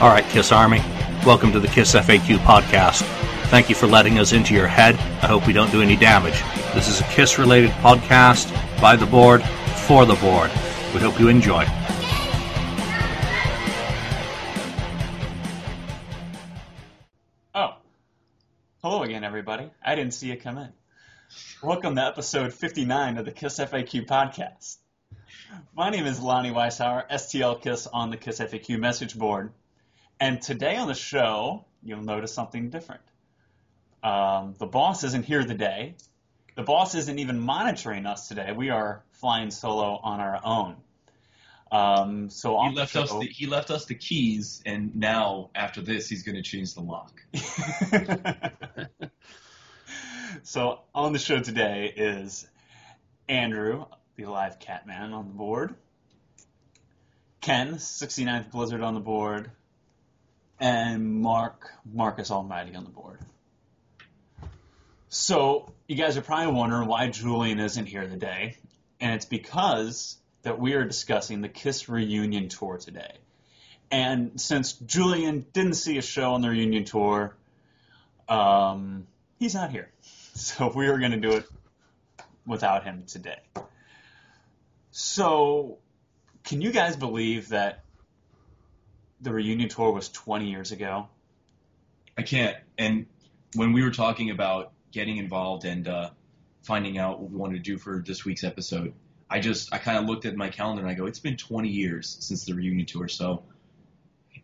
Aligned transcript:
All 0.00 0.08
right, 0.08 0.24
Kiss 0.24 0.50
Army, 0.50 0.80
welcome 1.24 1.52
to 1.52 1.60
the 1.60 1.68
Kiss 1.68 1.94
FAQ 1.94 2.38
podcast. 2.38 3.02
Thank 3.46 3.68
you 3.68 3.76
for 3.76 3.86
letting 3.86 4.18
us 4.18 4.32
into 4.32 4.52
your 4.52 4.66
head. 4.66 4.96
I 5.22 5.28
hope 5.28 5.46
we 5.46 5.52
don't 5.52 5.70
do 5.70 5.82
any 5.82 5.94
damage. 5.94 6.42
This 6.74 6.88
is 6.88 7.00
a 7.00 7.04
Kiss 7.04 7.38
related 7.38 7.70
podcast 7.70 8.52
by 8.80 8.96
the 8.96 9.06
board, 9.06 9.40
for 9.86 10.04
the 10.04 10.16
board. 10.16 10.50
We 10.92 11.00
hope 11.00 11.20
you 11.20 11.28
enjoy. 11.28 11.64
Oh, 17.54 17.76
hello 18.82 19.04
again, 19.04 19.22
everybody. 19.22 19.70
I 19.82 19.94
didn't 19.94 20.14
see 20.14 20.28
you 20.28 20.36
come 20.36 20.58
in. 20.58 20.72
Welcome 21.62 21.94
to 21.94 22.04
episode 22.04 22.52
59 22.52 23.18
of 23.18 23.24
the 23.24 23.32
Kiss 23.32 23.60
FAQ 23.60 24.06
podcast. 24.06 24.78
My 25.72 25.88
name 25.90 26.04
is 26.04 26.18
Lonnie 26.18 26.50
Weishauer, 26.50 27.08
STL 27.08 27.62
Kiss 27.62 27.86
on 27.86 28.10
the 28.10 28.16
Kiss 28.16 28.40
FAQ 28.40 28.80
message 28.80 29.16
board. 29.16 29.52
And 30.24 30.40
today 30.40 30.76
on 30.76 30.88
the 30.88 30.94
show, 30.94 31.66
you'll 31.82 32.00
notice 32.00 32.32
something 32.32 32.70
different. 32.70 33.02
Um, 34.02 34.54
the 34.58 34.64
boss 34.64 35.04
isn't 35.04 35.26
here 35.26 35.44
today. 35.44 35.96
The 36.56 36.62
boss 36.62 36.94
isn't 36.94 37.18
even 37.18 37.38
monitoring 37.40 38.06
us 38.06 38.26
today. 38.26 38.50
We 38.52 38.70
are 38.70 39.02
flying 39.12 39.50
solo 39.50 40.00
on 40.02 40.20
our 40.20 40.40
own. 40.42 40.76
Um, 41.70 42.30
so 42.30 42.58
He 42.62 42.74
left 42.74 42.94
the 42.94 43.02
us 43.02 43.10
the, 43.10 43.26
he 43.26 43.46
left 43.46 43.70
us 43.70 43.84
the 43.84 43.96
keys, 43.96 44.62
and 44.64 44.96
now 44.96 45.50
after 45.54 45.82
this, 45.82 46.08
he's 46.08 46.22
going 46.22 46.36
to 46.36 46.42
change 46.42 46.72
the 46.72 46.80
lock. 46.80 47.20
so 50.42 50.80
on 50.94 51.12
the 51.12 51.18
show 51.18 51.40
today 51.40 51.92
is 51.94 52.46
Andrew, 53.28 53.84
the 54.16 54.24
live 54.24 54.58
Catman 54.58 55.12
on 55.12 55.28
the 55.28 55.34
board, 55.34 55.74
Ken, 57.42 57.74
69th 57.74 58.50
Blizzard 58.52 58.80
on 58.80 58.94
the 58.94 59.00
board, 59.00 59.50
and 60.64 61.20
Mark, 61.20 61.68
Marcus 61.84 62.30
Almighty 62.30 62.74
on 62.74 62.84
the 62.84 62.90
board. 62.90 63.18
So 65.10 65.70
you 65.86 65.94
guys 65.94 66.16
are 66.16 66.22
probably 66.22 66.54
wondering 66.54 66.88
why 66.88 67.08
Julian 67.10 67.60
isn't 67.60 67.84
here 67.84 68.08
today, 68.08 68.56
and 68.98 69.12
it's 69.12 69.26
because 69.26 70.16
that 70.40 70.58
we 70.58 70.72
are 70.72 70.84
discussing 70.84 71.42
the 71.42 71.50
Kiss 71.50 71.86
reunion 71.90 72.48
tour 72.48 72.78
today. 72.78 73.12
And 73.90 74.40
since 74.40 74.72
Julian 74.72 75.44
didn't 75.52 75.74
see 75.74 75.98
a 75.98 76.02
show 76.02 76.32
on 76.32 76.40
the 76.40 76.48
reunion 76.48 76.84
tour, 76.84 77.36
um, 78.26 79.06
he's 79.38 79.54
not 79.54 79.70
here. 79.70 79.90
So 80.36 80.72
we 80.74 80.88
are 80.88 80.98
going 80.98 81.12
to 81.12 81.20
do 81.20 81.30
it 81.34 81.44
without 82.44 82.82
him 82.82 83.04
today. 83.06 83.38
So, 84.90 85.78
can 86.42 86.60
you 86.60 86.72
guys 86.72 86.96
believe 86.96 87.50
that 87.50 87.83
the 89.24 89.32
reunion 89.32 89.68
tour 89.68 89.90
was 89.90 90.08
20 90.10 90.50
years 90.50 90.70
ago? 90.70 91.08
I 92.16 92.22
can't. 92.22 92.56
And 92.78 93.06
when 93.54 93.72
we 93.72 93.82
were 93.82 93.90
talking 93.90 94.30
about 94.30 94.72
getting 94.92 95.16
involved 95.16 95.64
and 95.64 95.88
uh, 95.88 96.10
finding 96.62 96.98
out 96.98 97.20
what 97.20 97.30
we 97.30 97.36
wanted 97.36 97.64
to 97.64 97.70
do 97.70 97.78
for 97.78 98.02
this 98.06 98.24
week's 98.24 98.44
episode, 98.44 98.92
I 99.28 99.40
just 99.40 99.72
I 99.72 99.78
kind 99.78 99.98
of 99.98 100.04
looked 100.04 100.26
at 100.26 100.36
my 100.36 100.48
calendar 100.48 100.82
and 100.82 100.90
I 100.90 100.94
go, 100.94 101.06
it's 101.06 101.18
been 101.18 101.36
20 101.36 101.68
years 101.68 102.16
since 102.20 102.44
the 102.44 102.54
reunion 102.54 102.86
tour, 102.86 103.08
so 103.08 103.42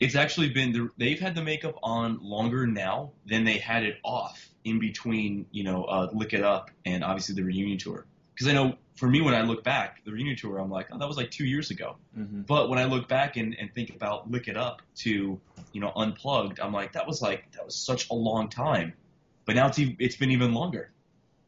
it's 0.00 0.16
actually 0.16 0.48
been 0.48 0.72
the, 0.72 0.90
they've 0.96 1.20
had 1.20 1.34
the 1.34 1.42
makeup 1.42 1.78
on 1.82 2.18
longer 2.22 2.66
now 2.66 3.12
than 3.26 3.44
they 3.44 3.58
had 3.58 3.84
it 3.84 3.98
off 4.02 4.48
in 4.64 4.78
between, 4.78 5.46
you 5.50 5.62
know, 5.62 5.84
uh, 5.84 6.08
Lick 6.12 6.32
It 6.32 6.42
Up 6.42 6.70
and 6.86 7.04
obviously 7.04 7.34
the 7.34 7.44
reunion 7.44 7.78
tour. 7.78 8.06
Because 8.40 8.54
I 8.54 8.54
know 8.54 8.76
for 8.96 9.06
me 9.06 9.20
when 9.20 9.34
I 9.34 9.42
look 9.42 9.62
back, 9.62 10.02
the 10.06 10.12
reunion 10.12 10.34
tour, 10.34 10.56
I'm 10.56 10.70
like, 10.70 10.86
oh, 10.90 10.96
that 10.98 11.06
was 11.06 11.18
like 11.18 11.30
two 11.30 11.44
years 11.44 11.70
ago. 11.70 11.96
Mm-hmm. 12.18 12.40
But 12.42 12.70
when 12.70 12.78
I 12.78 12.84
look 12.84 13.06
back 13.06 13.36
and, 13.36 13.54
and 13.60 13.70
think 13.74 13.94
about 13.94 14.30
Lick 14.30 14.48
It 14.48 14.56
Up 14.56 14.80
to, 15.00 15.38
you 15.72 15.80
know, 15.82 15.92
Unplugged, 15.94 16.58
I'm 16.58 16.72
like, 16.72 16.94
that 16.94 17.06
was 17.06 17.20
like, 17.20 17.52
that 17.52 17.66
was 17.66 17.76
such 17.76 18.08
a 18.08 18.14
long 18.14 18.48
time. 18.48 18.94
But 19.44 19.56
now 19.56 19.66
it's, 19.66 19.78
even, 19.78 19.96
it's 19.98 20.16
been 20.16 20.30
even 20.30 20.54
longer. 20.54 20.90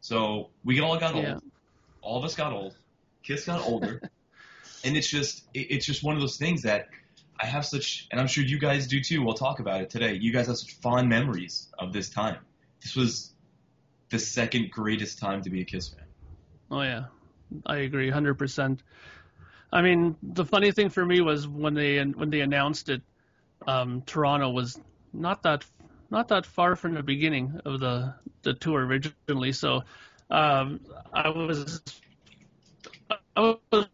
So 0.02 0.50
we 0.64 0.81
all 0.81 0.98
got 0.98 1.16
Yeah. 1.16 1.32
old. 1.32 1.42
All 2.02 2.19
of 2.19 2.25
us 2.25 2.34
got 2.34 2.52
old. 2.52 2.76
Kiss 3.22 3.47
got 3.47 3.66
older. 3.66 4.02
and 4.84 4.94
it's 4.94 5.08
just, 5.08 5.44
it, 5.54 5.69
it's 5.70 5.86
just 5.86 6.04
one 6.04 6.14
of 6.14 6.20
those 6.20 6.36
things 6.36 6.60
that 6.64 6.88
I 7.41 7.47
have 7.47 7.64
such, 7.64 8.06
and 8.10 8.20
I'm 8.20 8.26
sure 8.26 8.44
you 8.44 8.58
guys 8.58 8.86
do 8.86 9.00
too. 9.00 9.25
We'll 9.25 9.32
talk 9.32 9.60
about 9.60 9.81
it 9.81 9.88
today. 9.88 10.12
You 10.20 10.31
guys 10.31 10.47
have 10.48 10.58
such 10.58 10.75
fond 10.75 11.08
memories 11.08 11.69
of 11.78 11.94
this 11.94 12.10
time. 12.10 12.36
This 12.82 12.94
was 12.94 13.32
the 14.10 14.19
second 14.19 14.70
greatest 14.70 15.19
time 15.19 15.41
to 15.44 15.48
be 15.48 15.62
a 15.62 15.64
Kiss 15.64 15.88
fan. 15.88 16.04
Oh 16.72 16.83
yeah, 16.83 17.05
I 17.66 17.78
agree, 17.78 18.10
hundred 18.10 18.37
percent. 18.37 18.83
I 19.72 19.83
mean, 19.83 20.16
the 20.22 20.44
funny 20.44 20.72
thing 20.72 20.91
for 20.91 21.05
me 21.05 21.21
was 21.21 21.47
when 21.49 21.75
they 21.75 22.03
when 22.03 22.31
they 22.31 22.41
announced 22.41 22.88
it, 22.88 23.03
um, 23.66 24.03
Toronto 24.03 24.50
was 24.50 24.81
not 25.12 25.43
that 25.44 25.65
not 26.11 26.28
that 26.28 26.47
far 26.47 26.77
from 26.77 26.94
the 26.94 27.03
beginning 27.03 27.61
of 27.66 27.81
the 27.81 28.15
the 28.43 28.55
tour 28.55 28.87
originally. 28.87 29.53
So 29.53 29.84
um, 30.31 30.81
I 31.12 31.28
was 31.31 31.82
I 33.37 33.59
was 33.72 33.88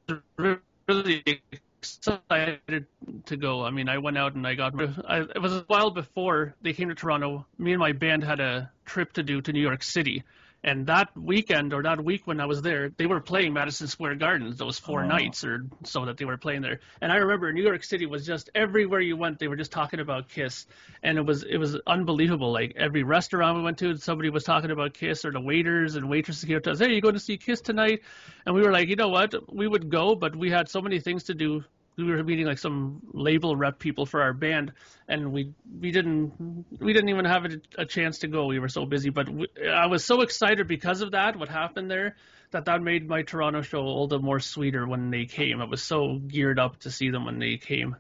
really 0.89 1.43
excited 1.83 2.87
to 3.27 3.37
go. 3.37 3.65
I 3.65 3.71
mean, 3.71 3.89
I 3.89 3.99
went 3.99 4.19
out 4.19 4.35
and 4.35 4.47
I 4.47 4.55
got. 4.55 4.75
I, 5.07 5.21
it 5.23 5.43
was 5.43 5.55
a 5.55 5.65
while 5.69 5.91
before 5.91 6.55
they 6.63 6.73
came 6.73 6.89
to 6.89 6.95
Toronto. 6.95 7.47
Me 7.59 7.73
and 7.73 7.81
my 7.81 7.93
band 7.93 8.25
had 8.25 8.41
a 8.41 8.71
trip 8.85 9.13
to 9.15 9.23
do 9.23 9.41
to 9.43 9.53
New 9.53 9.63
York 9.63 9.83
City. 9.83 10.25
And 10.65 10.87
that 10.89 11.17
weekend 11.17 11.73
or 11.73 11.83
that 11.85 12.03
week 12.03 12.27
when 12.27 12.41
I 12.41 12.47
was 12.47 12.63
there, 12.63 12.91
they 12.91 13.07
were 13.07 13.21
playing 13.21 13.53
Madison 13.53 13.87
Square 13.87 14.17
Gardens 14.17 14.57
those 14.57 14.79
four 14.79 15.03
Oh. 15.03 15.07
nights 15.07 15.45
or 15.45 15.65
so 15.85 16.05
that 16.05 16.17
they 16.17 16.25
were 16.25 16.37
playing 16.37 16.63
there. 16.63 16.81
And 17.01 17.13
I 17.13 17.17
remember 17.17 17.53
New 17.53 17.63
York 17.63 17.85
City 17.85 18.07
was 18.07 18.27
just 18.27 18.51
everywhere 18.57 19.01
you 19.01 19.17
went, 19.17 19.39
they 19.39 19.47
were 19.49 19.57
just 19.57 19.71
talking 19.71 20.01
about 20.01 20.29
Kiss, 20.29 20.67
and 21.03 21.17
it 21.17 21.25
was 21.25 21.45
it 21.45 21.59
was 21.59 21.77
unbelievable. 21.87 22.51
Like 22.53 22.73
every 22.77 23.05
restaurant 23.05 23.57
we 23.57 23.63
went 23.63 23.79
to, 23.79 23.97
somebody 23.97 24.31
was 24.31 24.43
talking 24.45 24.73
about 24.73 24.95
Kiss, 24.95 25.25
or 25.25 25.31
the 25.31 25.41
waiters 25.41 25.95
and 25.95 26.09
waitresses 26.11 26.45
came 26.45 26.57
up 26.57 26.65
to 26.65 26.73
us, 26.73 26.81
"Hey, 26.81 26.93
you 26.93 27.01
going 27.01 27.15
to 27.15 27.21
see 27.21 27.37
Kiss 27.39 27.61
tonight?" 27.61 28.01
And 28.45 28.55
we 28.55 28.63
were 28.63 28.73
like, 28.73 28.89
you 28.89 28.97
know 28.97 29.09
what, 29.09 29.35
we 29.55 29.69
would 29.69 29.89
go, 29.91 30.17
but 30.17 30.35
we 30.35 30.51
had 30.51 30.69
so 30.69 30.81
many 30.83 30.99
things 30.99 31.25
to 31.25 31.35
do. 31.35 31.65
We 31.99 32.05
were 32.05 32.23
meeting 32.23 32.47
like 32.47 32.59
some 32.59 33.03
label 33.13 33.57
rep 33.57 33.81
people 33.81 34.07
for 34.07 34.23
our 34.23 34.33
band, 34.33 34.73
and 35.09 35.33
we 35.33 35.53
we 35.81 35.91
didn't 35.91 36.65
we 36.79 36.93
didn't 36.93 37.09
even 37.09 37.25
have 37.25 37.45
a, 37.45 37.61
a 37.77 37.85
chance 37.85 38.21
to 38.21 38.29
go. 38.29 38.47
We 38.47 38.61
were 38.61 38.69
so 38.69 38.87
busy, 38.87 39.11
but 39.11 39.29
we, 39.29 39.49
I 39.69 39.87
was 39.87 40.05
so 40.05 40.21
excited 40.21 40.69
because 40.69 41.01
of 41.01 41.11
that. 41.11 41.37
What 41.37 41.49
happened 41.49 41.91
there? 41.91 42.17
That 42.53 42.67
that 42.67 42.83
made 42.83 43.09
my 43.09 43.23
Toronto 43.23 43.63
show 43.63 43.83
all 43.83 44.07
the 44.07 44.21
more 44.21 44.39
sweeter 44.39 44.87
when 44.87 45.11
they 45.11 45.27
came. 45.27 45.61
I 45.61 45.65
was 45.65 45.83
so 45.83 46.19
geared 46.19 46.61
up 46.61 46.79
to 46.81 46.91
see 46.91 47.11
them 47.11 47.25
when 47.25 47.41
they 47.41 47.57
came. 47.57 47.97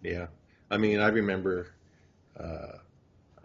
Yeah, 0.00 0.28
I 0.70 0.78
mean, 0.78 1.00
I 1.00 1.08
remember. 1.08 1.74
Uh, 2.38 2.78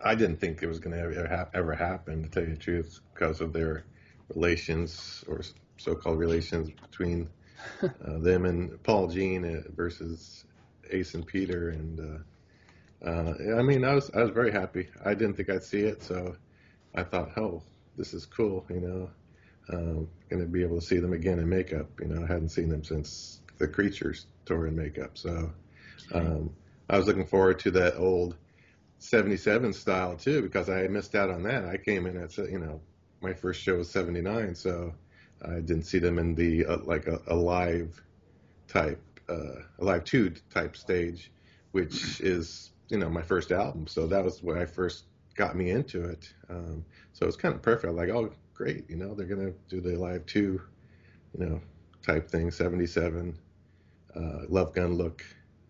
I 0.03 0.16
didn't 0.16 0.38
think 0.38 0.63
it 0.63 0.68
was 0.68 0.80
going 0.80 0.96
to 0.96 1.01
ever, 1.01 1.50
ever 1.53 1.75
happen, 1.75 2.24
to 2.24 2.30
tell 2.30 2.44
you 2.44 2.56
the 2.56 2.57
truth, 2.57 3.00
because 3.13 3.40
of 3.40 3.53
their 3.53 3.85
relations 4.34 5.24
or 5.28 5.41
so-called 5.78 6.18
relations 6.18 6.72
between 6.90 7.30
uh, 7.84 8.18
them 8.20 8.46
and 8.46 8.82
Paul 8.84 9.08
Gene 9.08 9.64
versus 9.76 10.46
Ace 10.92 11.14
and 11.14 11.26
Peter, 11.26 11.70
and 11.70 12.00
uh, 12.00 13.08
uh, 13.10 13.34
I 13.58 13.62
mean, 13.62 13.84
I 13.84 13.94
was 13.94 14.12
I 14.14 14.22
was 14.22 14.32
very 14.32 14.52
happy. 14.52 14.90
I 15.04 15.14
didn't 15.14 15.36
think 15.36 15.50
I'd 15.50 15.64
see 15.64 15.82
it, 15.82 16.04
so 16.04 16.36
I 16.96 17.04
thought, 17.04 17.38
oh, 17.38 17.64
this 17.98 18.14
is 18.14 18.26
cool, 18.26 18.66
you 18.70 18.82
know. 18.82 19.10
Um, 19.70 20.10
going 20.30 20.42
to 20.42 20.48
be 20.48 20.64
able 20.64 20.80
to 20.80 20.86
see 20.86 20.98
them 20.98 21.14
again 21.14 21.40
in 21.40 21.48
makeup. 21.48 21.88
You 22.02 22.08
know, 22.08 22.24
I 22.24 22.28
hadn't 22.28 22.50
seen 22.50 22.68
them 22.68 22.84
since 22.84 23.40
the 23.58 23.68
Creatures 23.68 24.26
tour 24.46 24.68
in 24.68 24.76
makeup, 24.76 25.18
so. 25.18 25.52
Um, 26.14 26.52
I 26.92 26.98
was 26.98 27.08
looking 27.08 27.26
forward 27.26 27.60
to 27.60 27.72
that 27.72 27.96
old 27.96 28.36
77 29.00 29.72
style 29.74 30.18
too 30.18 30.42
because 30.42 30.70
I 30.70 30.88
missed 30.88 31.16
out 31.16 31.30
on 31.30 31.44
that. 31.44 31.66
I 31.66 31.78
came 31.78 32.06
in 32.06 32.18
at, 32.18 32.38
you 32.38 32.60
know, 32.60 32.82
my 33.22 33.34
first 33.34 33.62
show 33.62 33.78
was 33.78 33.90
79, 33.90 34.56
so 34.56 34.94
I 35.46 35.56
didn't 35.56 35.84
see 35.84 36.00
them 36.00 36.19
in 36.19 36.35
the, 36.35 36.66
uh, 36.66 36.78
like 36.84 37.07
a, 37.07 37.19
a 37.28 37.35
live 37.35 38.02
type, 38.68 39.02
uh, 39.29 39.62
a 39.79 39.83
live 39.83 40.04
two 40.04 40.33
type 40.50 40.75
stage, 40.75 41.31
which 41.71 42.21
is, 42.21 42.71
you 42.89 42.98
know, 42.98 43.10
my 43.10 43.21
first 43.21 43.51
album. 43.51 43.88
So 43.88 44.07
that 44.07 44.24
was 44.24 44.44
what 44.44 44.57
I 44.57 44.66
first 44.66 45.06
got 45.36 45.56
me 45.56 45.71
into 45.71 46.04
it. 46.04 46.31
Um, 46.50 46.86
so 47.13 47.24
it 47.24 47.27
was 47.27 47.38
kind 47.38 47.56
of 47.56 47.62
perfect. 47.62 47.94
Like, 47.94 48.10
oh, 48.10 48.31
great. 48.54 48.89
You 48.89 48.98
know, 48.98 49.13
they're 49.13 49.27
to 49.27 49.54
do 49.69 49.81
the 49.81 49.95
live 49.95 50.25
two, 50.25 50.62
you 51.38 51.45
know, 51.45 51.62
type 52.06 52.30
thing, 52.30 52.51
77, 52.51 53.38
uh, 54.16 54.19
Love 54.50 54.74
Gun 54.74 54.95
look. 54.95 55.24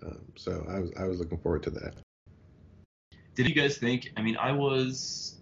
Um, 0.04 0.22
so 0.36 0.66
I 0.68 0.80
was 0.80 0.92
I 0.98 1.06
was 1.06 1.20
looking 1.20 1.38
forward 1.38 1.64
to 1.64 1.70
that. 1.72 1.94
Did 3.36 3.48
you 3.48 3.56
guys 3.56 3.78
think? 3.78 4.12
I 4.18 4.22
mean, 4.22 4.36
I 4.38 4.52
was 4.52 5.40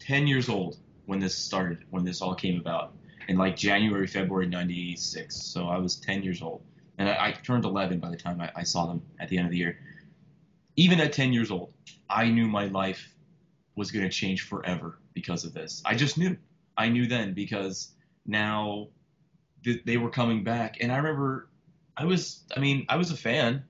10 0.00 0.26
years 0.26 0.48
old 0.48 0.76
when 1.06 1.18
this 1.18 1.36
started, 1.36 1.84
when 1.90 2.04
this 2.04 2.20
all 2.20 2.34
came 2.34 2.60
about, 2.60 2.94
in 3.28 3.36
like 3.36 3.56
January, 3.56 4.06
February 4.06 4.46
'96. 4.46 5.34
So 5.34 5.68
I 5.68 5.78
was 5.78 5.96
10 5.96 6.22
years 6.22 6.42
old, 6.42 6.62
and 6.98 7.08
I, 7.08 7.28
I 7.28 7.32
turned 7.32 7.64
11 7.64 8.00
by 8.00 8.10
the 8.10 8.16
time 8.16 8.40
I, 8.40 8.50
I 8.56 8.62
saw 8.62 8.86
them 8.86 9.02
at 9.20 9.28
the 9.28 9.36
end 9.36 9.46
of 9.46 9.52
the 9.52 9.58
year. 9.58 9.78
Even 10.76 11.00
at 11.00 11.12
10 11.12 11.32
years 11.32 11.50
old, 11.50 11.72
I 12.08 12.28
knew 12.28 12.48
my 12.48 12.66
life 12.66 13.14
was 13.76 13.90
going 13.90 14.04
to 14.04 14.10
change 14.10 14.42
forever 14.42 14.98
because 15.14 15.44
of 15.44 15.52
this. 15.52 15.82
I 15.84 15.94
just 15.94 16.18
knew. 16.18 16.36
I 16.76 16.88
knew 16.88 17.06
then 17.06 17.34
because 17.34 17.92
now 18.26 18.88
th- 19.64 19.84
they 19.84 19.96
were 19.96 20.10
coming 20.10 20.44
back, 20.44 20.78
and 20.80 20.90
I 20.90 20.96
remember 20.96 21.48
I 21.96 22.04
was. 22.04 22.44
I 22.56 22.60
mean, 22.60 22.86
I 22.88 22.96
was 22.96 23.10
a 23.10 23.16
fan, 23.16 23.64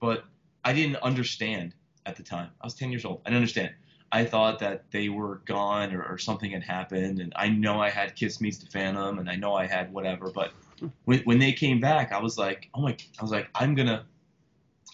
but 0.00 0.24
I 0.64 0.72
didn't 0.72 0.96
understand 0.96 1.74
at 2.06 2.16
the 2.16 2.22
time. 2.22 2.50
I 2.60 2.66
was 2.66 2.74
10 2.74 2.90
years 2.90 3.04
old. 3.04 3.22
I 3.24 3.30
didn't 3.30 3.38
understand. 3.38 3.74
I 4.14 4.24
thought 4.24 4.60
that 4.60 4.90
they 4.92 5.08
were 5.08 5.40
gone 5.44 5.92
or, 5.94 6.02
or 6.04 6.18
something 6.18 6.50
had 6.52 6.62
happened, 6.62 7.18
and 7.18 7.32
I 7.34 7.48
know 7.48 7.80
I 7.80 7.90
had 7.90 8.14
Kiss 8.14 8.40
Meets 8.40 8.58
the 8.58 8.66
Phantom, 8.66 9.18
and 9.18 9.28
I 9.28 9.36
know 9.36 9.54
I 9.54 9.66
had 9.66 9.92
whatever. 9.92 10.30
But 10.30 10.52
when, 11.04 11.20
when 11.24 11.38
they 11.40 11.52
came 11.52 11.80
back, 11.80 12.12
I 12.12 12.20
was 12.20 12.38
like, 12.38 12.68
oh 12.74 12.82
my! 12.82 12.96
I 13.18 13.22
was 13.22 13.32
like, 13.32 13.48
I'm 13.54 13.74
gonna, 13.74 14.04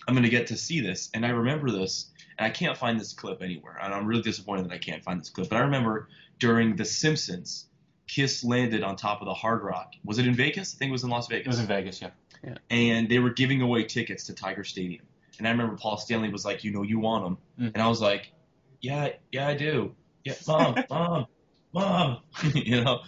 I'm 0.09 0.15
gonna 0.15 0.29
get 0.31 0.47
to 0.49 0.57
see 0.57 0.81
this. 0.81 1.11
And 1.13 1.27
I 1.27 1.31
remember 1.31 1.71
this, 1.71 2.11
and 2.39 2.47
I 2.47 2.51
can't 2.51 2.77
find 2.79 2.99
this 2.99 3.13
clip 3.13 3.43
anywhere, 3.43 3.79
and 3.83 3.93
I'm 3.93 4.07
really 4.07 4.23
disappointed 4.23 4.65
that 4.65 4.73
I 4.73 4.79
can't 4.79 5.05
find 5.05 5.21
this 5.21 5.29
clip. 5.29 5.51
But 5.51 5.57
I 5.57 5.61
remember 5.61 6.09
during 6.39 6.77
The 6.77 6.85
Simpsons, 6.87 7.67
Kiss 8.07 8.43
landed 8.43 8.83
on 8.83 8.97
top 8.97 9.21
of 9.21 9.27
the 9.27 9.35
Hard 9.35 9.63
Rock. 9.63 9.93
Was 10.05 10.19
it 10.19 10.27
in 10.27 10.35
Vegas? 10.35 10.75
I 10.75 10.79
think 10.79 10.89
it 10.89 10.93
was 10.93 11.05
in 11.05 11.11
Las 11.11 11.29
Vegas 11.29 11.45
It 11.45 11.49
was 11.49 11.61
in 11.61 11.67
Vegas, 11.67 12.01
yeah. 12.01 12.11
yeah. 12.43 12.55
and 12.71 13.09
they 13.09 13.19
were 13.19 13.31
giving 13.31 13.61
away 13.61 13.85
tickets 13.85 14.25
to 14.27 14.35
Tiger 14.35 14.65
Stadium. 14.65 15.05
And 15.39 15.47
I 15.47 15.51
remember 15.51 15.77
Paul 15.77 15.97
Stanley 15.99 16.31
was 16.31 16.45
like, 16.45 16.65
you 16.65 16.71
know, 16.73 16.83
you 16.83 16.99
want 16.99 17.25
them, 17.25 17.39
Mm. 17.61 17.75
and 17.75 17.83
I 17.83 17.89
was 17.89 18.01
like, 18.01 18.33
yeah, 18.81 19.09
yeah, 19.33 19.49
I 19.49 19.55
do. 19.55 19.95
Yeah, 20.25 20.35
mom, 20.47 20.77
mom, 20.91 21.27
mom. 21.73 22.19
you 22.55 22.83
know, 22.83 23.01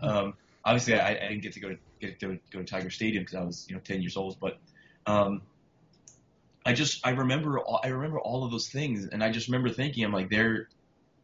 um, 0.00 0.34
obviously 0.64 0.94
I, 0.94 1.10
I 1.10 1.28
didn't 1.28 1.42
get 1.42 1.52
to 1.54 1.60
go 1.60 1.68
to 1.70 1.78
get 2.00 2.20
to 2.20 2.38
go 2.52 2.60
to 2.60 2.64
Tiger 2.64 2.90
Stadium 2.90 3.22
because 3.22 3.36
I 3.36 3.42
was 3.42 3.66
you 3.68 3.74
know 3.74 3.80
10 3.80 4.02
years 4.02 4.16
old, 4.16 4.38
but 4.40 4.58
um, 5.06 5.42
I 6.64 6.72
just 6.72 7.06
I 7.06 7.10
remember 7.10 7.58
all, 7.58 7.80
I 7.82 7.88
remember 7.88 8.18
all 8.20 8.44
of 8.44 8.50
those 8.50 8.68
things, 8.68 9.06
and 9.06 9.22
I 9.24 9.30
just 9.30 9.48
remember 9.48 9.70
thinking, 9.70 10.04
I'm 10.04 10.12
like, 10.12 10.30
they're 10.30 10.68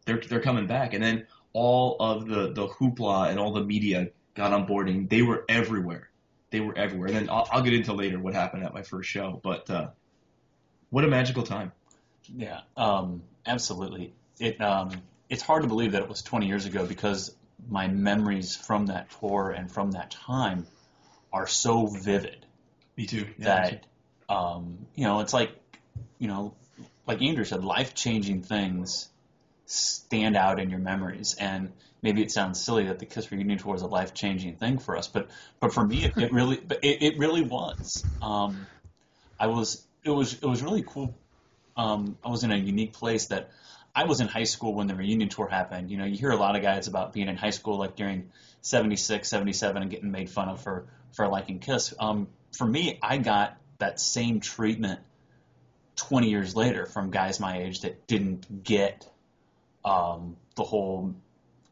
they're 0.07 0.21
they're 0.29 0.41
coming 0.41 0.67
back, 0.67 0.95
and 0.95 1.03
then 1.03 1.27
all 1.53 1.97
of 2.01 2.27
the 2.27 2.53
the 2.53 2.69
hoopla 2.69 3.29
and 3.31 3.39
all 3.39 3.53
the 3.53 3.65
media 3.65 4.09
got 4.35 4.53
on 4.53 4.67
board, 4.67 4.89
and 4.89 5.09
they 5.09 5.23
were 5.23 5.45
everywhere. 5.49 6.11
They 6.51 6.61
were 6.61 6.77
everywhere. 6.77 7.09
And 7.09 7.17
then 7.17 7.31
I'll, 7.31 7.49
I'll 7.51 7.63
get 7.63 7.75
into 7.75 7.93
later 7.93 8.19
what 8.19 8.33
happened 8.33 8.65
at 8.65 8.73
my 8.73 8.83
first 8.83 9.09
show, 9.11 9.41
but 9.43 9.69
uh, 9.69 9.89
what 10.91 11.05
a 11.05 11.09
magical 11.09 11.43
time. 11.43 11.73
Yeah, 12.35 12.61
um, 12.77 13.23
absolutely. 13.47 14.15
It 14.39 14.61
um, 14.61 15.03
it's 15.29 15.43
hard 15.43 15.63
to 15.63 15.69
believe 15.69 15.93
that 15.93 16.03
it 16.03 16.09
was 16.09 16.23
20 16.23 16.47
years 16.47 16.67
ago 16.67 16.87
because 16.87 17.35
my 17.69 17.89
memories 17.89 18.57
from 18.57 18.87
that 18.87 19.11
tour 19.21 19.51
and 19.51 19.71
from 19.71 19.93
that 19.93 20.11
time 20.11 20.67
are 21.33 21.47
so 21.47 21.87
vivid 21.87 22.47
Me 22.97 23.07
too. 23.07 23.27
that 23.39 23.87
um, 24.29 24.87
you 24.95 25.05
know 25.05 25.21
it's 25.21 25.33
like 25.33 25.53
you 26.19 26.29
know 26.29 26.55
like 27.07 27.23
Andrew 27.23 27.45
said, 27.45 27.65
life 27.65 27.95
changing 27.95 28.43
things 28.43 29.09
stand 29.67 30.37
out 30.37 30.61
in 30.61 30.71
your 30.71 30.79
memories 30.79 31.35
and 31.39 31.73
maybe 32.03 32.23
it 32.23 32.31
sounds 32.31 32.63
silly 32.63 32.85
that 32.85 32.99
the 32.99 33.07
Kiss 33.07 33.31
reunion 33.33 33.59
tour 33.59 33.75
is 33.75 33.83
a 33.83 33.87
life 33.87 34.13
changing 34.15 34.57
thing 34.57 34.79
for 34.79 34.97
us, 34.97 35.09
but 35.09 35.31
but 35.61 35.73
for 35.73 35.87
me 35.87 36.05
it, 36.05 36.13
it 36.17 36.33
really 36.33 36.57
but 36.57 36.85
it, 36.85 37.03
it 37.03 37.19
really 37.19 37.43
was. 37.43 38.05
Um, 38.21 38.67
I 39.39 39.47
was 39.49 39.87
it 40.05 40.11
was 40.11 40.35
it 40.35 40.45
was 40.47 40.63
really 40.63 40.85
cool. 40.87 41.17
Um, 41.77 42.17
I 42.25 42.29
was 42.29 42.45
in 42.45 42.53
a 42.53 42.57
unique 42.57 42.93
place 42.93 43.27
that 43.27 43.51
I 43.95 44.05
was 44.05 44.21
in 44.21 44.29
high 44.29 44.45
school 44.45 44.75
when 44.75 44.87
the 44.87 44.95
reunion 44.95 45.29
tour 45.29 45.49
happened. 45.49 45.91
You 45.91 45.99
know, 45.99 46.05
you 46.05 46.17
hear 46.17 46.31
a 46.31 46.37
lot 46.37 46.57
of 46.57 46.63
guys 46.63 46.89
about 46.89 47.13
being 47.13 47.29
in 47.29 47.37
high 47.37 47.51
school 47.51 47.79
like 47.79 47.97
during 47.97 48.31
76, 48.63 49.29
77 49.29 49.83
and 49.83 49.91
getting 49.91 50.11
made 50.11 50.31
fun 50.31 50.49
of 50.49 50.61
for 50.61 50.87
for 51.13 51.29
liking 51.29 51.61
Kiss. 51.61 51.95
Um, 51.99 52.29
for 52.57 52.67
me, 52.67 52.99
I 53.03 53.19
got 53.19 53.57
that 53.79 54.01
same 54.01 54.41
treatment 54.41 55.01
20 55.97 56.29
years 56.29 56.57
later 56.57 56.87
from 56.87 57.11
guys 57.11 57.39
my 57.39 57.59
age 57.59 57.81
that 57.81 58.07
didn't 58.09 58.65
get 58.65 59.09
um, 59.85 60.37
the 60.57 60.65
whole 60.65 61.15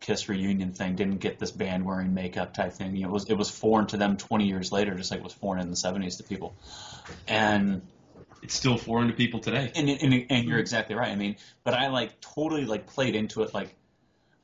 Kiss 0.00 0.28
reunion 0.28 0.72
thing, 0.72 0.96
didn't 0.96 1.18
get 1.18 1.38
this 1.38 1.52
band 1.52 1.84
wearing 1.84 2.12
makeup 2.12 2.54
type 2.54 2.72
thing. 2.72 2.96
You 2.96 3.02
know, 3.02 3.08
it 3.08 3.12
was 3.12 3.30
it 3.30 3.34
was 3.34 3.50
foreign 3.50 3.86
to 3.88 3.96
them 3.96 4.16
20 4.16 4.46
years 4.46 4.72
later, 4.72 4.94
just 4.94 5.10
like 5.10 5.20
it 5.20 5.24
was 5.24 5.32
foreign 5.32 5.60
in 5.60 5.70
the 5.70 5.76
70s 5.76 6.16
to 6.18 6.24
people. 6.24 6.54
And 7.28 7.82
It's 8.42 8.54
still 8.54 8.76
foreign 8.76 9.08
to 9.08 9.14
people 9.14 9.40
today. 9.40 9.70
and, 9.74 9.88
and 9.88 10.26
and 10.28 10.48
you're 10.48 10.58
exactly 10.58 10.96
right. 10.96 11.10
I 11.10 11.16
mean, 11.16 11.36
but 11.64 11.74
I 11.74 11.88
like 11.88 12.20
totally 12.20 12.64
like 12.64 12.86
played 12.86 13.14
into 13.14 13.42
it. 13.42 13.54
Like 13.54 13.74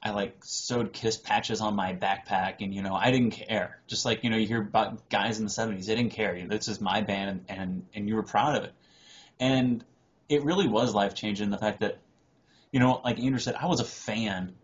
I 0.03 0.11
like 0.11 0.45
sewed 0.45 0.93
kiss 0.93 1.17
patches 1.17 1.61
on 1.61 1.75
my 1.75 1.95
backpack, 1.95 2.57
and 2.61 2.73
you 2.73 2.83
know 2.83 2.95
I 2.95 3.11
didn't 3.11 3.33
care. 3.33 3.81
Just 3.89 4.05
like 4.05 4.23
you 4.23 4.31
know 4.31 4.37
you 4.37 4.47
hear 4.47 4.61
about 4.61 5.09
guys 5.09 5.39
in 5.39 5.45
the 5.45 5.51
'70s, 5.51 5.87
they 5.87 5.97
didn't 5.97 6.13
care. 6.13 6.47
This 6.47 6.69
is 6.69 6.81
my 6.81 7.01
band, 7.01 7.45
and 7.49 7.61
and, 7.61 7.87
and 7.95 8.09
you 8.09 8.15
were 8.15 8.23
proud 8.23 8.57
of 8.57 8.65
it. 8.65 8.73
And 9.41 9.85
it 10.29 10.45
really 10.45 10.69
was 10.69 10.95
life 10.95 11.15
changing. 11.15 11.51
The 11.51 11.59
fact 11.59 11.81
that 11.81 11.99
you 12.71 12.79
know, 12.79 13.01
like 13.05 13.19
Andrew 13.19 13.41
said, 13.41 13.57
I 13.57 13.67
was 13.67 13.81
a 13.81 13.85
fan 13.85 14.55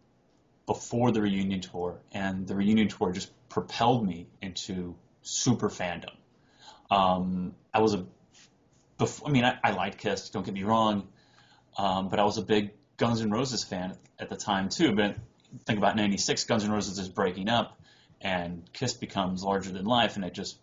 before 0.66 1.10
the 1.10 1.20
reunion 1.20 1.60
tour, 1.60 1.98
and 2.12 2.46
the 2.46 2.54
reunion 2.54 2.88
tour 2.88 3.12
just 3.12 3.30
propelled 3.48 4.06
me 4.06 4.26
into 4.40 4.94
super 5.22 5.68
fandom. 5.68 6.14
Um, 6.90 7.54
I 7.72 7.80
was 7.80 7.94
a 7.94 8.06
before, 8.98 9.28
I 9.28 9.30
mean, 9.32 9.44
I, 9.44 9.58
I 9.62 9.72
liked 9.72 9.98
Kiss. 9.98 10.30
Don't 10.30 10.44
get 10.44 10.54
me 10.54 10.62
wrong, 10.62 11.08
um, 11.78 12.08
but 12.08 12.18
I 12.18 12.24
was 12.24 12.38
a 12.38 12.42
big 12.42 12.72
Guns 12.96 13.20
N' 13.20 13.30
Roses 13.30 13.64
fan 13.64 13.96
at 14.18 14.28
the 14.28 14.36
time 14.36 14.68
too. 14.68 14.94
But 14.94 15.16
think 15.66 15.78
about 15.78 15.96
'96, 15.96 16.44
Guns 16.44 16.64
N' 16.64 16.70
Roses 16.70 16.98
is 16.98 17.08
breaking 17.08 17.48
up, 17.48 17.80
and 18.20 18.62
Kiss 18.72 18.94
becomes 18.94 19.42
larger 19.42 19.70
than 19.70 19.84
life, 19.84 20.16
and 20.16 20.24
it 20.24 20.34
just 20.34 20.58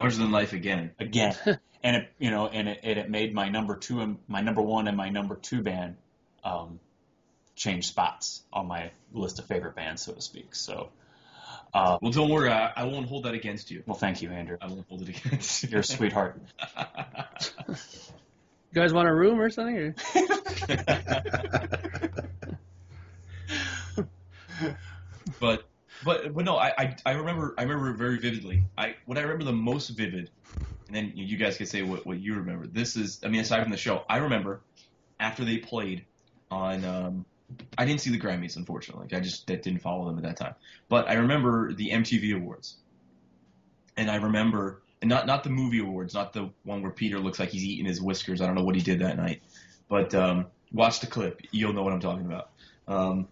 Larger 0.00 0.18
than 0.18 0.30
life 0.30 0.52
again. 0.52 0.92
again, 1.00 1.34
and 1.82 1.96
it 1.96 2.12
you 2.18 2.30
know, 2.30 2.46
and 2.46 2.68
it, 2.68 2.80
it, 2.84 2.98
it 2.98 3.10
made 3.10 3.34
my 3.34 3.48
number 3.48 3.76
two 3.76 4.00
and 4.00 4.18
my 4.28 4.40
number 4.40 4.62
one 4.62 4.86
and 4.86 4.96
my 4.96 5.08
number 5.08 5.34
two 5.34 5.60
band 5.60 5.96
um, 6.44 6.78
change 7.56 7.88
spots 7.88 8.42
on 8.52 8.66
my 8.66 8.92
list 9.12 9.38
of 9.40 9.46
favorite 9.46 9.74
bands, 9.74 10.02
so 10.02 10.12
to 10.12 10.20
speak. 10.20 10.54
So, 10.54 10.90
uh, 11.74 11.98
Well, 12.00 12.12
don't 12.12 12.30
worry, 12.30 12.50
I, 12.50 12.72
I 12.76 12.84
won't 12.84 13.06
hold 13.06 13.24
that 13.24 13.34
against 13.34 13.70
you. 13.70 13.82
well, 13.86 13.96
thank 13.96 14.22
you, 14.22 14.30
Andrew. 14.30 14.56
I 14.60 14.66
won't 14.66 14.86
hold 14.88 15.02
it 15.02 15.08
against 15.08 15.62
you. 15.62 15.68
You're 15.70 15.80
a 15.80 15.84
sweetheart. 15.84 16.40
You 18.70 18.82
guys 18.82 18.92
want 18.92 19.08
a 19.08 19.14
room 19.14 19.40
or 19.40 19.48
something? 19.48 19.78
Or? 19.78 19.94
but 25.40 25.64
but 26.04 26.34
but 26.34 26.44
no, 26.44 26.56
I, 26.56 26.72
I 26.76 26.96
I 27.06 27.12
remember 27.12 27.54
I 27.56 27.62
remember 27.62 27.92
very 27.94 28.18
vividly. 28.18 28.64
I 28.76 28.96
what 29.06 29.16
I 29.16 29.22
remember 29.22 29.44
the 29.44 29.52
most 29.52 29.88
vivid, 29.88 30.30
and 30.86 30.94
then 30.96 31.12
you 31.14 31.36
guys 31.38 31.56
can 31.56 31.64
say 31.66 31.80
what 31.82 32.04
what 32.06 32.20
you 32.20 32.34
remember. 32.34 32.66
This 32.66 32.94
is 32.96 33.20
I 33.24 33.28
mean 33.28 33.40
aside 33.40 33.62
from 33.62 33.70
the 33.70 33.78
show, 33.78 34.04
I 34.08 34.18
remember 34.18 34.60
after 35.18 35.44
they 35.44 35.58
played 35.58 36.04
on. 36.50 36.84
Um, 36.84 37.26
I 37.76 37.84
didn't 37.84 38.00
see 38.00 38.10
the 38.10 38.18
Grammys 38.18 38.56
unfortunately. 38.56 39.08
I 39.16 39.20
just 39.20 39.46
that 39.46 39.62
didn't 39.62 39.80
follow 39.80 40.06
them 40.06 40.18
at 40.18 40.24
that 40.24 40.36
time. 40.36 40.54
But 40.88 41.08
I 41.08 41.14
remember 41.14 41.72
the 41.72 41.90
MTV 41.90 42.34
Awards, 42.36 42.76
and 43.96 44.10
I 44.10 44.16
remember 44.16 44.82
and 45.00 45.08
not 45.08 45.26
not 45.26 45.44
the 45.44 45.50
movie 45.50 45.80
awards, 45.80 46.14
not 46.14 46.32
the 46.32 46.50
one 46.64 46.82
where 46.82 46.90
Peter 46.90 47.18
looks 47.18 47.38
like 47.38 47.50
he's 47.50 47.64
eating 47.64 47.86
his 47.86 48.00
whiskers. 48.00 48.40
I 48.40 48.46
don't 48.46 48.54
know 48.54 48.64
what 48.64 48.74
he 48.74 48.80
did 48.80 49.00
that 49.00 49.16
night, 49.16 49.42
but 49.88 50.14
um, 50.14 50.46
watch 50.72 51.00
the 51.00 51.06
clip. 51.06 51.40
You'll 51.50 51.72
know 51.72 51.82
what 51.82 51.92
I'm 51.92 52.00
talking 52.00 52.26
about. 52.26 52.50
Um, 52.86 53.28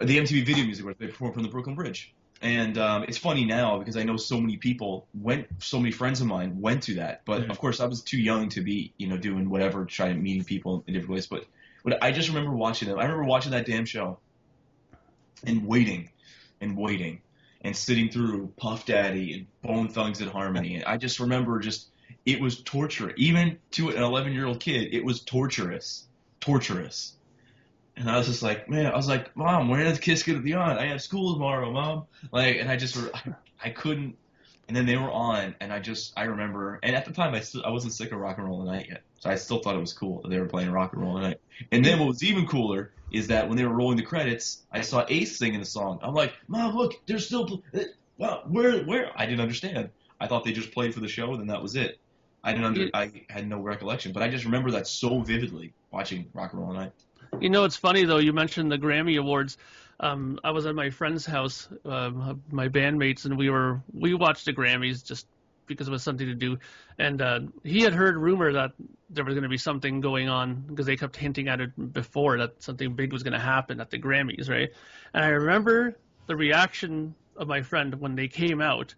the 0.00 0.18
MTV 0.18 0.46
Video 0.46 0.64
Music 0.64 0.82
Awards. 0.82 0.98
They 0.98 1.06
performed 1.06 1.34
from 1.34 1.42
the 1.42 1.48
Brooklyn 1.48 1.76
Bridge, 1.76 2.14
and 2.40 2.78
um, 2.78 3.04
it's 3.04 3.18
funny 3.18 3.44
now 3.44 3.78
because 3.78 3.96
I 3.96 4.02
know 4.02 4.16
so 4.16 4.40
many 4.40 4.56
people 4.56 5.06
went. 5.14 5.46
So 5.58 5.78
many 5.78 5.92
friends 5.92 6.20
of 6.20 6.26
mine 6.26 6.60
went 6.60 6.84
to 6.84 6.94
that, 6.94 7.22
but 7.24 7.50
of 7.50 7.58
course 7.58 7.80
I 7.80 7.86
was 7.86 8.02
too 8.02 8.18
young 8.18 8.48
to 8.50 8.62
be, 8.62 8.92
you 8.96 9.08
know, 9.08 9.18
doing 9.18 9.50
whatever, 9.50 9.84
trying 9.84 10.14
to 10.14 10.20
meeting 10.20 10.44
people 10.44 10.84
in 10.86 10.94
different 10.94 11.12
ways. 11.12 11.26
But 11.26 11.44
but 11.84 12.02
I 12.02 12.12
just 12.12 12.28
remember 12.28 12.52
watching 12.52 12.88
them. 12.88 12.98
I 12.98 13.02
remember 13.02 13.24
watching 13.24 13.52
that 13.52 13.66
damn 13.66 13.84
show, 13.84 14.18
and 15.44 15.66
waiting, 15.66 16.10
and 16.60 16.76
waiting, 16.76 17.20
and 17.62 17.76
sitting 17.76 18.08
through 18.08 18.52
Puff 18.56 18.86
Daddy 18.86 19.34
and 19.34 19.46
Bone 19.62 19.88
Thugs 19.88 20.20
and 20.20 20.30
Harmony. 20.30 20.76
And 20.76 20.84
I 20.84 20.96
just 20.96 21.20
remember 21.20 21.58
just 21.58 21.88
it 22.24 22.40
was 22.40 22.60
torture. 22.62 23.12
Even 23.16 23.58
to 23.72 23.90
an 23.90 24.02
11 24.02 24.32
year 24.32 24.46
old 24.46 24.60
kid, 24.60 24.94
it 24.94 25.04
was 25.04 25.20
torturous, 25.20 26.06
torturous. 26.40 27.14
And 27.96 28.08
I 28.08 28.16
was 28.16 28.26
just 28.26 28.42
like, 28.42 28.68
man, 28.70 28.86
I 28.86 28.96
was 28.96 29.08
like, 29.08 29.36
mom, 29.36 29.68
when 29.68 29.86
is 29.86 29.98
Kiss 29.98 30.22
gonna 30.22 30.40
be 30.40 30.54
on? 30.54 30.78
I 30.78 30.86
have 30.86 31.02
school 31.02 31.34
tomorrow, 31.34 31.70
mom. 31.70 32.04
Like, 32.30 32.56
and 32.56 32.70
I 32.70 32.76
just, 32.76 32.96
I, 33.14 33.34
I 33.62 33.70
couldn't. 33.70 34.16
And 34.68 34.76
then 34.76 34.86
they 34.86 34.96
were 34.96 35.10
on, 35.10 35.54
and 35.60 35.72
I 35.72 35.80
just, 35.80 36.12
I 36.16 36.24
remember, 36.24 36.78
and 36.82 36.94
at 36.94 37.04
the 37.04 37.12
time, 37.12 37.34
I 37.34 37.42
I 37.64 37.70
wasn't 37.70 37.92
sick 37.92 38.12
of 38.12 38.18
rock 38.18 38.38
and 38.38 38.46
roll 38.46 38.64
tonight 38.64 38.86
yet, 38.88 39.02
so 39.18 39.28
I 39.28 39.34
still 39.34 39.58
thought 39.58 39.74
it 39.74 39.80
was 39.80 39.92
cool 39.92 40.22
that 40.22 40.28
they 40.28 40.38
were 40.38 40.46
playing 40.46 40.70
rock 40.70 40.92
and 40.92 41.02
roll 41.02 41.16
tonight. 41.16 41.40
And 41.72 41.84
then 41.84 41.98
what 41.98 42.08
was 42.08 42.22
even 42.22 42.46
cooler 42.46 42.92
is 43.10 43.26
that 43.26 43.48
when 43.48 43.58
they 43.58 43.64
were 43.64 43.74
rolling 43.74 43.96
the 43.96 44.04
credits, 44.04 44.62
I 44.70 44.80
saw 44.80 45.04
Ace 45.08 45.36
singing 45.36 45.60
the 45.60 45.66
song. 45.66 45.98
I'm 46.02 46.14
like, 46.14 46.32
mom, 46.46 46.74
look, 46.74 46.94
they're 47.06 47.18
still, 47.18 47.62
uh, 47.74 47.80
wow, 48.16 48.44
where, 48.46 48.84
where? 48.84 49.10
I 49.16 49.26
didn't 49.26 49.40
understand. 49.40 49.90
I 50.20 50.28
thought 50.28 50.44
they 50.44 50.52
just 50.52 50.72
played 50.72 50.94
for 50.94 51.00
the 51.00 51.08
show, 51.08 51.32
and 51.32 51.40
then 51.40 51.48
that 51.48 51.60
was 51.60 51.74
it. 51.74 51.98
I 52.44 52.52
didn't 52.52 52.64
under, 52.64 52.90
I 52.94 53.10
had 53.28 53.48
no 53.48 53.60
recollection, 53.60 54.12
but 54.12 54.22
I 54.22 54.28
just 54.28 54.44
remember 54.44 54.70
that 54.72 54.86
so 54.86 55.20
vividly 55.20 55.74
watching 55.90 56.28
rock 56.32 56.52
and 56.52 56.62
roll 56.62 56.72
tonight. 56.72 56.92
You 57.40 57.50
know, 57.50 57.64
it's 57.64 57.76
funny 57.76 58.04
though. 58.04 58.18
You 58.18 58.32
mentioned 58.32 58.70
the 58.70 58.78
Grammy 58.78 59.18
Awards. 59.18 59.56
Um, 60.02 60.38
I 60.42 60.50
was 60.50 60.66
at 60.66 60.74
my 60.74 60.90
friend's 60.90 61.24
house, 61.24 61.68
um, 61.84 62.42
my 62.50 62.68
bandmates, 62.68 63.24
and 63.24 63.38
we 63.38 63.50
were 63.50 63.80
we 63.92 64.14
watched 64.14 64.44
the 64.44 64.52
Grammys 64.52 65.04
just 65.04 65.26
because 65.66 65.88
it 65.88 65.90
was 65.90 66.02
something 66.02 66.26
to 66.26 66.34
do. 66.34 66.58
And 66.98 67.22
uh, 67.22 67.40
he 67.62 67.80
had 67.80 67.94
heard 67.94 68.16
rumor 68.16 68.52
that 68.52 68.72
there 69.10 69.24
was 69.24 69.34
going 69.34 69.44
to 69.44 69.48
be 69.48 69.58
something 69.58 70.00
going 70.00 70.28
on 70.28 70.64
because 70.68 70.86
they 70.86 70.96
kept 70.96 71.16
hinting 71.16 71.48
at 71.48 71.60
it 71.60 71.92
before 71.92 72.38
that 72.38 72.62
something 72.62 72.94
big 72.94 73.12
was 73.12 73.22
going 73.22 73.32
to 73.32 73.38
happen 73.38 73.80
at 73.80 73.90
the 73.90 73.98
Grammys, 73.98 74.50
right? 74.50 74.70
And 75.14 75.24
I 75.24 75.28
remember 75.28 75.96
the 76.26 76.36
reaction 76.36 77.14
of 77.36 77.48
my 77.48 77.62
friend 77.62 77.94
when 78.00 78.14
they 78.14 78.28
came 78.28 78.60
out. 78.60 78.94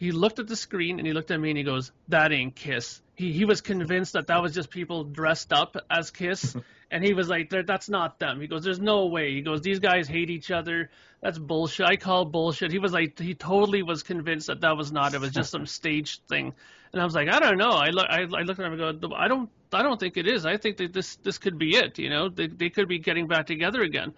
He 0.00 0.12
looked 0.12 0.38
at 0.38 0.46
the 0.46 0.56
screen 0.56 0.98
and 0.98 1.06
he 1.06 1.12
looked 1.12 1.30
at 1.30 1.38
me 1.38 1.50
and 1.50 1.58
he 1.58 1.62
goes, 1.62 1.92
"That 2.08 2.32
ain't 2.32 2.56
Kiss." 2.56 3.02
He 3.16 3.32
he 3.32 3.44
was 3.44 3.60
convinced 3.60 4.14
that 4.14 4.28
that 4.28 4.40
was 4.40 4.54
just 4.54 4.70
people 4.70 5.04
dressed 5.04 5.52
up 5.52 5.76
as 5.90 6.10
Kiss, 6.10 6.56
and 6.90 7.04
he 7.04 7.12
was 7.12 7.28
like, 7.28 7.50
"That's 7.50 7.90
not 7.90 8.18
them." 8.18 8.40
He 8.40 8.46
goes, 8.46 8.64
"There's 8.64 8.80
no 8.80 9.06
way." 9.08 9.34
He 9.34 9.42
goes, 9.42 9.60
"These 9.60 9.78
guys 9.78 10.08
hate 10.08 10.30
each 10.30 10.50
other. 10.50 10.90
That's 11.20 11.38
bullshit." 11.38 11.84
I 11.84 11.96
call 11.96 12.24
bullshit. 12.24 12.72
He 12.72 12.78
was 12.78 12.94
like, 12.94 13.18
he 13.18 13.34
totally 13.34 13.82
was 13.82 14.02
convinced 14.02 14.46
that 14.46 14.62
that 14.62 14.74
was 14.74 14.90
not. 14.90 15.12
It 15.12 15.20
was 15.20 15.32
just 15.32 15.50
some 15.50 15.66
staged 15.78 16.22
thing. 16.30 16.54
And 16.94 17.02
I 17.02 17.04
was 17.04 17.14
like, 17.14 17.28
I 17.28 17.38
don't 17.38 17.58
know. 17.58 17.72
I 17.72 17.90
look, 17.90 18.06
I, 18.08 18.22
I 18.22 18.42
looked 18.42 18.58
at 18.58 18.66
him 18.66 18.80
and 18.80 19.00
go, 19.02 19.14
I 19.14 19.28
don't, 19.28 19.50
I 19.70 19.82
don't 19.82 20.00
think 20.00 20.16
it 20.16 20.26
is. 20.26 20.46
I 20.46 20.56
think 20.56 20.78
that 20.78 20.94
this 20.94 21.16
this 21.16 21.36
could 21.36 21.58
be 21.58 21.76
it. 21.76 21.98
You 21.98 22.08
know, 22.08 22.30
they 22.30 22.46
they 22.46 22.70
could 22.70 22.88
be 22.88 23.00
getting 23.00 23.26
back 23.26 23.46
together 23.46 23.82
again 23.82 24.14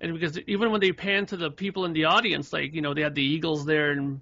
and 0.00 0.12
because 0.12 0.38
even 0.46 0.70
when 0.70 0.80
they 0.80 0.92
panned 0.92 1.28
to 1.28 1.36
the 1.36 1.50
people 1.50 1.86
in 1.86 1.92
the 1.92 2.04
audience, 2.04 2.52
like 2.52 2.74
you 2.74 2.82
know 2.82 2.92
they 2.92 3.00
had 3.00 3.14
the 3.14 3.22
Eagles 3.22 3.64
there 3.64 3.92
and 3.92 4.20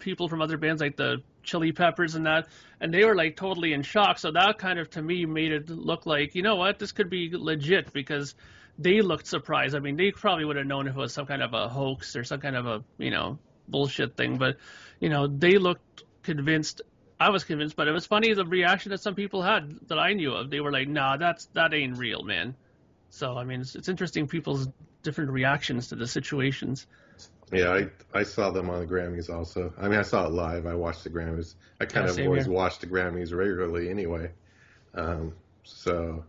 people 0.00 0.28
from 0.28 0.42
other 0.42 0.56
bands 0.56 0.80
like 0.80 0.96
the 0.96 1.22
Chili 1.44 1.70
Peppers 1.72 2.16
and 2.16 2.26
that, 2.26 2.48
and 2.80 2.92
they 2.92 3.04
were 3.04 3.14
like 3.14 3.36
totally 3.36 3.72
in 3.72 3.82
shock. 3.82 4.18
So 4.18 4.32
that 4.32 4.58
kind 4.58 4.78
of 4.78 4.90
to 4.90 5.02
me 5.02 5.24
made 5.26 5.52
it 5.52 5.70
look 5.70 6.06
like 6.06 6.34
you 6.34 6.42
know 6.42 6.56
what 6.56 6.78
this 6.78 6.90
could 6.92 7.08
be 7.08 7.30
legit 7.32 7.92
because 7.92 8.34
they 8.78 9.00
looked 9.00 9.28
surprised. 9.28 9.76
I 9.76 9.78
mean 9.78 9.96
they 9.96 10.10
probably 10.10 10.44
would 10.44 10.56
have 10.56 10.66
known 10.66 10.88
if 10.88 10.94
it 10.94 10.98
was 10.98 11.14
some 11.14 11.26
kind 11.26 11.42
of 11.42 11.54
a 11.54 11.68
hoax 11.68 12.16
or 12.16 12.24
some 12.24 12.40
kind 12.40 12.56
of 12.56 12.66
a 12.66 12.84
you 12.98 13.10
know 13.10 13.38
bullshit 13.68 14.16
thing, 14.16 14.38
but 14.38 14.56
you 14.98 15.08
know 15.08 15.28
they 15.28 15.58
looked 15.58 16.02
convinced. 16.24 16.82
I 17.20 17.30
was 17.30 17.44
convinced, 17.44 17.76
but 17.76 17.86
it 17.86 17.92
was 17.92 18.06
funny 18.06 18.34
the 18.34 18.44
reaction 18.44 18.90
that 18.90 19.00
some 19.00 19.14
people 19.14 19.42
had 19.42 19.78
that 19.86 20.00
I 20.00 20.14
knew 20.14 20.32
of. 20.32 20.50
They 20.50 20.58
were 20.58 20.72
like, 20.72 20.88
"Nah, 20.88 21.16
that's 21.16 21.46
that 21.54 21.72
ain't 21.72 21.96
real, 21.96 22.24
man." 22.24 22.56
So 23.10 23.36
I 23.36 23.44
mean, 23.44 23.60
it's, 23.60 23.76
it's 23.76 23.88
interesting 23.88 24.26
people's 24.26 24.66
different 25.02 25.30
reactions 25.30 25.88
to 25.88 25.96
the 25.96 26.06
situations. 26.06 26.86
Yeah, 27.52 27.70
I 27.70 27.88
I 28.18 28.22
saw 28.22 28.50
them 28.50 28.70
on 28.70 28.80
the 28.80 28.86
Grammys 28.86 29.28
also. 29.28 29.72
I 29.78 29.88
mean, 29.88 29.98
I 29.98 30.02
saw 30.02 30.26
it 30.26 30.32
live. 30.32 30.66
I 30.66 30.74
watched 30.74 31.04
the 31.04 31.10
Grammys. 31.10 31.54
I 31.80 31.84
kind 31.86 32.06
Yeah, 32.06 32.12
of 32.12 32.18
always 32.20 32.46
here. 32.46 32.54
watched 32.54 32.80
the 32.80 32.86
Grammys 32.86 33.34
regularly 33.34 33.90
anyway. 33.90 34.30
Um, 34.94 35.34
so 35.64 36.24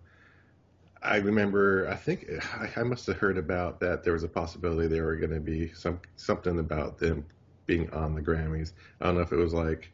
I 1.02 1.18
remember. 1.18 1.88
I 1.90 1.96
think 1.96 2.30
I, 2.54 2.70
I 2.78 2.84
must 2.84 3.08
have 3.08 3.18
heard 3.18 3.38
about 3.38 3.80
that. 3.82 4.04
There 4.04 4.14
was 4.14 4.24
a 4.24 4.28
possibility 4.30 4.88
there 4.88 5.06
were 5.06 5.16
going 5.16 5.32
to 5.34 5.40
be 5.40 5.72
some 5.74 6.02
something 6.16 6.60
about 6.60 6.98
them 7.00 7.26
being 7.66 7.90
on 7.92 8.16
the 8.16 8.22
Grammys. 8.22 8.74
I 9.00 9.06
don't 9.06 9.16
know 9.16 9.22
if 9.22 9.32
it 9.32 9.38
was 9.38 9.54
like 9.54 9.92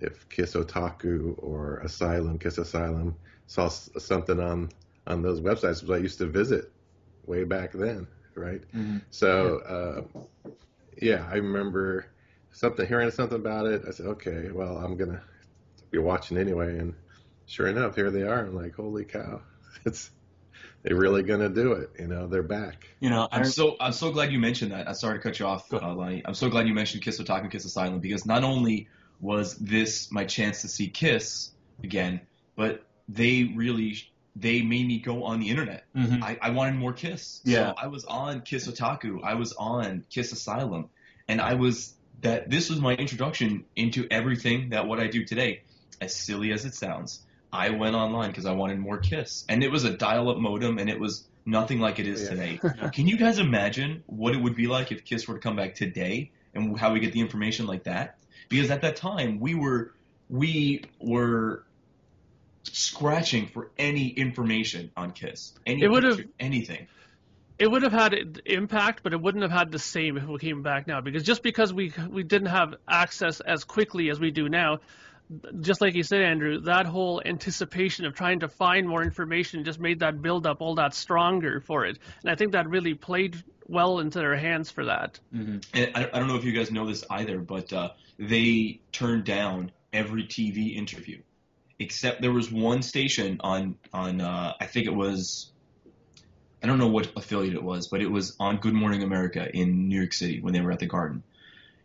if 0.00 0.28
Kiss 0.28 0.54
Otaku 0.54 1.34
or 1.38 1.78
Asylum, 1.78 2.38
Kiss 2.38 2.58
Asylum 2.58 3.16
saw 3.46 3.68
something 3.68 4.40
on 4.40 4.70
on 5.06 5.22
those 5.22 5.40
websites 5.40 5.82
which 5.82 5.90
I 5.90 5.98
used 6.02 6.18
to 6.18 6.26
visit 6.26 6.70
way 7.26 7.44
back 7.44 7.72
then, 7.72 8.06
right? 8.36 8.62
Mhm. 8.74 9.02
So 9.10 9.58
uh, 9.58 10.50
yeah, 11.00 11.26
I 11.30 11.36
remember 11.36 12.06
something 12.52 12.86
hearing 12.86 13.10
something 13.10 13.36
about 13.36 13.66
it. 13.66 13.82
I 13.86 13.90
said, 13.90 14.06
okay, 14.06 14.50
well, 14.50 14.78
I'm 14.78 14.96
gonna 14.96 15.22
be 15.90 15.98
watching 15.98 16.38
anyway, 16.38 16.78
and 16.78 16.94
sure 17.46 17.66
enough, 17.66 17.94
here 17.94 18.10
they 18.10 18.22
are. 18.22 18.46
I'm 18.46 18.56
like, 18.56 18.74
holy 18.74 19.04
cow, 19.04 19.42
it's 19.84 20.10
they're 20.82 20.96
really 20.96 21.22
gonna 21.22 21.48
do 21.48 21.72
it. 21.72 21.90
You 21.98 22.06
know, 22.06 22.26
they're 22.26 22.42
back. 22.42 22.86
You 23.00 23.10
know, 23.10 23.28
I 23.30 23.38
I'm 23.38 23.44
so 23.44 23.76
I'm 23.80 23.92
so 23.92 24.10
glad 24.10 24.32
you 24.32 24.38
mentioned 24.38 24.72
that. 24.72 24.88
I'm 24.88 24.94
sorry 24.94 25.18
to 25.18 25.22
cut 25.22 25.38
you 25.38 25.46
off, 25.46 25.72
uh, 25.72 25.94
Lonnie. 25.94 26.22
I'm 26.24 26.34
so 26.34 26.48
glad 26.48 26.68
you 26.68 26.74
mentioned 26.74 27.02
Kiss 27.02 27.20
Otaku 27.20 27.42
and 27.42 27.50
Kiss 27.50 27.64
Asylum 27.64 28.00
because 28.00 28.26
not 28.26 28.44
only 28.44 28.88
was 29.20 29.56
this 29.56 30.10
my 30.12 30.24
chance 30.24 30.62
to 30.62 30.68
see 30.68 30.88
Kiss 30.88 31.50
again, 31.82 32.20
but 32.54 32.84
they 33.08 33.44
really 33.54 33.96
they 34.38 34.60
made 34.62 34.86
me 34.86 34.98
go 34.98 35.24
on 35.24 35.40
the 35.40 35.48
internet. 35.48 35.84
Mhm. 35.96 36.22
I, 36.22 36.38
I 36.40 36.50
wanted 36.50 36.74
more 36.74 36.92
Kiss. 36.92 37.40
Yeah. 37.44 37.68
So 37.70 37.74
I 37.78 37.86
was 37.86 38.04
on 38.04 38.42
Kiss 38.42 38.68
Otaku. 38.68 39.24
I 39.24 39.34
was 39.34 39.54
on 39.54 40.04
Kiss 40.10 40.32
Asylum, 40.32 40.90
and 41.26 41.40
I 41.40 41.54
was 41.54 41.94
that. 42.20 42.50
This 42.50 42.68
was 42.70 42.80
my 42.80 42.94
introduction 42.94 43.64
into 43.74 44.06
everything 44.10 44.70
that 44.70 44.86
what 44.86 45.00
I 45.00 45.06
do 45.06 45.24
today. 45.24 45.62
As 46.00 46.14
silly 46.14 46.52
as 46.52 46.66
it 46.66 46.74
sounds, 46.74 47.24
I 47.50 47.70
went 47.70 47.94
online 47.96 48.28
because 48.30 48.44
I 48.44 48.52
wanted 48.52 48.78
more 48.78 48.98
Kiss, 48.98 49.44
and 49.48 49.64
it 49.64 49.70
was 49.70 49.84
a 49.84 49.96
dial-up 49.96 50.36
modem, 50.36 50.78
and 50.78 50.90
it 50.90 51.00
was 51.00 51.26
nothing 51.46 51.80
like 51.80 51.98
it 51.98 52.06
is 52.06 52.22
Yeah. 52.22 52.28
today. 52.28 52.60
Can 52.92 53.06
you 53.06 53.16
guys 53.16 53.38
imagine 53.38 54.02
what 54.06 54.34
it 54.34 54.42
would 54.42 54.54
be 54.56 54.66
like 54.66 54.92
if 54.92 55.04
Kiss 55.06 55.26
were 55.26 55.34
to 55.34 55.40
come 55.40 55.56
back 55.56 55.74
today, 55.74 56.30
and 56.54 56.78
how 56.78 56.92
we 56.92 57.00
get 57.00 57.12
the 57.14 57.20
information 57.20 57.66
like 57.66 57.84
that? 57.84 58.18
Because 58.50 58.70
at 58.70 58.82
that 58.82 58.96
time 58.96 59.40
we 59.40 59.54
were 59.54 59.92
we 60.28 60.82
were 61.00 61.62
scratching 62.72 63.46
for 63.48 63.70
any 63.78 64.08
information 64.08 64.90
on 64.96 65.12
Kiss, 65.12 65.54
any 65.66 65.82
It 65.82 65.90
would've- 65.90 66.24
anything. 66.40 66.86
it 67.58 67.70
would 67.70 67.82
have 67.82 67.92
had 67.92 68.42
impact, 68.44 69.02
but 69.02 69.12
it 69.12 69.20
wouldn't 69.20 69.42
have 69.42 69.50
had 69.52 69.72
the 69.72 69.78
same 69.78 70.16
if 70.16 70.24
we 70.26 70.38
came 70.38 70.62
back 70.62 70.86
now. 70.86 71.00
Because 71.00 71.22
just 71.22 71.42
because 71.42 71.72
we 71.72 71.92
we 72.08 72.22
didn't 72.22 72.48
have 72.48 72.74
access 72.88 73.40
as 73.40 73.64
quickly 73.64 74.10
as 74.10 74.20
we 74.20 74.30
do 74.30 74.48
now, 74.48 74.78
just 75.60 75.80
like 75.80 75.94
you 75.94 76.02
said, 76.02 76.22
Andrew, 76.22 76.60
that 76.60 76.86
whole 76.86 77.20
anticipation 77.24 78.04
of 78.06 78.14
trying 78.14 78.40
to 78.40 78.48
find 78.48 78.86
more 78.88 79.02
information 79.02 79.64
just 79.64 79.80
made 79.80 80.00
that 80.00 80.22
build 80.22 80.46
up 80.46 80.60
all 80.60 80.74
that 80.76 80.94
stronger 80.94 81.60
for 81.60 81.84
it. 81.86 81.98
And 82.22 82.30
I 82.30 82.34
think 82.36 82.52
that 82.52 82.68
really 82.68 82.94
played 82.94 83.42
well 83.66 83.98
into 83.98 84.18
their 84.20 84.36
hands 84.36 84.70
for 84.70 84.84
that. 84.84 85.18
Mhm. 85.34 85.64
And 85.74 85.90
I, 85.96 86.04
I 86.12 86.18
don't 86.20 86.28
know 86.28 86.36
if 86.36 86.44
you 86.44 86.52
guys 86.52 86.70
know 86.70 86.86
this 86.86 87.04
either, 87.10 87.38
but 87.38 87.72
uh, 87.72 87.90
they 88.18 88.80
turned 88.92 89.24
down 89.24 89.72
every 89.92 90.24
TV 90.24 90.76
interview, 90.76 91.20
except 91.78 92.22
there 92.22 92.32
was 92.32 92.50
one 92.50 92.82
station 92.82 93.38
on 93.40 93.76
on 93.92 94.20
uh, 94.20 94.54
I 94.60 94.66
think 94.66 94.86
it 94.86 94.94
was 94.94 95.50
I 96.62 96.66
don't 96.66 96.78
know 96.78 96.88
what 96.88 97.12
affiliate 97.16 97.54
it 97.54 97.62
was, 97.62 97.88
but 97.88 98.00
it 98.00 98.10
was 98.10 98.34
on 98.40 98.56
Good 98.56 98.74
Morning 98.74 99.02
America 99.02 99.48
in 99.52 99.88
New 99.88 99.98
York 99.98 100.12
City 100.12 100.40
when 100.40 100.52
they 100.52 100.60
were 100.60 100.72
at 100.72 100.78
the 100.78 100.86
Garden, 100.86 101.22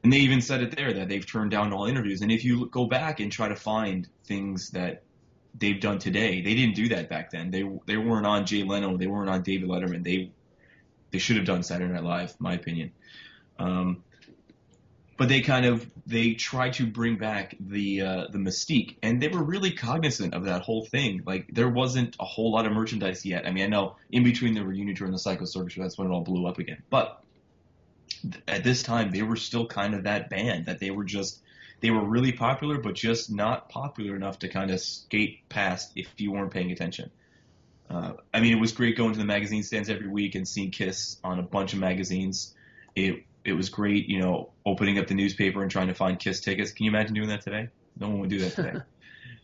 and 0.03 0.11
they 0.11 0.17
even 0.17 0.41
said 0.41 0.61
it 0.61 0.75
there 0.75 0.93
that 0.93 1.09
they've 1.09 1.25
turned 1.25 1.51
down 1.51 1.73
all 1.73 1.85
interviews. 1.85 2.21
And 2.21 2.31
if 2.31 2.43
you 2.43 2.67
go 2.67 2.85
back 2.85 3.19
and 3.19 3.31
try 3.31 3.49
to 3.49 3.55
find 3.55 4.07
things 4.25 4.71
that 4.71 5.03
they've 5.57 5.79
done 5.79 5.99
today, 5.99 6.41
they 6.41 6.55
didn't 6.55 6.75
do 6.75 6.89
that 6.89 7.09
back 7.09 7.31
then. 7.31 7.51
They 7.51 7.63
they 7.85 7.97
weren't 7.97 8.25
on 8.25 8.45
Jay 8.45 8.63
Leno, 8.63 8.97
they 8.97 9.07
weren't 9.07 9.29
on 9.29 9.43
David 9.43 9.69
Letterman. 9.69 10.03
They 10.03 10.31
they 11.11 11.19
should 11.19 11.35
have 11.35 11.45
done 11.45 11.63
Saturday 11.63 11.93
Night 11.93 12.03
Live, 12.03 12.35
my 12.39 12.53
opinion. 12.53 12.91
Um, 13.59 14.03
but 15.17 15.29
they 15.29 15.41
kind 15.41 15.65
of 15.65 15.89
they 16.07 16.33
tried 16.33 16.73
to 16.73 16.85
bring 16.85 17.17
back 17.17 17.55
the 17.59 18.01
uh, 18.01 18.27
the 18.31 18.37
mystique, 18.37 18.95
and 19.03 19.21
they 19.21 19.27
were 19.27 19.43
really 19.43 19.71
cognizant 19.71 20.33
of 20.33 20.45
that 20.45 20.61
whole 20.61 20.85
thing. 20.85 21.21
Like 21.25 21.47
there 21.51 21.69
wasn't 21.69 22.15
a 22.19 22.25
whole 22.25 22.51
lot 22.51 22.65
of 22.65 22.71
merchandise 22.71 23.25
yet. 23.25 23.45
I 23.45 23.51
mean, 23.51 23.65
I 23.65 23.67
know 23.67 23.95
in 24.11 24.23
between 24.23 24.53
the 24.53 24.63
reunion 24.65 24.95
tour 24.95 25.05
and 25.05 25.13
the 25.13 25.19
Psycho 25.19 25.45
Circus 25.45 25.75
that's 25.77 25.97
when 25.97 26.07
it 26.07 26.11
all 26.11 26.21
blew 26.21 26.47
up 26.47 26.59
again. 26.59 26.81
But 26.89 27.23
th- 28.21 28.43
at 28.47 28.63
this 28.63 28.83
time, 28.83 29.11
they 29.11 29.21
were 29.21 29.35
still 29.35 29.67
kind 29.67 29.93
of 29.93 30.03
that 30.03 30.29
band 30.29 30.65
that 30.65 30.79
they 30.79 30.91
were 30.91 31.03
just 31.03 31.41
they 31.81 31.89
were 31.91 32.03
really 32.03 32.31
popular, 32.31 32.77
but 32.77 32.93
just 32.95 33.31
not 33.31 33.69
popular 33.69 34.15
enough 34.15 34.39
to 34.39 34.47
kind 34.47 34.71
of 34.71 34.79
skate 34.79 35.47
past 35.49 35.91
if 35.95 36.07
you 36.17 36.31
weren't 36.31 36.51
paying 36.51 36.71
attention. 36.71 37.11
Uh, 37.89 38.13
I 38.33 38.39
mean, 38.39 38.55
it 38.55 38.61
was 38.61 38.71
great 38.71 38.95
going 38.95 39.11
to 39.13 39.19
the 39.19 39.25
magazine 39.25 39.63
stands 39.63 39.89
every 39.89 40.07
week 40.07 40.35
and 40.35 40.47
seeing 40.47 40.71
Kiss 40.71 41.17
on 41.23 41.39
a 41.39 41.43
bunch 41.43 41.73
of 41.73 41.79
magazines. 41.79 42.53
It 42.95 43.25
it 43.45 43.53
was 43.53 43.69
great, 43.69 44.07
you 44.07 44.19
know, 44.19 44.51
opening 44.65 44.99
up 44.99 45.07
the 45.07 45.13
newspaper 45.15 45.61
and 45.61 45.71
trying 45.71 45.87
to 45.87 45.93
find 45.93 46.19
Kiss 46.19 46.39
tickets. 46.41 46.71
Can 46.71 46.85
you 46.85 46.91
imagine 46.91 47.13
doing 47.15 47.29
that 47.29 47.41
today? 47.41 47.69
No 47.99 48.09
one 48.09 48.19
would 48.19 48.29
do 48.29 48.39
that 48.39 48.53
today. 48.53 48.73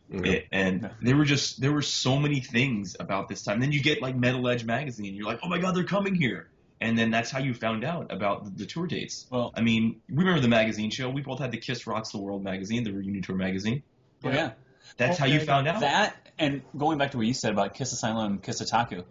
You? 0.10 0.24
It- 0.24 0.48
and 0.54 0.90
there 1.02 1.18
were 1.18 1.26
just 1.26 1.60
there 1.60 1.74
were 1.74 1.82
so 1.82 2.18
many 2.18 2.40
things 2.40 2.96
about 2.98 3.28
this 3.28 3.44
time. 3.44 3.60
Then 3.60 3.74
you 3.74 3.84
get 3.84 4.02
like 4.02 4.16
Metal 4.16 4.48
Edge 4.48 4.64
magazine, 4.64 5.14
you're 5.16 5.26
like, 5.26 5.40
oh 5.44 5.50
my 5.50 5.58
god, 5.60 5.76
they're 5.76 5.84
coming 5.84 6.16
here. 6.16 6.48
And 6.80 6.98
then 6.98 7.12
that's 7.12 7.30
how 7.30 7.40
you 7.40 7.54
found 7.54 7.84
out 7.84 8.10
about 8.14 8.46
the, 8.46 8.52
the 8.52 8.66
tour 8.66 8.88
dates. 8.88 9.26
Well, 9.30 9.52
I 9.54 9.60
mean, 9.60 10.00
we 10.10 10.20
remember 10.20 10.40
the 10.40 10.48
magazine 10.48 10.92
show. 10.92 11.10
We 11.10 11.20
both 11.20 11.40
had 11.40 11.52
the 11.52 11.58
Kiss 11.58 11.86
Rocks 11.88 12.12
the 12.12 12.20
World 12.20 12.42
magazine, 12.42 12.86
the 12.86 12.94
reunion 12.94 13.22
tour 13.22 13.36
magazine. 13.36 13.84
oh, 14.24 14.30
yeah. 14.30 14.52
That's 14.96 15.18
how 15.18 15.26
you 15.26 15.42
found 15.42 15.68
out. 15.68 15.82
That 15.82 16.16
and 16.40 16.62
going 16.78 16.98
back 17.00 17.12
to 17.12 17.18
what 17.18 17.28
you 17.28 17.34
said 17.34 17.52
about 17.52 17.74
Kiss 17.74 17.92
Asylum 17.92 18.32
and 18.34 18.42
Kiss 18.42 18.62
Otaku, 18.62 19.04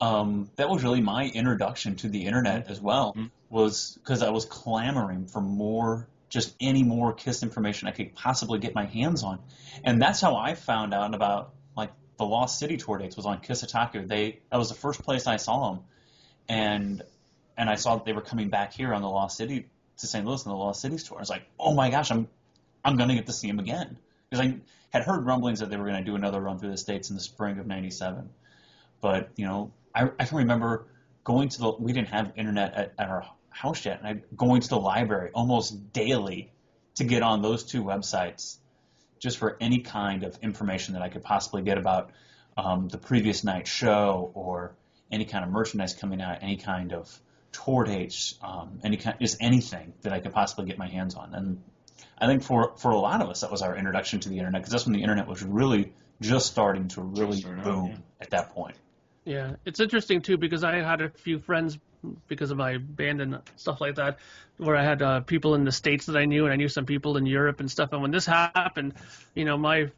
um, 0.00 0.48
that 0.56 0.70
was 0.70 0.82
really 0.82 1.02
my 1.02 1.24
introduction 1.26 1.96
to 1.96 2.08
the 2.08 2.24
internet 2.24 2.70
as 2.70 2.80
well. 2.80 3.12
Mhm. 3.14 3.30
Was 3.50 3.98
because 4.02 4.22
I 4.22 4.30
was 4.30 4.44
clamoring 4.44 5.26
for 5.26 5.40
more, 5.40 6.06
just 6.28 6.54
any 6.60 6.82
more 6.82 7.14
Kiss 7.14 7.42
information 7.42 7.88
I 7.88 7.92
could 7.92 8.14
possibly 8.14 8.58
get 8.58 8.74
my 8.74 8.84
hands 8.84 9.22
on, 9.22 9.38
and 9.84 10.00
that's 10.02 10.20
how 10.20 10.36
I 10.36 10.54
found 10.54 10.92
out 10.92 11.14
about 11.14 11.54
like 11.74 11.90
the 12.18 12.26
Lost 12.26 12.58
City 12.58 12.76
tour 12.76 12.98
dates 12.98 13.16
was 13.16 13.24
on 13.24 13.40
Kiss 13.40 13.64
Otaku. 13.64 14.06
They 14.06 14.40
that 14.50 14.58
was 14.58 14.68
the 14.68 14.74
first 14.74 15.02
place 15.02 15.26
I 15.26 15.36
saw 15.36 15.72
them, 15.72 15.84
and 16.48 17.02
and 17.56 17.70
I 17.70 17.76
saw 17.76 17.96
that 17.96 18.04
they 18.04 18.12
were 18.12 18.20
coming 18.20 18.50
back 18.50 18.74
here 18.74 18.92
on 18.92 19.00
the 19.00 19.08
Lost 19.08 19.36
City 19.36 19.66
to 19.98 20.06
St. 20.06 20.24
Louis 20.24 20.46
on 20.46 20.52
the 20.52 20.58
Lost 20.58 20.80
Cities 20.80 21.04
tour. 21.04 21.18
I 21.18 21.20
was 21.20 21.30
like, 21.30 21.42
oh 21.58 21.74
my 21.74 21.90
gosh, 21.90 22.10
I'm 22.10 22.28
I'm 22.84 22.96
gonna 22.96 23.14
get 23.14 23.26
to 23.26 23.32
see 23.32 23.48
them 23.48 23.58
again 23.58 23.96
because 24.28 24.46
I 24.46 24.56
had 24.90 25.02
heard 25.02 25.26
rumblings 25.26 25.60
that 25.60 25.70
they 25.70 25.76
were 25.76 25.90
to 25.90 26.02
do 26.02 26.14
another 26.14 26.40
run 26.40 26.58
through 26.58 26.70
the 26.70 26.76
states 26.76 27.10
in 27.10 27.16
the 27.16 27.22
spring 27.22 27.58
of 27.58 27.66
'97. 27.66 28.30
But 29.00 29.30
you 29.36 29.46
know, 29.46 29.72
I, 29.94 30.10
I 30.18 30.24
can 30.24 30.38
remember 30.38 30.86
going 31.24 31.48
to 31.50 31.58
the 31.58 31.70
we 31.72 31.92
didn't 31.92 32.08
have 32.08 32.32
internet 32.36 32.74
at, 32.74 32.94
at 32.98 33.08
our 33.08 33.26
house 33.58 33.84
yet, 33.84 33.98
and 33.98 34.06
I'm 34.06 34.22
going 34.36 34.60
to 34.60 34.68
the 34.68 34.78
library 34.78 35.30
almost 35.34 35.92
daily 35.92 36.52
to 36.96 37.04
get 37.04 37.22
on 37.22 37.42
those 37.42 37.64
two 37.64 37.82
websites 37.82 38.56
just 39.18 39.38
for 39.38 39.56
any 39.60 39.80
kind 39.80 40.22
of 40.22 40.38
information 40.42 40.94
that 40.94 41.02
I 41.02 41.08
could 41.08 41.22
possibly 41.22 41.62
get 41.62 41.76
about 41.76 42.10
um, 42.56 42.88
the 42.88 42.98
previous 42.98 43.42
night's 43.42 43.70
show 43.70 44.30
or 44.34 44.76
any 45.10 45.24
kind 45.24 45.44
of 45.44 45.50
merchandise 45.50 45.94
coming 45.94 46.20
out, 46.20 46.38
any 46.42 46.56
kind 46.56 46.92
of 46.92 47.20
tour 47.52 47.84
dates, 47.84 48.38
um, 48.42 48.80
any 48.84 48.96
kind, 48.96 49.16
just 49.20 49.38
anything 49.40 49.92
that 50.02 50.12
I 50.12 50.20
could 50.20 50.32
possibly 50.32 50.66
get 50.66 50.78
my 50.78 50.88
hands 50.88 51.14
on. 51.14 51.34
And 51.34 51.62
I 52.16 52.26
think 52.26 52.42
for 52.42 52.76
for 52.76 52.92
a 52.92 52.98
lot 52.98 53.22
of 53.22 53.28
us 53.28 53.40
that 53.40 53.50
was 53.50 53.62
our 53.62 53.76
introduction 53.76 54.20
to 54.20 54.28
the 54.28 54.38
internet 54.38 54.60
because 54.62 54.72
that's 54.72 54.86
when 54.86 54.94
the 54.94 55.02
internet 55.02 55.26
was 55.26 55.42
really 55.42 55.92
just 56.20 56.46
starting 56.46 56.88
to 56.88 57.02
really 57.02 57.40
starting 57.40 57.60
out, 57.60 57.64
boom 57.64 57.86
yeah. 57.90 57.96
at 58.20 58.30
that 58.30 58.50
point. 58.54 58.76
Yeah, 59.28 59.56
it's 59.66 59.78
interesting 59.78 60.22
too 60.22 60.38
because 60.38 60.64
I 60.64 60.76
had 60.76 61.02
a 61.02 61.10
few 61.10 61.38
friends 61.38 61.78
because 62.28 62.50
of 62.50 62.56
my 62.56 62.78
band 62.78 63.20
and 63.20 63.38
stuff 63.56 63.78
like 63.78 63.96
that, 63.96 64.20
where 64.56 64.74
I 64.74 64.82
had 64.82 65.02
uh, 65.02 65.20
people 65.20 65.54
in 65.54 65.64
the 65.64 65.72
states 65.72 66.06
that 66.06 66.16
I 66.16 66.24
knew, 66.24 66.44
and 66.44 66.52
I 66.52 66.56
knew 66.56 66.68
some 66.70 66.86
people 66.86 67.18
in 67.18 67.26
Europe 67.26 67.60
and 67.60 67.70
stuff. 67.70 67.92
And 67.92 68.00
when 68.00 68.10
this 68.10 68.24
happened, 68.24 68.94
you 69.34 69.44
know, 69.44 69.58
my 69.58 69.90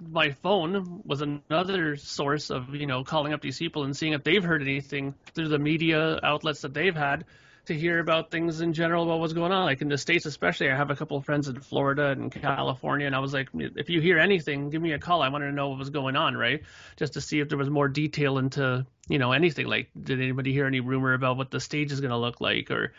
my 0.00 0.30
phone 0.30 1.02
was 1.04 1.22
another 1.22 1.96
source 1.96 2.50
of 2.50 2.72
you 2.72 2.86
know 2.86 3.02
calling 3.02 3.32
up 3.32 3.40
these 3.40 3.58
people 3.58 3.82
and 3.82 3.96
seeing 3.96 4.12
if 4.12 4.22
they've 4.22 4.44
heard 4.44 4.62
anything 4.62 5.16
through 5.34 5.48
the 5.48 5.58
media 5.58 6.20
outlets 6.22 6.60
that 6.60 6.72
they've 6.72 6.94
had 6.94 7.24
to 7.66 7.74
hear 7.74 8.00
about 8.00 8.30
things 8.30 8.60
in 8.60 8.72
general 8.72 9.04
about 9.04 9.20
what's 9.20 9.32
going 9.32 9.52
on. 9.52 9.64
Like 9.64 9.82
in 9.82 9.88
the 9.88 9.96
states, 9.96 10.26
especially, 10.26 10.70
I 10.70 10.76
have 10.76 10.90
a 10.90 10.96
couple 10.96 11.16
of 11.16 11.24
friends 11.24 11.46
in 11.46 11.60
Florida 11.60 12.08
and 12.08 12.30
California, 12.30 13.06
and 13.06 13.14
I 13.14 13.20
was 13.20 13.32
like, 13.32 13.48
if 13.54 13.88
you 13.88 14.00
hear 14.00 14.18
anything, 14.18 14.70
give 14.70 14.82
me 14.82 14.92
a 14.92 14.98
call. 14.98 15.22
I 15.22 15.28
wanted 15.28 15.46
to 15.46 15.52
know 15.52 15.68
what 15.68 15.78
was 15.78 15.90
going 15.90 16.16
on, 16.16 16.36
right? 16.36 16.62
Just 16.96 17.14
to 17.14 17.20
see 17.20 17.38
if 17.38 17.48
there 17.48 17.58
was 17.58 17.70
more 17.70 17.88
detail 17.88 18.38
into 18.38 18.84
you 19.08 19.18
know 19.18 19.32
anything. 19.32 19.66
Like, 19.66 19.90
did 20.02 20.20
anybody 20.20 20.52
hear 20.52 20.66
any 20.66 20.80
rumor 20.80 21.14
about 21.14 21.36
what 21.36 21.50
the 21.50 21.60
stage 21.60 21.92
is 21.92 22.00
going 22.00 22.10
to 22.10 22.16
look 22.16 22.40
like, 22.40 22.70
or 22.70 22.94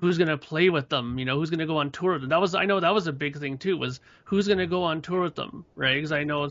who's 0.00 0.16
going 0.16 0.28
to 0.28 0.38
play 0.38 0.70
with 0.70 0.88
them? 0.88 1.18
You 1.18 1.24
know, 1.24 1.36
who's 1.36 1.50
going 1.50 1.60
to 1.60 1.66
go 1.66 1.78
on 1.78 1.90
tour 1.90 2.12
with 2.12 2.22
them? 2.22 2.30
That 2.30 2.40
was 2.40 2.54
I 2.54 2.66
know 2.66 2.78
that 2.78 2.94
was 2.94 3.08
a 3.08 3.12
big 3.12 3.38
thing 3.38 3.58
too. 3.58 3.76
Was 3.76 4.00
who's 4.24 4.46
going 4.46 4.58
to 4.58 4.66
go 4.66 4.84
on 4.84 5.02
tour 5.02 5.22
with 5.22 5.34
them, 5.34 5.64
right? 5.74 5.94
Because 5.96 6.12
I 6.12 6.24
know. 6.24 6.50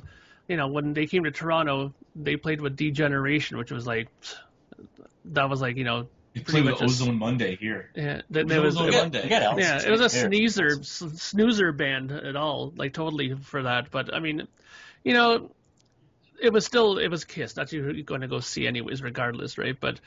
You 0.50 0.58
know, 0.58 0.67
when 0.67 0.93
they 0.93 1.05
came 1.05 1.24
to 1.24 1.32
Toronto, 1.32 1.93
they 2.17 2.36
played 2.36 2.60
with 2.60 2.75
D 2.75 2.91
Generation, 2.91 3.58
which 3.58 3.72
was 3.72 3.88
like, 3.88 4.10
that 5.24 5.50
was 5.50 5.62
like, 5.62 5.77
you 5.77 5.86
know, 5.86 6.10
It 6.36 6.46
Pretty 6.46 6.62
played 6.63 6.72
much 6.72 6.82
with 6.82 7.00
a- 7.08 7.12
Monday 7.12 7.56
here. 7.58 7.92
yeah, 7.96 8.22
that, 8.32 8.46
Was 8.46 8.50
there 8.50 8.58
it 8.58 8.63
was, 8.63 8.75
Ozone 8.75 8.84
it 8.84 8.86
We 8.86 8.86
was- 8.88 8.96
got, 8.96 9.02
Monday. 9.04 9.24
we 9.56 9.62
yeah, 9.62 9.82
it 9.86 9.92
was 9.92 10.00
a 10.02 10.08
there. 10.08 10.25
sneezer 10.30 10.68
s- 10.80 11.04
snoozer 11.22 11.72
band 11.72 12.12
at 12.12 12.36
all, 12.36 12.74
like 12.75 12.94
totally 12.94 13.36
for 13.36 13.63
that. 13.63 13.92
But 13.92 14.12
I 14.13 14.20
mean, 14.20 14.48
you 15.04 15.13
know, 15.13 15.52
it 16.42 16.52
was 16.52 16.66
still 16.66 16.98
it 16.98 17.10
was 17.10 17.24
Kiss. 17.24 17.54
That's 17.54 17.72
you're 17.72 17.94
going 18.02 18.22
to 18.22 18.28
go 18.28 18.40
see 18.40 18.66
anyways, 18.66 19.04
regardless, 19.04 19.60
right? 19.60 19.80
But 19.80 20.00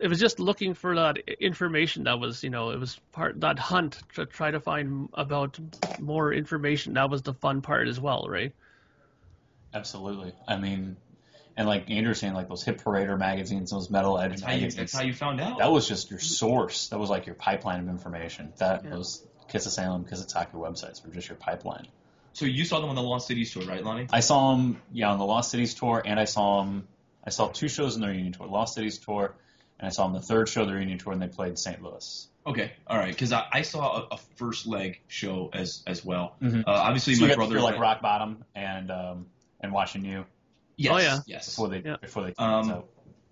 it 0.00 0.08
was 0.08 0.18
just 0.18 0.40
looking 0.40 0.74
for 0.74 0.96
that 0.96 1.18
information 1.40 2.04
that 2.04 2.18
was, 2.18 2.42
you 2.42 2.50
know, 2.50 2.70
it 2.70 2.80
was 2.80 2.98
part 3.12 3.40
that 3.42 3.58
hunt 3.60 4.00
to 4.16 4.26
try 4.26 4.50
to 4.50 4.58
find 4.58 5.08
about 5.14 5.56
more 6.00 6.32
information. 6.32 6.94
That 6.94 7.10
was 7.10 7.22
the 7.22 7.34
fun 7.34 7.62
part 7.62 7.86
as 7.86 8.00
well, 8.00 8.26
right? 8.28 8.52
Absolutely. 9.72 10.32
I 10.48 10.56
mean, 10.56 10.96
and 11.60 11.68
like 11.68 11.90
Andrew 11.90 12.08
was 12.08 12.18
saying, 12.18 12.32
like 12.32 12.48
those 12.48 12.62
Hit 12.64 12.78
Parader 12.78 13.18
magazines, 13.18 13.70
those 13.70 13.90
Metal 13.90 14.18
Edge 14.18 14.30
That's 14.30 14.42
how 14.42 14.52
you, 14.52 14.60
magazines. 14.62 14.76
that's 14.76 14.94
how 14.94 15.02
you 15.02 15.12
found 15.12 15.40
out. 15.42 15.58
that 15.58 15.70
was 15.70 15.86
just 15.86 16.10
your 16.10 16.18
source. 16.18 16.88
That 16.88 16.98
was 16.98 17.10
like 17.10 17.26
your 17.26 17.34
pipeline 17.34 17.80
of 17.80 17.88
information. 17.88 18.54
That 18.56 18.82
Yeah. 18.84 18.90
those 18.90 19.22
Kiss 19.48 19.66
Asylum, 19.66 20.06
Kiss 20.06 20.24
Otaku 20.24 20.54
websites 20.54 21.04
were 21.04 21.12
just 21.12 21.28
your 21.28 21.36
pipeline. 21.36 21.86
so 22.32 22.46
you 22.46 22.64
saw 22.64 22.80
them 22.80 22.88
on 22.88 22.94
the 22.96 23.02
Lost 23.02 23.26
Cities 23.26 23.52
tour, 23.52 23.64
right, 23.64 23.84
Lonnie? 23.84 24.06
I 24.10 24.20
saw 24.20 24.52
them, 24.56 24.80
yeah, 24.90 25.10
on 25.10 25.18
the 25.18 25.26
Lost 25.26 25.50
Cities 25.50 25.74
tour, 25.74 26.00
and 26.04 26.18
I 26.18 26.24
saw 26.24 26.62
them. 26.62 26.88
I 27.22 27.28
saw 27.28 27.48
two 27.48 27.68
shows 27.68 27.94
in 27.96 28.00
their 28.00 28.10
reunion 28.10 28.32
tour, 28.32 28.46
Lost 28.46 28.74
Cities 28.74 28.96
tour, 28.98 29.34
and 29.78 29.86
I 29.86 29.90
saw 29.90 30.04
them 30.04 30.14
the 30.14 30.22
third 30.22 30.48
show 30.48 30.62
of 30.62 30.68
the 30.68 30.72
reunion 30.74 30.96
tour, 30.98 31.12
and 31.12 31.20
they 31.20 31.28
played 31.28 31.58
St. 31.58 31.82
Louis. 31.82 32.26
Okay, 32.46 32.72
all 32.86 32.96
right, 32.96 33.12
because 33.12 33.32
I, 33.32 33.44
I 33.52 33.62
saw 33.62 34.06
a, 34.08 34.14
a 34.14 34.18
first 34.36 34.66
leg 34.66 35.00
show 35.08 35.50
as 35.52 35.82
as 35.86 36.02
well. 36.02 36.36
Mhm. 36.40 36.60
Uh, 36.66 36.70
obviously, 36.70 37.14
So 37.16 37.22
you 37.22 37.28
my 37.28 37.34
got 37.34 37.42
to 37.42 37.48
brother 37.50 37.60
like 37.62 37.78
Rock 37.78 38.00
Bottom 38.00 38.44
and 38.54 38.90
um, 38.90 39.26
and 39.60 39.72
watching 39.72 40.04
you 40.06 40.24
Yes, 40.80 40.92
Oh, 40.94 40.98
yeah. 40.98 41.18
yes. 41.26 41.46
before 41.50 41.68
they 41.68 41.82
Yeah. 41.84 41.96
before 42.00 42.22
they 42.24 42.34
Um, 42.38 42.64
so. 42.64 42.88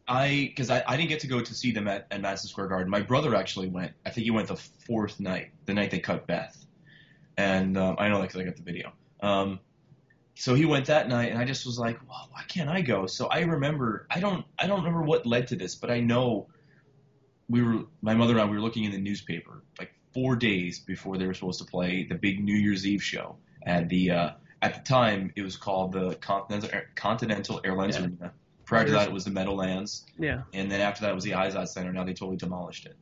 I 0.07 0.47
because 0.49 0.69
I, 0.71 0.83
I 0.87 0.97
didn't 0.97 1.09
get 1.09 1.21
to 1.21 1.27
go 1.27 1.41
to 1.41 1.55
see 1.55 1.71
them 1.73 1.89
at, 1.89 2.07
at 2.11 2.21
Madison 2.21 2.49
Square 2.51 2.69
Garden. 2.69 2.91
My 2.91 3.01
brother 3.01 3.35
actually 3.35 3.69
went. 3.69 3.93
I 4.05 4.11
think 4.11 4.25
he 4.25 4.31
went 4.31 4.49
the 4.49 4.57
fourth 4.57 5.19
night, 5.19 5.51
the 5.65 5.73
night 5.75 5.91
they 5.91 5.99
cut 5.99 6.27
Beth, 6.27 6.57
and 7.37 7.77
um, 7.79 7.97
I 7.99 8.09
know 8.09 8.17
that 8.19 8.29
because 8.29 8.41
I 8.41 8.45
got 8.45 8.57
the 8.57 8.63
video. 8.63 8.93
Um, 9.21 9.61
so 10.35 10.55
he 10.55 10.67
went 10.67 10.87
that 10.87 11.09
night, 11.09 11.31
and 11.31 11.39
I 11.39 11.45
just 11.45 11.65
was 11.67 11.79
like, 11.79 11.99
well, 12.09 12.29
why 12.33 12.43
can't 12.49 12.69
I 12.69 12.81
go? 12.83 13.07
So 13.07 13.27
I 13.27 13.41
remember, 13.41 14.07
I 14.11 14.21
don't, 14.21 14.45
I 14.59 14.67
don't 14.69 14.79
remember 14.79 15.03
what 15.03 15.27
led 15.27 15.49
to 15.49 15.57
this, 15.57 15.75
but 15.75 15.91
I 15.91 15.99
know 16.01 16.47
we 17.49 17.61
were, 17.63 17.87
my 18.03 18.15
mother 18.15 18.35
and 18.35 18.43
I, 18.43 18.45
we 18.45 18.57
were 18.57 18.63
looking 18.63 18.85
in 18.85 18.93
the 18.93 19.01
newspaper 19.01 19.65
like 19.81 19.91
four 20.15 20.37
days 20.37 20.79
before 20.79 21.19
they 21.19 21.27
were 21.27 21.35
supposed 21.35 21.59
to 21.59 21.65
play 21.65 22.07
the 22.09 22.15
big 22.15 22.39
New 22.45 22.55
Year's 22.55 22.87
Eve 22.87 23.03
show 23.03 23.37
at 23.67 23.89
the, 23.89 24.11
uh, 24.13 24.31
at 24.63 24.75
the 24.75 24.81
time 24.81 25.33
it 25.37 25.43
was 25.43 25.57
called 25.57 25.93
the 25.93 26.15
Continental, 26.17 26.71
Continental 26.95 27.61
Airlines 27.65 27.97
Yeah. 27.97 28.03
Arena. 28.05 28.33
Prior 28.65 28.85
to 28.85 28.91
that, 28.93 29.09
it 29.09 29.13
was 29.13 29.25
the 29.25 29.31
Meadowlands 29.31 30.05
Yeah. 30.19 30.43
and 30.53 30.71
then 30.71 30.81
after 30.81 31.03
that 31.03 31.13
it 31.13 31.15
was 31.15 31.25
the 31.25 31.31
Izod 31.33 31.69
Center. 31.69 31.93
Now 31.93 32.05
they 32.05 32.13
totally 32.13 32.37
demolished 32.37 32.87
it. 32.87 32.97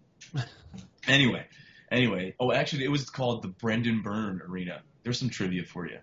anyway, 1.08 1.46
anyway. 1.90 2.34
Oh, 2.38 2.52
actually, 2.52 2.84
it 2.84 2.90
was 2.90 3.08
called 3.10 3.42
the 3.42 3.48
Brendan 3.48 4.02
Byrne 4.02 4.40
Arena. 4.46 4.82
There's 5.02 5.18
some 5.18 5.30
trivia 5.30 5.64
for 5.64 5.86
you, 5.86 5.98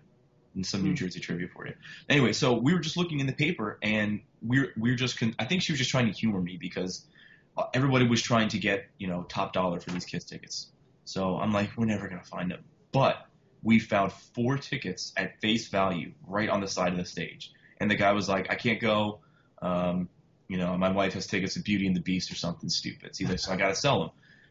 and 0.54 0.66
some 0.66 0.82
New 0.82 0.90
Hmm. 0.90 0.94
Jersey 0.96 1.20
trivia 1.20 1.48
for 1.48 1.66
you. 1.66 1.74
Anyway, 2.08 2.32
so 2.32 2.54
we 2.54 2.72
were 2.74 2.80
just 2.80 2.96
looking 2.96 3.20
in 3.20 3.26
the 3.26 3.32
paper, 3.32 3.78
and 3.82 4.20
we're 4.42 4.72
we're 4.76 4.96
just. 4.96 5.18
Con- 5.18 5.34
I 5.38 5.44
think 5.44 5.62
she 5.62 5.72
was 5.72 5.78
just 5.78 5.90
trying 5.90 6.06
to 6.06 6.12
humor 6.12 6.40
me 6.40 6.56
because 6.58 7.04
uh, 7.56 7.64
everybody 7.74 8.06
was 8.06 8.22
trying 8.22 8.48
to 8.48 8.58
get 8.58 8.86
you 8.98 9.06
know 9.06 9.24
top 9.28 9.52
dollar 9.52 9.80
for 9.80 9.90
these 9.90 10.04
kids 10.04 10.24
tickets. 10.24 10.68
So 11.04 11.36
I'm 11.38 11.52
like, 11.52 11.70
we're 11.76 11.84
never 11.86 12.08
gonna 12.08 12.24
find 12.24 12.50
them, 12.50 12.64
but 12.92 13.26
we 13.64 13.80
found 13.80 14.12
four 14.12 14.56
tickets 14.58 15.12
at 15.16 15.40
face 15.40 15.68
value 15.68 16.12
right 16.26 16.48
on 16.48 16.60
the 16.60 16.68
side 16.68 16.92
of 16.92 16.98
the 16.98 17.04
stage, 17.04 17.50
and 17.80 17.90
the 17.90 17.96
guy 17.96 18.12
was 18.12 18.28
like, 18.28 18.50
I 18.50 18.54
can't 18.54 18.80
go. 18.80 19.20
Um, 19.62 20.08
you 20.48 20.58
know, 20.58 20.76
my 20.76 20.92
wife 20.92 21.14
has 21.14 21.26
tickets 21.26 21.54
to 21.54 21.60
Beauty 21.60 21.86
and 21.86 21.96
the 21.96 22.02
Beast 22.02 22.30
or 22.30 22.34
something 22.34 22.68
stupid. 22.68 23.16
So 23.16 23.24
he's 23.24 23.30
like, 23.30 23.38
so 23.38 23.52
I 23.52 23.56
gotta 23.56 23.74
sell 23.74 24.00
them. 24.00 24.10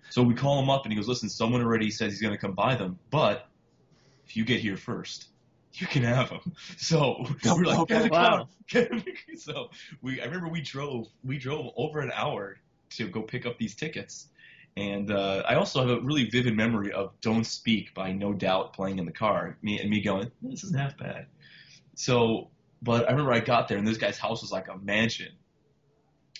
So 0.10 0.23
we 0.23 0.34
call 0.34 0.60
him 0.62 0.69
up 0.69 0.84
and 0.84 0.91
he 0.91 0.97
goes, 0.97 1.08
listen, 1.08 1.30
someone 1.30 1.62
already 1.62 1.91
says 1.91 2.12
he's 2.13 2.21
gonna 2.21 2.38
come 2.38 2.54
buy 2.54 2.76
them, 2.76 2.99
but 3.12 3.47
if 4.26 4.36
you 4.36 4.43
get 4.43 4.60
here 4.60 4.78
first, 4.78 5.28
you 5.73 5.88
can 5.88 6.04
have 6.04 6.30
them. 6.30 6.54
So 6.78 7.26
we're 7.45 7.63
like, 7.65 7.80
Okay. 7.82 7.95
get 7.95 8.04
the 8.04 8.10
Wow. 8.10 8.38
car. 8.38 8.47
Get 8.67 8.91
in 9.28 9.38
so 9.38 9.69
we, 10.02 10.21
I 10.21 10.26
remember 10.26 10.49
we 10.49 10.62
drove, 10.62 11.08
we 11.23 11.38
drove 11.38 11.67
over 11.78 11.99
an 11.99 12.12
hour 12.13 12.58
to 12.91 13.08
go 13.08 13.21
pick 13.21 13.45
up 13.45 13.58
these 13.58 13.76
tickets. 13.76 14.28
And 14.75 15.12
uh, 15.12 15.43
I 15.47 15.55
also 15.55 15.81
have 15.81 15.89
a 15.89 16.01
really 16.01 16.29
vivid 16.29 16.55
memory 16.55 16.91
of 16.91 17.12
"Don't 17.21 17.43
Speak" 17.43 17.93
by 17.93 18.12
No 18.12 18.33
Doubt 18.33 18.73
playing 18.73 18.97
in 18.97 19.05
the 19.05 19.12
car. 19.12 19.57
Me 19.62 19.79
and 19.79 19.89
me 19.89 20.01
going, 20.01 20.31
"This 20.41 20.63
isn't 20.63 20.77
half 20.77 20.97
bad." 20.97 21.27
So, 21.95 22.49
but 22.81 23.07
I 23.07 23.12
remember 23.12 23.33
I 23.33 23.39
got 23.39 23.67
there 23.67 23.77
and 23.77 23.88
this 23.88 23.97
guy's 23.97 24.17
house 24.17 24.41
was 24.41 24.51
like 24.51 24.67
a 24.69 24.77
mansion, 24.77 25.31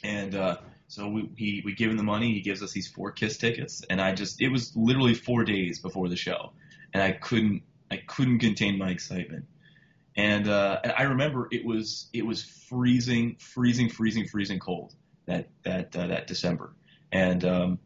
and 0.04 0.34
uh, 0.34 0.58
so 0.88 1.08
we 1.08 1.30
he 1.36 1.62
we 1.64 1.74
give 1.74 1.92
him 1.92 1.98
the 1.98 2.04
money. 2.04 2.34
He 2.34 2.42
gives 2.42 2.64
us 2.64 2.72
these 2.72 2.88
four 2.88 3.12
Kiss 3.12 3.38
tickets, 3.38 3.84
and 3.90 4.02
I 4.02 4.14
just 4.14 4.42
it 4.42 4.50
was 4.50 4.76
literally 4.76 5.14
four 5.14 5.44
days 5.44 5.80
before 5.80 6.10
the 6.10 6.16
show, 6.16 6.54
and 6.94 7.04
I 7.04 7.12
couldn't 7.12 7.62
I 7.92 7.98
couldn't 7.98 8.40
contain 8.40 8.78
my 8.78 8.90
excitement. 8.90 9.46
And 10.16 10.48
uh, 10.48 10.80
and 10.84 10.94
I 10.98 11.04
remember 11.04 11.48
it 11.52 11.66
was 11.66 12.10
it 12.14 12.26
was 12.26 12.44
freezing, 12.44 13.36
freezing, 13.40 13.90
freezing, 13.90 14.28
freezing 14.28 14.60
cold 14.60 14.94
that 15.26 15.50
that 15.64 15.96
uh, 15.96 16.08
that 16.08 16.28
December, 16.28 16.76
and 17.12 17.44
um, 17.46 17.80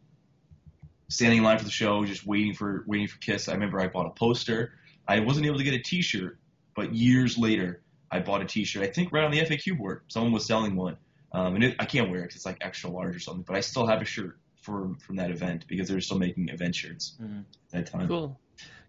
standing 1.09 1.39
in 1.39 1.43
line 1.43 1.57
for 1.57 1.63
the 1.65 1.71
show, 1.71 2.05
just 2.05 2.25
waiting 2.25 2.53
for 2.53 2.83
waiting 2.87 3.07
for 3.07 3.17
Kiss. 3.19 3.47
I 3.47 3.53
remember 3.53 3.79
I 3.79 3.87
bought 3.87 4.05
a 4.07 4.11
poster. 4.11 4.73
I 5.07 5.19
wasn't 5.21 5.45
able 5.45 5.57
to 5.57 5.63
get 5.63 5.73
a 5.73 5.79
T-shirt, 5.79 6.37
but 6.75 6.93
years 6.93 7.37
later 7.37 7.81
I 8.11 8.19
bought 8.19 8.41
a 8.41 8.45
T-shirt. 8.45 8.83
I 8.83 8.87
think 8.87 9.11
right 9.11 9.23
on 9.23 9.31
the 9.31 9.39
FAQ 9.39 9.77
board, 9.77 10.01
someone 10.07 10.31
was 10.33 10.45
selling 10.45 10.75
one, 10.75 10.97
um, 11.31 11.55
and 11.55 11.63
it, 11.63 11.75
I 11.79 11.85
can't 11.85 12.09
wear 12.09 12.21
it 12.21 12.27
'cause 12.29 12.35
it's 12.35 12.45
like 12.45 12.57
extra 12.61 12.89
large 12.89 13.15
or 13.15 13.19
something. 13.19 13.43
But 13.43 13.55
I 13.55 13.61
still 13.61 13.87
have 13.87 14.01
a 14.01 14.05
shirt 14.05 14.37
for 14.61 14.93
from 14.99 15.15
that 15.15 15.31
event 15.31 15.65
because 15.67 15.87
they 15.87 15.93
were 15.93 16.01
still 16.01 16.19
making 16.19 16.49
event 16.49 16.75
shirts 16.75 17.15
Mhm. 17.21 17.39
at 17.41 17.69
that 17.71 17.85
time. 17.91 18.07
Cool. 18.07 18.39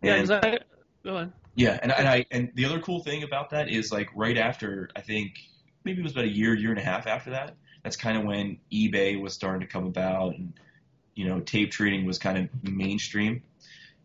Yeah, 0.02 0.14
And- 0.16 0.28
'cause 0.28 0.40
I, 0.44 0.58
go 1.04 1.16
on. 1.18 1.32
yeah, 1.54 1.78
and, 1.82 1.92
and 1.92 2.08
I 2.08 2.26
and 2.32 2.50
the 2.54 2.64
other 2.64 2.80
cool 2.80 3.02
thing 3.04 3.22
about 3.22 3.50
that 3.50 3.68
is 3.68 3.92
like 3.92 4.08
right 4.14 4.36
after 4.38 4.90
I 4.96 5.00
think 5.02 5.38
maybe 5.84 6.00
it 6.00 6.02
was 6.04 6.12
about 6.12 6.24
a 6.24 6.28
year, 6.28 6.54
year 6.54 6.70
and 6.70 6.78
a 6.80 6.84
half 6.84 7.06
after 7.06 7.30
that. 7.30 7.54
That's 7.84 7.96
kind 7.96 8.18
of 8.18 8.24
when 8.24 8.58
eBay 8.72 9.20
was 9.20 9.34
starting 9.34 9.60
to 9.60 9.72
come 9.72 9.86
about, 9.86 10.34
and 10.34 10.52
you 11.18 11.28
know 11.28 11.40
tape 11.40 11.72
trading 11.72 12.06
was 12.06 12.20
kind 12.20 12.38
of 12.38 12.72
mainstream, 12.72 13.42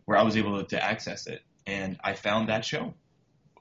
where 0.06 0.18
I 0.18 0.24
was 0.24 0.36
able 0.36 0.58
to, 0.58 0.68
to 0.70 0.84
access 0.84 1.28
it, 1.28 1.44
and 1.68 2.00
I 2.04 2.14
found 2.14 2.50
that 2.50 2.66
show. 2.66 2.96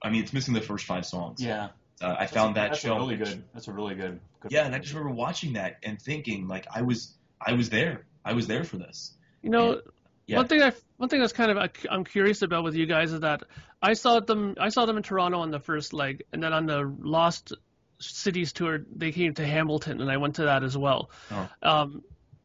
I 0.03 0.09
mean, 0.09 0.23
it's 0.23 0.33
missing 0.33 0.55
the 0.55 0.63
first 0.63 0.87
five 0.87 1.05
songs. 1.05 1.43
Yeah, 1.43 1.69
uh, 2.01 2.17
I 2.19 2.27
found 2.27 2.57
that 2.57 2.71
that's 2.71 2.81
show. 2.81 2.95
A 2.95 2.99
really 2.99 3.17
good. 3.17 3.45
That's 3.53 3.69
a 3.69 3.73
really 3.73 3.95
good. 3.95 4.21
good 4.41 4.53
Yeah, 4.53 4.65
and 4.65 4.75
I 4.75 4.79
just 4.79 4.95
remember 4.95 5.15
watching 5.15 5.53
that 5.53 5.77
and 5.83 6.01
thinking 6.01 6.49
like 6.49 6.67
I 6.75 6.81
was 6.81 7.13
I 7.39 7.53
was 7.53 7.69
there. 7.69 8.07
I 8.25 8.33
was 8.33 8.47
there 8.47 8.65
for 8.65 8.79
this. 8.79 9.13
You 9.43 9.51
know, 9.51 9.83
Yeah. 10.27 10.39
one 10.39 10.49
thing 10.49 10.63
I 10.63 10.73
one 10.97 11.11
thing 11.11 11.21
that's 11.21 11.35
kind 11.35 11.51
of 11.51 11.71
I'm 11.91 12.05
curious 12.05 12.41
about 12.41 12.65
with 12.65 12.75
you 12.75 12.87
guys 12.87 13.13
is 13.13 13.21
that 13.21 13.43
I 13.83 13.93
saw 13.93 14.21
them 14.21 14.55
I 14.59 14.71
saw 14.71 14.87
them 14.87 14.97
in 14.97 15.03
Toronto 15.03 15.41
on 15.41 15.51
the 15.51 15.61
first 15.61 15.93
leg, 15.93 16.23
and 16.33 16.43
then 16.43 16.55
on 16.55 16.65
the 16.65 16.91
Lost 17.01 17.53
Cities 17.99 18.55
tour 18.55 18.79
they 18.97 19.13
came 19.13 19.35
to 19.35 19.45
Hamilton, 19.45 20.01
and 20.01 20.11
I 20.11 20.17
went 20.17 20.37
to 20.37 20.45
that 20.45 20.65
as 20.65 20.75
well. 20.75 21.11
Oh. 21.31 21.49
Um, 21.63 22.03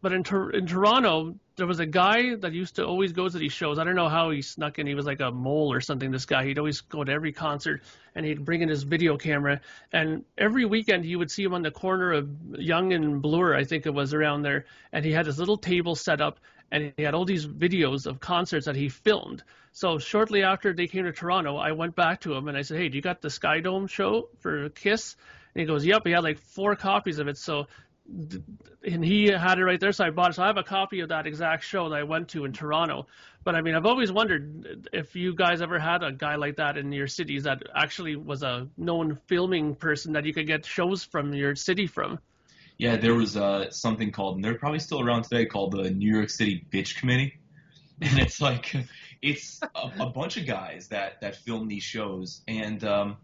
but 0.07 0.13
in 0.13 0.23
Tor- 0.23 0.51
in 0.51 0.65
Toronto, 0.67 1.35
there 1.57 1.67
was 1.67 1.81
a 1.81 1.85
guy 1.85 2.33
that 2.35 2.53
used 2.53 2.77
to 2.77 2.85
always 2.85 3.11
go 3.11 3.27
to 3.27 3.37
these 3.37 3.51
shows. 3.51 3.77
I 3.77 3.83
don't 3.83 3.97
know 3.97 4.07
how 4.07 4.29
he 4.29 4.41
snuck 4.41 4.79
in. 4.79 4.87
He 4.87 4.95
was 4.95 5.05
like 5.05 5.19
a 5.19 5.31
mole 5.31 5.73
or 5.73 5.81
something. 5.81 6.11
This 6.11 6.25
guy, 6.25 6.45
he'd 6.45 6.59
always 6.59 6.79
go 6.79 7.03
to 7.03 7.11
every 7.11 7.33
concert 7.33 7.81
and 8.15 8.25
he'd 8.25 8.45
bring 8.45 8.61
in 8.61 8.69
his 8.69 8.83
video 8.83 9.17
camera. 9.17 9.59
And 9.91 10.23
every 10.37 10.63
weekend 10.63 11.03
you 11.03 11.19
would 11.19 11.29
see 11.29 11.43
him 11.43 11.53
on 11.53 11.61
the 11.61 11.71
corner 11.71 12.13
of 12.13 12.29
Yonge 12.57 12.93
and 12.93 13.21
Bloor, 13.21 13.53
I 13.53 13.65
think 13.65 13.85
it 13.85 13.93
was 13.93 14.13
around 14.13 14.43
there. 14.43 14.63
And 14.93 15.03
he 15.03 15.11
had 15.11 15.25
this 15.25 15.39
little 15.39 15.57
table 15.57 15.95
set 15.95 16.21
up 16.21 16.39
and 16.71 16.93
he 16.95 17.03
had 17.03 17.13
all 17.13 17.25
these 17.25 17.45
videos 17.45 18.07
of 18.07 18.21
concerts 18.21 18.67
that 18.67 18.77
he 18.77 18.87
filmed. 18.87 19.43
So 19.73 19.97
shortly 19.97 20.43
after 20.43 20.71
they 20.71 20.87
came 20.87 21.03
to 21.03 21.11
Toronto, 21.11 21.57
I 21.57 21.73
went 21.73 21.97
back 21.97 22.21
to 22.21 22.33
him 22.33 22.47
and 22.47 22.57
I 22.57 22.61
said, 22.61 22.77
"Hey, 22.77 22.87
do 22.87 22.95
you 22.95 23.01
got 23.01 23.19
the 23.19 23.29
Sky 23.29 23.59
Dome 23.59 23.87
show 23.87 24.29
for 24.39 24.69
Kiss?" 24.69 25.17
And 25.53 25.59
he 25.59 25.67
goes, 25.67 25.85
"Yep." 25.85 26.03
He 26.05 26.11
had 26.11 26.23
like 26.23 26.39
four 26.39 26.77
copies 26.77 27.19
of 27.19 27.27
it. 27.27 27.37
So 27.37 27.67
and 28.09 29.03
he 29.03 29.27
had 29.27 29.59
it 29.59 29.65
right 29.65 29.79
there, 29.79 29.91
so 29.91 30.05
I 30.05 30.09
bought 30.11 30.31
it. 30.31 30.33
So 30.35 30.43
I 30.43 30.47
have 30.47 30.57
a 30.57 30.63
copy 30.63 31.01
of 31.01 31.09
that 31.09 31.27
exact 31.27 31.63
show 31.63 31.89
that 31.89 31.95
I 31.95 32.03
went 32.03 32.29
to 32.29 32.45
in 32.45 32.53
Toronto. 32.53 33.07
But 33.43 33.55
I 33.55 33.61
mean, 33.61 33.75
I've 33.75 33.85
always 33.85 34.11
wondered 34.11 34.89
if 34.93 35.15
you 35.15 35.35
guys 35.35 35.61
ever 35.61 35.79
had 35.79 36.03
a 36.03 36.11
guy 36.11 36.35
like 36.35 36.57
that 36.57 36.77
in 36.77 36.91
your 36.91 37.07
cities 37.07 37.43
that 37.43 37.63
actually 37.75 38.15
was 38.15 38.43
a 38.43 38.67
known 38.77 39.19
filming 39.27 39.75
person 39.75 40.13
that 40.13 40.25
you 40.25 40.33
could 40.33 40.47
get 40.47 40.65
shows 40.65 41.03
from 41.03 41.33
your 41.33 41.55
city 41.55 41.87
from. 41.87 42.19
Yeah, 42.77 42.97
there 42.97 43.15
was 43.15 43.35
uh, 43.35 43.71
something 43.71 44.11
called, 44.11 44.35
and 44.35 44.45
they're 44.45 44.57
probably 44.57 44.79
still 44.79 45.01
around 45.01 45.23
today, 45.23 45.45
called 45.45 45.71
the 45.71 45.89
New 45.89 46.13
York 46.13 46.29
City 46.29 46.65
Bitch 46.71 46.97
Committee. 46.97 47.39
And 47.99 48.19
it's 48.19 48.39
like, 48.39 48.75
it's 49.23 49.59
a, 49.73 49.91
a 50.01 50.09
bunch 50.11 50.37
of 50.37 50.45
guys 50.45 50.89
that, 50.89 51.19
that 51.21 51.35
film 51.37 51.67
these 51.67 51.81
shows. 51.81 52.43
And 52.47 52.83
um, 52.83 53.17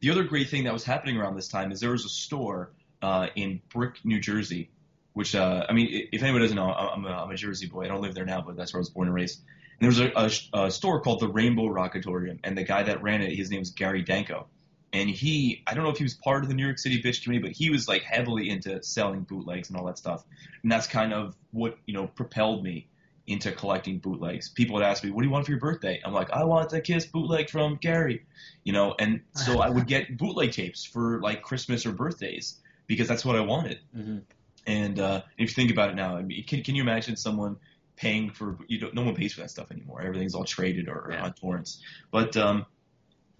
the 0.00 0.10
other 0.10 0.22
great 0.22 0.50
thing 0.50 0.64
that 0.64 0.72
was 0.74 0.84
happening 0.84 1.16
around 1.16 1.34
this 1.34 1.48
time 1.48 1.72
is 1.72 1.80
there 1.80 1.92
was 1.92 2.04
a 2.04 2.10
store 2.10 2.72
uh, 3.02 3.28
in 3.34 3.60
Brick, 3.72 4.04
New 4.04 4.20
Jersey, 4.20 4.70
which 5.12 5.34
uh, 5.34 5.66
I 5.68 5.72
mean, 5.72 6.08
if 6.12 6.22
anybody 6.22 6.44
doesn't 6.44 6.56
know, 6.56 6.70
I'm 6.70 7.04
a, 7.04 7.10
I'm 7.10 7.30
a 7.30 7.36
Jersey 7.36 7.66
boy. 7.66 7.84
I 7.84 7.88
don't 7.88 8.00
live 8.00 8.14
there 8.14 8.24
now, 8.24 8.40
but 8.40 8.56
that's 8.56 8.72
where 8.72 8.78
I 8.78 8.82
was 8.82 8.90
born 8.90 9.08
and 9.08 9.14
raised. 9.14 9.40
And 9.80 9.92
there 9.92 10.04
was 10.14 10.32
a, 10.52 10.58
a, 10.58 10.66
a 10.66 10.70
store 10.70 11.00
called 11.00 11.20
the 11.20 11.28
Rainbow 11.28 11.64
Rockatorium, 11.64 12.40
and 12.44 12.56
the 12.56 12.64
guy 12.64 12.84
that 12.84 13.02
ran 13.02 13.22
it, 13.22 13.34
his 13.34 13.50
name 13.50 13.60
was 13.60 13.70
Gary 13.70 14.02
Danko. 14.02 14.46
And 14.92 15.10
he, 15.10 15.62
I 15.66 15.74
don't 15.74 15.84
know 15.84 15.90
if 15.90 15.98
he 15.98 16.04
was 16.04 16.14
part 16.14 16.42
of 16.42 16.48
the 16.48 16.54
New 16.54 16.64
York 16.64 16.78
City 16.78 17.02
Bitch 17.02 17.22
Committee, 17.22 17.42
but 17.42 17.52
he 17.52 17.68
was 17.68 17.86
like 17.86 18.02
heavily 18.02 18.48
into 18.48 18.82
selling 18.82 19.20
bootlegs 19.20 19.68
and 19.68 19.78
all 19.78 19.84
that 19.84 19.98
stuff. 19.98 20.24
And 20.62 20.72
that's 20.72 20.86
kind 20.86 21.12
of 21.12 21.36
what, 21.50 21.76
you 21.84 21.92
know, 21.92 22.06
propelled 22.06 22.64
me 22.64 22.88
into 23.26 23.52
collecting 23.52 23.98
bootlegs. 23.98 24.48
People 24.48 24.74
would 24.74 24.82
ask 24.82 25.04
me, 25.04 25.10
"What 25.10 25.20
do 25.20 25.26
you 25.28 25.32
want 25.32 25.44
for 25.44 25.52
your 25.52 25.60
birthday?" 25.60 26.00
I'm 26.02 26.14
like, 26.14 26.30
"I 26.30 26.44
want 26.44 26.70
the 26.70 26.80
Kiss 26.80 27.04
bootleg 27.04 27.50
from 27.50 27.76
Gary," 27.76 28.24
you 28.64 28.72
know. 28.72 28.94
And 28.98 29.20
so 29.34 29.60
I 29.60 29.68
would 29.68 29.86
get 29.86 30.16
bootleg 30.16 30.52
tapes 30.52 30.84
for 30.84 31.20
like 31.20 31.42
Christmas 31.42 31.84
or 31.84 31.92
birthdays 31.92 32.58
because 32.88 33.06
that's 33.06 33.24
what 33.24 33.36
I 33.36 33.40
wanted. 33.42 33.78
Mm-hmm. 33.96 34.18
And 34.66 34.98
uh, 34.98 35.22
if 35.38 35.50
you 35.50 35.54
think 35.54 35.70
about 35.70 35.90
it 35.90 35.94
now, 35.94 36.16
I 36.16 36.22
mean, 36.22 36.42
can 36.44 36.64
can 36.64 36.74
you 36.74 36.82
imagine 36.82 37.16
someone 37.16 37.58
paying 37.96 38.30
for 38.30 38.58
you 38.66 38.90
no 38.92 39.02
one 39.02 39.14
pays 39.14 39.34
for 39.34 39.42
that 39.42 39.50
stuff 39.50 39.70
anymore. 39.70 40.02
Everything's 40.02 40.34
all 40.34 40.44
traded 40.44 40.88
or, 40.88 41.10
Yeah. 41.12 41.24
on 41.24 41.32
torrents. 41.34 41.80
But 42.10 42.36
um, 42.36 42.66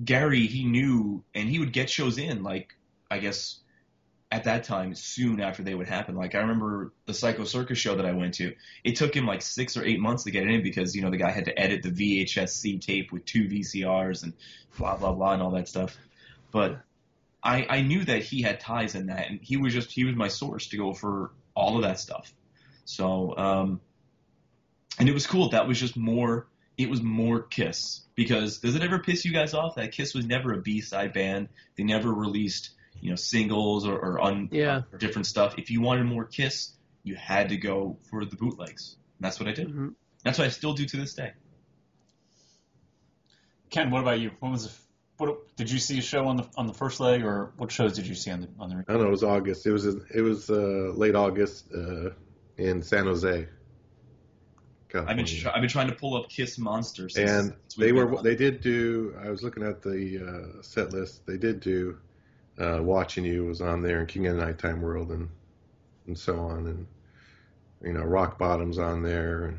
Gary, 0.04 0.46
he 0.46 0.64
knew, 0.64 1.24
and 1.34 1.48
he 1.48 1.58
would 1.58 1.72
get 1.72 1.90
shows 1.90 2.18
in 2.18 2.42
like 2.44 2.74
I 3.10 3.18
guess 3.18 3.58
at 4.30 4.44
that 4.44 4.64
time 4.64 4.94
soon 4.94 5.40
after 5.40 5.62
they 5.62 5.74
would 5.74 5.88
happen. 5.88 6.14
Like 6.14 6.34
I 6.34 6.40
remember 6.40 6.92
the 7.06 7.14
Psycho 7.14 7.44
Circus 7.44 7.78
show 7.78 7.96
that 7.96 8.04
I 8.06 8.12
went 8.12 8.34
to. 8.34 8.54
It 8.84 8.96
took 8.96 9.14
him 9.14 9.26
like 9.26 9.42
six 9.42 9.76
or 9.76 9.84
eight 9.84 10.00
months 10.00 10.24
to 10.24 10.30
get 10.30 10.44
it 10.44 10.50
in 10.50 10.62
because 10.62 10.94
you 10.94 11.02
know 11.02 11.10
the 11.10 11.16
guy 11.16 11.30
had 11.30 11.46
to 11.46 11.58
edit 11.58 11.82
the 11.82 11.90
VHS-C 11.90 12.78
tape 12.78 13.10
with 13.12 13.24
two 13.24 13.48
VCRs 13.48 14.22
and 14.22 14.34
blah 14.76 14.96
blah 14.96 15.12
blah 15.12 15.32
and 15.32 15.42
all 15.42 15.52
that 15.52 15.68
stuff. 15.68 15.96
But 16.50 16.80
I, 17.48 17.66
I 17.68 17.80
knew 17.82 18.04
that 18.04 18.22
he 18.22 18.42
had 18.42 18.60
ties 18.60 18.94
in 18.94 19.06
that, 19.06 19.30
and 19.30 19.40
he 19.42 19.56
was 19.56 19.72
just 19.72 19.90
he 19.90 20.04
was 20.04 20.14
my 20.14 20.28
source 20.28 20.68
to 20.68 20.76
go 20.76 20.92
for 20.92 21.32
all 21.54 21.76
of 21.76 21.82
that 21.82 21.98
stuff. 21.98 22.32
So, 22.84 23.36
um, 23.36 23.80
and 24.98 25.08
it 25.08 25.12
was 25.12 25.26
cool. 25.26 25.48
That 25.50 25.66
was 25.66 25.80
just 25.80 25.96
more. 25.96 26.46
It 26.76 26.88
was 26.90 27.02
more 27.02 27.42
Kiss 27.42 28.02
because 28.14 28.58
does 28.58 28.74
it 28.76 28.82
ever 28.82 28.98
piss 28.98 29.24
you 29.24 29.32
guys 29.32 29.54
off 29.54 29.76
that 29.76 29.92
Kiss 29.92 30.14
was 30.14 30.26
never 30.26 30.52
a 30.52 30.58
B 30.60 30.80
side 30.80 31.12
band? 31.12 31.48
They 31.76 31.84
never 31.84 32.12
released 32.12 32.70
you 33.00 33.10
know 33.10 33.16
singles 33.16 33.86
or 33.86 33.98
or, 33.98 34.20
un, 34.22 34.48
Yeah. 34.52 34.82
or 34.92 34.98
different 34.98 35.26
stuff. 35.26 35.54
If 35.58 35.70
you 35.70 35.80
wanted 35.80 36.04
more 36.04 36.24
Kiss, 36.24 36.72
you 37.02 37.16
had 37.16 37.48
to 37.48 37.56
go 37.56 37.98
for 38.10 38.24
the 38.24 38.36
bootlegs. 38.36 38.96
And 39.18 39.24
that's 39.24 39.40
what 39.40 39.48
I 39.48 39.52
did. 39.52 39.68
Mhm. 39.68 39.94
That's 40.22 40.38
what 40.38 40.46
I 40.46 40.50
still 40.50 40.74
do 40.74 40.84
to 40.84 40.96
this 40.96 41.14
day. 41.14 41.32
Ken, 43.70 43.90
what 43.90 44.00
about 44.02 44.20
you? 44.20 44.30
When 44.40 44.52
was 44.52 44.64
the, 44.66 44.72
what 45.18 45.56
did 45.56 45.70
you 45.70 45.78
see 45.78 45.98
a 45.98 46.02
show 46.02 46.26
on 46.26 46.36
the 46.36 46.46
on 46.56 46.66
the 46.66 46.72
first 46.72 47.00
leg, 47.00 47.24
or 47.24 47.52
what 47.56 47.70
shows 47.70 47.94
did 47.94 48.06
you 48.06 48.14
see 48.14 48.30
on 48.30 48.40
the 48.40 48.48
on 48.58 48.70
the? 48.70 48.84
I 48.88 48.92
don't 48.92 49.02
know. 49.02 49.08
It 49.08 49.10
was 49.10 49.24
August. 49.24 49.66
It 49.66 49.72
was 49.72 49.84
it 49.86 50.22
was 50.22 50.48
uh, 50.48 50.92
late 50.94 51.14
August 51.14 51.66
uh, 51.74 52.10
in 52.56 52.82
San 52.82 53.04
Jose. 53.04 53.28
I've 54.94 55.06
been 55.06 55.06
California. 55.06 55.40
tr- 55.40 55.48
I've 55.50 55.60
been 55.60 55.68
trying 55.70 55.88
to 55.88 55.94
pull 55.94 56.16
up 56.16 56.30
Kiss 56.30 56.56
Monsters. 56.58 57.16
and 57.16 57.28
since 57.28 57.74
they 57.76 57.92
were 57.92 58.16
on. 58.16 58.24
they 58.24 58.36
did 58.36 58.60
do. 58.60 59.14
I 59.22 59.28
was 59.28 59.42
looking 59.42 59.62
at 59.62 59.82
the 59.82 60.54
uh, 60.58 60.62
set 60.62 60.92
list. 60.92 61.26
They 61.26 61.36
did 61.36 61.60
do. 61.60 61.98
Uh, 62.58 62.80
Watching 62.82 63.24
You 63.24 63.44
was 63.44 63.60
on 63.60 63.82
there, 63.82 64.00
and 64.00 64.08
King 64.08 64.26
of 64.26 64.36
the 64.36 64.44
Nighttime 64.44 64.80
World, 64.80 65.10
and 65.10 65.28
and 66.06 66.18
so 66.18 66.38
on, 66.40 66.66
and 66.66 66.86
you 67.82 67.92
know 67.92 68.02
Rock 68.02 68.38
Bottom's 68.38 68.78
on 68.78 69.02
there, 69.02 69.44
and 69.44 69.58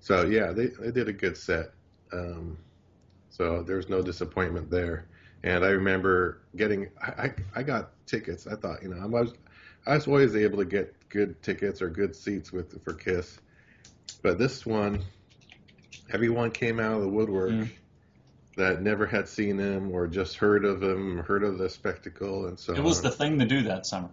so 0.00 0.24
yeah, 0.26 0.52
they 0.52 0.66
they 0.66 0.90
did 0.90 1.08
a 1.08 1.12
good 1.12 1.36
set. 1.36 1.72
Um, 2.12 2.58
so 3.36 3.62
there 3.62 3.76
was 3.76 3.88
no 3.88 4.00
disappointment 4.00 4.70
there. 4.70 5.06
And 5.42 5.64
I 5.64 5.70
remember 5.70 6.40
getting 6.56 6.88
I, 7.02 7.32
I 7.54 7.62
got 7.62 7.90
tickets. 8.06 8.46
I 8.46 8.54
thought 8.54 8.82
you 8.82 8.88
know 8.88 9.00
I 9.02 9.06
was 9.06 9.34
I 9.86 9.94
was 9.94 10.06
always 10.06 10.36
able 10.36 10.58
to 10.58 10.64
get 10.64 10.94
good 11.08 11.42
tickets 11.42 11.82
or 11.82 11.90
good 11.90 12.14
seats 12.14 12.52
with 12.52 12.82
for 12.84 12.94
Kiss, 12.94 13.38
but 14.22 14.38
this 14.38 14.64
one 14.64 15.00
everyone 16.12 16.50
came 16.50 16.78
out 16.80 16.94
of 16.94 17.02
the 17.02 17.08
woodwork 17.08 17.50
Mm. 17.50 17.68
that 18.56 18.82
never 18.82 19.06
had 19.06 19.28
seen 19.28 19.58
him 19.58 19.90
or 19.90 20.06
just 20.06 20.36
heard 20.36 20.64
of 20.64 20.82
him, 20.82 21.18
heard 21.18 21.42
of 21.42 21.58
the 21.58 21.68
spectacle, 21.68 22.46
and 22.46 22.58
so 22.58 22.74
It 22.74 22.82
was 22.82 22.98
on. 22.98 23.02
the 23.04 23.10
thing 23.10 23.38
to 23.40 23.44
do 23.44 23.62
that 23.64 23.86
summer. 23.86 24.10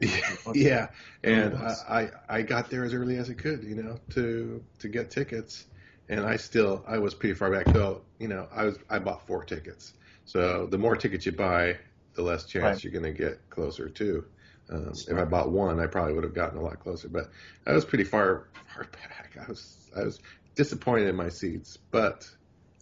yeah, 0.54 0.88
and 1.22 1.54
I, 1.56 2.10
I 2.28 2.36
I 2.38 2.42
got 2.42 2.70
there 2.70 2.84
as 2.84 2.94
early 2.94 3.18
as 3.18 3.30
I 3.30 3.34
could, 3.34 3.62
you 3.64 3.76
know, 3.76 3.98
to 4.10 4.62
to 4.80 4.88
get 4.88 5.10
tickets, 5.10 5.66
and 6.08 6.20
I 6.20 6.36
still 6.36 6.84
I 6.86 6.98
was 6.98 7.14
pretty 7.14 7.34
far 7.34 7.50
back 7.50 7.66
though. 7.66 8.02
You 8.18 8.28
know, 8.28 8.48
I 8.54 8.64
was 8.64 8.78
I 8.90 8.98
bought 8.98 9.26
four 9.26 9.44
tickets, 9.44 9.94
so 10.24 10.66
the 10.66 10.78
more 10.78 10.96
tickets 10.96 11.26
you 11.26 11.32
buy, 11.32 11.76
the 12.14 12.22
less 12.22 12.44
chance 12.44 12.64
Right. 12.64 12.84
you're 12.84 12.92
going 12.92 13.04
to 13.14 13.18
get 13.18 13.48
closer 13.50 13.88
to. 13.88 14.24
Um, 14.70 14.92
if 15.08 15.16
I 15.18 15.24
bought 15.24 15.50
one, 15.50 15.80
I 15.80 15.86
probably 15.86 16.14
would 16.14 16.24
have 16.24 16.34
gotten 16.34 16.58
a 16.58 16.62
lot 16.62 16.78
closer, 16.80 17.08
but 17.08 17.30
I 17.66 17.72
was 17.72 17.84
pretty 17.84 18.04
far 18.04 18.48
far 18.74 18.84
back. 18.92 19.36
I 19.40 19.48
was 19.48 19.90
I 19.96 20.04
was 20.04 20.20
disappointed 20.54 21.08
in 21.08 21.16
my 21.16 21.28
seats, 21.28 21.78
but 21.90 22.28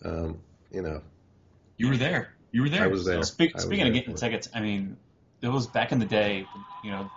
um, 0.05 0.41
you 0.71 0.83
know, 0.83 1.03
You 1.79 1.89
were 1.89 1.97
there. 1.97 2.35
You 2.53 2.63
were 2.63 2.69
there. 2.69 2.85
I 2.85 2.87
was 2.89 3.05
there. 3.05 3.23
Speak, 3.23 3.53
I 3.55 3.57
was 3.57 3.65
speaking 3.65 3.87
of 3.87 3.93
getting 3.95 4.11
for 4.11 4.17
it. 4.17 4.21
tickets, 4.21 4.49
I 4.55 4.61
mean, 4.61 4.97
it 5.43 5.49
was 5.49 5.67
back 5.67 5.93
in 5.93 5.99
the 5.99 6.05
day. 6.07 6.47
You 6.85 6.91
know, 6.91 7.11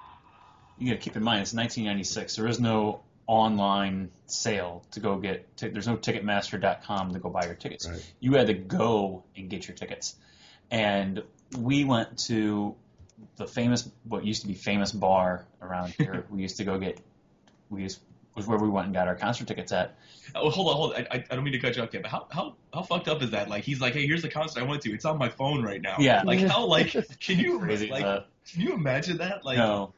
you 0.78 0.88
got 0.90 1.00
to 1.00 1.04
keep 1.04 1.16
in 1.16 1.24
mind 1.24 1.42
it's 1.42 1.54
1996. 1.54 2.36
There 2.36 2.48
is 2.48 2.60
no 2.60 3.02
online 3.28 4.12
sale 4.26 4.86
to 4.92 5.00
go 5.00 5.18
get. 5.18 5.56
T- 5.58 5.70
there's 5.70 5.88
no 5.88 5.98
Ticketmaster.com 5.98 7.14
to 7.14 7.20
go 7.20 7.30
buy 7.30 7.46
your 7.46 7.56
tickets. 7.56 7.90
Right. 7.90 8.14
You 8.20 8.34
had 8.34 8.48
to 8.48 8.54
go 8.54 9.24
and 9.36 9.50
get 9.50 9.68
your 9.68 9.76
tickets. 9.76 10.16
And 10.72 11.24
we 11.58 11.84
went 11.84 12.18
to 12.28 12.76
the 13.38 13.48
famous, 13.48 13.90
what 14.04 14.26
used 14.26 14.42
to 14.42 14.48
be 14.48 14.54
famous 14.54 14.92
bar 14.92 15.46
around 15.62 15.94
here. 15.98 16.26
we 16.30 16.42
used 16.42 16.58
to 16.58 16.64
go 16.64 16.78
get. 16.78 17.00
We 17.70 17.84
used 17.84 18.00
was 18.36 18.48
where 18.48 18.58
we 18.58 18.70
went 18.70 18.86
and 18.86 18.96
got 18.96 19.08
our 19.08 19.16
concert 19.16 19.48
tickets 19.48 19.72
at. 19.72 19.96
Oh, 20.36 20.50
hold 20.50 20.70
on, 20.70 20.76
hold 20.76 20.94
on. 20.94 21.02
I, 21.12 21.18
I 21.18 21.24
I 21.30 21.36
don't 21.36 21.44
mean 21.44 21.54
to 21.54 21.60
cut 21.60 21.76
you 21.76 21.84
off, 21.84 21.94
yet, 21.94 22.02
but 22.02 22.12
how, 22.12 22.28
how 22.32 22.56
how 22.74 22.82
fucked 22.82 23.08
up 23.08 23.22
is 23.22 23.32
that? 23.32 23.50
Like 23.50 23.64
he's 23.64 23.80
like, 23.80 23.94
hey, 23.94 24.08
here's 24.08 24.22
the 24.22 24.30
concert 24.30 24.62
I 24.62 24.64
went 24.66 24.82
to. 24.84 24.94
It's 24.94 25.06
on 25.06 25.18
my 25.18 25.30
phone 25.30 25.64
right 25.64 25.82
now. 25.82 25.98
Yeah. 26.00 26.24
Like 26.24 26.40
how 26.40 26.66
like 26.66 26.96
can 27.20 27.40
you 27.40 27.60
Crazy. 27.60 27.90
like 27.90 28.04
uh, 28.04 28.22
can 28.52 28.62
you 28.62 28.74
imagine 28.74 29.18
that? 29.18 29.46
Like 29.46 29.58
no, 29.58 29.94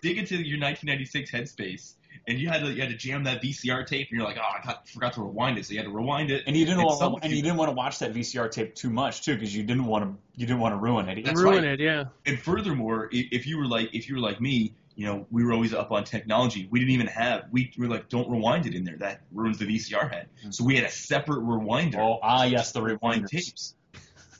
dig 0.00 0.18
into 0.18 0.36
your 0.36 0.60
1996 0.60 1.30
headspace, 1.30 1.94
and 2.26 2.38
you 2.38 2.48
had 2.48 2.60
to 2.62 2.72
you 2.72 2.80
had 2.80 2.90
to 2.90 2.96
jam 2.96 3.24
that 3.24 3.42
VCR 3.42 3.86
tape, 3.86 4.08
and 4.10 4.18
you're 4.18 4.26
like, 4.26 4.38
oh, 4.38 4.42
I 4.42 4.64
got, 4.64 4.88
forgot 4.88 5.12
to 5.14 5.22
rewind 5.22 5.58
it, 5.58 5.66
so 5.66 5.72
you 5.72 5.78
had 5.78 5.86
to 5.86 5.92
rewind 5.92 6.30
it. 6.30 6.44
And 6.46 6.56
you 6.56 6.64
didn't 6.64 6.78
And 6.80 6.86
want 6.86 6.98
some- 6.98 7.14
to, 7.16 7.24
and 7.24 7.32
you 7.32 7.42
didn't 7.42 7.56
want 7.56 7.68
to 7.70 7.74
watch 7.74 7.98
that 8.00 8.12
VCR 8.12 8.50
tape 8.50 8.74
too 8.74 8.90
much 8.90 9.22
too, 9.22 9.34
because 9.34 9.54
you 9.54 9.62
didn't 9.62 9.86
want 9.86 10.04
to, 10.04 10.16
you 10.36 10.46
didn't 10.46 10.60
want 10.60 10.72
to 10.74 10.78
ruin 10.78 11.08
it. 11.08 11.24
That's 11.24 11.40
Ruin 11.40 11.64
right. 11.64 11.72
it, 11.74 11.80
yeah. 11.80 12.04
And 12.26 12.38
furthermore, 12.38 13.08
if 13.12 13.46
you 13.46 13.58
were 13.58 13.66
like 13.66 13.94
if 13.94 14.08
you 14.08 14.14
were 14.14 14.20
like 14.20 14.40
me, 14.40 14.74
you 14.96 15.06
know, 15.06 15.26
we 15.32 15.44
were 15.44 15.52
always 15.52 15.74
up 15.74 15.90
on 15.90 16.04
technology. 16.04 16.68
We 16.70 16.78
didn't 16.78 16.92
even 16.92 17.08
have 17.08 17.46
we 17.50 17.72
were 17.76 17.88
like, 17.88 18.08
don't 18.08 18.30
rewind 18.30 18.66
it 18.66 18.74
in 18.74 18.84
there. 18.84 18.96
That 18.96 19.22
ruins 19.32 19.58
the 19.58 19.66
VCR 19.66 20.08
head. 20.10 20.28
So 20.50 20.64
we 20.64 20.76
had 20.76 20.84
a 20.84 20.90
separate 20.90 21.40
rewinder. 21.40 21.96
Oh, 21.98 22.20
ah, 22.22 22.44
yes, 22.44 22.70
the 22.72 22.80
rewind 22.80 23.26
tapes. 23.28 23.74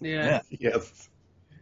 Yeah. 0.00 0.40
Yeah. 0.50 0.58
yes, 0.60 1.08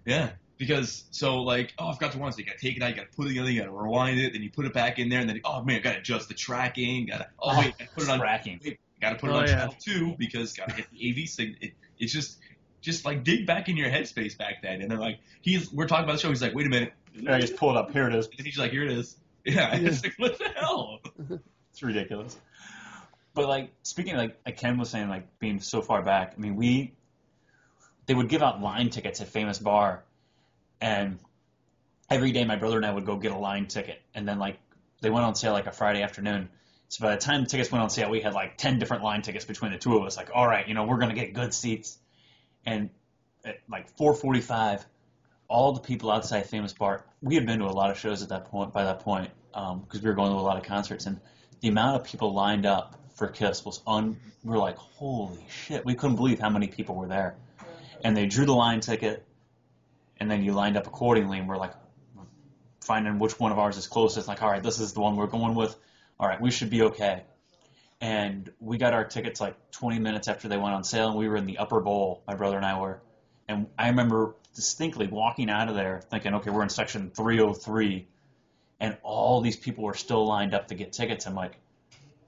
Yeah, 0.05 0.31
because 0.63 1.05
so 1.11 1.39
like, 1.43 1.75
oh, 1.79 1.89
I 1.89 1.95
forgot 1.95 2.13
to 2.13 2.19
rewind. 2.19 2.35
So 2.35 2.39
you 2.41 2.47
got 2.47 2.57
to 2.59 2.67
take 2.67 2.77
it 2.77 2.83
out, 2.83 2.91
you 2.91 2.95
got 2.95 3.11
to 3.11 3.17
put 3.17 3.27
it 3.27 3.31
together, 3.31 3.51
you 3.51 3.59
got 3.61 3.67
to 3.67 3.73
rewind 3.73 4.21
it, 4.21 4.33
then 4.33 4.43
you 4.43 4.51
put 4.51 4.65
it 4.65 4.73
back 4.73 4.99
in 5.01 5.09
there, 5.09 5.21
and 5.21 5.29
then 5.29 5.41
oh 5.45 5.63
man, 5.65 5.77
I've 5.77 5.83
got 5.83 5.93
to 5.95 5.99
adjust 5.99 6.29
the 6.29 6.35
tracking. 6.35 7.07
Got 7.07 7.19
to 7.19 7.27
oh 7.41 7.59
wait, 7.59 7.77
gotta 7.79 7.91
put 7.95 8.05
it 8.05 8.09
on. 8.11 8.19
tracking. 8.21 8.61
Got 9.01 9.11
to 9.11 9.17
put 9.17 9.31
it 9.31 9.33
Oh, 9.33 9.37
on 9.39 9.47
yeah. 9.49 9.55
channel 9.55 9.75
two 9.81 10.15
because 10.19 10.53
got 10.53 10.69
to 10.69 10.77
get 10.77 10.87
the 10.93 11.11
AV 11.23 11.29
signal. 11.29 11.57
It, 11.61 11.73
it's 11.99 12.13
just 12.13 12.39
just 12.81 13.05
like 13.05 13.25
dig 13.25 13.47
back 13.47 13.69
in 13.69 13.77
your 13.77 13.89
headspace 13.91 14.37
back 14.39 14.63
then, 14.63 14.81
and 14.83 14.91
then 14.91 14.99
like 14.99 15.19
he's 15.41 15.73
we're 15.73 15.87
talking 15.89 16.05
about 16.05 16.13
the 16.15 16.19
show. 16.21 16.29
He's 16.29 16.43
like, 16.43 16.55
wait 16.55 16.67
a 16.67 16.71
minute, 16.71 16.93
I 17.29 17.41
just 17.41 17.57
pull 17.57 17.71
it 17.71 17.77
up. 17.77 17.91
Here 17.91 18.07
it 18.09 18.15
is. 18.15 18.29
and 18.39 18.47
he's 18.47 18.59
like, 18.59 18.71
here 18.71 18.85
it 18.85 18.93
is. 18.93 19.17
Yeah, 19.45 19.75
it's 19.75 20.05
like 20.05 20.15
what 20.19 20.39
the 20.39 20.49
hell? 20.51 21.01
It's 21.73 21.83
ridiculous. 21.83 22.39
But 23.35 23.49
like 23.49 23.73
speaking 23.83 24.15
like, 24.17 24.37
like 24.47 24.57
Ken 24.57 24.79
was 24.79 24.91
saying, 24.91 25.09
like 25.09 25.39
being 25.41 25.59
so 25.59 25.81
far 25.83 26.03
back. 26.03 26.35
I 26.37 26.41
mean, 26.41 26.55
we 26.55 26.93
they 28.07 28.15
would 28.15 28.29
give 28.29 28.43
out 28.43 28.61
line 28.61 28.91
tickets 28.91 29.21
at 29.21 29.29
Famous 29.29 29.59
Bar, 29.59 30.05
and 30.83 31.19
every 32.11 32.33
day 32.33 32.45
my 32.45 32.57
brother 32.57 32.77
and 32.77 32.85
I 32.85 32.93
would 32.93 33.07
go 33.07 33.17
get 33.17 33.33
a 33.33 33.39
line 33.39 33.67
ticket, 33.67 34.03
and 34.15 34.29
then 34.29 34.39
like 34.39 34.59
they 35.01 35.09
went 35.09 35.25
on 35.25 35.35
sale 35.35 35.53
like 35.53 35.67
a 35.67 35.73
Friday 35.73 36.03
afternoon. 36.03 36.51
So 36.89 37.07
by 37.07 37.15
the 37.15 37.21
time 37.21 37.45
the 37.45 37.49
tickets 37.49 37.73
went 37.73 37.83
on 37.83 37.89
sale, 37.89 38.11
we 38.11 38.21
had 38.21 38.35
like 38.35 38.59
ten 38.59 38.79
different 38.79 39.03
line 39.03 39.23
tickets 39.23 39.47
between 39.47 39.73
the 39.73 39.79
two 39.79 39.97
of 39.97 40.03
us. 40.03 40.17
Like, 40.17 40.31
all 40.35 40.47
right, 40.47 40.69
you 40.69 40.75
know, 40.75 40.85
we're 40.85 40.99
gonna 40.99 41.15
get 41.15 41.33
good 41.33 41.55
seats. 41.55 41.97
And 42.67 42.91
at 43.45 43.61
like 43.71 43.97
4:45, 43.97 44.85
all 45.49 45.73
the 45.73 45.81
people 45.81 46.11
outside 46.11 46.47
Famous 46.47 46.73
Bar, 46.73 47.05
we 47.23 47.37
had 47.37 47.47
been 47.47 47.61
to 47.61 47.67
a 47.67 47.67
lot 47.67 47.91
of 47.91 47.99
shows 47.99 48.23
at 48.23 48.29
that 48.31 48.47
point. 48.47 48.73
By 48.73 48.85
that 48.85 49.01
point, 49.01 49.31
because 49.53 49.73
um, 49.73 50.03
we 50.03 50.09
were 50.09 50.15
going 50.15 50.33
to 50.33 50.37
a 50.37 50.41
lot 50.41 50.57
of 50.57 50.65
concerts, 50.65 51.07
and 51.07 51.21
the 51.61 51.69
amount 51.69 52.01
of 52.01 52.07
people 52.07 52.35
lined 52.35 52.67
up 52.67 52.99
for 53.15 53.29
Kiss 53.29 53.65
was 53.65 53.81
un. 53.87 54.17
We 54.43 54.51
were 54.51 54.59
like, 54.59 54.77
holy 54.77 55.47
shit! 55.49 55.85
We 55.85 55.95
couldn't 55.95 56.17
believe 56.17 56.41
how 56.41 56.51
many 56.51 56.67
people 56.67 56.97
were 56.97 57.07
there. 57.07 57.37
And 58.05 58.17
they 58.17 58.27
drew 58.27 58.47
the 58.47 58.55
line 58.55 58.81
ticket, 58.81 59.25
and 60.23 60.31
then 60.31 60.45
you 60.45 60.53
lined 60.53 60.77
up 60.77 60.87
accordingly, 60.87 61.41
and 61.41 61.49
we're 61.49 61.57
like, 61.57 61.73
finding 62.81 63.19
which 63.19 63.41
one 63.41 63.51
of 63.51 63.59
ours 63.59 63.77
is 63.77 63.89
closest. 63.89 64.29
Like, 64.29 64.41
all 64.41 64.49
right, 64.49 64.63
this 64.63 64.79
is 64.79 64.93
the 64.93 65.01
one 65.01 65.17
we're 65.17 65.27
going 65.27 65.57
with. 65.57 65.75
All 66.21 66.29
right, 66.29 66.41
we 66.41 66.53
should 66.53 66.71
be 66.71 66.83
okay. 66.83 67.25
And 68.01 68.49
we 68.61 68.79
got 68.79 68.95
our 68.95 69.05
tickets 69.05 69.41
like 69.41 69.57
20 69.73 69.99
minutes 69.99 70.29
after 70.29 70.47
they 70.47 70.57
went 70.57 70.77
on 70.77 70.85
sale, 70.85 71.09
and 71.09 71.19
we 71.19 71.29
were 71.29 71.37
in 71.37 71.47
the 71.47 71.59
upper 71.59 71.81
bowl. 71.81 72.23
My 72.29 72.37
brother 72.37 72.57
and 72.57 72.65
I 72.65 72.79
were, 72.79 73.01
and 73.49 73.67
I 73.77 73.89
remember 73.89 74.37
distinctly 74.55 75.09
walking 75.09 75.51
out 75.51 75.69
of 75.69 75.75
there 75.75 76.03
thinking, 76.09 76.35
okay, 76.35 76.51
we're 76.51 76.63
in 76.63 76.69
section 76.69 77.11
303, 77.11 78.07
and 78.79 78.97
all 79.03 79.41
these 79.41 79.57
people 79.57 79.83
were 79.83 79.95
still 79.95 80.25
lined 80.25 80.55
up 80.55 80.69
to 80.69 80.77
get 80.77 80.93
tickets. 80.93 81.27
I'm 81.27 81.35
like, 81.35 81.57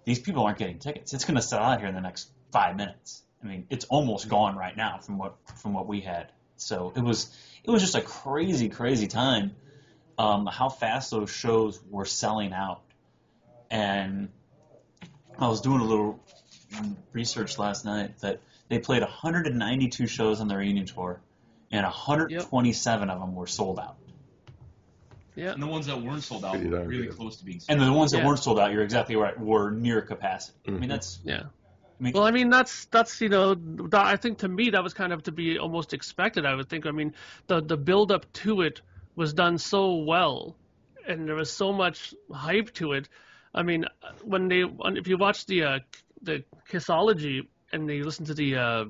these 0.05 0.19
people 0.19 0.43
aren't 0.43 0.59
getting 0.59 0.81
tickets. 0.81 1.15
It's 1.15 1.25
going 1.25 1.37
to 1.37 1.43
sell 1.43 1.63
out 1.63 1.79
here 1.79 1.89
in 1.89 1.95
the 1.95 2.01
next 2.01 2.29
five 2.51 2.77
minutes. 2.77 3.23
I 3.41 3.47
mean, 3.47 3.67
it's 3.71 3.85
almost 3.85 4.29
gone 4.29 4.57
right 4.57 4.77
now 4.77 4.99
from 4.99 5.17
what 5.17 5.37
from 5.63 5.75
what 5.75 5.87
we 5.87 6.01
had. 6.01 6.33
So 6.57 6.93
it 6.97 7.03
was 7.03 7.37
it 7.65 7.71
was 7.71 7.83
just 7.83 7.95
a 7.95 8.03
crazy, 8.03 8.69
crazy 8.69 9.09
time 9.09 9.55
um, 10.19 10.47
how 10.47 10.69
fast 10.69 11.11
those 11.11 11.31
shows 11.31 11.81
were 11.91 12.05
selling 12.05 12.53
out. 12.53 12.83
And 13.71 14.29
I 15.39 15.49
was 15.49 15.61
doing 15.61 15.81
a 15.81 15.85
little 15.85 16.21
research 17.13 17.59
last 17.59 17.85
night 17.85 18.19
that 18.21 18.41
they 18.69 18.79
played 18.79 19.03
192 19.03 20.07
shows 20.07 20.41
on 20.41 20.49
their 20.49 20.59
reunion 20.59 20.87
tour, 20.87 21.21
and 21.71 21.83
127 21.83 23.09
yep. 23.09 23.15
of 23.15 23.21
them 23.21 23.35
were 23.35 23.47
sold 23.47 23.79
out. 23.79 23.97
Yeah. 25.35 25.53
And 25.53 25.63
the 25.63 25.67
ones 25.67 25.87
that 25.87 26.01
weren't 26.01 26.23
sold 26.23 26.45
out 26.45 26.63
were 26.63 26.85
really 26.85 27.09
close 27.09 27.37
to 27.37 27.45
being 27.45 27.59
sold 27.59 27.71
out. 27.71 27.83
And 27.83 27.93
the 27.93 27.99
ones 27.99 28.13
that 28.13 28.19
yeah. 28.19 28.27
weren't 28.27 28.39
sold 28.39 28.61
out, 28.61 28.73
you're 28.73 28.85
exactly 28.85 29.17
right, 29.17 29.39
were 29.39 29.71
near 29.71 30.01
capacity. 30.01 30.57
Mm-hmm. 30.61 30.69
I 30.69 30.73
mean, 30.73 30.83
mm-hmm. 30.83 30.91
that's 30.91 31.19
yeah. 31.25 31.43
Mean, 32.05 32.13
well, 32.13 32.25
I 32.25 32.33
mean 32.33 32.51
that's 32.51 32.85
that's 32.87 33.21
you 33.23 33.31
know 33.31 33.55
that, 33.55 34.05
I 34.07 34.17
think 34.17 34.39
to 34.39 34.49
me 34.49 34.71
that 34.71 34.83
was 34.83 34.93
kind 34.93 35.13
of 35.13 35.23
to 35.23 35.33
be 35.33 35.59
almost 35.59 35.95
expected. 35.95 36.45
I 36.45 36.55
would 36.55 36.69
think. 36.69 36.85
I 36.85 36.91
mean 36.91 37.15
the 37.47 37.63
the 37.63 37.79
build 37.79 38.13
up 38.13 38.31
to 38.45 38.61
it 38.61 38.83
was 39.17 39.33
done 39.33 39.57
so 39.57 39.95
well, 39.95 40.55
and 41.09 41.27
there 41.27 41.35
was 41.35 41.51
so 41.51 41.73
much 41.73 42.15
hype 42.31 42.75
to 42.75 42.93
it. 42.93 43.09
I 43.55 43.63
mean, 43.63 43.87
when 44.23 44.49
they 44.49 44.65
if 45.01 45.09
you 45.09 45.17
watch 45.17 45.47
the 45.47 45.63
uh, 45.65 45.79
the 46.21 46.45
Kissology 46.71 47.47
and 47.73 47.89
they 47.89 48.03
listen 48.03 48.27
to 48.27 48.35
the 48.35 48.57
uh, 48.57 48.85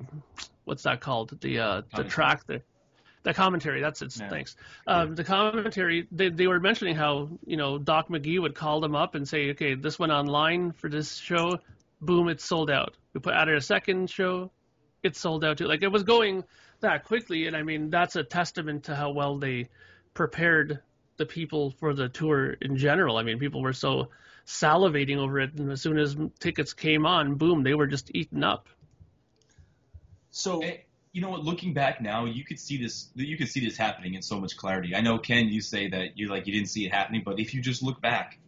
what's 0.65 0.83
that 0.83 1.01
called 1.01 1.41
the 1.41 1.61
uh, 1.61 1.83
the 1.95 2.03
track 2.03 2.45
the 2.47 2.63
the 3.23 3.33
commentary 3.33 3.81
that's 3.81 4.03
it 4.03 4.15
yeah. 4.19 4.29
thanks 4.29 4.55
um, 4.87 5.15
the 5.15 5.25
commentary 5.25 6.07
they, 6.13 6.29
they 6.29 6.47
were 6.47 6.61
mentioning 6.61 6.95
how 6.95 7.31
you 7.47 7.57
know 7.57 7.79
Doc 7.79 8.09
McGhee 8.09 8.41
would 8.41 8.55
call 8.55 8.81
them 8.81 8.95
up 8.95 9.15
and 9.15 9.27
say 9.27 9.51
okay 9.51 9.75
this 9.75 9.99
went 9.99 10.13
online 10.13 10.73
for 10.73 10.91
this 10.91 11.17
show 11.17 11.59
boom 12.01 12.29
it's 12.29 12.45
sold 12.45 12.71
out 12.71 12.97
we 13.13 13.21
put 13.21 13.35
out 13.35 13.49
a 13.49 13.61
second 13.61 14.11
show 14.11 14.51
it's 15.03 15.19
sold 15.19 15.45
out 15.45 15.59
too 15.59 15.67
like 15.67 15.83
it 15.83 15.93
was 15.93 16.03
going 16.03 16.45
that 16.81 17.05
quickly 17.05 17.47
and 17.47 17.57
I 17.57 17.63
mean 17.63 17.91
that's 17.91 18.17
a 18.17 18.23
testament 18.23 18.85
to 18.85 18.95
how 18.95 19.11
well 19.11 19.39
they 19.39 19.69
prepared 20.15 20.81
the 21.17 21.27
people 21.27 21.71
for 21.71 21.95
the 21.95 22.09
tour 22.09 22.53
in 22.61 22.77
general. 22.77 23.17
I 23.17 23.23
mean, 23.23 23.39
people 23.39 23.63
were 23.63 23.73
so 23.73 24.11
salivating 24.47 25.19
over 25.19 25.41
it, 25.41 25.55
and 25.55 25.71
as 25.71 25.81
soon 25.81 25.99
as 25.99 26.17
tickets 26.41 26.73
came 26.73 27.07
on, 27.07 27.35
boom, 27.35 27.63
they 27.63 27.75
were 27.75 27.87
just 27.87 28.11
eaten 28.15 28.43
up. 28.43 28.69
So, 30.31 30.61
eh, 30.61 30.79
you 31.13 31.21
know 31.21 31.31
what? 31.31 31.45
Looking 31.45 31.73
back 31.73 32.01
now, 32.01 32.25
you 32.25 32.45
could 32.45 32.59
see 32.59 32.77
this. 32.77 33.11
You 33.15 33.37
could 33.37 33.49
see 33.49 33.65
this 33.65 33.77
happening 33.77 34.15
in 34.15 34.23
so 34.23 34.41
much 34.41 34.57
clarity. 34.57 34.95
I 34.95 35.01
know, 35.01 35.19
Ken, 35.19 35.49
you 35.49 35.61
say 35.61 35.89
that 35.89 36.19
you 36.19 36.29
like 36.29 36.47
you 36.47 36.53
didn't 36.53 36.69
see 36.69 36.85
it 36.87 36.93
happening, 36.93 37.23
but 37.25 37.39
if 37.39 37.55
you 37.55 37.61
just 37.61 37.83
look 37.83 38.01
back, 38.01 38.39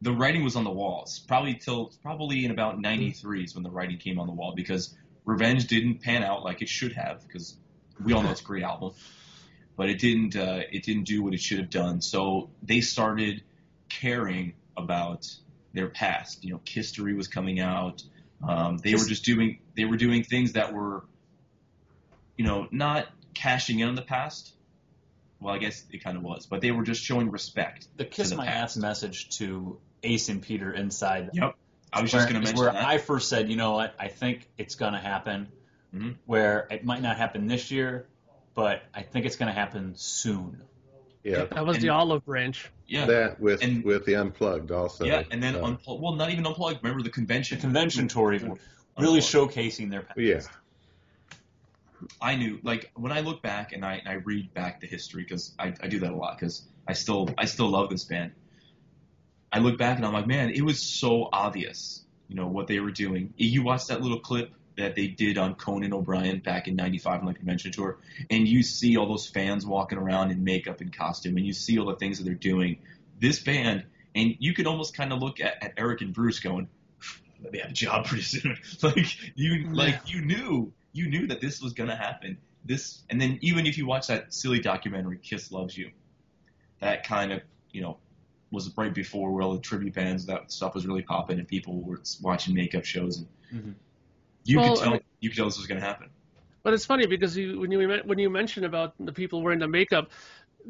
the 0.00 0.12
writing 0.12 0.44
was 0.44 0.56
on 0.56 0.64
the 0.64 0.70
walls. 0.70 1.18
Probably 1.18 1.54
till 1.54 1.92
probably 2.02 2.44
in 2.44 2.50
about 2.50 2.80
'93 2.80 3.44
is 3.44 3.54
when 3.54 3.64
the 3.64 3.70
writing 3.70 3.98
came 3.98 4.18
on 4.18 4.26
the 4.26 4.32
wall 4.32 4.52
because 4.54 4.94
Revenge 5.24 5.66
didn't 5.66 6.02
pan 6.02 6.22
out 6.22 6.44
like 6.44 6.62
it 6.62 6.68
should 6.68 6.92
have 6.92 7.26
because 7.26 7.56
we 8.02 8.12
all 8.12 8.22
know 8.22 8.30
it's 8.30 8.40
a 8.40 8.44
great 8.44 8.62
album 8.62 8.92
but 9.78 9.88
it 9.88 10.00
didn't 10.00 10.36
uh, 10.36 10.60
it 10.72 10.82
didn't 10.82 11.04
do 11.04 11.22
what 11.22 11.32
it 11.32 11.40
should 11.40 11.58
have 11.58 11.70
done. 11.70 12.02
So 12.02 12.50
they 12.62 12.80
started 12.80 13.42
caring 13.88 14.54
about 14.76 15.26
their 15.72 15.88
past. 15.88 16.44
You 16.44 16.54
know, 16.54 16.60
History 16.66 17.14
was 17.14 17.28
coming 17.28 17.60
out. 17.60 18.02
Um, 18.46 18.78
they 18.78 18.94
were 18.94 19.04
just 19.04 19.24
doing 19.24 19.60
they 19.76 19.84
were 19.84 19.96
doing 19.96 20.24
things 20.24 20.54
that 20.54 20.74
were, 20.74 21.04
you 22.36 22.44
know, 22.44 22.66
not 22.72 23.06
cashing 23.34 23.78
in 23.78 23.88
on 23.88 23.94
the 23.94 24.02
past. 24.02 24.52
Well, 25.40 25.54
I 25.54 25.58
guess 25.58 25.84
it 25.92 26.02
kind 26.02 26.16
of 26.16 26.24
was, 26.24 26.46
but 26.46 26.60
they 26.60 26.72
were 26.72 26.82
just 26.82 27.00
showing 27.00 27.30
respect. 27.30 27.86
The 27.96 28.04
kiss 28.04 28.30
the 28.30 28.36
my 28.36 28.46
past. 28.46 28.76
ass 28.76 28.82
message 28.82 29.28
to 29.38 29.78
Ace 30.02 30.28
and 30.28 30.42
Peter 30.42 30.72
inside. 30.72 31.30
Yep. 31.32 31.54
I 31.92 32.02
was 32.02 32.10
just 32.10 32.28
going 32.28 32.40
to 32.40 32.46
mention 32.46 32.58
where 32.58 32.72
that. 32.72 32.84
I 32.84 32.98
first 32.98 33.28
said, 33.28 33.48
you 33.48 33.56
know 33.56 33.72
what, 33.72 33.94
I 33.98 34.08
think 34.08 34.48
it's 34.58 34.74
going 34.74 34.92
to 34.92 34.98
happen. 34.98 35.48
Mm-hmm. 35.94 36.10
Where 36.26 36.66
it 36.70 36.84
might 36.84 37.00
not 37.00 37.16
happen 37.16 37.46
this 37.46 37.70
year, 37.70 38.06
but 38.54 38.82
I 38.94 39.00
think 39.00 39.24
it's 39.24 39.36
going 39.36 39.46
to 39.46 39.58
happen 39.58 39.94
soon. 39.96 40.60
Yeah, 41.24 41.46
that 41.46 41.64
was 41.64 41.76
and, 41.76 41.84
the 41.84 41.88
olive 41.88 42.26
branch. 42.26 42.70
Yeah, 42.86 43.06
that 43.06 43.40
with 43.40 43.62
and, 43.62 43.82
with 43.84 44.04
the 44.04 44.16
unplugged 44.16 44.70
also. 44.70 45.06
Yeah, 45.06 45.22
and 45.30 45.42
then 45.42 45.56
uh, 45.56 45.62
unplugged. 45.62 46.02
Well, 46.02 46.12
not 46.12 46.30
even 46.30 46.46
unplugged. 46.46 46.82
Remember 46.82 47.02
the 47.02 47.10
convention? 47.10 47.56
The 47.56 47.62
convention 47.62 48.06
tour, 48.06 48.34
even 48.34 48.58
really 48.98 49.20
showcasing 49.20 49.90
their 49.90 50.02
past. 50.02 50.18
Yeah. 50.18 50.40
I 52.20 52.36
knew, 52.36 52.60
like, 52.62 52.90
when 52.94 53.10
I 53.10 53.20
look 53.20 53.42
back 53.42 53.72
and 53.72 53.84
I, 53.84 53.94
and 53.94 54.08
I 54.08 54.14
read 54.14 54.52
back 54.54 54.80
the 54.80 54.86
history 54.86 55.22
because 55.22 55.54
I, 55.58 55.74
I 55.82 55.88
do 55.88 55.98
that 56.00 56.12
a 56.12 56.16
lot 56.16 56.38
because 56.38 56.62
I 56.86 56.92
still 56.92 57.30
I 57.38 57.46
still 57.46 57.68
love 57.68 57.88
this 57.88 58.04
band. 58.04 58.32
I 59.52 59.60
look 59.60 59.78
back 59.78 59.96
and 59.96 60.06
I'm 60.06 60.12
like, 60.12 60.26
man, 60.26 60.50
it 60.50 60.62
was 60.62 60.80
so 60.80 61.28
obvious, 61.32 62.04
you 62.28 62.36
know, 62.36 62.46
what 62.46 62.66
they 62.66 62.80
were 62.80 62.90
doing. 62.90 63.32
You 63.36 63.62
watch 63.62 63.86
that 63.86 64.02
little 64.02 64.20
clip 64.20 64.52
that 64.76 64.94
they 64.94 65.08
did 65.08 65.38
on 65.38 65.54
Conan 65.54 65.92
O'Brien 65.92 66.38
back 66.38 66.68
in 66.68 66.76
'95 66.76 67.20
on 67.20 67.26
the 67.26 67.34
convention 67.34 67.72
tour, 67.72 67.98
and 68.30 68.46
you 68.46 68.62
see 68.62 68.96
all 68.96 69.08
those 69.08 69.26
fans 69.26 69.66
walking 69.66 69.98
around 69.98 70.30
in 70.30 70.44
makeup 70.44 70.80
and 70.80 70.96
costume, 70.96 71.36
and 71.36 71.46
you 71.46 71.52
see 71.52 71.78
all 71.78 71.86
the 71.86 71.96
things 71.96 72.18
that 72.18 72.24
they're 72.24 72.34
doing. 72.34 72.78
This 73.20 73.40
band, 73.40 73.84
and 74.14 74.36
you 74.38 74.54
could 74.54 74.66
almost 74.66 74.96
kind 74.96 75.12
of 75.12 75.20
look 75.20 75.40
at, 75.40 75.62
at 75.62 75.74
Eric 75.76 76.00
and 76.00 76.14
Bruce 76.14 76.38
going, 76.38 76.68
"They 77.50 77.58
have 77.58 77.70
a 77.70 77.74
job 77.74 78.06
pretty 78.06 78.22
soon." 78.22 78.56
like 78.82 79.34
you, 79.34 79.72
like 79.72 80.00
you 80.06 80.20
knew, 80.24 80.72
you 80.92 81.08
knew 81.08 81.26
that 81.26 81.40
this 81.40 81.60
was 81.60 81.72
gonna 81.72 81.96
happen. 81.96 82.38
This, 82.64 83.02
and 83.10 83.20
then 83.20 83.38
even 83.40 83.66
if 83.66 83.78
you 83.78 83.86
watch 83.86 84.06
that 84.08 84.32
silly 84.32 84.60
documentary, 84.60 85.18
Kiss 85.18 85.50
Loves 85.50 85.76
You, 85.76 85.90
that 86.80 87.04
kind 87.04 87.32
of, 87.32 87.40
you 87.72 87.80
know, 87.80 87.98
was 88.50 88.72
right 88.76 88.94
before 88.94 89.30
where 89.32 89.42
all 89.42 89.52
the 89.52 89.60
tribute 89.60 89.94
bands 89.94 90.24
that 90.26 90.50
stuff 90.50 90.74
was 90.74 90.86
really 90.86 91.02
popping 91.02 91.38
and 91.38 91.46
people 91.46 91.82
were 91.82 92.00
watching 92.22 92.54
makeup 92.54 92.84
shows 92.84 93.18
and. 93.18 93.28
Mm-hmm 93.52 93.72
you 94.48 94.58
well, 94.58 94.74
could 94.74 94.84
tell 94.84 95.00
you 95.20 95.28
could 95.28 95.36
tell 95.36 95.44
this 95.46 95.58
was 95.58 95.66
going 95.66 95.80
to 95.80 95.86
happen. 95.86 96.08
But 96.62 96.72
it's 96.72 96.86
funny 96.86 97.06
because 97.06 97.36
you, 97.36 97.60
when 97.60 97.70
you 97.70 98.00
when 98.04 98.18
you 98.18 98.30
mention 98.30 98.64
about 98.64 98.94
the 98.98 99.12
people 99.12 99.42
wearing 99.42 99.58
the 99.58 99.68
makeup 99.68 100.10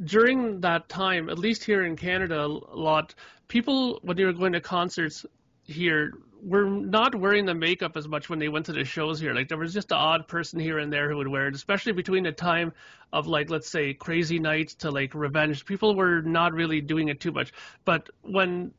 during 0.05 0.61
that 0.61 0.89
time, 0.89 1.31
at 1.31 1.39
least 1.39 1.65
here 1.65 1.85
in 1.85 1.97
Canada, 1.97 2.45
a 2.45 2.47
lot 2.47 3.15
people 3.47 4.01
when 4.03 4.17
they 4.17 4.25
were 4.25 4.33
going 4.33 4.53
to 4.53 4.61
concerts 4.61 5.25
here 5.63 6.13
were 6.43 6.65
not 6.65 7.15
wearing 7.15 7.47
the 7.47 7.55
makeup 7.55 7.97
as 7.97 8.07
much 8.07 8.29
when 8.29 8.39
they 8.39 8.49
went 8.49 8.67
to 8.67 8.73
the 8.73 8.85
shows 8.85 9.21
here. 9.21 9.35
Like 9.35 9.49
there 9.49 9.59
was 9.59 9.75
just 9.75 9.93
an 9.93 9.99
odd 9.99 10.29
person 10.29 10.61
here 10.61 10.79
and 10.79 10.93
there 10.93 11.11
who 11.11 11.17
would 11.17 11.29
wear 11.29 11.49
it, 11.49 11.55
especially 11.55 11.93
between 11.93 12.25
the 12.25 12.33
time 12.33 12.73
of 13.13 13.27
like 13.27 13.51
let's 13.51 13.69
say 13.69 13.95
Crazy 13.95 14.39
Nights 14.39 14.75
to 14.77 14.91
like 14.91 15.15
Revenge. 15.15 15.65
People 15.65 15.95
were 15.95 16.23
not 16.23 16.53
really 16.53 16.81
doing 16.81 17.09
it 17.09 17.21
too 17.21 17.33
much. 17.33 17.53
But 17.85 18.09
when 18.23 18.73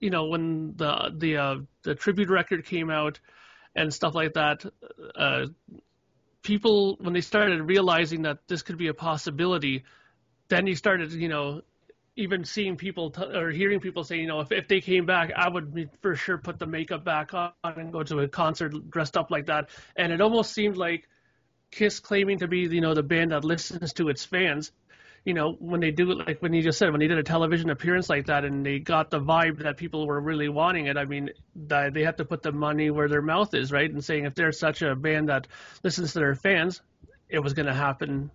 you 0.00 0.10
know 0.10 0.26
when 0.26 0.74
the 0.76 1.12
the 1.16 1.36
uh, 1.36 1.56
the 1.82 1.94
tribute 1.94 2.28
record 2.28 2.64
came 2.64 2.90
out 2.90 3.20
and 3.76 3.92
stuff 3.92 4.14
like 4.14 4.34
that, 4.34 4.64
uh, 5.16 5.46
people 6.42 6.96
when 7.00 7.12
they 7.12 7.20
started 7.20 7.62
realizing 7.62 8.22
that 8.22 8.38
this 8.48 8.62
could 8.62 8.78
be 8.78 8.88
a 8.88 8.94
possibility, 8.94 9.84
then 10.48 10.66
you 10.66 10.76
started, 10.76 11.12
you 11.12 11.28
know, 11.28 11.62
even 12.16 12.44
seeing 12.44 12.76
people 12.76 13.10
t- 13.10 13.22
or 13.22 13.50
hearing 13.50 13.80
people 13.80 14.04
say, 14.04 14.18
you 14.18 14.26
know, 14.26 14.40
if, 14.40 14.52
if 14.52 14.68
they 14.68 14.80
came 14.80 15.06
back, 15.06 15.32
I 15.36 15.48
would 15.48 15.90
for 16.00 16.14
sure 16.14 16.38
put 16.38 16.58
the 16.58 16.66
makeup 16.66 17.04
back 17.04 17.34
on 17.34 17.52
and 17.64 17.92
go 17.92 18.02
to 18.04 18.20
a 18.20 18.28
concert 18.28 18.90
dressed 18.90 19.16
up 19.16 19.30
like 19.30 19.46
that. 19.46 19.70
And 19.96 20.12
it 20.12 20.20
almost 20.20 20.52
seemed 20.52 20.76
like 20.76 21.08
Kiss 21.72 21.98
claiming 21.98 22.38
to 22.38 22.48
be, 22.48 22.60
you 22.60 22.80
know, 22.80 22.94
the 22.94 23.02
band 23.02 23.32
that 23.32 23.44
listens 23.44 23.92
to 23.94 24.08
its 24.08 24.24
fans, 24.24 24.70
you 25.24 25.34
know, 25.34 25.56
when 25.58 25.80
they 25.80 25.90
do 25.90 26.12
it, 26.12 26.18
like 26.18 26.40
when 26.40 26.52
you 26.52 26.62
just 26.62 26.78
said, 26.78 26.90
when 26.92 27.00
they 27.00 27.08
did 27.08 27.18
a 27.18 27.22
television 27.24 27.70
appearance 27.70 28.08
like 28.08 28.26
that, 28.26 28.44
and 28.44 28.64
they 28.64 28.78
got 28.78 29.10
the 29.10 29.20
vibe 29.20 29.62
that 29.62 29.76
people 29.76 30.06
were 30.06 30.20
really 30.20 30.48
wanting 30.48 30.86
it. 30.86 30.96
I 30.96 31.06
mean, 31.06 31.30
they 31.56 32.02
have 32.02 32.16
to 32.16 32.24
put 32.24 32.42
the 32.42 32.52
money 32.52 32.90
where 32.90 33.08
their 33.08 33.22
mouth 33.22 33.54
is, 33.54 33.72
right? 33.72 33.90
And 33.90 34.04
saying 34.04 34.26
if 34.26 34.34
they're 34.34 34.52
such 34.52 34.82
a 34.82 34.94
band 34.94 35.30
that 35.30 35.48
listens 35.82 36.12
to 36.12 36.20
their 36.20 36.34
fans, 36.36 36.80
it 37.28 37.40
was 37.40 37.54
going 37.54 37.66
to 37.66 37.74
happen 37.74 38.30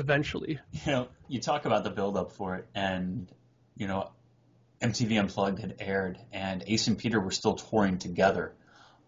eventually. 0.00 0.58
You 0.84 0.92
know, 0.92 1.08
you 1.28 1.40
talk 1.40 1.66
about 1.66 1.84
the 1.84 1.90
buildup 1.90 2.32
for 2.32 2.56
it, 2.56 2.66
and 2.74 3.30
you 3.76 3.86
know, 3.86 4.10
MTV 4.82 5.20
Unplugged 5.20 5.60
had 5.60 5.76
aired, 5.78 6.18
and 6.32 6.64
Ace 6.66 6.88
and 6.88 6.98
Peter 6.98 7.20
were 7.20 7.30
still 7.30 7.54
touring 7.54 7.98
together 7.98 8.52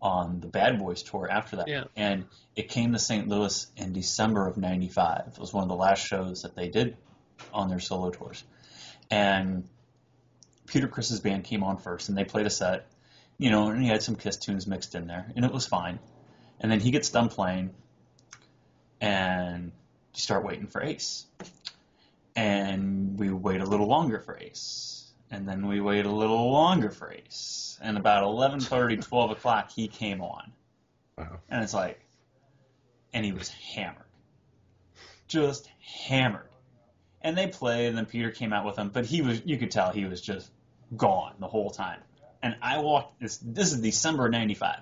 on 0.00 0.40
the 0.40 0.46
Bad 0.46 0.78
Boys 0.78 1.02
tour 1.02 1.28
after 1.31 1.57
that. 1.57 1.68
Yeah. 1.68 1.85
And 1.96 2.26
it 2.55 2.68
came 2.68 2.92
to 2.92 2.98
St. 2.98 3.26
Louis 3.28 3.66
in 3.76 3.92
December 3.92 4.46
of 4.46 4.57
'95. 4.57 5.33
It 5.33 5.38
was 5.38 5.52
one 5.52 5.62
of 5.62 5.68
the 5.68 5.74
last 5.74 6.07
shows 6.07 6.42
that 6.42 6.55
they 6.55 6.68
did 6.68 6.96
on 7.52 7.68
their 7.68 7.81
solo 7.81 8.11
tours, 8.11 8.44
and 9.11 9.68
Peter 10.66 10.87
Criss's 10.87 11.20
band 11.20 11.44
came 11.44 11.64
on 11.64 11.78
first, 11.78 12.09
and 12.09 12.16
they 12.16 12.24
played 12.24 12.46
a 12.46 12.50
set. 12.50 12.87
You 13.38 13.50
know, 13.50 13.68
and 13.68 13.83
he 13.83 13.88
had 13.88 14.02
some 14.02 14.14
Kiss 14.14 14.37
tunes 14.37 14.66
mixed 14.68 14.94
in 14.94 15.07
there, 15.09 15.33
and 15.35 15.44
it 15.44 15.52
was 15.52 15.66
fine. 15.66 15.98
And 16.61 16.70
then 16.70 16.78
he 16.78 16.92
gets 16.92 17.11
done 17.11 17.28
playing, 17.28 17.70
and 19.00 19.72
you 20.14 20.20
start 20.20 20.44
waiting 20.44 20.66
for 20.66 20.83
Ace. 20.83 21.27
And 22.35 23.18
we 23.18 23.31
wait 23.31 23.61
a 23.61 23.66
little 23.66 23.87
longer 23.87 24.18
for 24.18 24.38
Ace. 24.38 25.11
And 25.31 25.48
then 25.48 25.66
we 25.66 25.81
wait 25.81 26.05
a 26.05 26.11
little 26.11 26.51
longer 26.51 26.90
for 26.90 27.12
Ace. 27.12 27.79
And 27.83 27.96
about 27.96 28.25
11.30, 28.25 29.03
12 29.09 29.31
o'clock, 29.31 29.70
he 29.70 29.88
came 29.88 30.20
on. 30.20 30.53
Wow. 31.16 31.38
And 31.48 31.62
it's 31.62 31.75
like, 31.75 32.01
and 33.12 33.25
he 33.25 33.33
was 33.33 33.48
hammered. 33.48 34.05
Just 35.29 35.68
hammered. 35.81 36.48
And 37.22 37.37
they 37.37 37.46
played, 37.46 37.88
and 37.88 37.98
then 37.98 38.07
Peter 38.07 38.31
came 38.31 38.53
out 38.53 38.64
with 38.64 38.77
him, 38.77 38.90
but 38.90 39.07
he 39.07 39.22
was, 39.22 39.42
you 39.44 39.57
could 39.57 39.70
tell 39.70 39.92
he 39.92 40.07
was 40.07 40.20
just 40.20 40.51
gone 40.96 41.35
the 41.38 41.46
whole 41.46 41.70
time. 41.70 42.01
And 42.42 42.57
I 42.61 42.79
walked, 42.79 43.20
this, 43.20 43.38
this 43.38 43.72
is 43.72 43.81
December 43.81 44.29
95. 44.29 44.81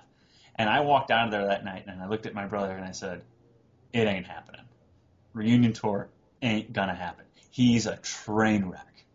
And 0.55 0.69
I 0.69 0.81
walked 0.81 1.11
out 1.11 1.25
of 1.25 1.31
there 1.31 1.47
that 1.47 1.63
night, 1.63 1.85
and 1.87 2.01
I 2.01 2.07
looked 2.07 2.25
at 2.25 2.33
my 2.33 2.47
brother, 2.47 2.75
and 2.75 2.83
I 2.83 2.91
said, 2.91 3.21
it 3.93 4.07
ain't 4.07 4.25
happening. 4.25 4.61
Reunion 5.33 5.73
tour 5.73 6.09
ain't 6.41 6.73
gonna 6.73 6.95
happen. 6.95 7.25
He's 7.49 7.85
a 7.85 7.97
train 7.97 8.65
wreck. 8.65 9.05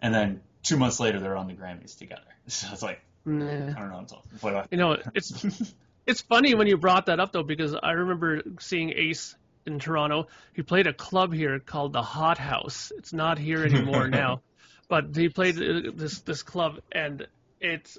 And 0.00 0.14
then 0.14 0.40
two 0.62 0.76
months 0.76 1.00
later, 1.00 1.20
they're 1.20 1.36
on 1.36 1.46
the 1.46 1.54
Grammys 1.54 1.96
together. 1.96 2.22
So 2.48 2.68
it's 2.72 2.82
like, 2.82 3.02
Nah. 3.26 3.44
I 3.44 3.72
don't 3.74 3.90
know. 3.90 4.00
It's 4.00 4.12
all, 4.12 4.24
what, 4.40 4.68
You 4.70 4.78
know, 4.78 4.96
it's 5.14 5.74
it's 6.06 6.22
funny 6.22 6.54
when 6.54 6.66
you 6.66 6.78
brought 6.78 7.06
that 7.06 7.20
up 7.20 7.32
though 7.32 7.42
because 7.42 7.74
I 7.74 7.90
remember 7.92 8.42
seeing 8.58 8.90
Ace 8.96 9.36
in 9.66 9.78
Toronto. 9.78 10.28
He 10.54 10.62
played 10.62 10.86
a 10.86 10.94
club 10.94 11.34
here 11.34 11.58
called 11.58 11.92
the 11.92 12.02
Hot 12.02 12.38
House. 12.38 12.90
It's 12.96 13.12
not 13.12 13.38
here 13.38 13.64
anymore 13.64 14.08
now, 14.22 14.40
but 14.88 15.14
he 15.14 15.28
played 15.28 15.56
uh, 15.58 15.90
this 15.94 16.20
this 16.20 16.42
club 16.42 16.80
and 16.90 17.26
it's. 17.60 17.98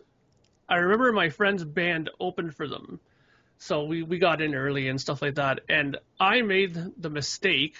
I 0.67 0.77
remember 0.77 1.11
my 1.11 1.29
friend's 1.29 1.63
band 1.63 2.09
opened 2.19 2.55
for 2.55 2.67
them, 2.67 2.99
so 3.59 3.83
we 3.83 4.03
we 4.03 4.17
got 4.17 4.41
in 4.41 4.55
early 4.55 4.87
and 4.87 4.99
stuff 4.99 5.21
like 5.21 5.35
that. 5.35 5.59
And 5.69 5.97
I 6.19 6.41
made 6.41 6.75
the 6.97 7.09
mistake 7.09 7.75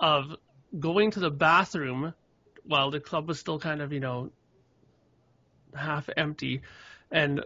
of 0.00 0.36
going 0.78 1.12
to 1.12 1.20
the 1.20 1.30
bathroom 1.30 2.12
while 2.64 2.90
the 2.90 3.00
club 3.00 3.28
was 3.28 3.38
still 3.38 3.60
kind 3.60 3.80
of 3.80 3.92
you 3.92 4.00
know 4.00 4.30
half 5.74 6.10
empty, 6.16 6.62
and 7.10 7.44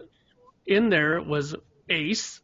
in 0.65 0.89
there 0.89 1.21
was 1.21 1.55
Ace 1.89 2.41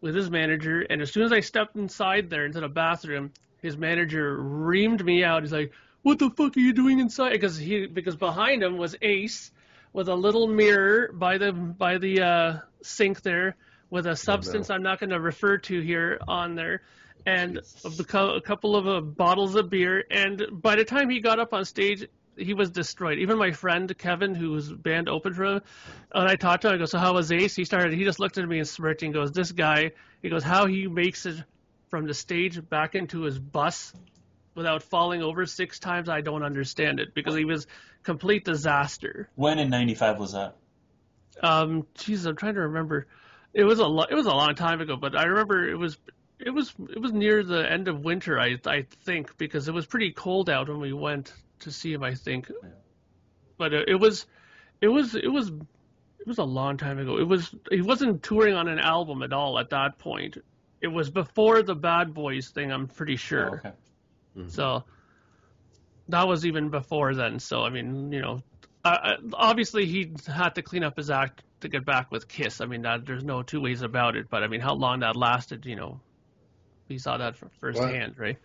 with 0.00 0.14
his 0.14 0.28
manager, 0.28 0.80
and 0.80 1.00
as 1.00 1.12
soon 1.12 1.22
as 1.22 1.32
I 1.32 1.40
stepped 1.40 1.76
inside 1.76 2.28
there 2.28 2.44
into 2.44 2.60
the 2.60 2.68
bathroom, 2.68 3.32
his 3.62 3.76
manager 3.76 4.36
reamed 4.36 5.04
me 5.04 5.22
out. 5.22 5.44
He's 5.44 5.52
like, 5.52 5.72
"What 6.02 6.18
the 6.18 6.30
fuck 6.30 6.56
are 6.56 6.60
you 6.60 6.72
doing 6.72 6.98
inside?" 6.98 7.30
Because 7.30 7.56
he 7.56 7.86
because 7.86 8.16
behind 8.16 8.64
him 8.64 8.76
was 8.76 8.96
Ace 9.02 9.52
with 9.92 10.08
a 10.08 10.14
little 10.16 10.48
mirror 10.48 11.12
by 11.12 11.38
the 11.38 11.52
by 11.52 11.98
the 11.98 12.22
uh, 12.22 12.58
sink 12.82 13.22
there 13.22 13.54
with 13.96 14.06
a 14.06 14.14
substance 14.14 14.68
I'm 14.68 14.82
not 14.82 15.00
going 15.00 15.08
to 15.08 15.18
refer 15.18 15.56
to 15.56 15.80
here 15.80 16.20
on 16.28 16.54
there. 16.54 16.82
And 17.24 17.60
of 17.82 17.96
the 17.96 18.04
co- 18.04 18.34
a 18.34 18.42
couple 18.42 18.76
of 18.76 18.86
uh, 18.86 19.00
bottles 19.00 19.54
of 19.56 19.70
beer, 19.70 20.04
and 20.10 20.46
by 20.52 20.76
the 20.76 20.84
time 20.84 21.08
he 21.08 21.18
got 21.20 21.40
up 21.40 21.54
on 21.54 21.64
stage, 21.64 22.06
he 22.36 22.52
was 22.52 22.70
destroyed. 22.70 23.18
Even 23.18 23.38
my 23.38 23.50
friend 23.50 23.92
Kevin, 23.98 24.34
whose 24.34 24.70
band 24.70 25.08
opened 25.08 25.34
for 25.34 25.44
him, 25.44 25.60
and 26.14 26.28
I 26.28 26.36
talked 26.36 26.62
to 26.62 26.68
him. 26.68 26.74
I 26.74 26.76
go, 26.76 26.84
"So 26.84 26.98
how 26.98 27.14
was 27.14 27.32
Ace?" 27.32 27.56
He 27.56 27.64
started. 27.64 27.94
He 27.94 28.04
just 28.04 28.20
looked 28.20 28.36
at 28.38 28.46
me 28.46 28.58
and 28.58 28.68
smirked 28.68 29.02
and 29.02 29.14
goes, 29.14 29.32
"This 29.32 29.50
guy." 29.50 29.92
He 30.22 30.28
goes, 30.28 30.44
"How 30.44 30.66
he 30.66 30.86
makes 30.86 31.24
it 31.26 31.42
from 31.88 32.06
the 32.06 32.14
stage 32.14 32.60
back 32.68 32.94
into 32.94 33.22
his 33.22 33.38
bus 33.38 33.94
without 34.54 34.82
falling 34.82 35.22
over 35.22 35.46
six 35.46 35.80
times, 35.80 36.08
I 36.08 36.20
don't 36.20 36.42
understand 36.42 37.00
it 37.00 37.14
because 37.14 37.34
he 37.34 37.46
was 37.46 37.66
complete 38.04 38.44
disaster." 38.44 39.30
when 39.34 39.58
in 39.58 39.70
95 39.70 40.18
was 40.18 40.32
that? 40.34 40.54
Um, 41.42 41.86
Jesus, 41.94 42.26
I'm 42.26 42.36
trying 42.36 42.54
to 42.54 42.60
remember. 42.60 43.06
It 43.54 43.64
was 43.64 43.78
a 43.78 43.86
lo- 43.86 44.06
it 44.10 44.14
was 44.14 44.26
a 44.26 44.30
long 44.34 44.54
time 44.54 44.80
ago, 44.80 44.96
but 44.96 45.16
I 45.16 45.24
remember 45.24 45.68
it 45.68 45.76
was 45.76 45.96
it 46.38 46.50
was 46.50 46.74
it 46.90 47.00
was 47.00 47.12
near 47.12 47.42
the 47.42 47.70
end 47.70 47.88
of 47.88 48.00
winter, 48.04 48.38
I 48.38 48.58
I 48.66 48.86
think, 49.04 49.36
because 49.38 49.68
it 49.68 49.72
was 49.74 49.86
pretty 49.86 50.12
cold 50.12 50.50
out 50.50 50.68
when 50.68 50.80
we 50.80 50.92
went 50.92 51.32
to 51.60 51.70
see 51.70 51.92
him. 51.92 52.02
I 52.02 52.14
think, 52.14 52.50
but 53.58 53.72
uh, 53.72 53.82
it 53.88 53.94
was 53.94 54.26
it 54.80 54.88
was 54.88 55.14
it 55.14 55.28
was 55.32 55.48
it 55.48 56.26
was 56.26 56.38
a 56.38 56.44
long 56.44 56.76
time 56.76 56.98
ago. 56.98 57.18
It 57.18 57.26
was 57.26 57.54
he 57.70 57.80
wasn't 57.80 58.22
touring 58.22 58.54
on 58.54 58.68
an 58.68 58.78
album 58.78 59.22
at 59.22 59.32
all 59.32 59.58
at 59.58 59.70
that 59.70 59.98
point. 59.98 60.36
It 60.82 60.88
was 60.88 61.08
before 61.10 61.62
the 61.62 61.74
Bad 61.74 62.12
Boys 62.12 62.48
thing. 62.50 62.70
I'm 62.70 62.86
pretty 62.88 63.16
sure. 63.16 63.62
Oh, 63.64 63.68
okay. 63.68 63.72
So 64.50 64.84
that 66.10 66.28
was 66.28 66.44
even 66.44 66.68
before 66.68 67.14
then. 67.14 67.38
So 67.38 67.62
I 67.62 67.70
mean, 67.70 68.12
you 68.12 68.20
know, 68.20 68.42
I, 68.84 68.90
I- 68.90 69.16
obviously 69.32 69.86
he 69.86 70.12
had 70.26 70.50
to 70.56 70.62
clean 70.62 70.84
up 70.84 70.96
his 70.98 71.10
act 71.10 71.42
to 71.60 71.68
get 71.68 71.84
back 71.84 72.10
with 72.10 72.28
Kiss. 72.28 72.60
I 72.60 72.66
mean, 72.66 72.82
that, 72.82 73.06
there's 73.06 73.24
no 73.24 73.42
two 73.42 73.60
ways 73.60 73.82
about 73.82 74.16
it. 74.16 74.28
But 74.30 74.42
I 74.42 74.48
mean, 74.48 74.60
how 74.60 74.74
long 74.74 75.00
that 75.00 75.16
lasted, 75.16 75.66
you 75.66 75.76
know, 75.76 76.00
we 76.88 76.98
saw 76.98 77.16
that 77.18 77.34
f- 77.34 77.50
firsthand, 77.60 78.18
right? 78.18 78.36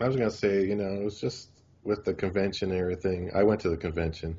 I 0.00 0.06
was 0.06 0.16
gonna 0.16 0.30
say, 0.30 0.64
you 0.64 0.76
know, 0.76 0.94
it 0.94 1.04
was 1.04 1.20
just 1.20 1.50
with 1.84 2.04
the 2.04 2.14
convention 2.14 2.70
and 2.70 2.80
everything. 2.80 3.30
I 3.34 3.42
went 3.42 3.60
to 3.62 3.68
the 3.68 3.76
convention. 3.76 4.36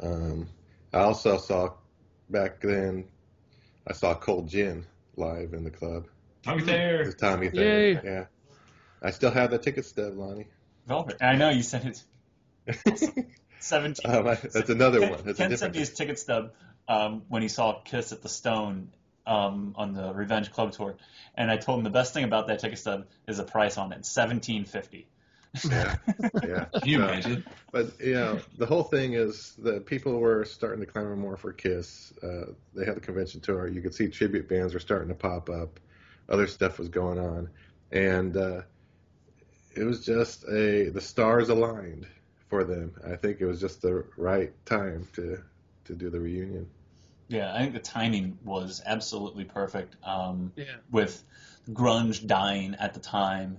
Um, 0.00 0.48
I 0.92 1.00
also 1.00 1.38
saw 1.38 1.72
back 2.28 2.60
then. 2.60 3.06
I 3.86 3.92
saw 3.92 4.14
Cold 4.14 4.48
Gin 4.48 4.84
live 5.16 5.54
in 5.54 5.64
the 5.64 5.70
club. 5.70 6.06
Tommy 6.42 6.62
Thayer. 6.62 7.04
With 7.06 7.18
Tommy 7.18 7.48
Thayer. 7.50 7.94
Yay. 7.94 8.00
Yeah. 8.04 8.24
I 9.02 9.10
still 9.10 9.30
have 9.30 9.50
the 9.50 9.58
ticket 9.58 9.84
stub, 9.84 10.16
Lonnie. 10.16 10.48
Velvet. 10.86 11.16
I 11.20 11.36
know 11.36 11.50
you 11.50 11.62
sent 11.62 12.02
it. 12.66 12.82
17. 13.66 14.10
Um, 14.10 14.26
I- 14.28 14.34
that's 14.34 14.70
another 14.70 15.00
Ken, 15.00 15.10
one. 15.10 15.20
That's 15.24 15.38
a 15.38 15.42
Ken 15.42 15.50
different- 15.50 15.58
sent 15.58 15.72
me 15.74 15.78
his 15.80 15.92
ticket 15.94 16.18
stub 16.18 16.52
um, 16.88 17.22
when 17.28 17.42
he 17.42 17.48
saw 17.48 17.80
Kiss 17.80 18.12
at 18.12 18.22
the 18.22 18.28
Stone 18.28 18.90
um, 19.26 19.74
on 19.76 19.92
the 19.92 20.12
Revenge 20.14 20.52
Club 20.52 20.72
tour, 20.72 20.96
and 21.34 21.50
I 21.50 21.56
told 21.56 21.78
him 21.78 21.84
the 21.84 21.90
best 21.90 22.14
thing 22.14 22.24
about 22.24 22.46
that 22.46 22.60
ticket 22.60 22.78
stub 22.78 23.06
is 23.26 23.38
the 23.38 23.44
price 23.44 23.76
on 23.76 23.92
it, 23.92 24.06
seventeen 24.06 24.64
fifty. 24.64 25.08
Yeah. 25.68 25.96
yeah. 26.46 26.64
Can 26.66 26.88
you 26.88 26.98
So- 26.98 27.04
imagine? 27.08 27.44
But 27.72 28.00
you 28.00 28.14
know, 28.14 28.38
the 28.56 28.66
whole 28.66 28.82
thing 28.84 29.14
is 29.14 29.54
that 29.58 29.86
people 29.86 30.18
were 30.18 30.44
starting 30.44 30.80
to 30.80 30.86
clamor 30.86 31.16
more 31.16 31.36
for 31.36 31.52
Kiss. 31.52 32.12
Uh, 32.22 32.52
they 32.74 32.84
had 32.84 32.96
the 32.96 33.00
convention 33.00 33.40
tour. 33.40 33.66
You 33.66 33.80
could 33.82 33.94
see 33.94 34.08
tribute 34.08 34.48
bands 34.48 34.74
were 34.74 34.80
starting 34.80 35.08
to 35.08 35.14
pop 35.14 35.50
up. 35.50 35.80
Other 36.28 36.46
stuff 36.46 36.78
was 36.78 36.88
going 36.88 37.18
on, 37.18 37.50
and 37.90 38.36
uh, 38.36 38.62
it 39.74 39.84
was 39.84 40.04
just 40.04 40.44
a 40.44 40.88
the 40.90 41.00
stars 41.00 41.48
aligned 41.48 42.06
for 42.48 42.64
them. 42.64 42.94
I 43.06 43.16
think 43.16 43.40
it 43.40 43.46
was 43.46 43.60
just 43.60 43.82
the 43.82 44.04
right 44.16 44.52
time 44.64 45.06
to 45.14 45.42
to 45.86 45.94
do 45.94 46.10
the 46.10 46.20
reunion. 46.20 46.68
Yeah, 47.28 47.52
I 47.54 47.58
think 47.58 47.72
the 47.74 47.80
timing 47.80 48.38
was 48.44 48.82
absolutely 48.84 49.44
perfect. 49.44 49.96
Um, 50.04 50.52
Yeah. 50.56 50.64
with 50.90 51.22
grunge 51.70 52.26
dying 52.26 52.76
at 52.78 52.94
the 52.94 53.00
time, 53.00 53.58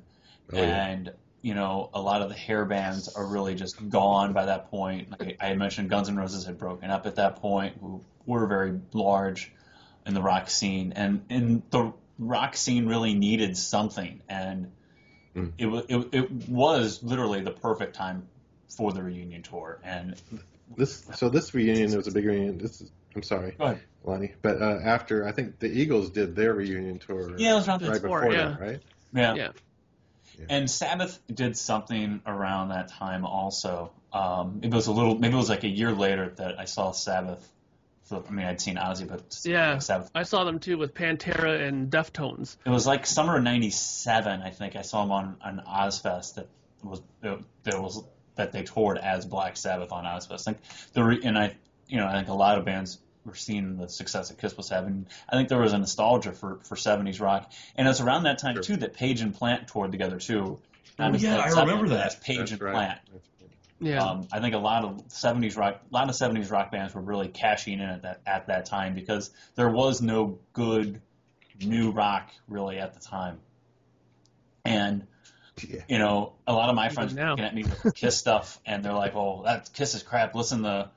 Oh, 0.53 0.57
yeah. 0.57 0.85
and 0.87 1.11
you 1.41 1.53
know 1.53 1.89
a 1.93 2.01
lot 2.01 2.21
of 2.21 2.29
the 2.29 2.35
hair 2.35 2.65
bands 2.65 3.09
are 3.09 3.25
really 3.25 3.55
just 3.55 3.89
gone 3.89 4.33
by 4.33 4.45
that 4.45 4.69
point. 4.71 5.11
Like 5.19 5.37
I 5.41 5.47
had 5.47 5.57
mentioned, 5.57 5.89
Guns 5.89 6.09
N' 6.09 6.15
Roses 6.17 6.45
had 6.45 6.57
broken 6.57 6.89
up 6.89 7.05
at 7.05 7.15
that 7.15 7.37
point, 7.37 7.77
who 7.81 8.01
were 8.25 8.45
very 8.47 8.79
large 8.93 9.51
in 10.05 10.13
the 10.13 10.21
rock 10.21 10.49
scene, 10.49 10.93
and 10.95 11.25
and 11.29 11.61
the 11.69 11.93
rock 12.19 12.55
scene 12.55 12.87
really 12.87 13.13
needed 13.13 13.57
something, 13.57 14.21
and 14.29 14.71
Mm. 15.35 15.51
it 15.57 15.65
was 15.67 15.85
it, 15.89 16.07
it 16.13 16.31
was 16.49 17.03
literally 17.03 17.41
the 17.41 17.51
perfect 17.51 17.95
time 17.95 18.27
for 18.69 18.91
the 18.91 19.03
reunion 19.03 19.43
tour. 19.43 19.79
And 19.83 20.15
This 20.75 21.05
so 21.15 21.29
this 21.29 21.53
reunion 21.53 21.95
was 21.95 22.07
a 22.07 22.11
big 22.11 22.25
reunion. 22.25 22.57
This 22.57 22.81
is, 22.81 22.91
I'm 23.15 23.23
sorry, 23.23 23.55
go 23.57 23.65
ahead. 23.65 23.81
Lonnie, 24.03 24.33
but 24.41 24.61
uh, 24.61 24.79
after 24.83 25.25
I 25.27 25.31
think 25.31 25.59
the 25.59 25.67
Eagles 25.67 26.09
did 26.09 26.35
their 26.35 26.53
reunion 26.53 26.99
tour. 26.99 27.37
Yeah, 27.37 27.53
it 27.53 27.55
was 27.55 27.67
around 27.67 27.81
right 27.83 28.01
before, 28.01 28.21
before 28.21 28.33
yeah. 28.33 28.49
that, 28.49 28.59
right? 28.59 28.81
Yeah. 29.13 29.33
Yeah. 29.35 29.49
And 30.49 30.69
Sabbath 30.69 31.19
did 31.33 31.57
something 31.57 32.21
around 32.25 32.69
that 32.69 32.89
time 32.89 33.25
also. 33.25 33.91
Um, 34.13 34.59
it 34.61 34.71
was 34.71 34.85
a 34.87 34.91
little, 34.91 35.17
maybe 35.17 35.33
it 35.33 35.37
was 35.37 35.49
like 35.49 35.63
a 35.63 35.69
year 35.69 35.91
later 35.91 36.29
that 36.37 36.59
I 36.59 36.65
saw 36.65 36.91
Sabbath 36.91 37.43
So, 38.07 38.23
I 38.25 38.31
mean, 38.31 38.45
I'd 38.45 38.61
seen 38.61 38.77
Ozzy, 38.77 39.07
but 39.07 39.37
Yeah. 39.43 39.79
Sabbath. 39.79 40.09
I 40.15 40.23
saw 40.23 40.45
them 40.45 40.59
too 40.59 40.77
with 40.77 40.93
Pantera 40.93 41.67
and 41.67 41.91
Deftones. 41.91 42.55
It 42.65 42.69
was 42.69 42.87
like 42.87 43.05
summer 43.05 43.37
of 43.37 43.43
'97. 43.43 44.41
I 44.41 44.49
think 44.51 44.77
I 44.77 44.81
saw 44.83 45.01
them 45.01 45.11
on 45.11 45.37
on 45.43 45.61
Ozzfest. 45.67 46.35
That 46.35 46.47
was 46.83 47.01
there 47.21 47.81
was 47.81 48.03
that 48.37 48.51
they 48.51 48.63
toured 48.63 48.97
as 48.97 49.25
Black 49.25 49.57
Sabbath 49.57 49.91
on 49.91 50.05
Ozzfest. 50.05 50.47
I 50.47 50.53
think 50.53 50.57
the 50.93 51.03
re, 51.03 51.21
and 51.23 51.37
I 51.37 51.55
you 51.87 51.97
know 51.97 52.07
I 52.07 52.13
think 52.13 52.27
a 52.29 52.33
lot 52.33 52.57
of 52.57 52.65
bands 52.65 52.99
were 53.25 53.35
seeing 53.35 53.77
the 53.77 53.89
success 53.89 54.29
that 54.29 54.37
Kiss 54.39 54.55
was 54.55 54.69
having. 54.69 55.05
I 55.27 55.35
think 55.35 55.49
there 55.49 55.59
was 55.59 55.73
a 55.73 55.77
nostalgia 55.77 56.31
for 56.31 56.59
for 56.63 56.75
'70s 56.75 57.19
rock, 57.19 57.51
and 57.75 57.87
it's 57.87 57.99
around 58.01 58.23
that 58.23 58.39
time 58.39 58.55
Sure. 58.55 58.63
too 58.63 58.77
that 58.77 58.93
Page 58.93 59.21
and 59.21 59.33
Plant 59.35 59.67
toured 59.67 59.91
together 59.91 60.17
too. 60.17 60.59
Oh, 60.99 61.13
yeah, 61.13 61.37
I 61.37 61.49
remember 61.49 61.89
that. 61.89 62.07
as 62.07 62.15
Page 62.15 62.37
That's 62.37 62.51
and 62.53 62.61
right. 62.61 62.73
Plant. 62.73 62.99
Yeah. 63.79 64.03
Um, 64.03 64.27
I 64.31 64.39
think 64.39 64.55
a 64.55 64.57
lot 64.59 64.83
of 64.85 65.07
'70s 65.09 65.55
rock, 65.55 65.81
a 65.91 65.93
lot 65.93 66.09
of 66.09 66.15
'70s 66.15 66.49
rock 66.49 66.71
bands 66.71 66.95
were 66.95 67.01
really 67.01 67.27
cashing 67.27 67.73
in 67.79 67.81
at 67.89 68.01
that 68.01 68.21
at 68.25 68.47
that 68.47 68.65
time 68.65 68.95
because 68.95 69.29
there 69.55 69.69
was 69.69 70.01
no 70.01 70.39
good 70.53 70.99
new 71.61 71.91
rock 71.91 72.31
really 72.47 72.79
at 72.79 72.93
the 72.95 72.99
time, 72.99 73.39
and 74.65 75.05
Yeah. 75.67 75.81
you 75.87 75.97
know 75.97 76.33
a 76.45 76.53
lot 76.53 76.69
of 76.69 76.75
my 76.75 76.85
Even 76.85 76.95
friends 76.95 77.13
were 77.13 77.19
now. 77.19 77.29
looking 77.31 77.45
at 77.45 77.55
me 77.55 77.63
with 77.63 77.95
Kiss 77.95 78.17
stuff, 78.17 78.59
and 78.65 78.83
they're 78.83 78.93
like, 78.93 79.15
"Oh, 79.15 79.41
that 79.45 79.71
Kiss 79.73 79.95
is 79.95 80.03
crap. 80.03 80.35
Listen 80.35 80.63
to 80.63 80.89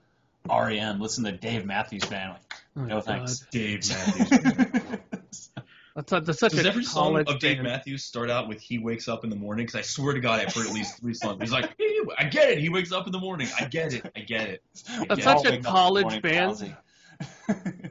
REM. 0.48 1.00
Listen 1.00 1.24
to 1.24 1.32
Dave 1.32 1.64
Matthews 1.64 2.04
Band." 2.04 2.32
Like, 2.32 2.42
Oh, 2.76 2.82
no 2.84 2.94
God. 2.96 3.04
thanks. 3.04 3.46
Dave 3.50 3.88
Matthews. 3.88 5.50
That's, 5.96 6.12
a, 6.12 6.20
that's 6.20 6.38
such 6.38 6.52
Does 6.52 6.64
a 6.64 6.68
every 6.68 6.84
song 6.84 7.12
college 7.12 7.28
of 7.28 7.38
Dave 7.40 7.56
band. 7.56 7.66
Matthews 7.68 8.04
start 8.04 8.30
out 8.30 8.48
with 8.48 8.61
"He 8.61 8.78
wakes 8.78 9.08
up 9.08 9.24
in 9.24 9.30
the 9.30 9.36
morning"? 9.36 9.66
Because 9.66 9.78
I 9.78 9.82
swear 9.82 10.14
to 10.14 10.20
God, 10.20 10.40
I've 10.40 10.54
heard 10.54 10.66
at 10.66 10.72
least 10.72 11.00
three 11.00 11.14
songs. 11.14 11.40
He's 11.40 11.50
like, 11.52 11.74
"Hey, 11.78 11.96
"I 12.18 12.24
get 12.24 12.50
it. 12.50 12.58
He 12.58 12.68
wakes 12.68 12.92
up 12.92 13.06
in 13.06 13.12
the 13.12 13.18
morning. 13.18 13.48
I 13.58 13.64
get 13.64 13.92
it. 13.92 14.11
I 14.16 14.20
get 14.20 14.48
it." 14.48 14.62
I 14.88 15.06
That's 15.06 15.16
get 15.16 15.24
such 15.24 15.44
it. 15.46 15.48
a 15.48 15.50
Wake 15.50 15.52
up 15.52 15.54
in 15.54 15.62
the 15.62 15.68
college 15.68 16.02
morning, 16.04 16.20
band. 16.20 16.76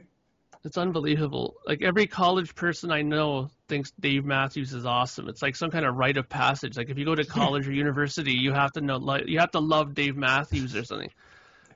It's 0.62 0.76
unbelievable. 0.76 1.56
Like 1.66 1.80
every 1.82 2.06
college 2.06 2.54
person 2.54 2.90
I 2.92 3.00
know 3.00 3.48
thinks 3.70 3.90
Dave 3.98 4.26
Matthews 4.26 4.74
is 4.74 4.84
awesome. 4.84 5.28
It's 5.30 5.40
like 5.40 5.56
some 5.56 5.70
kind 5.70 5.86
of 5.86 5.94
rite 5.94 6.18
of 6.18 6.28
passage. 6.28 6.76
Like 6.76 6.90
if 6.90 6.98
you 6.98 7.06
go 7.06 7.14
to 7.14 7.24
college 7.24 7.66
or 7.66 7.72
university, 7.72 8.32
you 8.34 8.52
have 8.52 8.72
to 8.72 8.82
know, 8.82 8.98
like, 8.98 9.26
you 9.28 9.38
have 9.38 9.52
to 9.52 9.60
love 9.60 9.94
Dave 9.94 10.16
Matthews 10.16 10.76
or 10.76 10.84
something. 10.84 11.10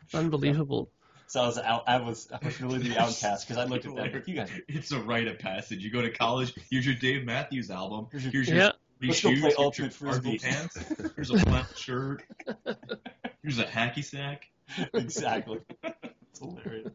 It's 0.02 0.14
unbelievable. 0.14 0.90
So 1.28 1.40
I 1.42 1.46
was 1.46 1.58
out. 1.58 1.84
I 1.88 1.96
was 2.02 2.28
I 2.30 2.44
was 2.44 2.60
really 2.60 2.78
the 2.80 2.98
outcast 3.00 3.48
because 3.48 3.56
I 3.56 3.64
looked 3.64 3.86
at 3.86 3.94
that. 3.96 4.12
like, 4.12 4.28
You 4.28 4.34
guys, 4.34 4.50
It's 4.68 4.92
a 4.92 5.00
rite 5.00 5.26
of 5.26 5.38
passage. 5.38 5.82
You 5.82 5.90
go 5.90 6.02
to 6.02 6.10
college. 6.10 6.54
Here's 6.70 6.84
your 6.84 6.94
Dave 6.96 7.24
Matthews 7.24 7.70
album. 7.70 8.08
Here's 8.12 8.24
your- 8.24 8.32
Here's 8.32 8.48
your 8.48 8.58
Yeah. 8.58 8.70
Let's 9.02 9.20
go 9.22 9.30
shoes. 9.30 9.40
play 9.40 9.48
here's 9.48 9.58
Ultimate 9.58 10.00
your 10.00 10.12
Frisbee. 10.12 10.38
RV 10.38 10.42
pants. 10.42 11.12
Here's 11.16 11.30
a 11.30 11.38
flannel 11.38 11.66
shirt. 11.74 12.22
Here's 13.42 13.58
a 13.58 13.64
hacky 13.64 14.04
sack. 14.04 14.46
exactly. 14.92 15.58
It's 16.30 16.40
hilarious. 16.40 16.92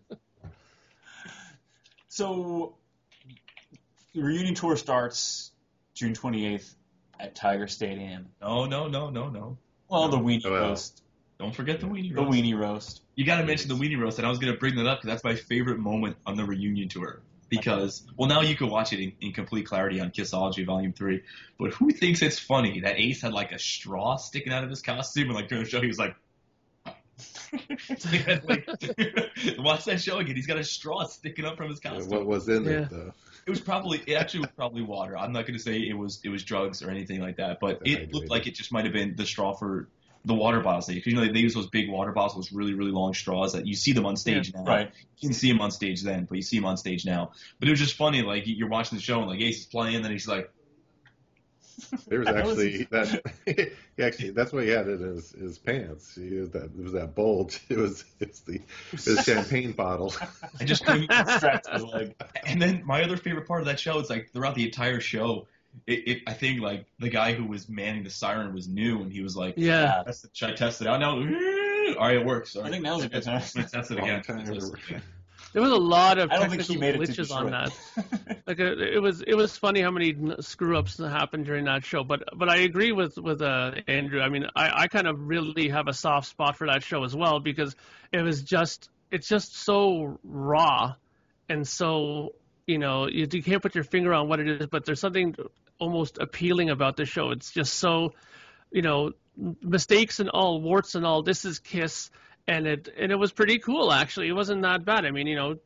So, 2.08 2.76
the 4.14 4.22
reunion 4.22 4.56
tour 4.56 4.76
starts 4.76 5.52
June 5.94 6.14
28th 6.14 6.74
at 7.20 7.36
Tiger 7.36 7.68
Stadium. 7.68 8.28
No, 8.42 8.66
no, 8.66 8.88
no, 8.88 9.10
no, 9.10 9.30
no. 9.30 9.58
Well, 9.90 10.10
the 10.10 10.18
weenie 10.18 10.42
Oh, 10.46 10.52
well. 10.52 10.62
roast. 10.70 11.04
Don't 11.40 11.56
forget 11.56 11.80
the 11.80 11.88
weenie 11.88 12.16
roast. 12.16 12.32
The 12.32 12.38
weenie 12.42 12.58
roast. 12.60 13.02
You 13.16 13.26
got 13.26 13.38
to 13.40 13.46
mention 13.46 13.70
the 13.70 13.76
weenie 13.76 14.00
roast, 14.00 14.18
and 14.18 14.26
I 14.28 14.30
was 14.30 14.40
going 14.40 14.54
to 14.54 14.60
bring 14.60 14.76
that 14.76 14.86
up 14.88 15.00
because 15.02 15.08
that's 15.14 15.24
my 15.24 15.36
favorite 15.36 15.80
moment 15.80 16.18
on 16.26 16.36
the 16.36 16.44
reunion 16.46 16.90
tour. 16.90 17.22
Because 17.50 18.04
well, 18.16 18.30
now 18.30 18.42
you 18.42 18.56
can 18.56 18.70
watch 18.70 18.94
it 18.94 19.00
in, 19.02 19.14
in 19.22 19.34
complete 19.34 19.66
clarity 19.66 20.00
on 20.00 20.12
Kissology 20.12 20.64
Volume 20.66 20.94
Three. 20.94 21.24
But 21.58 21.72
who 21.74 21.90
thinks 21.90 22.22
it's 22.22 22.38
funny 22.38 22.82
that 22.82 23.00
Ace 23.00 23.22
had 23.24 23.34
like 23.34 23.52
a 23.52 23.58
straw 23.58 24.18
sticking 24.18 24.54
out 24.54 24.64
of 24.64 24.70
his 24.70 24.82
costume, 24.84 25.28
and 25.30 25.34
like 25.36 25.48
during 25.48 25.64
the 25.64 25.70
show 25.70 25.82
he 25.82 25.88
was 25.88 25.98
like. 25.98 26.16
So 27.18 27.58
like, 28.48 28.68
watch 29.58 29.86
that 29.86 30.00
show 30.00 30.20
again. 30.20 30.36
He's 30.36 30.46
got 30.48 30.58
a 30.60 30.64
straw 30.64 31.06
sticking 31.06 31.44
up 31.46 31.58
from 31.58 31.70
his 31.70 31.80
costume. 31.80 32.10
What 32.10 32.26
was 32.28 32.48
in 32.48 32.64
Yeah. 32.66 32.72
it 32.84 32.90
though? 32.92 33.14
It 33.50 33.54
was 33.54 33.62
probably 33.62 34.00
it 34.06 34.14
actually 34.14 34.42
was 34.42 34.52
probably 34.56 34.84
water. 34.84 35.18
I'm 35.18 35.32
not 35.32 35.48
going 35.48 35.58
to 35.58 35.64
say 35.64 35.80
it 35.80 35.98
was 35.98 36.22
it 36.24 36.30
was 36.30 36.44
drugs 36.44 36.84
or 36.84 36.92
anything 36.92 37.20
like 37.20 37.38
that, 37.38 37.60
but 37.60 37.82
it 37.84 38.14
looked 38.14 38.30
like 38.30 38.46
it 38.46 38.54
just 38.54 38.72
might 38.72 38.84
have 38.84 38.94
been 38.94 39.16
the 39.16 39.26
straw 39.26 39.54
for 39.54 39.90
the 40.24 40.36
water 40.36 40.60
bottles. 40.60 40.86
Because 40.86 41.12
you 41.12 41.16
know 41.16 41.26
they 41.26 41.40
use 41.40 41.56
those 41.56 41.66
big 41.66 41.90
water 41.90 42.12
bottles, 42.12 42.36
those 42.36 42.52
really 42.56 42.76
really 42.76 42.92
long 42.92 43.16
straws 43.16 43.54
that 43.54 43.66
you 43.66 43.74
see 43.74 43.94
them 43.94 44.06
on 44.06 44.18
stage 44.18 44.54
now. 44.54 44.64
Right. 44.64 44.92
You 45.18 45.30
didn't 45.30 45.38
see 45.38 45.50
him 45.50 45.62
on 45.62 45.72
stage 45.72 46.04
then, 46.04 46.26
but 46.26 46.36
you 46.36 46.44
see 46.44 46.58
him 46.58 46.66
on 46.66 46.78
stage 46.78 47.08
now. 47.08 47.32
But 47.60 47.70
it 47.70 47.72
was 47.72 47.80
just 47.80 47.96
funny, 47.96 48.22
like 48.22 48.44
you're 48.46 48.70
watching 48.70 49.00
the 49.00 49.02
show 49.04 49.20
and 49.20 49.28
like 49.28 49.42
Ace 49.42 49.62
is 49.62 49.66
playing, 49.66 49.96
and 49.96 50.06
then 50.06 50.12
he's 50.12 50.28
like, 50.28 50.52
There 52.08 52.20
was 52.20 52.28
actually 52.30 52.84
that. 52.92 53.22
he 53.98 54.04
actually, 54.04 54.30
that's 54.32 54.52
why 54.52 54.64
he 54.64 54.70
had 54.70 54.88
it 54.88 55.02
in 55.02 55.16
his, 55.16 55.32
his 55.32 55.58
pants. 55.58 56.16
He 56.16 56.36
was 56.36 56.50
that. 56.52 56.66
It 56.66 56.84
was 56.84 56.94
that 56.94 57.16
bulge. 57.16 57.62
It 57.70 57.78
was. 57.78 58.06
It's 58.20 58.42
the. 58.42 58.56
It 58.94 59.06
was 59.06 59.24
champagne 59.24 59.72
bottle. 59.72 60.14
I 60.60 60.64
just 60.66 60.86
couldn't. 60.86 61.12
Strapped 61.12 61.66
to 61.66 61.86
leg. 61.86 62.16
and 62.46 62.62
then 62.62 62.84
my 62.86 63.04
other 63.04 63.18
favorite 63.18 63.48
part 63.48 63.62
of 63.62 63.66
that 63.68 63.80
show 63.80 64.00
is 64.00 64.10
like 64.10 64.32
throughout 64.32 64.56
the 64.56 64.66
entire 64.66 65.00
show, 65.00 65.48
it, 65.88 66.08
it 66.08 66.18
I 66.28 66.34
think 66.34 66.62
like 66.62 66.86
the 67.00 67.10
guy 67.10 67.34
who 67.34 67.46
was 67.46 67.70
manning 67.70 68.04
the 68.04 68.10
siren 68.10 68.54
was 68.54 68.68
new, 68.68 69.02
and 69.02 69.12
he 69.12 69.22
was 69.22 69.36
like, 69.36 69.56
Yeah. 69.58 70.04
Test 70.06 70.26
it- 70.26 70.32
Should 70.34 70.50
I 70.50 70.54
test 70.54 70.82
it 70.82 70.88
out 70.88 71.00
now? 71.00 71.12
All 71.12 72.06
right, 72.08 72.18
it 72.18 72.26
works. 72.26 72.56
All 72.56 72.62
I 72.62 72.66
right. 72.66 72.72
think 72.72 72.84
now's 72.84 73.04
a 73.04 73.10
good 73.10 73.24
time. 73.24 73.42
Let's 73.56 73.72
test 73.72 73.92
it 73.92 73.98
again. 74.00 74.24
Time 75.54 75.54
Let's- 75.54 75.54
to- 75.54 75.54
There 75.54 75.62
was 75.62 75.72
a 75.72 75.76
lot 75.76 76.18
of 76.20 76.32
I 76.32 76.38
don't 76.40 76.50
think 76.50 76.62
he 76.64 76.78
made 76.78 76.96
it 76.96 77.02
glitches 77.02 77.32
on 77.36 77.52
that. 77.52 77.72
Like 78.48 78.60
uh, 78.60 78.78
it 78.80 79.00
was, 79.00 79.22
it 79.22 79.36
was 79.36 79.56
funny 79.58 79.80
how 79.82 79.92
many 79.92 80.16
screw 80.40 80.76
ups 80.76 80.98
happened 80.98 81.46
during 81.46 81.66
that 81.66 81.86
show. 81.86 82.04
But 82.04 82.24
but 82.36 82.50
I 82.50 82.58
agree 82.58 82.92
with 82.92 83.16
with 83.18 83.44
uh, 83.44 83.74
Andrew. 83.88 84.22
I 84.22 84.30
mean, 84.30 84.48
I, 84.56 84.84
I 84.84 84.88
kind 84.88 85.06
of 85.08 85.28
really 85.28 85.70
have 85.70 85.88
a 85.88 85.94
soft 85.94 86.30
spot 86.30 86.58
for 86.58 86.66
that 86.66 86.82
show 86.82 87.04
as 87.04 87.16
well 87.16 87.40
because 87.40 87.76
it 88.12 88.24
was 88.24 88.42
just 88.42 88.90
it's 89.12 89.28
just 89.28 89.56
so 89.56 90.18
raw 90.24 90.96
and 91.48 91.68
so 91.68 92.34
you 92.66 92.80
know 92.80 93.08
you, 93.08 93.28
you 93.32 93.44
can't 93.44 93.62
put 93.62 93.76
your 93.76 93.84
finger 93.84 94.16
on 94.16 94.28
what 94.28 94.40
it 94.40 94.48
is, 94.62 94.66
but 94.68 94.84
there's 94.86 95.00
something 95.00 95.36
almost 95.78 96.18
appealing 96.18 96.72
about 96.72 96.98
the 96.98 97.06
show. 97.06 97.30
It's 97.30 97.52
just 97.52 97.74
so 97.76 98.14
you 98.72 98.82
know 98.82 99.12
mistakes 99.62 100.20
and 100.20 100.30
all, 100.30 100.60
warts 100.60 100.96
and 100.96 101.06
all. 101.06 101.22
This 101.22 101.46
is 101.46 101.60
Kiss. 101.60 102.10
And 102.48 102.68
it 102.68 102.90
and 102.98 103.12
it 103.12 103.16
was 103.16 103.32
pretty 103.32 103.60
cool 103.60 103.92
actually. 103.92 104.28
It 104.28 104.34
wasn't 104.34 104.64
that 104.64 104.86
bad. 104.86 105.06
I 105.06 105.12
mean, 105.12 105.28
you 105.28 105.36
know, 105.36 105.60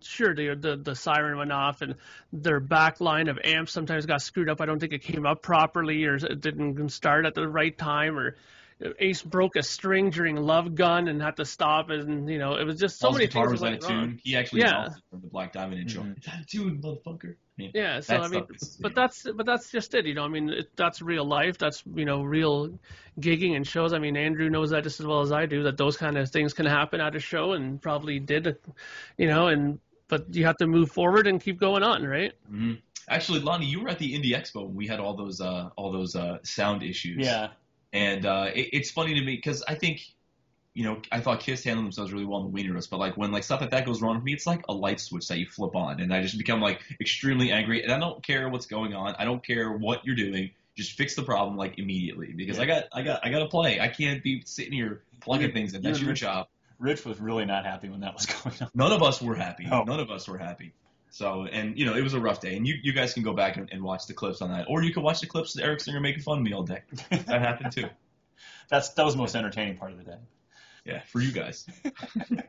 sure 0.00 0.34
the, 0.34 0.54
the 0.54 0.76
the 0.76 0.94
siren 0.94 1.36
went 1.38 1.52
off 1.52 1.82
and 1.82 1.96
their 2.32 2.60
back 2.60 3.00
line 3.00 3.28
of 3.28 3.38
amps 3.42 3.72
sometimes 3.72 4.06
got 4.06 4.22
screwed 4.22 4.48
up. 4.48 4.60
I 4.60 4.66
don't 4.66 4.78
think 4.78 4.92
it 4.92 5.02
came 5.02 5.26
up 5.26 5.42
properly 5.42 6.04
or 6.04 6.16
it 6.16 6.40
didn't 6.40 6.88
start 6.90 7.26
at 7.26 7.34
the 7.34 7.46
right 7.46 7.76
time 7.76 8.18
or 8.18 8.36
Ace 8.98 9.22
broke 9.22 9.56
a 9.56 9.62
string 9.62 10.10
during 10.10 10.36
Love 10.36 10.74
Gun 10.74 11.08
and 11.08 11.22
had 11.22 11.36
to 11.36 11.44
stop 11.44 11.90
and 11.90 12.28
you 12.28 12.38
know 12.38 12.54
it 12.56 12.64
was 12.64 12.78
just 12.80 12.98
so 12.98 13.06
Paul's 13.08 13.16
many 13.18 13.26
guitar 13.26 13.42
things 13.48 13.52
was 13.52 13.62
out 13.62 13.64
went 13.70 13.82
of 13.84 13.88
wrong. 13.88 14.00
tune. 14.08 14.20
He 14.22 14.36
actually 14.36 14.60
Yeah. 14.62 14.70
announced 14.70 14.98
it 14.98 15.04
from 15.10 15.20
the 15.20 15.28
Black 15.28 15.52
Diamond 15.52 15.80
intro. 15.80 16.02
Mhm. 16.02 16.16
It's 16.16 16.28
out 16.28 16.40
of 16.40 16.46
tune, 16.46 16.82
motherfucker. 16.82 17.34
I 17.34 17.62
mean, 17.62 17.70
Yeah, 17.74 18.00
so 18.00 18.16
I 18.16 18.28
mean, 18.28 18.46
is, 18.54 18.76
but 18.80 18.96
know, 18.96 19.02
that's 19.02 19.26
but 19.36 19.46
that's 19.46 19.70
just 19.70 19.94
it, 19.94 20.06
you 20.06 20.14
know. 20.14 20.24
I 20.24 20.28
mean, 20.28 20.48
it, 20.48 20.74
that's 20.76 21.02
real 21.02 21.24
life. 21.24 21.58
That's 21.58 21.82
you 21.94 22.04
know 22.04 22.22
real 22.22 22.78
gigging 23.20 23.54
and 23.56 23.66
shows. 23.66 23.92
I 23.92 23.98
mean, 23.98 24.16
Andrew 24.16 24.48
knows 24.50 24.70
that 24.70 24.84
just 24.84 25.00
as 25.00 25.06
well 25.06 25.20
as 25.20 25.32
I 25.32 25.46
do. 25.46 25.62
That 25.64 25.76
those 25.76 25.96
kind 25.96 26.16
of 26.16 26.30
things 26.30 26.54
can 26.54 26.66
happen 26.66 27.00
at 27.00 27.14
a 27.14 27.20
show, 27.20 27.52
and 27.52 27.80
probably 27.80 28.18
did, 28.18 28.56
you 29.18 29.26
know. 29.28 29.48
And 29.48 29.78
but 30.08 30.34
you 30.34 30.44
have 30.46 30.56
to 30.58 30.66
move 30.66 30.90
forward 30.90 31.26
and 31.26 31.40
keep 31.40 31.58
going 31.58 31.82
on, 31.82 32.04
right? 32.04 32.32
mhm. 32.50 32.78
Actually, 33.08 33.40
Lonnie, 33.40 33.66
you 33.66 33.80
were 33.82 33.88
at 33.88 33.98
the 33.98 34.12
Indie 34.14 34.36
Expo 34.36 34.64
when 34.64 34.74
we 34.74 34.86
had 34.86 35.00
all 35.00 35.14
those 35.14 35.40
uh, 35.40 35.70
all 35.76 35.92
those 35.92 36.14
uh, 36.16 36.38
sound 36.44 36.82
issues. 36.82 37.26
Yeah. 37.26 37.48
And 37.92 38.24
uh, 38.24 38.50
it, 38.54 38.70
it's 38.72 38.90
funny 38.90 39.14
to 39.14 39.20
me 39.20 39.36
because 39.36 39.62
I 39.66 39.74
think, 39.74 40.00
you 40.74 40.84
know, 40.84 41.02
I 41.10 41.20
thought 41.20 41.40
Kiss 41.40 41.62
handled 41.64 41.84
themselves 41.84 42.12
really 42.12 42.24
well 42.24 42.40
in 42.44 42.50
the 42.50 42.58
Weenie 42.62 42.72
Roast, 42.72 42.90
but 42.90 42.98
like 42.98 43.16
when 43.16 43.30
like 43.32 43.44
stuff 43.44 43.60
like 43.60 43.70
that 43.70 43.84
goes 43.84 44.00
wrong 44.00 44.18
for 44.18 44.24
me, 44.24 44.32
it's 44.32 44.46
like 44.46 44.64
a 44.68 44.72
light 44.72 45.00
switch 45.00 45.28
that 45.28 45.38
you 45.38 45.46
flip 45.46 45.76
on, 45.76 46.00
and 46.00 46.12
I 46.14 46.22
just 46.22 46.38
become 46.38 46.60
like 46.60 46.80
extremely 47.00 47.50
angry, 47.52 47.82
and 47.82 47.92
I 47.92 47.98
don't 47.98 48.22
care 48.22 48.48
what's 48.48 48.66
going 48.66 48.94
on, 48.94 49.14
I 49.18 49.24
don't 49.24 49.44
care 49.44 49.70
what 49.72 50.06
you're 50.06 50.16
doing, 50.16 50.50
just 50.74 50.92
fix 50.92 51.14
the 51.14 51.22
problem 51.22 51.56
like 51.58 51.78
immediately 51.78 52.32
because 52.34 52.58
I 52.58 52.64
got 52.64 52.84
I 52.92 53.02
got 53.02 53.26
I 53.26 53.30
got 53.30 53.40
to 53.40 53.48
play, 53.48 53.78
I 53.80 53.88
can't 53.88 54.22
be 54.22 54.42
sitting 54.46 54.72
here 54.72 55.02
plugging 55.20 55.48
You- 55.48 55.52
things 55.52 55.74
in. 55.74 55.82
That's 55.82 55.98
your 56.00 56.10
admit- 56.10 56.18
job. 56.20 56.46
Rich 56.78 57.04
was 57.04 57.20
really 57.20 57.44
not 57.44 57.64
happy 57.64 57.88
when 57.90 58.00
that 58.00 58.14
was 58.14 58.26
going 58.42 58.56
on. 58.60 58.70
None 58.74 58.92
of 58.92 59.02
us 59.04 59.22
were 59.22 59.36
happy. 59.36 59.66
No. 59.66 59.84
None 59.84 60.00
of 60.00 60.10
us 60.10 60.26
were 60.26 60.38
happy. 60.38 60.72
So, 61.12 61.44
and 61.44 61.78
you 61.78 61.84
know, 61.84 61.94
it 61.94 62.02
was 62.02 62.14
a 62.14 62.20
rough 62.20 62.40
day, 62.40 62.56
and 62.56 62.66
you 62.66 62.74
you 62.82 62.92
guys 62.92 63.12
can 63.14 63.22
go 63.22 63.34
back 63.34 63.56
and, 63.56 63.68
and 63.70 63.82
watch 63.82 64.06
the 64.06 64.14
clips 64.14 64.42
on 64.42 64.50
that, 64.50 64.66
or 64.68 64.82
you 64.82 64.92
can 64.92 65.02
watch 65.02 65.20
the 65.20 65.26
clips 65.26 65.54
of 65.56 65.62
Eric 65.62 65.80
Singer 65.80 66.00
making 66.00 66.22
fun 66.22 66.38
of 66.38 66.44
me 66.44 66.52
all 66.52 66.62
day. 66.64 66.82
That 67.10 67.42
happened 67.42 67.72
too. 67.72 67.86
That's 68.70 68.88
that 68.90 69.04
was 69.04 69.14
the 69.14 69.20
most 69.20 69.36
entertaining 69.36 69.76
part 69.76 69.92
of 69.92 69.98
the 69.98 70.04
day. 70.04 70.18
Yeah, 70.84 71.02
for 71.12 71.20
you 71.20 71.30
guys. 71.30 71.66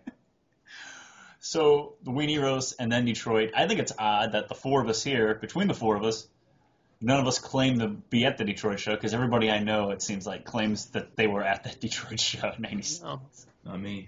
So 1.45 1.95
the 2.03 2.11
Weenie 2.11 2.41
Roast 2.41 2.75
and 2.79 2.89
then 2.89 3.03
Detroit. 3.03 3.51
I 3.53 3.67
think 3.67 3.81
it's 3.81 3.91
odd 3.99 4.31
that 4.31 4.47
the 4.47 4.55
four 4.55 4.81
of 4.81 4.87
us 4.87 5.03
here, 5.03 5.35
between 5.35 5.67
the 5.67 5.73
four 5.73 5.97
of 5.97 6.03
us, 6.03 6.25
none 7.01 7.19
of 7.19 7.27
us 7.27 7.37
claim 7.37 7.79
to 7.79 7.89
be 7.89 8.23
at 8.23 8.37
the 8.37 8.45
Detroit 8.45 8.79
show 8.79 8.95
because 8.95 9.13
everybody 9.13 9.51
I 9.51 9.59
know, 9.59 9.91
it 9.91 10.01
seems 10.01 10.25
like, 10.25 10.45
claims 10.45 10.85
that 10.91 11.17
they 11.17 11.27
were 11.27 11.43
at 11.43 11.65
that 11.65 11.79
Detroit 11.81 12.21
show 12.21 12.49
in 12.55 12.61
'96. 12.61 13.03
No, 13.03 13.21
Not 13.65 13.81
me. 13.81 14.07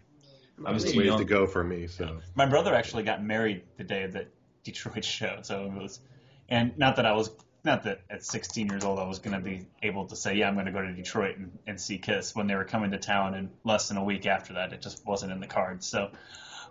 I 0.66 0.72
was 0.72 0.86
me. 0.86 0.93
too 0.93 1.03
young. 1.03 1.18
to 1.20 1.26
go 1.26 1.45
for 1.45 1.62
me. 1.62 1.88
So 1.88 2.22
My 2.36 2.45
brother 2.45 2.74
actually 2.74 3.03
got 3.03 3.22
married 3.22 3.64
the 3.76 3.84
day 3.84 4.03
of 4.03 4.14
the 4.14 4.28
Detroit 4.66 5.05
show, 5.05 5.39
so 5.43 5.66
it 5.66 5.72
was, 5.72 6.01
and 6.49 6.78
not 6.78 6.97
that 6.97 7.05
I 7.05 7.13
was, 7.13 7.30
not 7.63 7.84
that 7.84 8.01
at 8.09 8.24
16 8.26 8.68
years 8.68 8.84
old 8.84 8.99
I 8.99 9.07
was 9.07 9.20
going 9.20 9.36
to 9.36 9.41
be 9.41 9.68
able 9.82 10.07
to 10.07 10.16
say, 10.16 10.36
yeah, 10.36 10.49
I'm 10.49 10.55
going 10.55 10.66
to 10.66 10.74
go 10.74 10.82
to 10.82 10.91
Detroit 10.91 11.38
and, 11.38 11.57
and 11.66 11.80
see 11.80 11.97
Kiss 11.97 12.36
when 12.36 12.47
they 12.47 12.55
were 12.55 12.66
coming 12.66 12.91
to 12.91 12.97
town, 12.97 13.36
and 13.36 13.49
less 13.63 13.88
than 13.88 13.95
a 13.95 14.03
week 14.03 14.26
after 14.26 14.55
that, 14.55 14.74
it 14.74 14.82
just 14.82 15.05
wasn't 15.05 15.32
in 15.32 15.39
the 15.39 15.47
cards. 15.47 15.88
So, 15.88 16.11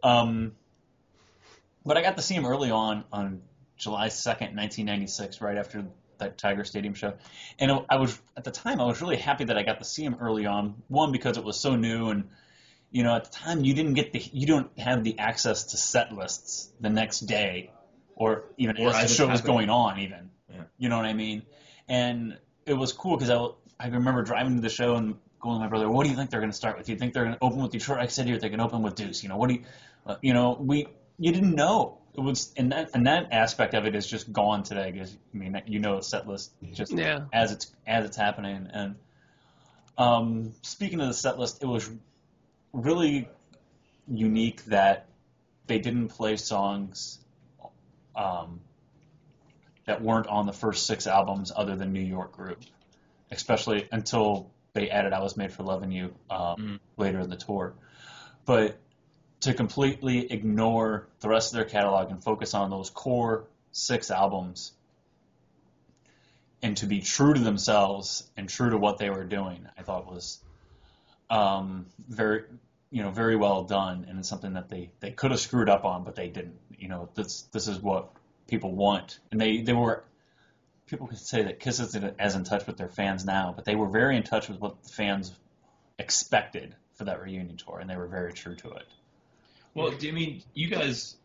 um, 0.02 0.52
but 1.86 1.96
I 1.96 2.02
got 2.02 2.16
to 2.16 2.22
see 2.22 2.34
him 2.34 2.44
early 2.44 2.70
on 2.70 3.04
on 3.10 3.42
July 3.76 4.08
2nd, 4.08 4.54
1996, 4.54 5.40
right 5.40 5.56
after 5.56 5.86
that 6.18 6.38
Tiger 6.38 6.64
Stadium 6.64 6.94
show. 6.94 7.14
And 7.58 7.70
I 7.88 7.96
was 7.96 8.18
at 8.36 8.44
the 8.44 8.50
time 8.50 8.80
I 8.80 8.84
was 8.84 9.00
really 9.00 9.16
happy 9.16 9.44
that 9.44 9.56
I 9.56 9.62
got 9.62 9.78
to 9.78 9.84
see 9.84 10.04
him 10.04 10.16
early 10.20 10.46
on. 10.46 10.82
One 10.88 11.12
because 11.12 11.36
it 11.36 11.44
was 11.44 11.58
so 11.58 11.76
new 11.76 12.10
and 12.10 12.28
you 12.90 13.02
know 13.02 13.14
at 13.16 13.24
the 13.24 13.30
time 13.30 13.64
you 13.64 13.74
didn't 13.74 13.94
get 13.94 14.12
the 14.12 14.22
you 14.32 14.46
don't 14.46 14.70
have 14.78 15.02
the 15.04 15.18
access 15.18 15.64
to 15.64 15.76
set 15.76 16.12
lists 16.12 16.70
the 16.80 16.90
next 16.90 17.20
day 17.20 17.70
or 18.16 18.44
even 18.56 18.76
Or 18.78 18.90
as 18.90 19.08
the 19.08 19.14
show 19.14 19.28
was 19.28 19.40
going 19.40 19.70
on 19.70 19.98
even. 20.00 20.30
Yeah. 20.52 20.62
You 20.78 20.88
know 20.88 20.96
what 20.96 21.06
I 21.06 21.12
mean? 21.12 21.42
And 21.88 22.38
it 22.66 22.74
was 22.74 22.92
cool 22.92 23.16
because 23.16 23.30
I 23.30 23.84
I 23.84 23.88
remember 23.88 24.22
driving 24.22 24.56
to 24.56 24.62
the 24.62 24.68
show 24.68 24.94
and 24.94 25.16
going 25.40 25.56
to 25.56 25.60
my 25.60 25.68
brother, 25.68 25.88
what 25.88 26.04
do 26.04 26.10
you 26.10 26.16
think 26.16 26.30
they're 26.30 26.40
going 26.40 26.52
to 26.52 26.56
start 26.56 26.78
with? 26.78 26.86
Do 26.86 26.92
you 26.92 26.98
think 26.98 27.12
they're 27.12 27.24
going 27.24 27.36
to 27.36 27.44
open 27.44 27.60
with 27.62 27.72
Detroit 27.72 27.98
Rock 27.98 28.10
City 28.10 28.32
or 28.32 28.38
they 28.38 28.48
can 28.48 28.60
open 28.60 28.82
with 28.82 28.94
Deuce? 28.94 29.22
You 29.22 29.28
know, 29.28 29.36
what 29.36 29.48
do 29.48 29.54
you, 29.56 29.64
uh, 30.06 30.16
you 30.22 30.32
know, 30.32 30.56
we, 30.58 30.86
you 31.18 31.32
didn't 31.32 31.54
know. 31.54 31.98
It 32.14 32.20
was, 32.20 32.52
and 32.56 32.72
that, 32.72 32.90
and 32.94 33.06
that 33.06 33.32
aspect 33.32 33.74
of 33.74 33.84
it 33.84 33.94
is 33.94 34.06
just 34.06 34.32
gone 34.32 34.62
today 34.62 34.92
because, 34.92 35.14
I 35.34 35.36
mean, 35.36 35.60
you 35.66 35.80
know, 35.80 35.96
the 35.96 36.02
set 36.02 36.26
list 36.28 36.52
just 36.72 36.92
Yeah. 36.92 37.24
as 37.32 37.52
it's, 37.52 37.74
as 37.86 38.04
it's 38.04 38.16
happening. 38.16 38.68
And, 38.72 38.94
um, 39.98 40.52
speaking 40.62 41.00
of 41.00 41.08
the 41.08 41.14
set 41.14 41.38
list, 41.38 41.62
it 41.62 41.66
was 41.66 41.90
really 42.72 43.28
unique 44.08 44.64
that 44.66 45.06
they 45.66 45.78
didn't 45.78 46.08
play 46.08 46.36
songs, 46.36 47.18
um, 48.16 48.60
that 49.86 50.02
weren't 50.02 50.26
on 50.26 50.46
the 50.46 50.52
first 50.52 50.86
six 50.86 51.06
albums 51.06 51.52
other 51.54 51.76
than 51.76 51.92
New 51.92 52.00
York 52.00 52.32
Groove, 52.32 52.64
especially 53.30 53.88
until 53.92 54.50
they 54.72 54.90
added 54.90 55.12
"I 55.12 55.20
Was 55.20 55.36
Made 55.36 55.52
for 55.52 55.62
Loving 55.62 55.92
You" 55.92 56.14
um, 56.30 56.56
Mhm. 56.56 56.80
later 56.96 57.20
in 57.20 57.30
the 57.30 57.36
tour. 57.36 57.74
But 58.44 58.78
to 59.40 59.54
completely 59.54 60.32
ignore 60.32 61.06
the 61.20 61.28
rest 61.28 61.52
of 61.52 61.56
their 61.56 61.66
catalog 61.66 62.10
and 62.10 62.22
focus 62.22 62.54
on 62.54 62.70
those 62.70 62.90
core 62.90 63.44
six 63.72 64.10
albums, 64.10 64.72
and 66.62 66.76
to 66.78 66.86
be 66.86 67.00
true 67.00 67.34
to 67.34 67.40
themselves 67.40 68.30
and 68.36 68.48
true 68.48 68.70
to 68.70 68.78
what 68.78 68.98
they 68.98 69.10
were 69.10 69.24
doing, 69.24 69.66
I 69.76 69.82
thought 69.82 70.10
was 70.10 70.42
um, 71.28 71.86
very, 72.08 72.44
you 72.90 73.02
know, 73.02 73.10
very 73.10 73.36
well 73.36 73.64
done, 73.64 74.06
and 74.08 74.18
it's 74.18 74.28
something 74.28 74.54
that 74.54 74.68
they 74.68 74.90
they 75.00 75.10
could 75.10 75.30
have 75.30 75.40
screwed 75.40 75.68
up 75.68 75.84
on, 75.84 76.04
but 76.04 76.14
they 76.14 76.28
didn't. 76.28 76.58
You 76.78 76.88
know, 76.88 77.08
this 77.14 77.42
this 77.52 77.68
is 77.68 77.80
what 77.80 78.10
people 78.46 78.72
want, 78.72 79.18
and 79.30 79.40
they 79.40 79.62
they 79.62 79.72
were. 79.72 80.04
People 80.86 81.06
could 81.06 81.18
say 81.18 81.42
that 81.42 81.60
Kiss 81.60 81.80
isn't 81.80 82.16
as 82.18 82.34
in 82.34 82.44
touch 82.44 82.66
with 82.66 82.76
their 82.76 82.90
fans 82.90 83.24
now, 83.24 83.54
but 83.56 83.64
they 83.64 83.74
were 83.74 83.88
very 83.88 84.16
in 84.16 84.22
touch 84.22 84.48
with 84.48 84.60
what 84.60 84.82
the 84.82 84.90
fans 84.90 85.32
expected 85.98 86.74
for 86.94 87.04
that 87.04 87.22
reunion 87.22 87.56
tour, 87.56 87.78
and 87.78 87.88
they 87.88 87.96
were 87.96 88.06
very 88.06 88.32
true 88.32 88.54
to 88.56 88.70
it. 88.72 88.86
Well, 89.74 89.92
I 89.92 90.10
mean, 90.10 90.42
you 90.54 90.68
guys. 90.68 91.16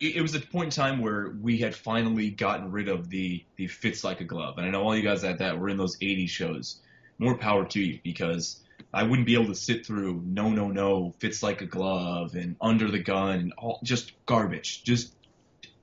It, 0.00 0.16
it 0.16 0.22
was 0.22 0.34
a 0.34 0.40
point 0.40 0.66
in 0.66 0.70
time 0.70 1.00
where 1.00 1.34
we 1.42 1.58
had 1.58 1.74
finally 1.74 2.30
gotten 2.30 2.72
rid 2.72 2.88
of 2.88 3.10
the 3.10 3.44
the 3.56 3.66
fits 3.66 4.02
like 4.02 4.20
a 4.20 4.24
glove, 4.24 4.58
and 4.58 4.66
I 4.66 4.70
know 4.70 4.82
all 4.82 4.96
you 4.96 5.02
guys 5.02 5.24
at 5.24 5.38
that 5.38 5.58
were 5.58 5.68
in 5.68 5.76
those 5.76 5.98
'80s 5.98 6.30
shows. 6.30 6.80
More 7.18 7.36
power 7.36 7.64
to 7.66 7.80
you 7.80 8.00
because 8.02 8.60
I 8.94 9.04
wouldn't 9.04 9.26
be 9.26 9.34
able 9.34 9.46
to 9.46 9.54
sit 9.54 9.86
through 9.86 10.22
no, 10.24 10.50
no, 10.50 10.68
no, 10.68 11.14
fits 11.18 11.42
like 11.42 11.62
a 11.62 11.66
glove, 11.66 12.34
and 12.34 12.56
under 12.60 12.90
the 12.90 12.98
gun, 12.98 13.38
and 13.38 13.52
all 13.56 13.80
just 13.82 14.12
garbage. 14.26 14.82
Just 14.84 15.14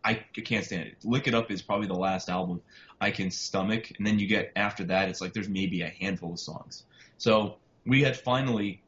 I 0.03 0.13
can't 0.13 0.63
stand 0.65 0.87
it. 0.87 0.97
Lick 1.03 1.27
It 1.27 1.33
Up 1.33 1.51
is 1.51 1.61
probably 1.61 1.87
the 1.87 1.93
last 1.93 2.29
album 2.29 2.61
I 3.01 3.11
can 3.11 3.31
stomach, 3.31 3.91
and 3.97 4.05
then 4.05 4.19
you 4.19 4.27
get 4.27 4.51
after 4.55 4.83
that, 4.85 5.09
it's 5.09 5.21
like 5.21 5.33
there's 5.33 5.49
maybe 5.49 5.81
a 5.81 5.89
handful 5.89 6.33
of 6.33 6.39
songs. 6.39 6.83
So 7.17 7.55
we 7.85 8.03
had 8.03 8.17
finally 8.17 8.81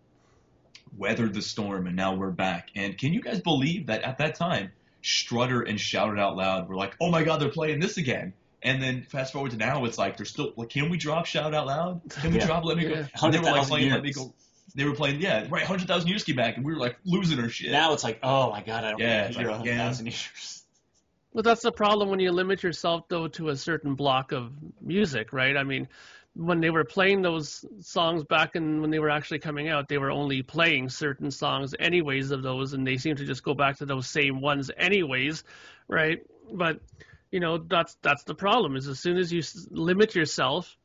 weathered 0.97 1.33
the 1.33 1.41
storm, 1.41 1.87
and 1.87 1.95
now 1.95 2.15
we're 2.15 2.31
back. 2.31 2.69
And 2.75 2.97
can 2.97 3.13
you 3.13 3.21
guys 3.21 3.39
believe 3.39 3.87
that 3.87 4.03
at 4.03 4.19
that 4.19 4.35
time, 4.35 4.71
Strutter 5.01 5.61
and 5.61 5.79
Shout 5.79 6.13
It 6.13 6.19
Out 6.19 6.35
Loud 6.35 6.69
were 6.69 6.75
like, 6.75 6.95
"Oh 7.01 7.09
my 7.09 7.23
God, 7.23 7.41
they're 7.41 7.49
playing 7.49 7.79
this 7.79 7.97
again." 7.97 8.33
And 8.63 8.81
then 8.81 9.03
fast 9.03 9.33
forward 9.33 9.51
to 9.51 9.57
now, 9.57 9.85
it's 9.85 9.97
like 9.97 10.17
they're 10.17 10.25
still. 10.25 10.53
Like, 10.55 10.69
can 10.69 10.89
we 10.89 10.97
drop 10.97 11.25
Shout 11.25 11.53
Out 11.53 11.65
Loud? 11.65 12.01
Can 12.09 12.31
we 12.31 12.37
Yeah. 12.39 12.45
drop 12.45 12.63
Let 12.63 12.77
Me 12.77 12.83
Go? 12.83 12.89
Yeah. 12.89 13.07
And 13.23 13.33
they 13.33 13.39
were 13.39 13.45
like 13.45 13.55
100,000 13.55 13.69
playing 13.69 13.91
Let 13.91 14.03
Me. 14.03 14.11
Go. 14.11 14.33
They 14.73 14.85
were 14.85 14.95
playing, 14.95 15.19
yeah, 15.19 15.47
right, 15.49 15.65
hundred 15.65 15.87
thousand 15.87 16.09
years 16.09 16.23
came 16.23 16.37
back, 16.37 16.55
and 16.55 16.65
we 16.65 16.73
were 16.73 16.79
like 16.79 16.95
losing 17.03 17.39
our 17.39 17.49
shit. 17.49 17.71
Now 17.71 17.93
it's 17.93 18.03
like, 18.05 18.19
oh 18.23 18.51
my 18.51 18.61
god, 18.61 18.85
I 18.85 18.91
don't 18.91 18.99
yeah, 18.99 19.23
want 19.23 19.33
to 19.33 19.39
hear 19.39 19.51
like, 19.51 19.61
a 19.61 19.65
yeah. 19.65 19.77
thousand 19.77 20.05
years. 20.05 20.63
Well, 21.33 21.43
that's 21.43 21.61
the 21.61 21.71
problem 21.71 22.09
when 22.09 22.19
you 22.19 22.31
limit 22.31 22.63
yourself 22.63 23.07
though 23.09 23.27
to 23.29 23.49
a 23.49 23.57
certain 23.57 23.95
block 23.95 24.31
of 24.31 24.51
music, 24.81 25.33
right? 25.33 25.57
I 25.57 25.63
mean, 25.63 25.87
when 26.33 26.61
they 26.61 26.69
were 26.69 26.85
playing 26.85 27.21
those 27.21 27.65
songs 27.81 28.23
back 28.23 28.55
and 28.55 28.81
when 28.81 28.91
they 28.91 28.99
were 28.99 29.09
actually 29.09 29.39
coming 29.39 29.67
out, 29.67 29.89
they 29.89 29.97
were 29.97 30.11
only 30.11 30.41
playing 30.41 30.89
certain 30.89 31.31
songs 31.31 31.75
anyways 31.77 32.31
of 32.31 32.41
those, 32.41 32.73
and 32.73 32.87
they 32.87 32.97
seem 32.97 33.15
to 33.17 33.25
just 33.25 33.43
go 33.43 33.53
back 33.53 33.77
to 33.77 33.85
those 33.85 34.07
same 34.07 34.39
ones 34.39 34.71
anyways, 34.77 35.43
right? 35.87 36.19
But 36.53 36.79
you 37.31 37.39
know 37.39 37.57
that's 37.57 37.95
that's 38.01 38.23
the 38.23 38.35
problem 38.35 38.75
is 38.75 38.87
as 38.87 38.99
soon 38.99 39.17
as 39.17 39.31
you 39.31 39.41
limit 39.69 40.15
yourself, 40.15 40.77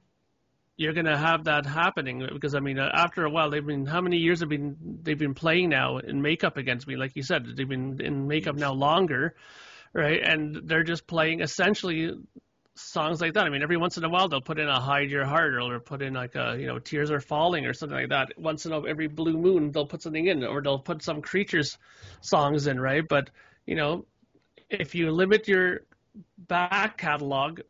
you're 0.77 0.95
gonna 0.95 1.17
have 1.17 1.45
that 1.45 1.67
happening 1.67 2.27
because 2.33 2.55
I 2.55 2.61
mean 2.61 2.79
after 2.79 3.25
a 3.25 3.31
while 3.31 3.51
they've 3.51 3.67
been 3.67 3.87
how 3.87 4.01
many 4.01 4.19
years 4.19 4.41
have 4.41 4.49
been 4.49 4.77
they've 5.03 5.19
been 5.19 5.35
playing 5.35 5.71
now 5.71 5.99
in 5.99 6.23
makeup 6.23 6.57
against 6.57 6.87
me 6.87 6.97
like 6.97 7.17
you 7.17 7.23
said 7.23 7.47
they've 7.57 7.69
been 7.69 8.01
in 8.01 8.27
makeup 8.27 8.57
now 8.57 8.73
longer 8.73 9.35
right? 9.97 10.21
And 10.23 10.61
they're 10.65 10.85
just 10.85 11.07
playing 11.07 11.41
essentially 11.41 12.13
songs 12.75 13.21
like 13.21 13.33
that. 13.33 13.47
I 13.47 13.49
mean, 13.49 13.63
every 13.63 13.79
once 13.79 13.97
in 13.97 14.05
a 14.05 14.09
while 14.09 14.29
they'll 14.29 14.43
put 14.43 14.59
in 14.59 14.69
a 14.69 14.79
"Hide 14.79 15.11
Your 15.11 15.25
Heart" 15.25 15.55
or 15.55 15.81
put 15.81 16.03
in 16.03 16.13
like 16.13 16.35
a 16.35 16.57
you 16.59 16.67
know 16.67 16.79
"Tears 16.79 17.11
Are 17.11 17.21
Falling" 17.21 17.65
or 17.65 17.73
something 17.73 17.97
like 17.97 18.11
that. 18.11 18.39
Once 18.39 18.67
in 18.67 18.73
a, 18.73 18.87
every 18.87 19.09
blue 19.09 19.39
moon 19.39 19.73
they'll 19.73 19.87
put 19.87 20.03
something 20.03 20.27
in, 20.27 20.45
or 20.45 20.61
they'll 20.63 20.79
put 20.79 21.03
some 21.03 21.23
creatures 21.23 21.79
songs 22.21 22.67
in, 22.67 22.79
right? 22.79 23.07
But 23.09 23.31
you 23.65 23.75
know, 23.75 24.05
if 24.69 24.95
you 24.95 25.11
limit 25.11 25.49
your 25.49 25.81
back 26.39 26.99
catalog 26.99 27.61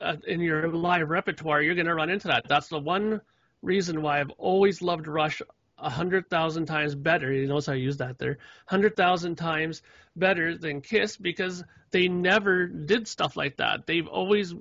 uh, 0.00 0.16
in 0.26 0.40
your 0.40 0.68
live 0.68 1.10
repertoire, 1.10 1.62
you're 1.62 1.74
going 1.74 1.86
to 1.86 1.94
run 1.94 2.10
into 2.10 2.28
that. 2.28 2.44
That's 2.48 2.68
the 2.68 2.78
one 2.78 3.20
reason 3.62 4.02
why 4.02 4.20
I've 4.20 4.30
always 4.38 4.82
loved 4.82 5.06
Rush 5.06 5.42
a 5.78 5.90
hundred 5.90 6.30
thousand 6.30 6.66
times 6.66 6.94
better. 6.94 7.32
You 7.32 7.46
notice 7.46 7.68
I 7.68 7.74
used 7.74 7.98
that 7.98 8.18
there. 8.18 8.38
Hundred 8.66 8.96
thousand 8.96 9.36
times 9.36 9.82
better 10.16 10.56
than 10.56 10.80
Kiss 10.80 11.16
because 11.16 11.64
they 11.90 12.08
never 12.08 12.66
did 12.66 13.08
stuff 13.08 13.36
like 13.36 13.56
that. 13.56 13.86
They've 13.86 14.06
always 14.06 14.54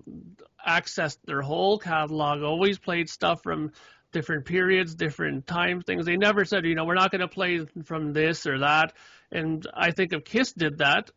accessed 0.67 1.17
their 1.25 1.41
whole 1.41 1.77
catalog, 1.77 2.41
always 2.41 2.79
played 2.79 3.09
stuff 3.09 3.43
from 3.43 3.71
different 4.11 4.45
periods, 4.45 4.95
different 4.95 5.47
time 5.47 5.81
things. 5.81 6.05
They 6.05 6.17
never 6.17 6.45
said, 6.45 6.65
you 6.65 6.75
know, 6.75 6.85
we're 6.85 6.93
not 6.93 7.11
going 7.11 7.21
to 7.21 7.27
play 7.27 7.65
from 7.83 8.13
this 8.13 8.45
or 8.45 8.59
that. 8.59 8.93
And 9.31 9.65
I 9.73 9.91
think 9.91 10.13
if 10.13 10.23
Kiss 10.23 10.53
did 10.53 10.77
that, 10.79 11.09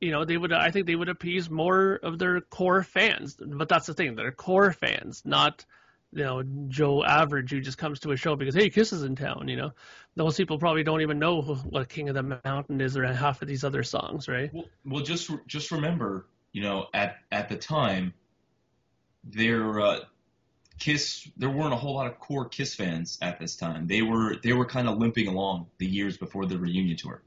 you 0.00 0.12
know, 0.12 0.24
they 0.24 0.36
would. 0.36 0.52
I 0.52 0.70
think 0.70 0.86
they 0.86 0.94
would 0.94 1.08
appease 1.08 1.50
more 1.50 1.94
of 2.02 2.18
their 2.18 2.40
core 2.40 2.82
fans. 2.82 3.34
But 3.34 3.68
that's 3.68 3.86
the 3.86 3.94
thing; 3.94 4.14
they're 4.14 4.32
core 4.32 4.72
fans, 4.72 5.22
not 5.24 5.64
you 6.12 6.24
know 6.24 6.42
Joe 6.68 7.04
Average 7.04 7.50
who 7.50 7.60
just 7.60 7.78
comes 7.78 8.00
to 8.00 8.12
a 8.12 8.16
show 8.16 8.36
because 8.36 8.54
hey, 8.54 8.70
Kiss 8.70 8.92
is 8.92 9.02
in 9.02 9.16
town. 9.16 9.48
You 9.48 9.56
know, 9.56 9.72
those 10.14 10.36
people 10.36 10.58
probably 10.58 10.84
don't 10.84 11.00
even 11.00 11.18
know 11.18 11.42
what 11.42 11.88
King 11.88 12.08
of 12.08 12.14
the 12.14 12.40
Mountain 12.44 12.80
is 12.80 12.96
or 12.96 13.06
half 13.12 13.42
of 13.42 13.48
these 13.48 13.64
other 13.64 13.82
songs, 13.82 14.28
right? 14.28 14.52
Well, 14.52 14.64
well, 14.84 15.02
just 15.02 15.30
just 15.46 15.70
remember, 15.70 16.26
you 16.52 16.62
know, 16.62 16.86
at 16.94 17.16
at 17.32 17.48
the 17.48 17.56
time, 17.56 18.14
there 19.24 19.80
uh, 19.80 19.98
Kiss 20.78 21.28
there 21.36 21.50
weren't 21.50 21.72
a 21.72 21.76
whole 21.76 21.94
lot 21.94 22.06
of 22.06 22.18
core 22.20 22.48
Kiss 22.48 22.74
fans 22.74 23.18
at 23.20 23.38
this 23.38 23.56
time. 23.56 23.86
They 23.86 24.02
were 24.02 24.36
they 24.42 24.52
were 24.52 24.66
kind 24.66 24.88
of 24.88 24.98
limping 24.98 25.26
along 25.26 25.66
the 25.78 25.86
years 25.86 26.16
before 26.16 26.46
the 26.46 26.58
reunion 26.58 26.96
tour. 26.96 27.22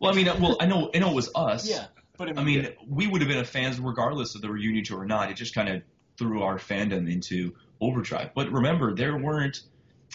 Well, 0.00 0.10
I 0.10 0.16
mean, 0.16 0.28
uh, 0.28 0.36
well, 0.40 0.56
I 0.58 0.66
know 0.66 0.90
I 0.94 0.98
know 0.98 1.10
it 1.10 1.14
was 1.14 1.30
us. 1.34 1.68
Yeah, 1.68 1.86
but 2.16 2.38
I 2.38 2.44
mean, 2.44 2.68
we 2.88 3.06
would 3.06 3.20
have 3.20 3.28
been 3.28 3.38
a 3.38 3.44
fans 3.44 3.78
regardless 3.80 4.34
of 4.34 4.40
the 4.42 4.50
reunion 4.50 4.84
tour 4.84 5.00
or 5.00 5.06
not. 5.06 5.30
It 5.30 5.34
just 5.34 5.54
kind 5.54 5.68
of 5.68 5.82
threw 6.18 6.42
our 6.42 6.58
fandom 6.58 7.10
into 7.12 7.54
overdrive. 7.80 8.30
But 8.34 8.50
remember, 8.50 8.94
there 8.94 9.16
weren't. 9.16 9.62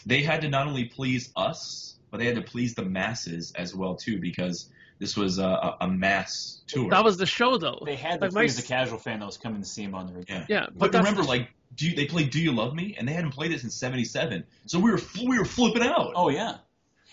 They 0.05 0.21
had 0.23 0.41
to 0.41 0.49
not 0.49 0.67
only 0.67 0.85
please 0.85 1.31
us, 1.35 1.95
but 2.09 2.19
they 2.19 2.25
had 2.25 2.35
to 2.35 2.41
please 2.41 2.73
the 2.75 2.83
masses 2.85 3.51
as 3.53 3.75
well 3.75 3.95
too, 3.95 4.19
because 4.19 4.69
this 4.99 5.15
was 5.17 5.39
a, 5.39 5.43
a, 5.43 5.77
a 5.81 5.87
mass 5.87 6.61
tour. 6.67 6.89
That 6.89 7.03
was 7.03 7.17
the 7.17 7.25
show, 7.25 7.57
though. 7.57 7.81
they 7.85 7.95
had 7.95 8.19
to 8.19 8.25
like 8.27 8.33
my 8.33 8.41
please 8.41 8.57
s- 8.57 8.61
the 8.63 8.67
casual 8.67 8.97
fan 8.97 9.19
that 9.19 9.25
was 9.25 9.37
coming 9.37 9.61
to 9.61 9.67
see 9.67 9.83
him 9.83 9.95
on 9.95 10.07
the 10.07 10.13
reunion. 10.13 10.45
Yeah. 10.49 10.61
Yeah, 10.61 10.65
but, 10.73 10.91
But 10.91 10.97
remember, 10.99 11.21
the- 11.23 11.27
like, 11.27 11.49
do 11.75 11.87
you, 11.87 11.95
they 11.95 12.05
played 12.05 12.31
"Do 12.31 12.39
You 12.41 12.51
Love 12.51 12.73
Me" 12.73 12.95
and 12.97 13.07
they 13.07 13.13
hadn't 13.13 13.31
played 13.31 13.51
it 13.51 13.61
since 13.61 13.75
'77, 13.75 14.43
so 14.65 14.79
we 14.79 14.91
were 14.91 14.99
we 15.25 15.37
were 15.37 15.45
flipping 15.45 15.83
out. 15.83 16.13
Oh 16.15 16.29
yeah. 16.29 16.57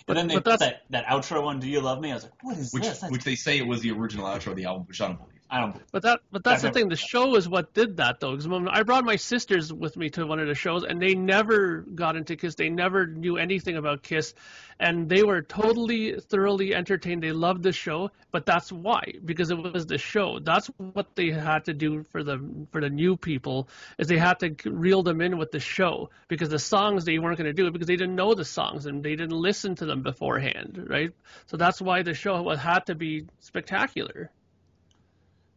But- 0.07 0.15
then 0.15 0.29
they 0.29 0.35
but 0.37 0.45
put 0.45 0.61
that, 0.61 0.83
that 0.91 1.07
outro 1.07 1.47
on 1.47 1.61
"Do 1.61 1.69
You 1.69 1.81
Love 1.81 2.01
Me?" 2.01 2.11
I 2.13 2.15
was 2.15 2.25
like, 2.25 2.43
"What 2.43 2.57
is 2.57 2.73
which 2.73 2.85
this?" 2.85 2.99
That's- 3.01 3.11
which 3.13 3.25
they 3.25 3.35
say 3.35 3.59
it 3.59 3.67
was 3.67 3.81
the 3.81 3.91
original 3.91 4.27
outro 4.27 4.49
of 4.49 4.57
the 4.57 4.65
album, 4.65 4.87
which 4.87 5.01
I 5.01 5.09
don't 5.09 5.19
believe. 5.19 5.36
I 5.49 5.61
don't. 5.61 5.81
But 5.93 6.03
that, 6.03 6.21
but 6.33 6.43
that's 6.43 6.63
the 6.63 6.71
thing. 6.71 6.89
The 6.89 6.97
show 6.97 7.37
is 7.37 7.49
what 7.49 7.73
did 7.73 7.99
that, 7.99 8.19
though. 8.19 8.37
Because 8.37 8.69
I 8.71 8.83
brought 8.83 9.05
my 9.05 9.17
sisters 9.17 9.73
with 9.73 9.97
me 9.97 10.11
to 10.11 10.27
one 10.27 10.41
of 10.41 10.49
the 10.49 10.55
shows, 10.55 10.85
and 10.85 11.01
they 11.01 11.15
never 11.15 11.83
got 11.83 12.17
into 12.17 12.37
Kiss. 12.37 12.57
They 12.57 12.69
never 12.69 13.07
knew 13.07 13.37
anything 13.37 13.77
about 13.77 14.03
Kiss, 14.03 14.35
and 14.81 15.09
they 15.09 15.23
were 15.23 15.43
totally, 15.43 16.19
thoroughly 16.19 16.75
entertained. 16.75 17.23
They 17.23 17.33
loved 17.33 17.63
the 17.63 17.73
show, 17.73 18.11
but 18.33 18.45
that's 18.45 18.73
why, 18.73 19.15
because 19.25 19.51
it 19.51 19.59
was 19.59 19.87
the 19.87 19.99
show. 19.99 20.41
That's 20.41 20.67
what 20.79 21.15
they 21.15 21.31
had 21.31 21.67
to 21.67 21.73
do 21.73 22.05
for 22.11 22.25
the 22.25 22.39
for 22.73 22.81
the 22.81 22.91
new 22.91 23.17
people 23.17 23.69
is 23.99 24.09
they 24.09 24.19
had 24.19 24.41
to 24.41 24.55
reel 24.69 25.03
them 25.03 25.21
in 25.21 25.39
with 25.39 25.53
the 25.53 25.61
show 25.61 26.11
because 26.29 26.49
the 26.49 26.59
songs 26.59 27.05
they 27.05 27.19
weren't 27.19 27.39
going 27.39 27.47
to 27.47 27.53
do 27.53 27.67
it 27.67 27.73
because 27.73 27.87
they 27.87 27.97
didn't 27.97 28.17
know 28.17 28.35
the 28.35 28.45
songs 28.45 28.87
and 28.87 29.03
they 29.03 29.15
didn't 29.15 29.37
listen 29.37 29.77
to 29.77 29.87
them 29.87 30.03
beforehand, 30.03 30.87
right? 30.89 31.13
So 31.47 31.57
that's 31.57 31.81
why 31.81 32.03
the 32.03 32.15
show 32.15 32.49
had 32.57 32.87
to 32.87 32.95
be 32.95 33.27
spectacular. 33.41 34.31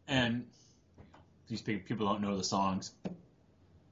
And 0.09 0.47
these 1.47 1.61
people 1.61 2.07
don't 2.07 2.21
know 2.21 2.35
the 2.35 2.43
songs. 2.43 2.91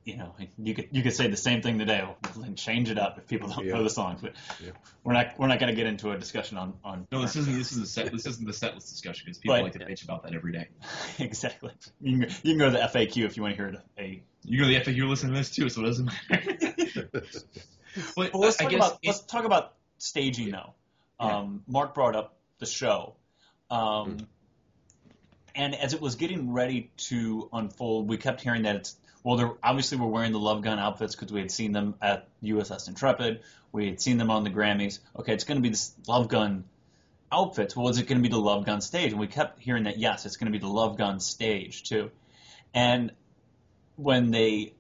You 0.04 0.16
know, 0.18 0.34
you 0.58 0.74
could 0.74 0.88
you 0.92 1.04
could 1.04 1.14
say 1.14 1.28
the 1.28 1.36
same 1.38 1.62
thing 1.62 1.78
today 1.80 2.02
and 2.36 2.58
change 2.58 2.90
it 2.90 2.98
up 2.98 3.18
if 3.18 3.28
people 3.28 3.50
don't 3.50 3.66
Yeah. 3.66 3.74
know 3.76 3.84
the 3.84 3.90
songs. 3.90 4.22
But 4.22 4.34
Yeah. 4.64 4.72
we're 5.04 5.14
not 5.14 5.38
we're 5.38 5.48
not 5.48 5.60
going 5.60 5.70
to 5.70 5.76
get 5.76 5.86
into 5.86 6.12
a 6.12 6.18
discussion 6.18 6.58
on 6.58 6.74
on. 6.84 7.08
No, 7.12 7.22
this 7.22 7.36
isn't. 7.36 7.58
This 7.58 7.72
is 7.74 7.78
a 7.80 7.86
set. 7.86 8.12
This 8.14 8.26
isn't 8.26 8.46
the 8.48 8.54
set 8.54 8.74
list 8.74 8.90
discussion 8.90 9.26
because 9.26 9.38
people 9.38 9.56
But- 9.58 9.64
like 9.64 9.74
to 9.74 9.80
bitch 9.80 10.04
about 10.06 10.24
that 10.24 10.34
every 10.34 10.54
day. 10.54 10.70
exactly. 11.20 11.72
You 12.02 12.20
can, 12.20 12.30
you 12.44 12.52
can 12.54 12.58
go 12.58 12.66
to 12.66 12.72
the 12.72 12.80
FAQ 12.80 13.26
if 13.26 13.36
you 13.38 13.44
want 13.44 13.58
to 13.58 13.64
hear 13.64 13.84
a. 14.00 14.22
You 14.44 14.60
go 14.60 14.64
to 14.64 14.70
the 14.74 14.80
FAQ, 14.80 14.96
you're 14.96 15.08
listening 15.08 15.34
to 15.34 15.40
this 15.40 15.52
too, 15.52 15.68
so 15.70 15.82
it 15.82 15.86
doesn't 15.88 16.06
matter. 16.30 17.10
but 18.16 18.34
Well, 18.34 18.42
let's 18.42 18.60
I 18.62 18.64
talk 18.64 18.72
guess 18.72 18.78
about 18.80 19.00
it- 19.04 19.08
let's 19.08 19.20
talk 19.22 19.44
about 19.46 19.74
staging 19.98 20.52
though. 20.52 20.74
Yeah. 21.20 21.38
Um, 21.40 21.64
Mark 21.68 21.94
brought 21.94 22.16
up 22.16 22.38
the 22.60 22.66
show, 22.66 23.16
um, 23.70 23.78
Mm-hmm. 23.80 24.26
And 25.58 25.76
as 25.76 25.94
it 25.94 26.00
was 26.00 26.16
getting 26.16 26.54
ready 26.54 26.92
to 26.98 27.50
unfold, 27.52 28.08
we 28.08 28.18
kept 28.18 28.42
hearing 28.42 28.64
that 28.64 28.76
it's 28.78 28.96
well. 29.24 29.58
Obviously 29.62 29.98
we're 29.98 30.08
wearing 30.08 30.32
the 30.32 30.40
Love 30.40 30.62
Gun 30.62 30.80
outfits 30.80 31.16
because 31.16 31.34
we 31.34 31.42
had 31.42 31.52
seen 31.52 31.72
them 31.72 31.96
at 32.02 32.28
USS 32.44 32.88
Intrepid. 32.88 33.42
We 33.72 33.88
had 33.88 34.00
seen 34.00 34.18
them 34.18 34.30
on 34.30 34.44
the 34.44 34.52
Grammys. 34.52 35.00
Okay, 35.18 35.34
it's 35.34 35.44
going 35.44 35.58
to 35.58 35.62
be 35.62 35.70
this 35.70 35.94
Love 36.08 36.30
Gun 36.30 36.64
outfits. 37.32 37.76
Well, 37.76 37.90
is 37.90 37.98
it 37.98 38.08
going 38.08 38.22
to 38.22 38.24
be 38.24 38.34
the 38.34 38.40
Love 38.40 38.66
Gun 38.66 38.82
stage? 38.82 39.12
And 39.12 39.20
we 39.20 39.28
kept 39.28 39.60
hearing 39.60 39.86
that 39.86 39.98
yes, 39.98 40.26
it's 40.26 40.38
going 40.38 40.52
to 40.52 40.58
be 40.58 40.62
the 40.62 40.72
Love 40.72 40.96
Gun 40.96 41.20
stage 41.20 41.84
too. 41.84 42.12
And 42.74 43.12
when 43.96 44.30
they 44.30 44.74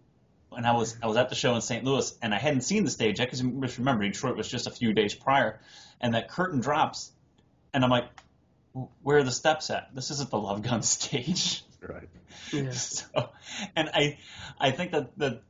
when 0.49 0.63
I 0.63 0.73
was 0.73 0.95
I 1.01 1.07
was 1.07 1.17
at 1.17 1.29
the 1.29 1.35
show 1.35 1.55
in 1.55 1.61
St. 1.61 1.83
Louis 1.83 2.15
and 2.21 2.35
I 2.35 2.37
hadn't 2.37 2.61
seen 2.61 2.83
the 2.83 2.91
stage 2.91 3.19
yet 3.19 3.31
because 3.31 3.43
remember 3.43 4.03
Detroit 4.03 4.37
was 4.37 4.47
just 4.47 4.67
a 4.67 4.71
few 4.71 4.93
days 4.93 5.15
prior, 5.15 5.59
and 5.99 6.13
that 6.13 6.29
curtain 6.29 6.59
drops, 6.59 7.11
and 7.73 7.83
I'm 7.83 7.89
like, 7.89 8.05
where 9.01 9.17
are 9.17 9.23
the 9.23 9.31
steps 9.31 9.69
at? 9.69 9.93
This 9.93 10.11
isn't 10.11 10.29
the 10.29 10.37
Love 10.37 10.61
Gun 10.61 10.81
stage. 10.83 11.63
right. 11.81 12.09
Yeah. 12.51 12.71
So, 12.71 13.29
and 13.75 13.89
I 13.93 14.19
I 14.59 14.71
think 14.71 14.91
that 14.91 15.17
that 15.17 15.41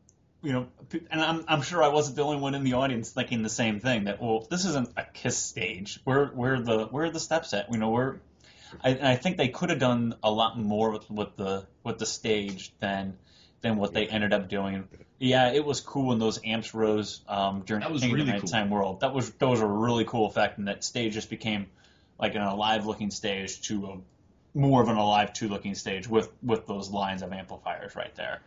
you 0.41 0.53
know, 0.53 0.67
and 1.11 1.21
I'm 1.21 1.45
I'm 1.47 1.61
sure 1.61 1.83
I 1.83 1.89
wasn't 1.89 2.15
the 2.15 2.23
only 2.23 2.37
one 2.37 2.55
in 2.55 2.63
the 2.63 2.73
audience 2.73 3.11
thinking 3.11 3.43
the 3.43 3.49
same 3.49 3.79
thing 3.79 4.05
that 4.05 4.21
well 4.21 4.47
this 4.49 4.65
isn't 4.65 4.89
a 4.97 5.03
Kiss 5.03 5.37
stage. 5.37 5.99
Where 6.03 6.27
where 6.27 6.55
are 6.55 6.61
the 6.61 6.85
where 6.85 7.05
are 7.05 7.11
the 7.11 7.19
steps 7.19 7.53
at? 7.53 7.71
You 7.71 7.77
know 7.77 7.89
where. 7.89 8.19
I, 8.83 8.89
and 8.89 9.07
I 9.07 9.15
think 9.15 9.37
they 9.37 9.47
could 9.47 9.69
have 9.69 9.79
done 9.79 10.15
a 10.21 10.29
lot 10.29 10.59
more 10.59 10.91
with, 10.91 11.09
with 11.09 11.35
the 11.37 11.65
with 11.83 11.99
the 11.99 12.05
stage 12.05 12.73
than 12.79 13.17
than 13.61 13.77
what 13.77 13.93
they 13.93 14.07
ended 14.07 14.33
up 14.33 14.49
doing. 14.49 14.87
Yeah, 15.19 15.51
it 15.51 15.65
was 15.65 15.81
cool 15.81 16.07
when 16.07 16.19
those 16.19 16.39
amps 16.43 16.73
rose 16.73 17.21
um, 17.27 17.63
during 17.65 17.81
That 17.81 17.91
was 17.91 18.01
King 18.01 18.11
of 18.11 18.17
the 18.17 18.23
really 18.25 18.39
cool. 18.39 18.49
Nighttime 18.49 18.69
World. 18.69 18.99
That 18.99 19.13
was 19.13 19.31
that 19.31 19.47
was 19.47 19.61
a 19.61 19.65
really 19.65 20.05
cool 20.05 20.27
effect, 20.27 20.57
and 20.57 20.67
that 20.67 20.83
stage 20.83 21.13
just 21.13 21.29
became 21.29 21.67
like 22.19 22.35
an 22.35 22.41
alive 22.41 22.85
looking 22.85 23.11
stage 23.11 23.61
to 23.63 23.85
a 23.87 23.97
more 24.57 24.81
of 24.81 24.87
an 24.89 24.97
alive 24.97 25.33
two 25.33 25.47
looking 25.49 25.75
stage 25.75 26.07
with 26.07 26.29
with 26.41 26.65
those 26.65 26.89
lines 26.89 27.21
of 27.21 27.31
amplifiers 27.31 27.95
right 27.95 28.15
there. 28.15 28.41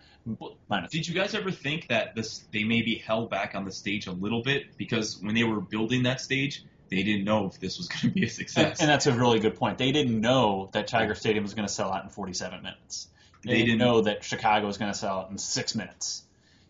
Minus- 0.69 0.91
Did 0.91 1.07
you 1.09 1.15
guys 1.15 1.35
ever 1.35 1.51
think 1.51 1.89
that 1.89 2.15
this 2.15 2.39
they 2.53 2.65
may 2.65 2.83
be 2.83 2.97
held 2.97 3.31
back 3.31 3.55
on 3.55 3.65
the 3.65 3.73
stage 3.73 4.07
a 4.07 4.13
little 4.13 4.43
bit 4.43 4.77
because 4.77 5.19
when 5.23 5.35
they 5.35 5.45
were 5.45 5.61
building 5.61 6.03
that 6.05 6.21
stage, 6.21 6.65
they 6.91 7.03
didn't 7.03 7.25
know 7.25 7.47
if 7.47 7.61
this 7.61 7.79
was 7.79 7.89
going 7.89 8.01
to 8.01 8.11
be 8.11 8.23
a 8.23 8.25
and, 8.25 8.33
success. 8.33 8.81
and 8.81 8.89
that's 8.89 9.07
a 9.07 9.13
really 9.13 9.39
good 9.41 9.55
point. 9.57 9.79
They 9.79 9.93
didn't 9.93 10.21
know 10.21 10.69
that 10.73 10.89
Tiger 10.89 11.15
Stadium 11.15 11.45
was 11.45 11.55
going 11.55 11.67
to 11.67 11.73
sell 11.73 11.93
out 11.93 12.03
in 12.05 12.11
47 12.11 12.63
minutes. 12.63 13.09
They, 13.45 13.53
They 13.53 13.55
didn't 13.59 13.67
didn't- 13.67 13.79
know 13.81 14.01
that 14.03 14.25
Chicago 14.25 14.67
was 14.67 14.77
going 14.79 14.93
to 14.93 14.99
sell 14.99 15.21
out 15.21 15.31
in 15.31 15.39
six 15.39 15.75
minutes. 15.75 16.23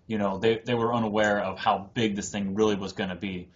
You 0.07 0.19
know, 0.19 0.39
they 0.39 0.59
they 0.59 0.75
were 0.75 0.93
unaware 0.93 1.41
of 1.41 1.59
how 1.59 1.89
big 1.95 2.15
this 2.17 2.31
thing 2.31 2.55
really 2.55 2.75
was 2.77 2.93
going 2.93 3.11
to 3.11 3.17
be. 3.17 3.49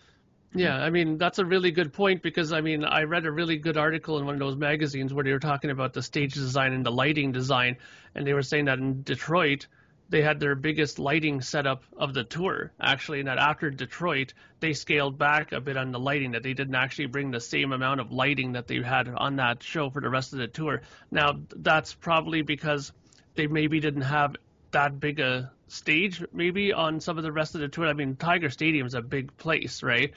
Yeah, 0.57 0.77
I 0.77 0.91
mean 0.91 1.19
that's 1.19 1.41
a 1.41 1.45
really 1.45 1.73
good 1.73 1.93
point 1.93 2.23
because 2.23 2.53
I 2.53 2.61
mean 2.61 2.85
I 2.85 3.03
read 3.03 3.27
a 3.27 3.33
really 3.33 3.57
good 3.57 3.77
article 3.77 4.19
in 4.19 4.25
one 4.25 4.35
of 4.35 4.41
those 4.41 4.57
magazines 4.57 5.13
where 5.13 5.25
they 5.25 5.33
were 5.33 5.41
talking 5.41 5.71
about 5.71 5.93
the 5.93 6.03
stage 6.03 6.35
design 6.35 6.73
and 6.73 6.87
the 6.87 6.93
lighting 6.93 7.33
design, 7.33 7.77
and 8.15 8.25
they 8.25 8.33
were 8.35 8.43
saying 8.43 8.67
that 8.67 8.79
in 8.79 9.03
Detroit 9.03 9.67
they 10.11 10.23
had 10.23 10.39
their 10.39 10.55
biggest 10.55 10.99
lighting 11.01 11.41
setup 11.41 11.83
of 11.97 12.15
the 12.15 12.23
tour 12.23 12.73
actually, 12.81 13.19
and 13.19 13.27
that 13.27 13.39
after 13.39 13.69
Detroit 13.69 14.33
they 14.61 14.75
scaled 14.75 15.19
back 15.19 15.51
a 15.51 15.61
bit 15.61 15.77
on 15.77 15.91
the 15.91 15.99
lighting 15.99 16.33
that 16.33 16.45
they 16.45 16.55
didn't 16.55 16.77
actually 16.77 17.07
bring 17.07 17.33
the 17.33 17.41
same 17.41 17.73
amount 17.73 18.01
of 18.01 18.13
lighting 18.13 18.53
that 18.53 18.69
they 18.69 18.81
had 18.81 19.09
on 19.09 19.37
that 19.37 19.61
show 19.61 19.91
for 19.91 20.01
the 20.01 20.09
rest 20.09 20.33
of 20.35 20.39
the 20.39 20.47
tour. 20.47 20.83
Now 21.11 21.41
that's 21.57 21.95
probably 21.95 22.43
because 22.43 22.93
they 23.35 23.49
maybe 23.49 23.81
didn't 23.81 24.03
have 24.03 24.37
that 24.71 25.01
big 25.01 25.19
a 25.19 25.51
stage 25.69 26.23
maybe 26.33 26.73
on 26.73 27.01
some 27.01 27.19
of 27.19 27.25
the 27.25 27.33
rest 27.33 27.55
of 27.55 27.61
the 27.61 27.69
tour. 27.69 27.87
I 27.87 27.93
mean, 27.93 28.17
Tiger 28.17 28.51
Stadium's 28.51 28.95
a 28.95 29.03
big 29.03 29.37
place, 29.37 29.83
right? 29.83 30.13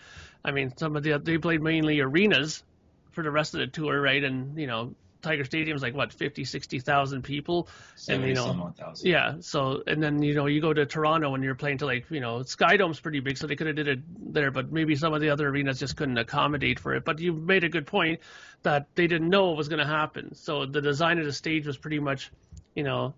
I 0.47 0.51
mean, 0.51 0.73
some 0.77 0.95
of 0.95 1.03
the 1.03 1.19
they 1.19 1.37
played 1.37 1.61
mainly 1.61 1.99
arenas 1.99 2.63
for 3.11 3.23
the 3.23 3.29
rest 3.31 3.53
of 3.53 3.59
the 3.59 3.67
tour, 3.67 4.01
right? 4.01 4.23
And 4.23 4.57
you 4.57 4.65
know, 4.65 4.95
Tiger 5.21 5.43
Stadium's 5.43 5.81
like 5.81 5.93
what 5.93 6.13
50, 6.13 6.45
60,000 6.45 7.21
people. 7.21 7.67
Seventy 7.95 8.29
you 8.29 8.33
know, 8.35 8.73
thousand. 8.77 9.09
Yeah. 9.09 9.35
So 9.41 9.83
and 9.85 10.01
then 10.01 10.21
you 10.21 10.35
know 10.35 10.45
you 10.45 10.61
go 10.61 10.73
to 10.73 10.85
Toronto 10.85 11.35
and 11.35 11.43
you're 11.43 11.55
playing 11.55 11.79
to 11.79 11.85
like 11.85 12.09
you 12.09 12.21
know 12.21 12.39
Skydome's 12.39 12.99
pretty 12.99 13.19
big, 13.19 13.37
so 13.37 13.45
they 13.45 13.57
could 13.57 13.67
have 13.67 13.75
did 13.75 13.89
it 13.89 14.33
there, 14.33 14.51
but 14.51 14.71
maybe 14.71 14.95
some 14.95 15.13
of 15.13 15.19
the 15.19 15.29
other 15.29 15.49
arenas 15.49 15.79
just 15.79 15.97
couldn't 15.97 16.17
accommodate 16.17 16.79
for 16.79 16.95
it. 16.95 17.03
But 17.03 17.19
you 17.19 17.33
made 17.33 17.65
a 17.65 17.69
good 17.69 17.85
point 17.85 18.21
that 18.63 18.87
they 18.95 19.07
didn't 19.07 19.29
know 19.29 19.47
what 19.47 19.57
was 19.57 19.67
going 19.67 19.79
to 19.79 19.85
happen. 19.85 20.33
So 20.35 20.65
the 20.65 20.81
design 20.81 21.19
of 21.19 21.25
the 21.25 21.33
stage 21.33 21.67
was 21.67 21.77
pretty 21.77 21.99
much, 21.99 22.31
you 22.73 22.83
know, 22.83 23.13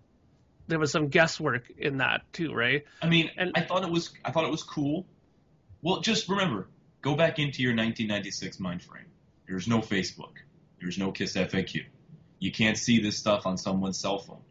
there 0.66 0.78
was 0.78 0.90
some 0.90 1.08
guesswork 1.08 1.70
in 1.78 1.98
that 1.98 2.22
too, 2.32 2.52
right? 2.52 2.84
I 3.00 3.08
mean, 3.08 3.30
And- 3.36 3.52
I 3.54 3.60
thought 3.62 3.84
it 3.84 3.90
was 3.90 4.10
I 4.24 4.32
thought 4.32 4.44
it 4.44 4.50
was 4.50 4.64
cool. 4.64 5.06
Well, 5.82 6.00
just 6.00 6.28
remember, 6.28 6.68
go 7.02 7.14
back 7.14 7.38
into 7.38 7.62
your 7.62 7.72
1996 7.72 8.60
mind 8.60 8.82
frame. 8.82 9.06
There's 9.46 9.66
no 9.68 9.78
Facebook. 9.78 10.32
There's 10.80 10.98
no 10.98 11.12
Kiss 11.12 11.34
FAQ. 11.34 11.84
You 12.38 12.52
can't 12.52 12.78
see 12.78 13.00
this 13.00 13.16
stuff 13.16 13.46
on 13.46 13.58
someone's 13.58 13.98
cell 13.98 14.18
phone. 14.18 14.42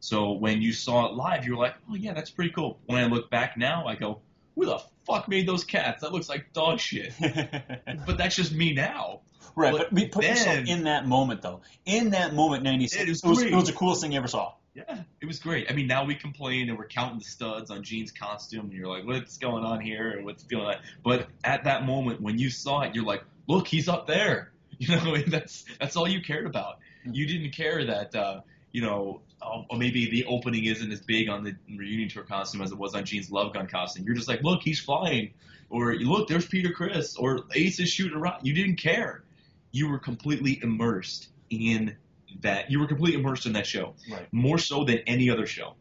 So 0.00 0.32
when 0.32 0.60
you 0.60 0.72
saw 0.72 1.06
it 1.06 1.14
live, 1.14 1.46
you're 1.46 1.56
like, 1.56 1.74
oh 1.90 1.94
yeah, 1.94 2.12
that's 2.12 2.30
pretty 2.30 2.50
cool. 2.50 2.78
When 2.86 3.02
I 3.02 3.06
look 3.06 3.30
back 3.30 3.56
now, 3.56 3.86
I 3.86 3.94
go, 3.94 4.20
who 4.54 4.66
the 4.66 4.78
fuck 5.06 5.28
made 5.28 5.48
those 5.48 5.64
cats? 5.64 6.02
That 6.02 6.12
looks 6.12 6.28
like 6.28 6.52
dog 6.52 6.78
shit. 6.78 7.12
But 8.06 8.18
that's 8.18 8.36
just 8.36 8.52
me 8.52 8.74
now. 8.74 9.20
right, 9.56 9.72
But 9.72 9.78
but, 9.78 9.92
we 9.92 10.08
put 10.08 10.24
yourself 10.24 10.66
in 10.66 10.84
that 10.84 11.06
moment 11.06 11.40
though. 11.42 11.62
In 11.86 12.10
that 12.10 12.34
moment, 12.34 12.64
96, 12.64 13.02
It 13.02 13.08
it 13.08 13.10
was 13.10 13.22
was, 13.22 13.42
it 13.42 13.54
was 13.54 13.66
the 13.66 13.72
coolest 13.72 14.02
thing 14.02 14.12
you 14.12 14.18
ever 14.18 14.28
saw. 14.28 14.52
Yeah, 14.74 15.02
it 15.20 15.26
was 15.26 15.38
great. 15.38 15.70
I 15.70 15.74
mean, 15.74 15.86
now 15.86 16.04
we 16.04 16.16
complain 16.16 16.68
and 16.68 16.76
we're 16.76 16.88
counting 16.88 17.20
the 17.20 17.24
studs 17.24 17.70
on 17.70 17.84
Gene's 17.84 18.10
costume, 18.10 18.66
and 18.66 18.72
you're 18.72 18.88
like, 18.88 19.06
what's 19.06 19.38
going 19.38 19.64
on 19.64 19.80
here, 19.80 20.10
and 20.10 20.24
what's 20.24 20.42
going 20.42 20.64
like. 20.64 20.80
But 21.04 21.28
at 21.44 21.64
that 21.64 21.86
moment, 21.86 22.20
when 22.20 22.38
you 22.38 22.50
saw 22.50 22.80
it, 22.80 22.94
you're 22.94 23.04
like, 23.04 23.22
look, 23.46 23.68
he's 23.68 23.88
up 23.88 24.06
there. 24.06 24.50
You 24.76 24.88
know, 24.96 25.16
that's 25.28 25.64
that's 25.78 25.94
all 25.94 26.08
you 26.08 26.20
cared 26.20 26.46
about. 26.46 26.80
You 27.04 27.28
didn't 27.28 27.52
care 27.52 27.84
that, 27.86 28.12
uh, 28.16 28.40
you 28.72 28.82
know, 28.82 29.20
oh, 29.40 29.66
or 29.70 29.78
maybe 29.78 30.10
the 30.10 30.24
opening 30.24 30.64
isn't 30.64 30.90
as 30.90 31.00
big 31.00 31.28
on 31.28 31.44
the 31.44 31.54
reunion 31.76 32.08
tour 32.08 32.24
costume 32.24 32.60
as 32.60 32.72
it 32.72 32.76
was 32.76 32.92
on 32.96 33.04
Gene's 33.04 33.30
Love 33.30 33.54
Gun 33.54 33.68
costume. 33.68 34.04
You're 34.04 34.16
just 34.16 34.26
like, 34.26 34.42
look, 34.42 34.62
he's 34.62 34.80
flying, 34.80 35.34
or 35.70 35.94
look, 35.94 36.26
there's 36.26 36.44
Peter 36.44 36.72
Criss, 36.72 37.14
or 37.14 37.44
Ace 37.54 37.78
is 37.78 37.88
shooting 37.88 38.16
a 38.16 38.20
rock. 38.20 38.40
You 38.42 38.52
didn't 38.52 38.76
care. 38.76 39.22
You 39.70 39.88
were 39.88 40.00
completely 40.00 40.58
immersed 40.60 41.28
in 41.50 41.96
that. 42.42 42.70
You 42.70 42.80
were 42.80 42.86
completely 42.86 43.20
immersed 43.20 43.46
in 43.46 43.52
that 43.54 43.66
show 43.66 43.94
Right. 44.10 44.26
more 44.32 44.58
so 44.58 44.84
than 44.84 44.98
any 45.06 45.30
other 45.30 45.46
show. 45.46 45.74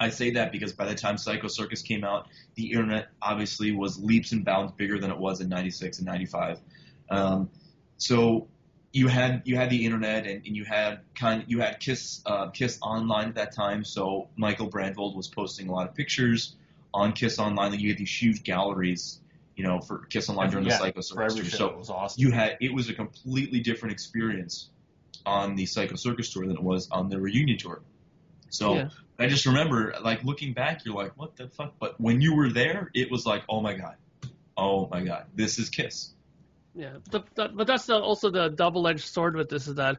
I 0.00 0.08
say 0.10 0.30
that 0.32 0.50
because 0.50 0.72
by 0.72 0.86
the 0.86 0.94
time 0.94 1.16
Psycho 1.18 1.46
Circus 1.48 1.82
came 1.82 2.02
out, 2.04 2.26
the 2.56 2.72
internet 2.72 3.08
obviously 3.22 3.70
was 3.72 3.98
leaps 3.98 4.32
and 4.32 4.44
bounds 4.44 4.72
bigger 4.72 4.98
than 4.98 5.10
it 5.10 5.18
was 5.18 5.40
in 5.40 5.48
'96 5.48 5.98
and 5.98 6.06
'95. 6.06 6.58
Um, 7.10 7.50
so 7.96 8.48
you 8.92 9.08
had 9.08 9.42
you 9.44 9.56
had 9.56 9.70
the 9.70 9.84
internet 9.84 10.26
and, 10.26 10.44
and 10.46 10.56
you 10.56 10.64
had 10.64 11.00
kind 11.14 11.44
you 11.46 11.60
had 11.60 11.78
Kiss 11.80 12.22
uh, 12.26 12.48
Kiss 12.48 12.78
Online 12.82 13.28
at 13.28 13.34
that 13.36 13.54
time. 13.54 13.84
So 13.84 14.28
Michael 14.36 14.68
Brandvold 14.70 15.14
was 15.16 15.28
posting 15.28 15.68
a 15.68 15.72
lot 15.72 15.88
of 15.88 15.94
pictures 15.94 16.56
on 16.92 17.12
Kiss 17.12 17.38
Online. 17.38 17.72
And 17.72 17.80
you 17.80 17.90
had 17.90 17.98
these 17.98 18.22
huge 18.22 18.42
galleries, 18.42 19.20
you 19.56 19.64
know, 19.64 19.80
for 19.80 19.98
Kiss 20.10 20.28
Online 20.28 20.50
during 20.50 20.66
Yeah, 20.66 20.78
the 20.78 20.78
Psycho 20.78 21.00
Circus 21.02 21.50
show, 21.50 21.56
So 21.56 21.66
it 21.68 21.78
was 21.78 21.90
awesome. 21.90 22.20
you 22.20 22.30
had 22.32 22.56
it 22.60 22.72
was 22.74 22.88
a 22.88 22.94
completely 22.94 23.60
different 23.60 23.92
experience 23.92 24.70
on 25.26 25.56
the 25.56 25.66
Psycho 25.66 25.96
Circus 25.96 26.32
tour 26.32 26.46
than 26.46 26.56
it 26.56 26.62
was 26.62 26.88
on 26.90 27.08
the 27.08 27.20
reunion 27.20 27.58
tour. 27.58 27.82
So 28.50 28.74
Yeah. 28.74 28.88
I 29.18 29.26
just 29.28 29.46
remember, 29.46 29.94
like 30.02 30.24
looking 30.24 30.52
back, 30.52 30.84
you're 30.84 30.94
like, 30.94 31.12
what 31.16 31.36
the 31.36 31.48
fuck? 31.48 31.74
But 31.78 32.00
when 32.00 32.20
you 32.20 32.34
were 32.34 32.50
there, 32.50 32.90
it 32.94 33.10
was 33.10 33.24
like, 33.24 33.44
oh 33.48 33.60
my 33.60 33.74
god, 33.74 33.96
oh 34.56 34.88
my 34.88 35.02
god, 35.02 35.26
this 35.34 35.58
is 35.58 35.70
Kiss. 35.70 36.10
Yeah, 36.74 36.94
but, 37.10 37.26
that, 37.36 37.56
but 37.56 37.68
that's 37.68 37.86
the, 37.86 37.96
also 37.96 38.30
the 38.30 38.48
double-edged 38.48 39.04
sword 39.04 39.36
with 39.36 39.48
this 39.48 39.68
is 39.68 39.76
that 39.76 39.98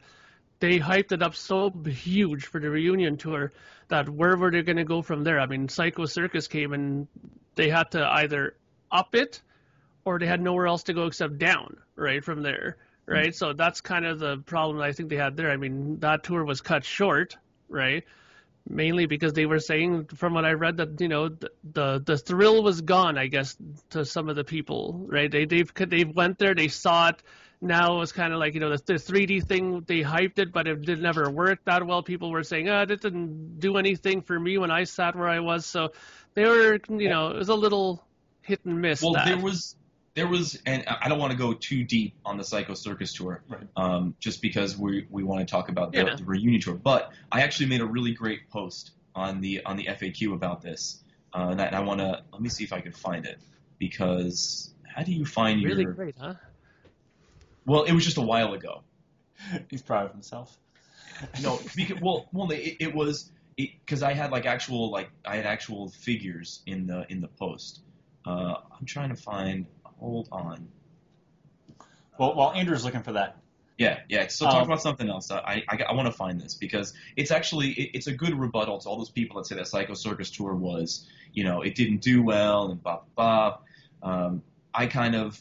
they 0.59 0.79
hyped 0.79 1.13
it 1.13 1.23
up 1.23 1.35
so 1.35 1.71
huge 1.85 2.45
for 2.45 2.59
the 2.59 2.69
reunion 2.69 3.15
tour 3.15 3.53
that 3.87 4.09
where 4.09 4.35
were 4.35 4.51
they 4.51 4.61
going 4.61 4.77
to 4.77 4.83
go 4.83 5.01
from 5.01 5.23
there? 5.23 5.39
I 5.39 5.45
mean, 5.45 5.69
Psycho 5.69 6.05
Circus 6.05 6.47
came 6.47 6.73
and 6.73 7.07
they 7.55 7.69
had 7.69 7.91
to 7.91 8.05
either 8.05 8.57
up 8.91 9.15
it 9.15 9.41
or 10.03 10.19
they 10.19 10.25
had 10.25 10.41
nowhere 10.41 10.67
else 10.67 10.83
to 10.83 10.93
go 10.93 11.05
except 11.05 11.37
down, 11.37 11.77
right, 11.95 12.23
from 12.23 12.41
there, 12.41 12.77
right? 13.07 13.35
So 13.35 13.53
that's 13.53 13.81
kind 13.81 14.05
of 14.05 14.19
the 14.19 14.37
problem 14.37 14.81
I 14.81 14.91
think 14.91 15.09
they 15.09 15.15
had 15.15 15.37
there. 15.37 15.51
I 15.51 15.57
mean, 15.57 15.99
that 15.99 16.23
tour 16.23 16.43
was 16.43 16.61
cut 16.61 16.83
short, 16.83 17.37
right? 17.69 18.03
Mainly 18.67 19.05
because 19.05 19.33
they 19.33 19.45
were 19.45 19.59
saying, 19.59 20.05
from 20.05 20.33
what 20.33 20.45
I 20.45 20.53
read, 20.53 20.77
that 20.77 20.99
you 20.99 21.07
know 21.07 21.29
the 21.29 21.51
the, 21.73 22.03
the 22.03 22.17
thrill 22.17 22.63
was 22.63 22.81
gone. 22.81 23.17
I 23.17 23.27
guess 23.27 23.55
to 23.91 24.05
some 24.05 24.27
of 24.27 24.35
the 24.35 24.43
people, 24.43 25.05
right? 25.07 25.29
They 25.29 25.45
they've 25.45 25.71
they've 25.75 26.09
went 26.15 26.39
there, 26.39 26.55
they 26.55 26.67
saw 26.67 27.09
it, 27.09 27.21
now 27.61 27.95
it 27.95 27.99
was 27.99 28.11
kind 28.11 28.33
of 28.33 28.39
like 28.39 28.53
you 28.53 28.59
know 28.59 28.69
the, 28.69 28.81
the 28.85 28.93
3D 28.93 29.45
thing 29.45 29.81
they 29.87 30.01
hyped 30.01 30.39
it, 30.39 30.51
but 30.51 30.67
it 30.67 30.81
did 30.81 31.01
never 31.01 31.29
work 31.29 31.59
that 31.65 31.85
well. 31.85 32.03
People 32.03 32.31
were 32.31 32.43
saying, 32.43 32.69
"Ah, 32.69 32.79
oh, 32.79 32.93
it 32.93 33.01
didn't 33.01 33.59
do 33.59 33.77
anything 33.77 34.21
for 34.21 34.39
me 34.39 34.57
when 34.57 34.71
I 34.71 34.83
sat 34.83 35.15
where 35.15 35.27
I 35.27 35.39
was." 35.39 35.65
So 35.65 35.91
they 36.33 36.45
were, 36.45 36.79
you 36.89 37.09
know, 37.09 37.29
it 37.29 37.37
was 37.37 37.49
a 37.49 37.55
little 37.55 38.03
hit 38.41 38.63
and 38.65 38.81
miss. 38.81 39.01
Well, 39.01 39.13
that. 39.13 39.25
there 39.25 39.37
was 39.37 39.75
there 40.15 40.27
was, 40.27 40.59
and 40.65 40.85
I 40.87 41.09
don't 41.09 41.19
want 41.19 41.31
to 41.31 41.37
go 41.37 41.53
too 41.53 41.83
deep 41.83 42.15
on 42.25 42.37
the 42.37 42.43
Psycho 42.43 42.73
Circus 42.73 43.13
tour, 43.13 43.43
right. 43.49 43.67
um, 43.75 44.15
just 44.19 44.41
because 44.41 44.77
we 44.77 45.05
we 45.09 45.23
want 45.23 45.45
to 45.45 45.51
talk 45.51 45.69
about 45.69 45.91
the, 45.91 46.05
yeah. 46.05 46.15
the 46.15 46.23
reunion 46.23 46.61
tour. 46.61 46.73
But 46.73 47.11
I 47.31 47.41
actually 47.41 47.67
made 47.67 47.81
a 47.81 47.85
really 47.85 48.13
great 48.13 48.49
post 48.49 48.91
on 49.13 49.41
the 49.41 49.63
on 49.65 49.75
the 49.75 49.85
FAQ 49.85 50.33
about 50.33 50.61
this, 50.61 51.03
uh, 51.33 51.49
and, 51.51 51.61
I, 51.61 51.65
and 51.65 51.75
I 51.75 51.81
want 51.81 51.99
to 51.99 52.23
let 52.31 52.41
me 52.41 52.49
see 52.49 52.63
if 52.63 52.71
I 52.71 52.79
can 52.79 52.93
find 52.93 53.25
it 53.25 53.39
because 53.77 54.73
how 54.83 55.03
do 55.03 55.11
you 55.11 55.25
find 55.25 55.61
really 55.63 55.83
your 55.83 55.93
great, 55.93 56.15
huh? 56.17 56.35
Well, 57.65 57.83
it 57.83 57.91
was 57.91 58.05
just 58.05 58.17
a 58.17 58.21
while 58.21 58.53
ago. 58.53 58.83
He's 59.69 59.81
proud 59.81 60.05
of 60.05 60.11
himself. 60.13 60.57
no, 61.41 61.59
because, 61.75 61.99
well, 62.01 62.29
well, 62.31 62.51
it, 62.51 62.77
it 62.79 62.95
was 62.95 63.31
because 63.57 64.03
I 64.03 64.13
had 64.13 64.31
like 64.31 64.45
actual 64.45 64.91
like 64.91 65.09
I 65.25 65.35
had 65.35 65.45
actual 65.45 65.89
figures 65.89 66.61
in 66.65 66.87
the 66.87 67.05
in 67.09 67.19
the 67.19 67.27
post. 67.27 67.81
Uh, 68.25 68.55
I'm 68.79 68.85
trying 68.85 69.09
to 69.09 69.15
find. 69.15 69.65
Hold 69.99 70.29
on. 70.31 70.67
Well, 72.17 72.35
while 72.35 72.51
Andrew's 72.53 72.85
looking 72.85 73.03
for 73.03 73.13
that. 73.13 73.37
Yeah, 73.77 73.99
yeah. 74.07 74.27
So 74.27 74.45
talk 74.45 74.55
um, 74.55 74.63
about 74.63 74.81
something 74.81 75.09
else. 75.09 75.31
I 75.31 75.63
I, 75.67 75.79
I 75.89 75.93
want 75.93 76.07
to 76.07 76.13
find 76.13 76.39
this 76.39 76.53
because 76.53 76.93
it's 77.17 77.31
actually 77.31 77.71
it, 77.71 77.91
it's 77.93 78.07
a 78.07 78.13
good 78.13 78.33
rebuttal 78.39 78.79
to 78.79 78.89
all 78.89 78.97
those 78.97 79.09
people 79.09 79.37
that 79.37 79.47
say 79.47 79.55
that 79.55 79.67
Psycho 79.67 79.93
Circus 79.95 80.31
tour 80.31 80.55
was 80.55 81.05
you 81.33 81.43
know 81.43 81.61
it 81.61 81.75
didn't 81.75 82.01
do 82.01 82.23
well 82.23 82.71
and 82.71 82.81
blah 82.81 83.01
blah. 83.15 83.57
blah. 84.01 84.17
Um, 84.25 84.43
I 84.73 84.87
kind 84.87 85.15
of 85.15 85.39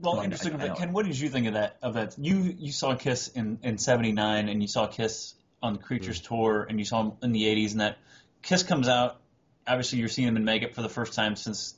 well, 0.00 0.20
interesting. 0.20 0.60
I, 0.60 0.70
I 0.72 0.74
Ken, 0.74 0.92
what 0.92 1.06
did 1.06 1.18
you 1.18 1.28
think 1.28 1.46
of 1.46 1.54
that? 1.54 1.76
Of 1.82 1.94
that, 1.94 2.16
you 2.18 2.54
you 2.58 2.72
saw 2.72 2.96
Kiss 2.96 3.28
in 3.28 3.58
in 3.62 3.78
'79, 3.78 4.48
and 4.48 4.60
you 4.60 4.68
saw 4.68 4.86
Kiss 4.86 5.34
on 5.62 5.74
the 5.74 5.78
Creatures 5.78 6.20
mm-hmm. 6.20 6.34
tour, 6.34 6.66
and 6.68 6.78
you 6.78 6.84
saw 6.84 7.02
them 7.02 7.12
in 7.22 7.32
the 7.32 7.44
'80s, 7.44 7.72
and 7.72 7.80
that 7.80 7.98
Kiss 8.42 8.62
comes 8.62 8.88
out. 8.88 9.20
Obviously, 9.66 9.98
you're 10.00 10.08
seeing 10.08 10.26
them 10.26 10.36
in 10.36 10.44
makeup 10.44 10.74
for 10.74 10.82
the 10.82 10.88
first 10.88 11.14
time 11.14 11.36
since 11.36 11.74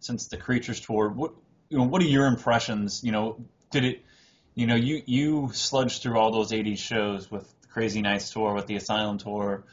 since 0.00 0.26
the 0.26 0.36
Creatures 0.36 0.80
tour. 0.80 1.08
What 1.08 1.32
you 1.68 1.78
know? 1.78 1.84
What 1.84 2.02
are 2.02 2.06
your 2.06 2.26
impressions? 2.26 3.04
You 3.04 3.12
know, 3.12 3.44
did 3.70 3.84
it? 3.84 4.04
You 4.54 4.66
know, 4.66 4.74
you 4.74 5.02
you 5.06 5.50
sludged 5.52 6.02
through 6.02 6.18
all 6.18 6.32
those 6.32 6.50
'80s 6.50 6.78
shows 6.78 7.30
with 7.30 7.52
Crazy 7.68 8.02
Nights 8.02 8.32
tour, 8.32 8.54
with 8.54 8.66
the 8.66 8.76
Asylum 8.76 9.18
tour. 9.18 9.64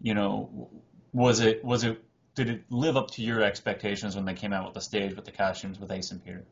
You 0.00 0.14
know, 0.14 0.70
was 1.12 1.40
it 1.40 1.64
was 1.64 1.84
it 1.84 2.02
did 2.34 2.48
it 2.48 2.64
live 2.70 2.96
up 2.96 3.10
to 3.12 3.22
your 3.22 3.42
expectations 3.42 4.16
when 4.16 4.24
they 4.24 4.34
came 4.34 4.52
out 4.52 4.64
with 4.64 4.74
the 4.74 4.80
stage 4.80 5.14
with 5.14 5.24
the 5.24 5.32
costumes 5.32 5.78
with 5.78 5.90
Ace 5.90 6.10
and 6.10 6.24
Peter? 6.24 6.44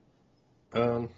Um, 0.72 1.08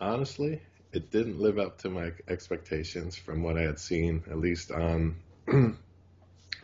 honestly, 0.00 0.60
it 0.92 1.10
didn't 1.10 1.40
live 1.40 1.58
up 1.58 1.78
to 1.78 1.88
my 1.88 2.12
expectations 2.28 3.16
from 3.16 3.42
what 3.42 3.56
I 3.56 3.62
had 3.62 3.78
seen, 3.78 4.22
at 4.30 4.38
least 4.38 4.70
on 4.70 5.16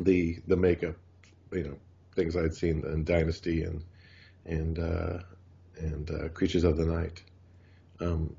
the 0.01 0.39
the 0.47 0.57
makeup, 0.57 0.97
you 1.53 1.64
know, 1.64 1.76
things 2.14 2.37
I'd 2.37 2.55
seen 2.55 2.85
in 2.85 3.05
Dynasty 3.05 3.64
and 3.64 3.82
and 4.45 4.79
uh, 4.79 5.19
and 5.79 6.11
uh, 6.11 6.29
Creatures 6.29 6.65
of 6.65 6.77
the 6.77 6.87
Night. 6.87 7.23
Um, 8.01 8.37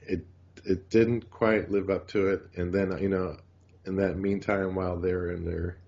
it 0.00 0.26
it 0.64 0.90
didn't 0.90 1.30
quite 1.30 1.70
live 1.70 1.90
up 1.90 2.08
to 2.08 2.28
it, 2.28 2.42
and 2.56 2.72
then 2.72 2.96
you 3.00 3.08
know, 3.08 3.36
in 3.84 3.96
that 3.96 4.16
meantime, 4.16 4.74
while 4.74 4.96
they're 4.96 5.30
in 5.30 5.44
their 5.44 5.78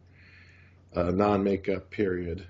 uh, 0.94 1.10
non-makeup 1.10 1.90
period, 1.90 2.46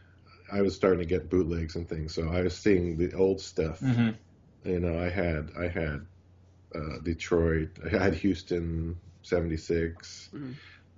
I 0.52 0.62
was 0.62 0.74
starting 0.74 1.00
to 1.00 1.06
get 1.06 1.30
bootlegs 1.30 1.76
and 1.76 1.88
things, 1.88 2.14
so 2.14 2.28
I 2.28 2.42
was 2.42 2.56
seeing 2.56 2.96
the 2.96 3.12
old 3.14 3.40
stuff. 3.40 3.80
Mm-hmm 3.80 4.10
you 4.66 4.80
know, 4.80 4.98
I 4.98 5.08
had 5.08 5.50
I 5.58 5.68
had 5.68 6.06
uh, 6.74 6.98
Detroit, 7.02 7.70
I 7.84 7.88
had 7.88 8.14
Houston 8.14 8.98
'76, 9.22 10.30
mm-hmm. 10.34 10.52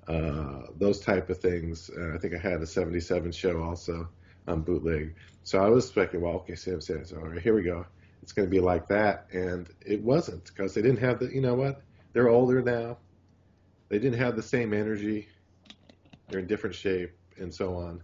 uh, 0.07 0.67
those 0.77 1.01
type 1.01 1.31
of 1.31 1.39
things. 1.39 1.91
Uh, 1.97 2.15
I 2.15 2.19
think 2.19 2.35
I 2.35 2.39
had 2.39 2.63
a 2.63 2.67
'77 2.67 3.33
show 3.33 3.63
also 3.63 4.09
on 4.49 4.63
bootleg. 4.63 5.15
So 5.45 5.63
I 5.63 5.69
was 5.69 5.87
expecting, 5.87 6.21
well, 6.21 6.35
okay, 6.35 6.55
Sam 6.55 6.81
says, 6.81 7.13
all 7.13 7.21
right, 7.21 7.41
here 7.41 7.55
we 7.55 7.63
go. 7.63 7.87
It's 8.23 8.33
going 8.33 8.47
to 8.47 8.51
be 8.51 8.61
like 8.61 8.89
that, 8.89 9.27
and 9.33 9.69
it 9.87 10.03
wasn't 10.03 10.45
because 10.45 10.75
they 10.75 10.83
didn't 10.83 10.99
have 10.99 11.21
the. 11.21 11.33
You 11.33 11.41
know 11.41 11.55
what? 11.55 11.83
They're 12.13 12.29
older 12.29 12.61
now. 12.61 12.99
They 13.89 13.99
didn't 13.99 14.19
have 14.19 14.37
the 14.37 14.43
same 14.43 14.75
energy. 14.75 15.29
They're 16.29 16.41
in 16.41 16.47
different 16.47 16.77
shape 16.77 17.17
and 17.39 17.55
so 17.55 17.77
on. 17.77 18.03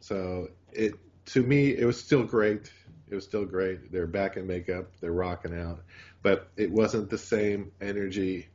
So 0.00 0.48
it 0.72 0.94
to 1.26 1.42
me, 1.42 1.70
it 1.70 1.86
was 1.86 1.98
still 1.98 2.24
great 2.24 2.70
it 3.08 3.14
was 3.14 3.24
still 3.24 3.44
great. 3.44 3.92
They're 3.92 4.06
back 4.06 4.36
in 4.36 4.46
makeup. 4.46 4.90
They're 5.00 5.12
rocking 5.12 5.58
out, 5.58 5.80
but 6.22 6.50
it 6.56 6.70
wasn't 6.70 7.10
the 7.10 7.18
same 7.18 7.70
energy 7.80 8.48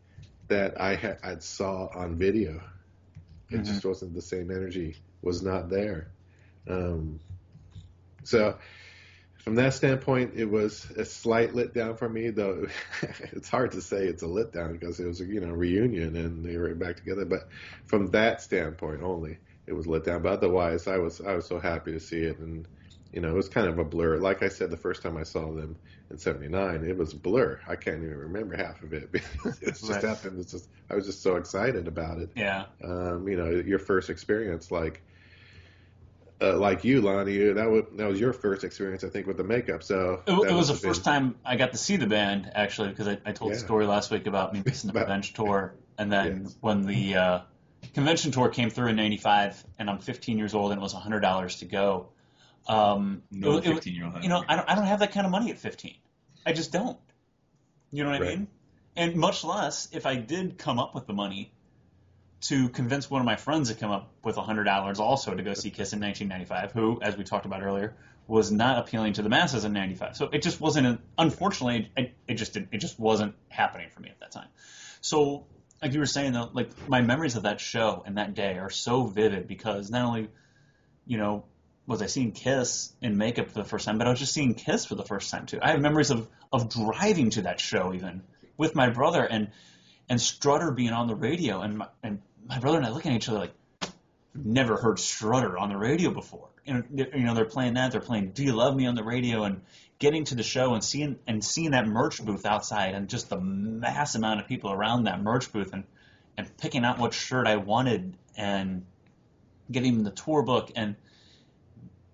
that 0.48 0.80
I 0.82 0.96
had 0.96 1.20
I 1.24 1.38
saw 1.40 1.88
on 1.96 2.18
video. 2.18 2.62
It 3.50 3.56
mm-hmm. 3.56 3.64
just 3.64 3.86
wasn't 3.86 4.14
the 4.14 4.22
same 4.22 4.52
energy. 4.52 4.98
Was 5.22 5.42
not 5.42 5.70
there. 5.70 6.12
Um, 6.68 7.20
so 8.24 8.58
from 9.38 9.56
that 9.56 9.74
standpoint, 9.74 10.34
it 10.36 10.46
was 10.46 10.90
a 10.92 11.06
slight 11.06 11.54
letdown 11.54 11.98
for 11.98 12.10
me. 12.10 12.30
Though 12.30 12.68
it's 13.32 13.50
hard 13.50 13.72
to 13.72 13.82
say 13.82 14.06
it's 14.06 14.24
a 14.24 14.28
letdown 14.28 14.74
because 14.74 15.00
it 15.00 15.08
was 15.08 15.22
a 15.22 15.26
you 15.26 15.40
know 15.40 15.52
reunion 15.52 16.16
and 16.16 16.46
they 16.46 16.58
were 16.58 16.74
back 16.76 16.98
together. 16.98 17.26
But 17.26 17.48
from 17.86 18.08
that 18.12 18.42
standpoint 18.42 19.02
only, 19.02 19.38
it 19.68 19.74
was 19.74 19.88
let 19.88 20.04
down. 20.04 20.22
But 20.22 20.34
otherwise, 20.34 20.88
I 20.88 20.98
was 20.98 21.22
I 21.22 21.34
was 21.34 21.46
so 21.46 21.60
happy 21.60 21.92
to 21.94 22.00
see 22.00 22.22
it 22.22 22.40
and 22.40 22.68
you 23.12 23.22
know, 23.22 23.30
it 23.30 23.36
was 23.36 23.50
kind 23.50 23.68
of 23.68 23.80
a 23.80 23.84
blur. 23.84 24.18
Like 24.18 24.44
I 24.44 24.50
said, 24.50 24.70
the 24.70 24.78
first 24.78 25.02
time 25.02 25.18
I 25.18 25.24
saw 25.24 25.52
them 25.52 25.76
in 26.12 26.18
'79, 26.18 26.84
it 26.86 26.96
was 26.96 27.14
a 27.14 27.18
blur. 27.18 27.60
I 27.68 27.76
can't 27.76 28.04
even 28.04 28.18
remember 28.18 28.56
half 28.56 28.84
of 28.84 28.94
it. 28.94 29.10
it 29.14 29.22
just 29.62 29.90
right. 29.90 30.04
happened. 30.04 30.40
It's 30.40 30.52
just 30.52 30.70
I 30.90 30.96
was 30.96 31.06
just 31.06 31.24
so 31.24 31.36
excited 31.36 31.88
about 31.88 32.20
it. 32.20 32.30
Yeah. 32.36 32.66
Um, 32.84 33.28
you 33.28 33.36
know, 33.36 33.50
your 33.50 33.80
first 33.80 34.10
experience, 34.10 34.70
like 34.70 35.02
uh, 36.42 36.58
like 36.58 36.84
you, 36.84 37.02
Lonnie, 37.02 37.38
that 37.38 37.70
was 37.70 37.84
that 37.96 38.08
was 38.08 38.20
your 38.20 38.34
first 38.34 38.64
experience, 38.64 39.04
I 39.04 39.10
think, 39.10 39.28
with 39.28 39.38
the 39.38 39.44
makeup. 39.44 39.84
So 39.84 40.22
it, 40.26 40.32
it 40.32 40.54
was 40.54 40.70
the 40.70 40.74
first 40.74 41.04
time 41.04 41.36
I 41.46 41.56
got 41.58 41.74
to 41.74 41.78
see 41.78 41.98
the 41.98 42.08
band 42.08 42.52
actually, 42.56 42.90
because 42.90 43.08
I, 43.08 43.18
I 43.26 43.32
told 43.32 43.52
yeah. 43.52 43.58
the 43.58 43.64
story 43.64 43.86
last 43.86 44.10
week 44.12 44.26
about 44.28 44.54
me 44.54 44.62
missing 44.66 44.92
the 44.92 45.00
convention 45.00 45.36
tour, 45.36 45.76
and 45.98 46.12
then 46.12 46.44
yes. 46.44 46.56
when 46.62 46.86
the 46.86 47.16
uh, 47.16 47.40
convention 47.94 48.32
tour 48.32 48.50
came 48.50 48.70
through 48.70 48.88
in 48.88 48.96
'95, 48.96 49.64
and 49.80 49.90
I'm 49.90 50.00
15 50.00 50.38
years 50.38 50.54
old, 50.54 50.72
and 50.72 50.80
it 50.80 50.84
was 50.84 50.94
$100 50.94 51.60
to 51.60 51.66
go. 51.66 52.10
Um, 52.68 53.24
no, 53.32 53.58
it, 53.58 53.66
15 53.66 53.94
year 53.94 54.06
old. 54.06 54.24
You 54.24 54.30
know, 54.30 54.44
I 54.48 54.56
don't, 54.56 54.70
I 54.70 54.76
don't 54.76 54.86
have 54.86 55.00
that 55.00 55.12
kind 55.12 55.26
of 55.26 55.32
money 55.32 55.52
at 55.52 55.58
15. 55.58 55.96
I 56.46 56.54
just 56.54 56.72
don't. 56.72 56.98
You 57.92 58.04
know 58.04 58.12
what 58.12 58.22
right. 58.22 58.30
I 58.30 58.36
mean? 58.36 58.48
And 58.96 59.16
much 59.16 59.44
less 59.44 59.90
if 59.92 60.06
I 60.06 60.16
did 60.16 60.58
come 60.58 60.80
up 60.80 60.96
with 60.96 61.08
the 61.08 61.14
money 61.14 61.52
to 62.42 62.70
convince 62.70 63.10
one 63.10 63.22
of 63.22 63.26
my 63.26 63.36
friends 63.36 63.70
to 63.70 63.76
come 63.76 63.92
up 63.92 64.12
with 64.24 64.36
$100 64.36 65.00
also 65.00 65.34
to 65.34 65.44
go 65.44 65.54
see 65.54 65.70
Kiss 65.72 65.94
in 65.94 66.00
1995, 66.00 66.72
who, 66.72 67.02
as 67.02 67.18
we 67.18 67.24
talked 67.24 67.46
about 67.46 67.64
earlier, 67.64 67.96
was 68.28 68.52
not 68.52 68.78
appealing 68.78 69.14
to 69.14 69.22
the 69.22 69.30
masses 69.30 69.66
in 69.66 69.74
95. 69.74 70.16
So 70.16 70.30
it 70.32 70.42
just 70.42 70.62
wasn't, 70.62 71.02
unfortunately, 71.18 71.92
it, 71.98 72.14
it 72.28 72.36
just 72.36 72.56
it 72.56 72.78
just 72.78 73.00
wasn't 73.00 73.36
happening 73.50 73.90
for 73.90 74.00
me 74.00 74.10
at 74.10 74.20
that 74.20 74.32
time. 74.32 74.48
So, 75.02 75.48
like 75.82 75.94
you 75.94 76.00
were 76.00 76.06
saying, 76.06 76.34
though, 76.34 76.50
like 76.54 76.70
my 76.88 77.02
memories 77.02 77.36
of 77.36 77.44
that 77.44 77.60
show 77.60 78.04
and 78.06 78.18
that 78.18 78.36
day 78.36 78.58
are 78.58 78.70
so 78.70 79.06
vivid 79.06 79.48
because 79.48 79.90
not 79.90 80.06
only, 80.06 80.30
you 81.06 81.18
know, 81.18 81.46
was 81.88 82.02
I 82.02 82.06
seeing 82.06 82.32
Kiss 82.32 82.94
in 83.02 83.18
makeup 83.18 83.48
for 83.50 83.60
the 83.60 83.66
first 83.66 83.86
time, 83.86 83.98
but 83.98 84.06
I 84.06 84.12
was 84.12 84.20
just 84.20 84.34
seeing 84.34 84.54
Kiss 84.54 84.86
for 84.86 84.96
the 84.96 85.04
first 85.04 85.32
time 85.32 85.46
too. 85.46 85.60
I 85.62 85.72
have 85.72 85.82
memories 85.82 86.12
of 86.12 86.28
of 86.54 86.70
driving 86.70 87.32
to 87.32 87.44
that 87.44 87.60
show 87.60 87.94
even 87.94 88.22
with 88.58 88.76
my 88.76 88.90
brother 88.90 89.24
and 89.24 89.50
and 90.08 90.20
Strutter 90.20 90.72
being 90.72 90.92
on 90.92 91.08
the 91.08 91.16
radio 91.16 91.62
and 91.62 91.80
my, 91.80 91.88
and 92.04 92.22
my 92.46 92.60
brother 92.60 92.78
and 92.78 92.86
I 92.86 92.90
looking 92.90 93.12
at 93.12 93.18
each 93.18 93.30
other 93.30 93.40
like 93.40 93.54
never 94.34 94.78
heard 94.78 95.00
Strutter 95.00 95.58
on 95.58 95.70
the 95.70 95.78
radio 95.78 96.12
before. 96.12 96.48
And 96.66 96.86
you 96.94 97.24
know 97.24 97.34
they're 97.34 97.46
playing 97.46 97.76
that, 97.76 97.92
they're 97.92 98.02
playing 98.02 98.32
Do 98.32 98.44
You 98.44 98.54
Love 98.54 98.76
Me 98.76 98.86
on 98.86 98.96
the 98.96 99.04
radio 99.04 99.44
and 99.44 99.62
getting 99.98 100.24
to 100.26 100.36
the 100.36 100.44
show 100.44 100.74
and 100.74 100.84
seeing 100.84 101.18
and 101.28 101.44
seeing 101.44 101.72
that 101.72 101.88
merch 101.88 102.24
booth 102.24 102.46
outside 102.46 102.96
and 102.96 103.10
just 103.10 103.30
the 103.30 103.40
mass 103.40 104.16
amount 104.16 104.40
of 104.40 104.48
people 104.48 104.72
around 104.72 105.06
that 105.06 105.22
merch 105.22 105.52
booth 105.52 105.74
and 105.74 105.84
and 106.38 106.56
picking 106.58 106.86
out 106.86 107.00
what 107.00 107.14
shirt 107.14 107.48
I 107.48 107.58
wanted 107.58 108.16
and 108.38 108.86
getting 109.72 110.04
the 110.04 110.12
tour 110.12 110.44
book 110.44 110.72
and 110.76 110.96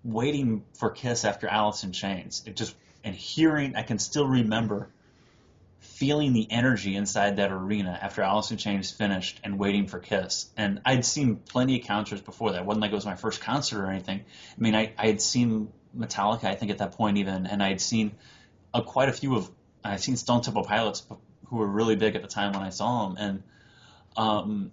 waiting 0.02 0.64
for 0.74 0.90
Kiss 0.90 1.24
after 1.24 1.48
Alice 1.48 1.84
in 1.84 1.92
Chains. 1.92 2.42
It 2.46 2.56
just 2.56 2.74
and 3.04 3.14
hearing, 3.14 3.76
I 3.76 3.82
can 3.82 4.00
still 4.00 4.26
remember 4.26 4.88
feeling 5.96 6.34
the 6.34 6.46
energy 6.50 6.94
inside 6.94 7.36
that 7.36 7.50
arena 7.50 7.98
after 8.02 8.20
Alice 8.20 8.50
in 8.50 8.58
Chains 8.58 8.90
finished 8.90 9.40
and 9.42 9.58
waiting 9.58 9.86
for 9.86 9.98
Kiss. 9.98 10.50
And 10.54 10.82
I'd 10.84 11.06
seen 11.06 11.36
plenty 11.36 11.80
of 11.80 11.86
concerts 11.86 12.20
before 12.20 12.52
that. 12.52 12.60
It 12.60 12.66
wasn't 12.66 12.82
like 12.82 12.92
it 12.92 12.94
was 12.94 13.06
my 13.06 13.16
first 13.16 13.40
concert 13.40 13.82
or 13.82 13.90
anything. 13.90 14.20
I 14.20 14.60
mean, 14.60 14.74
I, 14.74 14.92
I 14.98 15.06
had 15.06 15.22
seen 15.22 15.72
Metallica, 15.96 16.44
I 16.44 16.54
think, 16.54 16.70
at 16.70 16.78
that 16.78 16.92
point 16.92 17.16
even, 17.16 17.46
and 17.46 17.62
I 17.62 17.68
had 17.68 17.80
seen 17.80 18.12
uh, 18.74 18.82
quite 18.82 19.08
a 19.08 19.12
few 19.12 19.36
of, 19.36 19.50
I'd 19.82 20.00
seen 20.00 20.16
Stone 20.16 20.42
Temple 20.42 20.64
Pilots 20.64 21.06
who 21.46 21.56
were 21.56 21.66
really 21.66 21.96
big 21.96 22.14
at 22.14 22.20
the 22.20 22.28
time 22.28 22.52
when 22.52 22.62
I 22.62 22.70
saw 22.70 23.08
them. 23.08 23.16
And 23.18 23.42
um, 24.18 24.72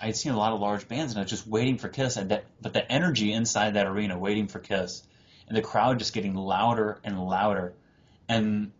I'd 0.00 0.14
seen 0.14 0.32
a 0.32 0.38
lot 0.38 0.52
of 0.52 0.60
large 0.60 0.86
bands, 0.86 1.12
and 1.12 1.18
I 1.18 1.22
was 1.22 1.30
just 1.30 1.48
waiting 1.48 1.78
for 1.78 1.88
Kiss. 1.88 2.16
And 2.16 2.30
that, 2.30 2.44
but 2.62 2.72
the 2.72 2.92
energy 2.92 3.32
inside 3.32 3.74
that 3.74 3.88
arena, 3.88 4.16
waiting 4.16 4.46
for 4.46 4.60
Kiss, 4.60 5.02
and 5.48 5.56
the 5.56 5.62
crowd 5.62 5.98
just 5.98 6.14
getting 6.14 6.34
louder 6.34 7.00
and 7.02 7.18
louder. 7.18 7.74
And 8.28 8.70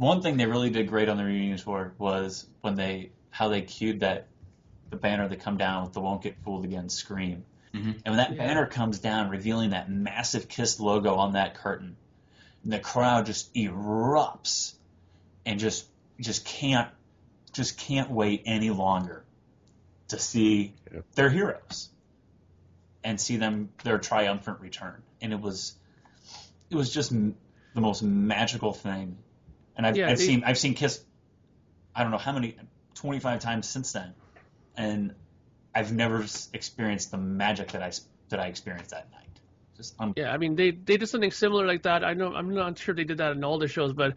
one 0.00 0.22
thing 0.22 0.38
they 0.38 0.46
really 0.46 0.70
did 0.70 0.88
great 0.88 1.08
on 1.10 1.18
the 1.18 1.24
reunion 1.24 1.58
tour 1.58 1.92
was 1.98 2.46
when 2.62 2.74
they 2.74 3.10
how 3.30 3.48
they 3.48 3.60
cued 3.60 4.00
that 4.00 4.28
the 4.88 4.96
banner 4.96 5.28
that 5.28 5.40
come 5.40 5.56
down 5.58 5.84
with 5.84 5.92
the 5.92 6.00
"Won't 6.00 6.22
Get 6.22 6.36
Fooled 6.42 6.64
Again" 6.64 6.88
scream. 6.88 7.44
Mhm. 7.74 8.00
And 8.04 8.04
when 8.06 8.16
that 8.16 8.32
Yeah. 8.32 8.38
banner 8.38 8.66
comes 8.66 8.98
down, 8.98 9.28
revealing 9.28 9.70
that 9.70 9.90
massive 9.90 10.48
Kiss 10.48 10.80
logo 10.80 11.16
on 11.16 11.34
that 11.34 11.54
curtain, 11.54 11.96
and 12.64 12.72
the 12.72 12.78
crowd 12.80 13.26
just 13.26 13.52
erupts 13.54 14.74
and 15.44 15.60
just 15.60 15.86
just 16.18 16.44
can't 16.46 16.88
just 17.52 17.76
can't 17.76 18.10
wait 18.10 18.42
any 18.46 18.70
longer 18.70 19.24
to 20.08 20.18
see 20.18 20.72
Yep. 20.92 21.04
their 21.14 21.28
heroes 21.30 21.90
and 23.04 23.20
see 23.20 23.36
them 23.36 23.68
their 23.84 23.98
triumphant 23.98 24.60
return. 24.60 25.02
And 25.20 25.32
it 25.34 25.40
was 25.40 25.76
it 26.70 26.74
was 26.76 26.90
just 26.92 27.12
m- 27.12 27.36
the 27.74 27.80
most 27.82 28.02
magical 28.02 28.72
thing. 28.72 29.18
And 29.80 29.86
I've, 29.86 29.96
Yeah, 29.96 30.10
I've 30.10 30.18
they- 30.18 30.26
seen 30.26 30.44
I've 30.44 30.58
seen 30.58 30.74
Kiss 30.74 31.02
I 31.94 32.02
don't 32.02 32.12
know 32.12 32.18
how 32.18 32.32
many 32.32 32.54
25 32.96 33.40
times 33.40 33.66
since 33.66 33.92
then, 33.92 34.12
and 34.76 35.14
I've 35.74 35.90
never 35.90 36.22
experienced 36.52 37.10
the 37.12 37.16
magic 37.16 37.68
that 37.72 37.82
I 37.82 37.90
that 38.28 38.40
I 38.40 38.48
experienced 38.48 38.90
that 38.90 39.10
night. 39.10 39.40
Just 39.78 39.94
un- 39.98 40.12
Yeah, 40.18 40.34
I 40.34 40.36
mean 40.36 40.54
they 40.54 40.72
they 40.72 40.98
did 40.98 41.08
something 41.08 41.30
similar 41.30 41.66
like 41.66 41.84
that. 41.84 42.04
I 42.04 42.12
know 42.12 42.34
I'm 42.34 42.52
not 42.52 42.76
sure 42.78 42.94
they 42.94 43.04
did 43.04 43.16
that 43.18 43.32
in 43.32 43.42
all 43.42 43.58
the 43.58 43.68
shows, 43.68 43.94
but 43.94 44.16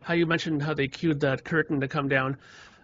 how 0.00 0.14
you 0.14 0.24
mentioned 0.24 0.62
how 0.62 0.72
they 0.72 0.88
cued 0.88 1.20
that 1.20 1.44
curtain 1.44 1.82
to 1.82 1.88
come 1.88 2.08
down. 2.08 2.38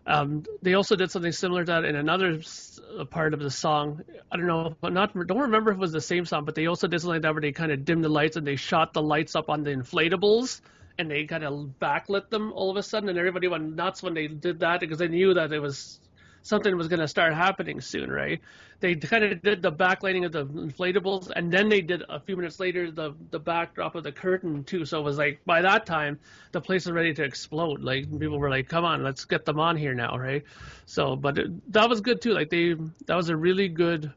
Um, 0.06 0.44
they 0.60 0.74
also 0.74 0.96
did 0.96 1.10
something 1.10 1.32
similar 1.32 1.64
to 1.64 1.72
that 1.72 1.84
in 1.86 1.96
another 1.96 2.32
s- 2.34 2.78
part 3.08 3.32
of 3.32 3.40
the 3.40 3.50
song. 3.50 4.02
I 4.30 4.36
don't 4.36 4.46
know, 4.46 4.76
but 4.82 4.92
not 4.92 5.14
don't 5.14 5.38
remember 5.40 5.70
if 5.70 5.78
it 5.78 5.80
was 5.80 5.92
the 5.92 6.02
same 6.02 6.26
song, 6.26 6.44
but 6.44 6.54
they 6.54 6.66
also 6.66 6.88
did 6.88 7.00
something 7.00 7.14
like 7.14 7.22
that 7.22 7.32
where 7.32 7.40
they 7.40 7.52
kind 7.52 7.72
of 7.72 7.86
dimmed 7.86 8.04
the 8.04 8.10
lights 8.10 8.36
and 8.36 8.46
they 8.46 8.56
shot 8.56 8.92
the 8.92 9.00
lights 9.02 9.34
up 9.34 9.48
on 9.48 9.62
the 9.64 9.70
inflatables 9.70 10.60
and 10.98 11.10
they 11.10 11.24
kind 11.24 11.44
of 11.44 11.72
backlit 11.80 12.28
them 12.28 12.52
all 12.52 12.70
of 12.70 12.76
a 12.76 12.82
sudden, 12.82 13.08
and 13.08 13.18
everybody 13.18 13.48
went 13.48 13.74
nuts 13.74 14.02
when 14.02 14.14
they 14.14 14.26
did 14.26 14.60
that 14.60 14.80
because 14.80 14.98
they 14.98 15.08
knew 15.08 15.32
that 15.34 15.52
it 15.52 15.60
was 15.60 16.00
something 16.42 16.76
was 16.76 16.88
going 16.88 17.00
to 17.00 17.08
start 17.08 17.34
happening 17.34 17.80
soon, 17.80 18.10
right? 18.10 18.40
They 18.80 18.94
kind 18.94 19.24
of 19.24 19.42
did 19.42 19.60
the 19.60 19.72
backlighting 19.72 20.24
of 20.24 20.32
the 20.32 20.46
inflatables, 20.46 21.30
and 21.34 21.52
then 21.52 21.68
they 21.68 21.80
did 21.80 22.02
a 22.08 22.20
few 22.20 22.36
minutes 22.36 22.60
later 22.60 22.90
the 22.90 23.14
the 23.30 23.38
backdrop 23.38 23.94
of 23.94 24.04
the 24.04 24.12
curtain 24.12 24.64
too. 24.64 24.84
So 24.84 24.98
it 25.00 25.02
was 25.02 25.18
like 25.18 25.40
by 25.46 25.62
that 25.62 25.84
time 25.86 26.18
the 26.52 26.60
place 26.60 26.86
was 26.86 26.92
ready 26.92 27.12
to 27.14 27.22
explode. 27.24 27.82
Like 27.82 28.04
people 28.18 28.38
were 28.38 28.50
like, 28.50 28.68
"Come 28.68 28.84
on, 28.84 29.02
let's 29.02 29.24
get 29.24 29.44
them 29.44 29.58
on 29.58 29.76
here 29.76 29.94
now," 29.94 30.16
right? 30.16 30.44
So, 30.86 31.16
but 31.16 31.38
it, 31.38 31.72
that 31.72 31.88
was 31.88 32.00
good 32.00 32.22
too. 32.22 32.32
Like 32.32 32.50
they 32.50 32.74
that 33.06 33.16
was 33.16 33.28
a 33.30 33.36
really 33.36 33.68
good 33.68 34.12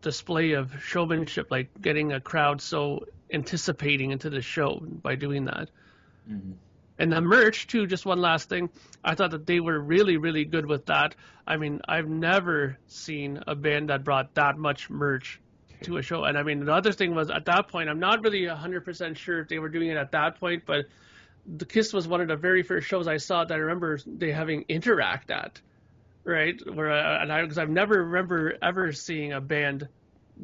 display 0.00 0.52
of 0.52 0.72
showmanship, 0.82 1.50
like 1.50 1.68
getting 1.80 2.12
a 2.12 2.20
crowd 2.20 2.60
so 2.60 3.04
anticipating 3.32 4.10
into 4.10 4.30
the 4.30 4.40
show 4.40 4.80
by 5.02 5.14
doing 5.14 5.44
that. 5.44 5.68
Mhm. 6.30 6.54
And 6.98 7.12
the 7.12 7.20
merch 7.20 7.66
too. 7.66 7.86
Just 7.86 8.06
one 8.06 8.20
last 8.20 8.48
thing, 8.48 8.70
I 9.02 9.14
thought 9.14 9.32
that 9.32 9.46
they 9.46 9.60
were 9.60 9.80
really, 9.80 10.16
really 10.16 10.44
good 10.44 10.66
with 10.66 10.86
that. 10.86 11.16
I 11.46 11.56
mean, 11.56 11.80
I've 11.88 12.08
never 12.08 12.78
seen 12.86 13.42
a 13.46 13.54
band 13.54 13.90
that 13.90 14.04
brought 14.04 14.34
that 14.34 14.56
much 14.56 14.88
merch 14.90 15.40
to 15.82 15.96
a 15.98 16.02
show. 16.02 16.24
And 16.24 16.38
I 16.38 16.42
mean, 16.42 16.64
the 16.64 16.72
other 16.72 16.92
thing 16.92 17.14
was 17.14 17.30
at 17.30 17.44
that 17.46 17.68
point, 17.68 17.88
I'm 17.88 17.98
not 17.98 18.22
really 18.22 18.46
100% 18.46 19.16
sure 19.16 19.40
if 19.40 19.48
they 19.48 19.58
were 19.58 19.68
doing 19.68 19.88
it 19.88 19.96
at 19.96 20.12
that 20.12 20.38
point, 20.38 20.64
but 20.66 20.86
the 21.46 21.66
Kiss 21.66 21.92
was 21.92 22.08
one 22.08 22.20
of 22.20 22.28
the 22.28 22.36
very 22.36 22.62
first 22.62 22.86
shows 22.86 23.06
I 23.08 23.18
saw 23.18 23.44
that 23.44 23.54
I 23.54 23.58
remember 23.58 23.98
they 24.06 24.32
having 24.32 24.64
Interact 24.68 25.30
at, 25.30 25.60
right? 26.24 26.58
Where 26.72 26.90
I, 26.90 27.22
and 27.22 27.32
I 27.32 27.42
because 27.42 27.58
I've 27.58 27.70
never 27.70 28.04
remember 28.04 28.56
ever 28.62 28.92
seeing 28.92 29.32
a 29.32 29.40
band 29.40 29.88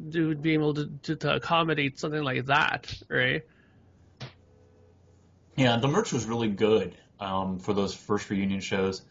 do 0.09 0.35
being 0.35 0.59
able 0.61 0.73
to, 0.75 0.89
to, 1.03 1.15
to 1.17 1.35
accommodate 1.35 1.99
something 1.99 2.23
like 2.23 2.45
that, 2.45 2.93
right? 3.09 3.43
Yeah, 5.61 5.77
the 5.77 5.87
merch 5.87 6.11
was 6.11 6.25
really 6.25 6.49
good 6.49 6.95
um, 7.19 7.59
for 7.59 7.73
those 7.73 7.93
first 7.93 8.29
reunion 8.29 8.61
shows. 8.61 9.01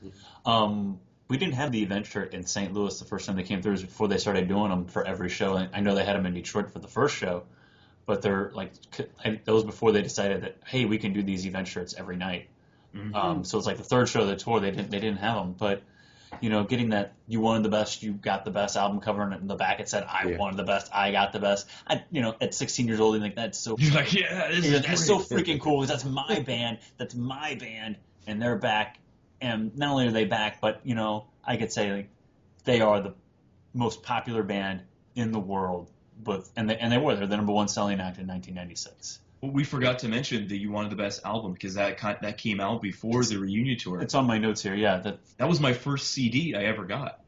Um, 0.44 1.00
we 1.28 1.36
didn't 1.36 1.54
have 1.54 1.70
the 1.70 1.82
event 1.82 2.06
shirt 2.06 2.34
in 2.34 2.44
St. 2.44 2.74
Louis 2.74 2.98
the 2.98 3.04
first 3.04 3.26
time 3.26 3.36
they 3.36 3.44
came 3.44 3.62
through. 3.62 3.72
It 3.72 3.74
was 3.74 3.82
before 3.84 4.08
they 4.08 4.18
started 4.18 4.48
doing 4.48 4.70
them 4.70 4.86
for 4.86 5.06
every 5.06 5.28
show. 5.28 5.54
And 5.54 5.70
I 5.72 5.80
know 5.80 5.94
they 5.94 6.04
had 6.04 6.16
them 6.16 6.26
in 6.26 6.34
Detroit 6.34 6.72
for 6.72 6.80
the 6.80 6.88
first 6.88 7.14
show, 7.14 7.44
but 8.04 8.20
they're 8.22 8.50
like 8.52 8.72
that 9.24 9.46
was 9.46 9.62
before 9.62 9.92
they 9.92 10.02
decided 10.02 10.42
that 10.42 10.56
hey, 10.66 10.86
we 10.86 10.98
can 10.98 11.12
do 11.12 11.22
these 11.22 11.46
event 11.46 11.68
shirts 11.68 11.94
every 11.96 12.16
night. 12.16 12.48
Mhm. 12.96 13.14
Um, 13.14 13.44
so 13.44 13.58
it's 13.58 13.66
like 13.66 13.76
the 13.76 13.84
third 13.84 14.08
show 14.08 14.22
of 14.22 14.26
the 14.26 14.36
tour. 14.36 14.58
They 14.58 14.72
didn't 14.72 14.90
they 14.90 14.98
didn't 14.98 15.18
have 15.18 15.36
them, 15.36 15.54
but 15.56 15.82
you 16.40 16.50
know, 16.50 16.64
getting 16.64 16.90
that 16.90 17.14
you 17.26 17.40
wanted 17.40 17.64
the 17.64 17.68
best, 17.68 18.02
you 18.02 18.12
got 18.12 18.44
the 18.44 18.50
best 18.50 18.76
album 18.76 19.00
cover, 19.00 19.22
and 19.22 19.34
in 19.34 19.46
the 19.46 19.56
back 19.56 19.80
it 19.80 19.88
said 19.88 20.04
I 20.08 20.28
Yeah. 20.28 20.36
wanted 20.38 20.56
the 20.56 20.64
best, 20.64 20.90
I 20.94 21.12
got 21.12 21.32
the 21.32 21.40
best. 21.40 21.66
I 21.86 22.04
you 22.10 22.22
know 22.22 22.34
at 22.40 22.54
16 22.54 22.86
years 22.86 23.00
old, 23.00 23.14
you 23.14 23.20
think 23.20 23.34
that's 23.34 23.58
so 23.58 23.76
You're 23.78 23.94
like, 23.94 24.12
yeah, 24.12 24.48
this 24.48 24.64
is 24.64 24.82
that's 24.82 25.06
so 25.06 25.18
freaking 25.18 25.60
cool 25.60 25.80
because 25.80 25.88
that's 25.88 26.04
my 26.04 26.40
band. 26.40 26.78
That's 26.98 27.14
my 27.14 27.54
band, 27.54 27.96
and 28.26 28.40
they're 28.40 28.56
back. 28.56 28.98
And 29.40 29.76
not 29.76 29.90
only 29.90 30.06
are 30.06 30.12
they 30.12 30.26
back, 30.26 30.60
but 30.60 30.80
you 30.84 30.94
know, 30.94 31.26
I 31.44 31.56
could 31.56 31.72
say 31.72 31.92
like 31.92 32.08
they 32.64 32.80
are 32.80 33.00
the 33.00 33.14
most 33.72 34.02
popular 34.02 34.42
band 34.42 34.82
in 35.14 35.32
the 35.32 35.40
world. 35.40 35.90
But 36.22 36.48
and 36.56 36.68
they 36.68 36.76
and 36.76 36.92
they 36.92 36.98
were 36.98 37.16
they're 37.16 37.26
the 37.26 37.36
number 37.36 37.52
one 37.52 37.68
selling 37.68 38.00
act 38.00 38.18
in 38.18 38.26
1996. 38.26 39.20
Well, 39.40 39.52
we 39.52 39.64
forgot 39.64 40.00
to 40.00 40.08
mention 40.08 40.48
that 40.48 40.56
you 40.58 40.70
wanted 40.70 40.90
the 40.90 40.96
best 40.96 41.24
album 41.24 41.52
because 41.54 41.74
that 41.74 41.98
that 42.22 42.38
came 42.38 42.60
out 42.60 42.82
before 42.82 43.24
the 43.24 43.38
reunion 43.38 43.78
tour. 43.78 44.00
It's 44.00 44.14
on 44.14 44.26
my 44.26 44.38
notes 44.38 44.62
here. 44.62 44.74
Yeah, 44.74 44.98
that 44.98 45.18
That 45.38 45.48
was 45.48 45.60
my 45.60 45.72
first 45.72 46.10
CD 46.10 46.54
I 46.54 46.64
ever 46.64 46.84
got. 46.84 47.20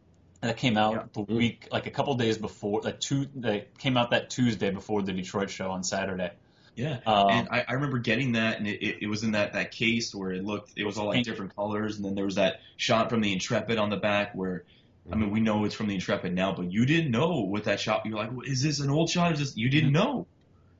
that 0.43 0.57
came 0.57 0.77
out 0.77 0.93
Yeah. 0.95 1.25
the 1.25 1.35
week 1.35 1.69
like 1.71 1.87
a 1.87 1.91
couple 1.91 2.15
days 2.17 2.37
before 2.37 2.83
like 2.83 3.01
two 3.01 3.27
that 3.37 3.79
came 3.79 3.97
out 3.97 4.11
that 4.11 4.29
Tuesday 4.29 4.71
before 4.71 5.01
the 5.03 5.13
Detroit 5.13 5.49
show 5.51 5.71
on 5.71 5.85
Saturday. 5.85 6.33
Yeah, 6.75 7.01
Um, 7.05 7.29
and 7.29 7.49
I, 7.51 7.65
I 7.69 7.73
remember 7.75 7.99
getting 7.99 8.33
that, 8.33 8.57
and 8.59 8.67
it, 8.67 8.83
it, 8.83 9.03
it 9.03 9.07
was 9.07 9.23
in 9.25 9.33
that, 9.33 9.53
that 9.53 9.73
case 9.73 10.15
where 10.15 10.33
it 10.33 10.43
looked, 10.43 10.73
it 10.75 10.85
was 10.85 10.97
all 10.97 11.09
like 11.09 11.23
different 11.23 11.55
colors, 11.55 11.97
and 11.97 12.05
then 12.05 12.15
there 12.15 12.25
was 12.25 12.37
that 12.37 12.61
shot 12.79 13.11
from 13.11 13.21
the 13.21 13.31
Intrepid 13.31 13.77
on 13.77 13.91
the 13.91 13.99
back 13.99 14.35
where, 14.35 14.65
I 15.13 15.17
mean, 15.17 15.31
we 15.31 15.41
know 15.41 15.67
it's 15.67 15.75
from 15.75 15.89
the 15.89 15.95
Intrepid 15.95 16.35
now, 16.35 16.55
but 16.55 16.73
you 16.73 16.87
didn't 16.87 17.11
know 17.11 17.43
what 17.43 17.65
that 17.65 17.79
shot. 17.79 18.07
You're 18.07 18.17
like, 18.17 18.31
is 18.47 18.63
this 18.63 18.81
an 18.81 18.89
old 18.89 19.11
shot? 19.11 19.33
Is 19.33 19.39
this? 19.41 19.57
You 19.57 19.69
didn't 19.69 19.93
know. 19.93 20.27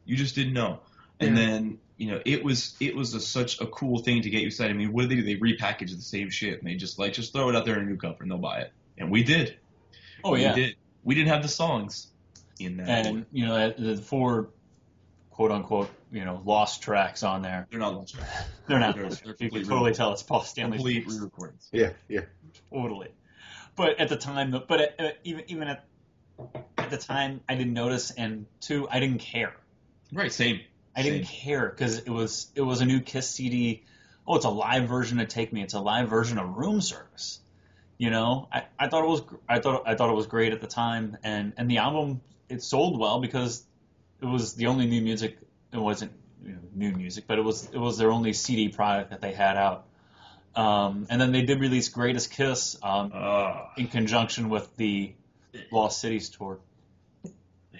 You 0.07 0.17
just 0.17 0.35
didn't 0.35 0.55
know. 0.55 0.81
And 1.23 1.37
Yeah. 1.37 1.45
then 1.47 1.79
you 1.99 2.11
know, 2.11 2.21
it 2.27 2.43
was 2.43 2.75
it 2.81 2.97
was 2.97 3.15
a, 3.15 3.21
such 3.21 3.61
a 3.61 3.67
cool 3.67 3.99
thing 3.99 4.23
to 4.23 4.31
get 4.31 4.41
you 4.41 4.49
excited. 4.49 4.75
I 4.75 4.77
mean, 4.77 4.93
what 4.93 5.03
do 5.03 5.09
they 5.09 5.15
do? 5.17 5.23
They 5.23 5.37
repackaged 5.37 5.95
the 5.95 6.03
same 6.03 6.31
shit, 6.31 6.59
and 6.59 6.69
they 6.69 6.75
just 6.75 6.99
like 6.99 7.13
just 7.13 7.33
throw 7.33 7.49
it 7.49 7.55
out 7.57 7.65
there 7.65 7.77
in 7.77 7.83
a 7.83 7.87
new 7.87 7.97
cover, 7.97 8.23
and 8.23 8.31
they'll 8.31 8.39
buy 8.39 8.61
it. 8.61 8.73
And 8.99 9.11
we 9.11 9.23
did. 9.23 9.59
Oh 10.25 10.35
yeah, 10.35 10.55
we 10.55 10.63
did. 10.63 10.77
We 11.05 11.15
didn't 11.15 11.29
have 11.29 11.43
the 11.43 11.49
songs 11.49 12.09
in 12.59 12.79
that. 12.79 13.07
and 13.07 13.27
you 13.31 13.47
know 13.47 13.71
the 13.71 13.97
four 13.97 14.51
quote 15.31 15.51
unquote 15.53 15.91
you 16.11 16.25
know 16.25 16.43
lost 16.45 16.83
tracks 16.83 17.23
on 17.23 17.43
there. 17.43 17.67
they're 17.71 17.79
not 17.81 17.95
lost. 17.95 18.15
tracks. 18.15 18.45
They're 18.69 18.79
not. 18.81 18.95
They're- 18.97 19.05
you 19.05 19.35
they're 19.39 19.49
can 19.51 19.65
totally 19.69 19.93
tell 19.93 20.13
it's 20.13 20.23
Paul 20.23 20.43
Stanley's 20.43 20.79
Complete 20.81 21.07
re-recordings. 21.09 21.69
Yeah, 21.73 21.91
yeah. 22.09 22.21
Totally. 22.73 23.09
But 23.77 23.99
at 24.01 24.09
the 24.09 24.17
time, 24.17 24.51
but 24.69 24.81
at, 24.81 25.01
uh, 25.01 25.11
even 25.25 25.45
even 25.49 25.69
at 25.69 25.85
at 26.79 26.91
the 26.91 26.97
time, 26.99 27.41
I 27.49 27.55
didn't 27.55 27.73
notice, 27.75 28.11
and 28.13 28.47
two, 28.61 28.89
I 28.91 28.99
didn't 29.01 29.19
care. 29.21 29.55
Right, 30.13 30.33
same. 30.33 30.61
I 30.95 31.03
didn't 31.03 31.27
care 31.27 31.69
because 31.69 31.99
it 31.99 32.11
was 32.11 32.49
it 32.55 32.63
was 32.63 32.81
a 32.81 32.85
new 32.85 33.01
Kiss 33.01 33.29
CD. 33.29 33.83
Oh, 34.27 34.37
it's 34.37 34.45
a 34.45 34.51
live 34.51 34.89
version 34.89 35.19
of 35.21 35.29
Take 35.29 35.53
Me. 35.53 35.63
It's 35.63 35.75
a 35.75 35.81
live 35.81 36.09
version 36.09 36.39
of 36.39 36.57
Room 36.57 36.81
Service. 36.81 37.41
You 37.99 38.11
know, 38.11 38.49
I, 38.53 38.65
I 38.79 38.89
thought 38.89 39.05
it 39.05 39.09
was 39.09 39.23
I 39.49 39.59
thought 39.61 39.85
I 39.87 39.95
thought 39.95 40.11
it 40.11 40.17
was 40.17 40.27
great 40.27 40.53
at 40.53 40.61
the 40.61 40.67
time, 40.67 41.17
and 41.23 41.53
and 41.57 41.71
the 41.71 41.79
album 41.79 42.21
it 42.49 42.63
sold 42.63 42.99
well 42.99 43.21
because 43.21 43.65
it 44.21 44.27
was 44.27 44.55
the 44.55 44.67
only 44.67 44.87
new 44.87 45.01
music. 45.01 45.39
It 45.73 45.79
wasn't 45.79 46.13
you 46.45 46.53
know, 46.53 46.59
new 46.75 46.93
music, 46.93 47.25
but 47.27 47.39
it 47.39 47.43
was 47.43 47.69
it 47.73 47.79
was 47.79 47.99
their 47.99 48.11
only 48.11 48.33
CD 48.33 48.69
product 48.69 49.11
that 49.11 49.21
they 49.21 49.33
had 49.33 49.57
out. 49.57 49.87
Um, 50.55 51.07
and 51.09 51.21
then 51.21 51.33
they 51.33 51.43
did 51.43 51.61
release 51.61 51.89
Greatest 51.89 52.31
Kiss 52.31 52.77
um, 52.83 53.11
Ah, 53.15 53.73
in 53.79 53.87
conjunction 53.87 54.51
with 54.51 54.69
the 54.77 55.15
Lost 55.71 56.01
Cities 56.01 56.29
tour. 56.29 56.59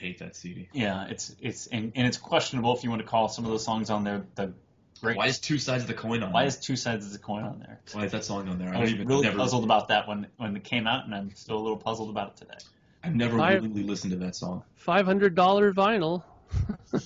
I 0.03 0.07
hate 0.07 0.19
that 0.19 0.35
CD. 0.35 0.69
Yeah, 0.73 1.07
it's 1.09 1.35
it's 1.41 1.69
and, 1.69 1.93
and 1.95 2.07
it's 2.07 2.17
questionable 2.17 2.77
if 2.77 2.83
you 2.83 2.91
want 2.91 3.03
to 3.03 3.09
call 3.09 3.29
some 3.29 3.45
of 3.45 3.51
those 3.51 3.65
songs 3.65 3.89
on 3.89 4.03
there 4.03 4.25
the 4.35 4.53
great. 5.01 5.17
Why 5.17 5.27
is 5.27 5.39
two 5.39 5.59
sides 5.59 5.85
of 5.85 5.89
the 5.89 5.95
coin 5.95 6.23
on? 6.23 6.33
why 6.33 6.43
there? 6.43 6.49
is 6.49 6.57
two 6.57 6.77
sides 6.77 7.07
of 7.07 7.13
the 7.13 7.19
coin 7.19 7.45
on 7.45 7.61
there? 7.61 7.81
Why 7.93 8.05
is 8.07 8.13
that 8.13 8.25
song 8.25 8.49
on 8.49 8.59
there? 8.59 8.75
I 8.75 8.79
I 8.79 8.81
was 8.81 8.91
even 8.93 9.07
really 9.07 9.23
never, 9.23 9.39
puzzled 9.39 9.65
about 9.65 9.89
that 9.89 10.09
when 10.09 10.27
when 10.39 10.57
it 10.57 10.65
came 10.65 10.87
out, 10.89 11.05
and 11.05 11.15
I'm 11.15 11.31
still 11.35 11.57
a 11.57 11.63
little 11.63 11.77
puzzled 11.77 12.11
about 12.11 12.31
it 12.31 12.37
today. 12.39 12.59
I've 13.05 13.15
never 13.15 13.41
I- 13.41 13.55
willingly 13.55 13.85
listened 13.85 14.13
to 14.13 14.19
that 14.19 14.35
song. 14.35 14.65
Five 14.75 15.07
hundred 15.07 15.35
dollar 15.35 15.73
vinyl. 15.73 16.25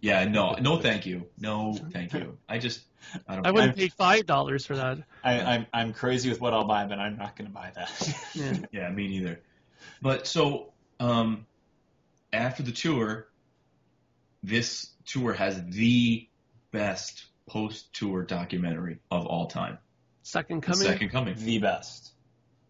Yeah, 0.00 0.22
no, 0.26 0.52
no, 0.52 0.76
thank 0.76 1.06
you, 1.06 1.26
no, 1.40 1.76
thank 1.92 2.12
you. 2.12 2.38
I 2.48 2.58
just, 2.58 2.82
I 3.26 3.34
don't. 3.34 3.44
I 3.48 3.50
wouldn't 3.50 3.70
I'm- 3.70 3.76
pay 3.78 3.88
five 3.88 4.26
dollars 4.26 4.64
for 4.64 4.76
that. 4.76 4.98
I, 5.24 5.40
I'm 5.40 5.66
I'm 5.72 5.92
crazy 5.92 6.28
with 6.28 6.40
what 6.40 6.54
I'll 6.54 6.68
buy, 6.68 6.86
but 6.86 7.00
I'm 7.00 7.16
not 7.16 7.34
going 7.34 7.48
to 7.48 7.52
buy 7.52 7.72
that. 7.74 8.26
Yeah. 8.32 8.58
Yeah, 8.70 8.90
me 8.90 9.08
neither. 9.08 9.40
But 10.00 10.28
so 10.28 10.72
um, 11.00 11.46
after 12.32 12.62
the 12.62 12.72
tour, 12.72 13.28
this 14.42 14.90
tour 15.06 15.32
has 15.32 15.62
the 15.70 16.28
best 16.70 17.24
post-tour 17.48 18.22
documentary 18.24 18.98
of 19.10 19.26
all 19.26 19.46
time. 19.46 19.78
Second 20.22 20.62
The 20.62 20.66
coming. 20.66 20.86
Second 20.86 21.08
Coming. 21.10 21.34
the 21.38 21.58
best. 21.58 22.12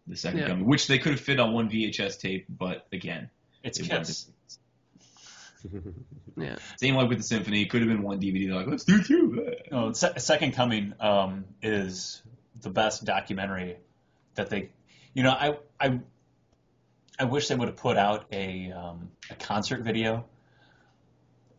The 0.07 0.15
Second 0.15 0.39
Yeah. 0.39 0.47
Coming, 0.47 0.65
which 0.65 0.87
they 0.87 0.97
could 0.97 1.11
have 1.11 1.21
fit 1.21 1.39
on 1.39 1.53
one 1.53 1.69
VHS 1.69 2.17
tape, 2.19 2.45
but 2.49 2.87
again, 2.93 3.29
It's 3.63 3.79
it 3.79 3.89
Kiss. 3.89 4.29
Yeah. 6.37 6.55
Same 6.77 6.95
like 6.95 7.09
with 7.09 7.17
the 7.17 7.23
symphony, 7.25 7.63
it 7.63 7.69
could 7.69 7.81
have 7.81 7.89
been 7.89 8.01
one 8.01 8.21
DVD. 8.21 8.47
They're 8.47 8.55
like, 8.55 8.67
let's 8.67 8.85
do 8.85 9.03
two. 9.03 9.53
No, 9.69 9.91
Se- 9.91 10.13
Second 10.17 10.53
Coming 10.53 10.93
um, 11.01 11.43
is 11.61 12.21
the 12.61 12.69
best 12.69 13.03
documentary 13.03 13.75
that 14.35 14.49
they. 14.49 14.69
You 15.13 15.23
know, 15.23 15.31
I 15.31 15.57
I 15.79 15.99
I 17.19 17.25
wish 17.25 17.49
they 17.49 17.55
would 17.55 17.67
have 17.67 17.77
put 17.77 17.97
out 17.97 18.25
a 18.31 18.71
um, 18.71 19.11
a 19.29 19.35
concert 19.35 19.83
video 19.83 20.25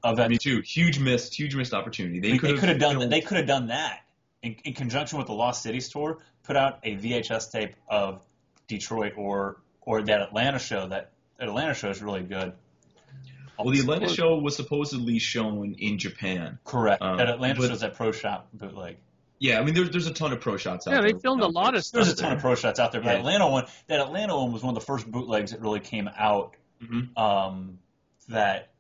of 0.02 0.16
that. 0.16 0.30
Me 0.30 0.38
too. 0.38 0.62
Huge 0.62 0.98
missed, 0.98 1.34
huge 1.34 1.54
missed 1.54 1.74
opportunity. 1.74 2.20
They 2.20 2.32
They, 2.32 2.38
could 2.38 2.68
have 2.68 2.78
done 2.78 3.08
They 3.08 3.20
could 3.20 3.36
have 3.36 3.46
done 3.46 3.66
that 3.66 4.00
in, 4.42 4.56
in 4.64 4.72
conjunction 4.74 5.18
with 5.18 5.26
the 5.26 5.34
Lost 5.34 5.62
Cities 5.62 5.88
tour. 5.90 6.18
Put 6.44 6.56
out 6.56 6.80
a 6.82 6.96
VHS 6.96 7.52
tape 7.52 7.74
of 7.88 8.24
Detroit 8.68 9.12
or 9.16 9.60
or 9.82 10.02
that 10.02 10.22
Atlanta 10.22 10.58
show. 10.58 10.88
That, 10.88 11.12
that 11.38 11.48
Atlanta 11.48 11.74
show 11.74 11.90
is 11.90 12.02
really 12.02 12.22
good. 12.22 12.52
Well, 13.58 13.74
the 13.74 13.80
Atlanta 13.80 14.08
show 14.08 14.38
was 14.38 14.56
supposedly 14.56 15.18
shown 15.18 15.74
in 15.78 15.98
Japan. 15.98 16.58
Correct. 16.64 17.02
Um, 17.02 17.18
that 17.18 17.28
Atlanta 17.28 17.60
but- 17.60 17.68
show's 17.68 17.80
that 17.80 17.94
pro 17.94 18.12
shot 18.12 18.46
bootleg. 18.54 18.96
Yeah, 19.40 19.58
I 19.58 19.64
mean, 19.64 19.74
there's 19.74 19.90
there's 19.90 20.06
a 20.06 20.12
ton 20.12 20.32
of 20.32 20.40
pro 20.40 20.56
shots 20.58 20.86
out 20.86 20.92
Yeah, 20.94 21.00
there. 21.00 21.12
they 21.12 21.18
filmed 21.18 21.42
a 21.42 21.46
lot 21.48 21.74
of 21.74 21.82
stuff. 21.84 22.04
There's 22.04 22.12
a 22.12 22.16
ton 22.16 22.28
there. 22.30 22.36
of 22.36 22.42
pro 22.42 22.54
shots 22.54 22.78
out 22.78 22.92
there, 22.92 23.00
but 23.00 23.10
Yeah. 23.14 23.18
Atlanta 23.20 23.48
one, 23.48 23.64
that 23.88 23.98
Atlanta 24.00 24.36
one 24.36 24.52
was 24.52 24.62
one 24.62 24.76
of 24.76 24.80
the 24.80 24.84
first 24.86 25.10
bootlegs 25.10 25.50
that 25.52 25.60
really 25.60 25.80
came 25.80 26.08
out. 26.16 26.56
Mhm. 26.82 27.16
Um, 27.18 27.78
that 28.28 28.70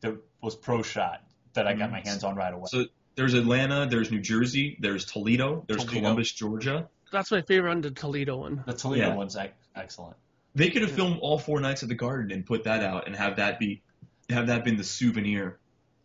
that 0.00 0.16
was 0.42 0.56
pro 0.56 0.82
shot 0.82 1.22
that 1.54 1.66
I 1.66 1.74
got 1.74 1.88
Mhm. 1.90 1.92
my 1.92 2.00
hands 2.00 2.24
on 2.24 2.34
right 2.34 2.52
away. 2.52 2.64
So 2.68 2.86
there's 3.14 3.34
Atlanta, 3.34 3.86
there's 3.88 4.10
New 4.10 4.20
Jersey, 4.20 4.76
there's 4.80 5.04
Toledo, 5.04 5.64
there's 5.68 5.84
Toledo. 5.84 6.00
Columbus, 6.00 6.32
Georgia. 6.32 6.88
That's 7.12 7.30
my 7.30 7.42
favorite 7.42 7.68
one, 7.70 7.80
the 7.82 7.90
Toledo 7.90 8.36
one. 8.38 8.62
the 8.66 8.72
Toledo 8.74 9.08
Yeah. 9.08 9.14
one's 9.14 9.36
ac- 9.36 9.52
excellent. 9.74 10.16
They 10.54 10.70
could 10.70 10.82
have 10.82 10.90
filmed 10.92 11.18
all 11.20 11.38
four 11.38 11.60
nights 11.60 11.82
at 11.82 11.88
the 11.90 11.94
Garden 11.94 12.30
and 12.32 12.44
put 12.44 12.64
that 12.64 12.82
out 12.82 13.06
and 13.06 13.14
have 13.14 13.36
that 13.36 13.58
be 13.58 13.82
have 14.30 14.46
that 14.48 14.64
been 14.64 14.76
the 14.76 14.84
souvenir 14.84 15.58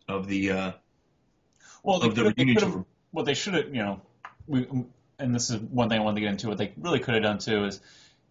of 0.06 0.26
the 0.28 0.50
uh, 0.52 0.72
Well, 1.82 2.02
of 2.02 2.14
the 2.14 2.24
reunion 2.36 2.56
tour. 2.58 2.86
What 3.12 3.24
they 3.26 3.34
should 3.34 3.54
have, 3.54 3.74
you 3.74 3.82
know, 3.82 4.00
we, 4.46 4.66
and 5.18 5.34
this 5.34 5.50
is 5.50 5.56
one 5.58 5.88
thing 5.88 6.00
I 6.00 6.02
wanted 6.04 6.16
to 6.16 6.20
get 6.22 6.30
into. 6.30 6.48
What 6.48 6.58
they 6.58 6.72
really 6.76 6.98
could 6.98 7.14
have 7.14 7.22
done 7.22 7.38
too 7.38 7.64
is 7.66 7.80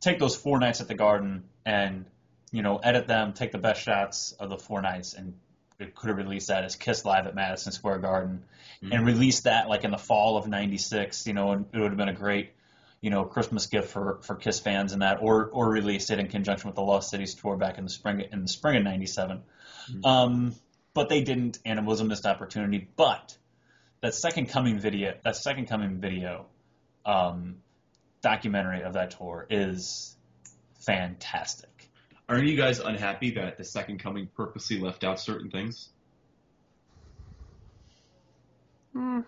take 0.02 0.20
those 0.20 0.36
four 0.36 0.60
nights 0.60 0.82
at 0.82 0.88
the 0.88 0.94
Garden 0.96 1.44
and 1.66 2.06
you 2.52 2.62
know 2.64 2.78
edit 2.78 3.08
them, 3.08 3.32
take 3.34 3.52
the 3.54 3.58
best 3.58 3.82
shots 3.82 4.34
of 4.34 4.50
the 4.50 4.58
four 4.58 4.82
nights, 4.82 5.14
and 5.14 5.34
it 5.80 5.96
could 5.96 6.10
have 6.10 6.18
released 6.18 6.50
that 6.50 6.64
as 6.66 6.76
Kiss 6.76 7.06
Live 7.06 7.26
at 7.28 7.34
Madison 7.36 7.72
Square 7.72 8.00
Garden, 8.00 8.44
Mhm. 8.84 8.94
and 8.94 9.06
released 9.06 9.44
that 9.46 9.70
like 9.70 9.84
in 9.84 9.92
the 9.92 9.98
fall 9.98 10.36
of 10.38 10.48
'96. 10.48 11.26
You 11.28 11.34
know, 11.34 11.52
and 11.54 11.66
it 11.72 11.80
would 11.80 11.92
have 11.92 11.98
been 11.98 12.10
a 12.10 12.14
great. 12.14 12.52
You 13.04 13.10
know, 13.10 13.24
Christmas 13.24 13.66
gift 13.66 13.90
for, 13.90 14.20
for 14.22 14.36
Kiss 14.36 14.60
fans 14.60 14.94
and 14.94 15.02
that, 15.02 15.24
or 15.24 15.48
or 15.48 15.70
released 15.70 16.12
it 16.12 16.20
in 16.20 16.28
conjunction 16.28 16.68
with 16.68 16.76
the 16.76 16.84
Lost 16.84 17.10
Cities 17.10 17.34
tour 17.34 17.56
back 17.58 17.80
in 17.80 17.84
the 17.84 17.90
spring 17.90 18.22
in 18.32 18.44
the 18.44 18.48
spring 18.48 18.78
of 18.78 18.84
'97. 18.84 19.42
Mhm. 19.92 20.06
Um, 20.06 20.56
but 20.94 21.10
they 21.10 21.24
didn't, 21.24 21.58
and 21.66 21.80
it 21.80 21.86
was 21.86 22.00
a 22.00 22.04
missed 22.06 22.28
opportunity. 22.28 22.88
But 22.96 23.36
that 24.02 24.14
second 24.16 24.48
coming 24.50 24.80
video, 24.80 25.14
that 25.24 25.36
second 25.36 25.68
coming 25.68 26.00
video, 26.00 26.46
um, 27.06 27.58
documentary 28.22 28.82
of 28.84 28.94
that 28.94 29.12
tour 29.12 29.48
is 29.50 30.16
fantastic. 30.80 31.90
Aren't 32.30 32.48
you 32.48 32.56
guys 32.56 32.80
unhappy 32.80 33.32
that 33.32 33.58
the 33.58 33.64
Second 33.64 34.00
Coming 34.00 34.28
purposely 34.34 34.80
left 34.80 35.04
out 35.04 35.20
certain 35.20 35.50
things? 35.52 35.90
Hmm. 38.94 39.20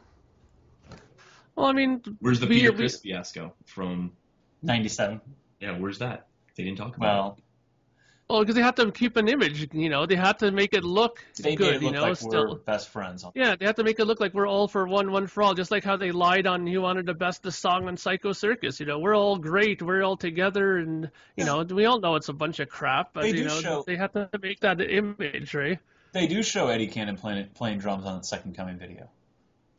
Well, 1.55 1.65
I 1.67 1.73
mean, 1.73 2.01
Where's 2.19 2.39
the 2.39 2.47
we- 2.47 2.59
Peter 2.61 2.71
we- 2.71 2.77
Criss 2.77 2.99
fiasco 3.01 3.53
from? 3.65 4.13
Ninety-seven. 4.61 5.19
Yeah, 5.59 5.77
where's 5.77 5.99
that? 5.99 6.27
They 6.55 6.63
didn't 6.63 6.77
talk 6.77 6.95
about. 6.95 7.01
Well, 7.01 7.37
well, 8.29 8.39
because 8.39 8.55
they 8.55 8.61
have 8.61 8.75
to 8.75 8.91
keep 8.91 9.17
an 9.17 9.27
image, 9.27 9.67
you 9.73 9.89
know, 9.89 10.05
they 10.05 10.15
have 10.15 10.37
to 10.37 10.51
make 10.51 10.73
it 10.73 10.83
look 10.83 11.25
they 11.39 11.55
good, 11.55 11.73
made 11.73 11.75
it 11.75 11.81
you 11.83 11.91
know, 11.91 12.01
like 12.03 12.17
still. 12.17 12.49
we're 12.49 12.55
best 12.59 12.89
friends. 12.89 13.25
Yeah, 13.35 13.55
they 13.55 13.65
have 13.65 13.75
to 13.75 13.83
make 13.83 13.99
it 13.99 14.05
look 14.05 14.19
like 14.19 14.33
we're 14.33 14.47
all 14.47 14.67
for 14.67 14.87
one, 14.87 15.11
one 15.11 15.27
for 15.27 15.43
all, 15.43 15.53
just 15.53 15.71
like 15.71 15.83
how 15.83 15.97
they 15.97 16.11
lied 16.11 16.47
on 16.47 16.65
"You 16.65 16.81
Wanted 16.81 17.05
the 17.05 17.13
Best" 17.13 17.43
the 17.43 17.51
song 17.51 17.87
on 17.87 17.97
Psycho 17.97 18.31
Circus. 18.31 18.79
You 18.79 18.85
know, 18.85 18.99
we're 18.99 19.15
all 19.15 19.37
great, 19.37 19.81
we're 19.81 20.03
all 20.03 20.17
together, 20.17 20.77
and 20.77 21.11
you 21.35 21.45
know, 21.45 21.63
we 21.63 21.85
all 21.85 21.99
know 21.99 22.15
it's 22.15 22.29
a 22.29 22.33
bunch 22.33 22.59
of 22.59 22.69
crap. 22.69 23.13
But 23.13 23.23
They 23.23 23.29
you 23.29 23.33
do 23.35 23.43
know, 23.45 23.59
show- 23.61 23.83
they 23.85 23.97
have 23.97 24.13
to 24.13 24.29
make 24.41 24.61
that 24.61 24.79
image, 24.81 25.53
right? 25.53 25.79
They 26.13 26.27
do 26.27 26.43
show 26.43 26.67
Eddie 26.69 26.87
Cannon 26.87 27.17
playing 27.17 27.49
playing 27.55 27.79
drums 27.79 28.05
on 28.05 28.19
the 28.19 28.23
second 28.23 28.55
coming 28.55 28.77
video. 28.77 29.09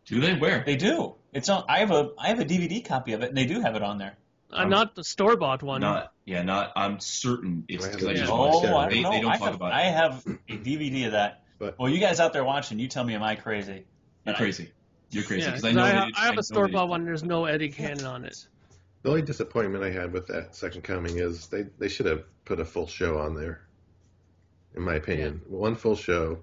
Do 0.07 0.21
they? 0.21 0.35
Where? 0.35 0.63
They 0.67 0.77
do. 0.77 1.15
It's 1.33 1.49
on. 1.49 1.65
I 1.69 1.79
have 1.79 1.91
a 1.91 2.11
I 2.19 2.29
have 2.29 2.41
a 2.41 2.45
DVD 2.45 2.85
copy 2.85 3.13
of 3.13 3.23
it, 3.23 3.29
and 3.29 3.37
they 3.37 3.47
do 3.47 3.61
have 3.61 3.75
it 3.75 3.83
on 3.83 3.99
there. 3.99 4.17
Um, 4.63 4.71
not 4.71 4.95
the 4.95 5.05
store 5.05 5.37
bought 5.37 5.63
one. 5.63 5.81
Not. 5.81 6.13
Yeah, 6.25 6.43
not. 6.43 6.73
I'm 6.77 7.01
certain 7.01 7.65
it's 7.69 7.85
I 7.85 7.91
because 7.91 8.05
I 8.05 8.09
haven't 8.09 8.21
just 8.21 8.33
Yeah. 8.33 8.39
watched 8.39 8.55
Oh, 8.57 8.59
it. 8.59 8.71
I 8.71 8.83
don't 8.83 8.91
They, 8.91 9.03
know. 9.03 9.11
they 9.11 9.21
don't 9.21 9.31
I 9.33 9.37
talk 9.37 9.47
have 9.47 9.55
about 9.57 9.73
I 9.73 9.83
have 9.83 10.27
a 10.49 10.57
DVD 10.57 11.07
of 11.07 11.13
that. 11.13 11.43
But- 11.59 11.79
well, 11.79 11.89
you 11.89 11.99
guys 12.01 12.21
out 12.21 12.33
there 12.33 12.45
watching, 12.45 12.79
you 12.79 12.89
tell 12.89 13.05
me, 13.05 13.15
am 13.15 13.23
I 13.23 13.35
crazy? 13.37 13.73
You're 13.73 13.83
And 14.27 14.37
I- 14.37 14.39
crazy. 14.39 14.71
You're 15.11 15.23
crazy 15.25 15.43
Yeah, 15.49 15.59
I 15.63 15.73
know 15.73 15.83
I, 15.85 15.93
that 15.93 16.09
it- 16.09 16.15
I 16.19 16.27
have 16.27 16.39
a 16.39 16.43
store 16.43 16.69
bought 16.69 16.89
one. 16.89 17.05
There's 17.05 17.23
no 17.23 17.45
Eddie 17.45 17.69
Cannon 17.69 18.05
on 18.07 18.25
it. 18.25 18.47
The 19.03 19.11
only 19.11 19.23
disappointment 19.23 19.85
I 19.85 19.91
had 19.91 20.13
with 20.13 20.27
that 20.29 20.55
second 20.57 20.83
coming 20.83 21.19
is 21.19 21.47
they, 21.49 21.63
they 21.79 21.89
should 21.89 22.07
have 22.07 22.25
put 22.45 22.59
a 22.59 22.65
full 22.65 22.87
show 22.87 23.19
on 23.19 23.35
there. 23.35 23.61
In 24.75 24.83
my 24.83 24.95
opinion, 24.95 25.43
one 25.47 25.75
full 25.77 25.95
show. 25.95 26.39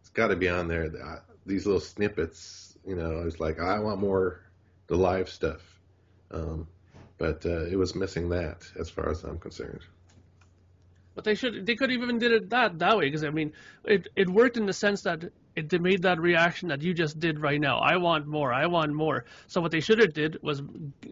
It's 0.00 0.10
got 0.10 0.28
to 0.28 0.36
be 0.36 0.48
on 0.48 0.68
there. 0.68 0.84
Uh, 0.84 1.20
These 1.46 1.66
little 1.66 1.80
snippets, 1.80 2.76
you 2.86 2.94
know, 2.94 3.18
I 3.18 3.24
was 3.24 3.40
like, 3.40 3.58
I 3.58 3.78
want 3.80 3.98
more 4.00 4.42
the 4.86 4.96
live 4.96 5.28
stuff. 5.28 5.60
Um, 6.30 6.68
but 7.20 7.44
uh, 7.44 7.66
it 7.66 7.76
was 7.76 7.94
missing 7.94 8.30
that, 8.30 8.66
as 8.80 8.88
far 8.88 9.10
as 9.10 9.22
I'm 9.24 9.38
concerned. 9.38 9.82
But 11.14 11.24
they 11.24 11.34
should 11.34 11.66
they 11.66 11.74
could 11.76 11.90
have 11.90 12.02
even 12.02 12.18
did 12.18 12.32
it 12.32 12.50
that 12.50 12.78
that 12.78 12.96
way 12.96 13.04
because 13.04 13.24
I 13.24 13.30
mean 13.30 13.52
it 13.84 14.08
it 14.16 14.28
worked 14.28 14.56
in 14.56 14.64
the 14.64 14.72
sense 14.72 15.02
that 15.02 15.24
it 15.54 15.68
they 15.68 15.78
made 15.78 16.02
that 16.02 16.18
reaction 16.18 16.68
that 16.68 16.80
you 16.80 16.94
just 16.94 17.20
did 17.20 17.38
right 17.40 17.60
now. 17.60 17.78
I 17.78 17.98
want 17.98 18.26
more. 18.26 18.52
I 18.52 18.66
want 18.66 18.94
more. 18.94 19.26
So 19.48 19.60
what 19.60 19.70
they 19.70 19.80
should 19.80 19.98
have 19.98 20.14
did 20.14 20.38
was 20.42 20.62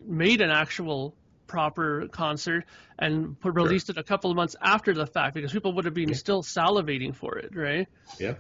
made 0.07 0.41
an 0.41 0.51
actual 0.51 1.15
proper 1.47 2.09
concert 2.11 2.65
and 2.99 3.39
put, 3.41 3.55
released 3.55 3.91
it 3.91 3.99
a 3.99 4.03
couple 4.03 4.31
of 4.31 4.37
months 4.37 4.57
after 4.63 4.95
the 4.95 5.07
fact 5.07 5.35
because 5.35 5.53
people 5.53 5.75
would 5.75 5.85
have 5.85 5.95
been 5.95 6.15
still 6.15 6.43
salivating 6.43 7.15
for 7.15 7.39
it, 7.39 7.55
right? 7.55 7.89
Yeah. 8.19 8.35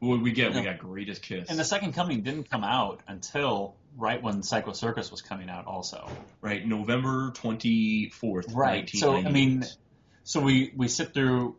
What 0.00 0.22
we 0.22 0.32
get? 0.32 0.54
We 0.54 0.62
got 0.62 0.78
greatest 0.78 1.22
kiss. 1.22 1.50
And 1.50 1.58
the 1.58 1.64
second 1.64 1.92
coming 1.92 2.22
didn't 2.22 2.50
come 2.50 2.64
out 2.64 3.00
until 3.06 3.76
right 3.96 4.22
when 4.22 4.42
Psycho 4.42 4.72
Circus 4.72 5.10
was 5.10 5.20
coming 5.20 5.50
out, 5.50 5.66
also. 5.66 6.08
right, 6.40 6.66
November 6.66 7.32
twenty 7.32 8.08
fourth. 8.08 8.52
Right. 8.52 8.88
So 8.88 9.16
I 9.16 9.30
mean, 9.30 9.64
so 10.24 10.40
we 10.40 10.72
we 10.74 10.88
sit 10.88 11.12
through 11.12 11.56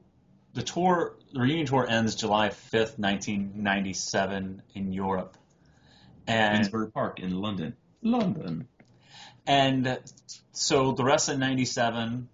the 0.54 0.64
tour. 0.64 1.16
The 1.34 1.40
reunion 1.40 1.68
tour 1.68 1.88
ends 1.88 2.16
July 2.16 2.50
fifth, 2.50 2.98
nineteen 2.98 3.54
ninety 3.58 3.94
seven, 3.94 4.64
in 4.74 4.92
Europe, 4.92 5.38
and 6.26 6.58
Finsbury 6.58 6.92
Park 6.92 7.20
in 7.20 7.40
London. 7.42 7.76
London. 8.02 8.68
and 9.46 10.00
so 10.52 10.94
the 10.94 11.04
rest 11.04 11.30
of 11.30 11.38
ninety 11.38 11.66
seven, 11.66 12.28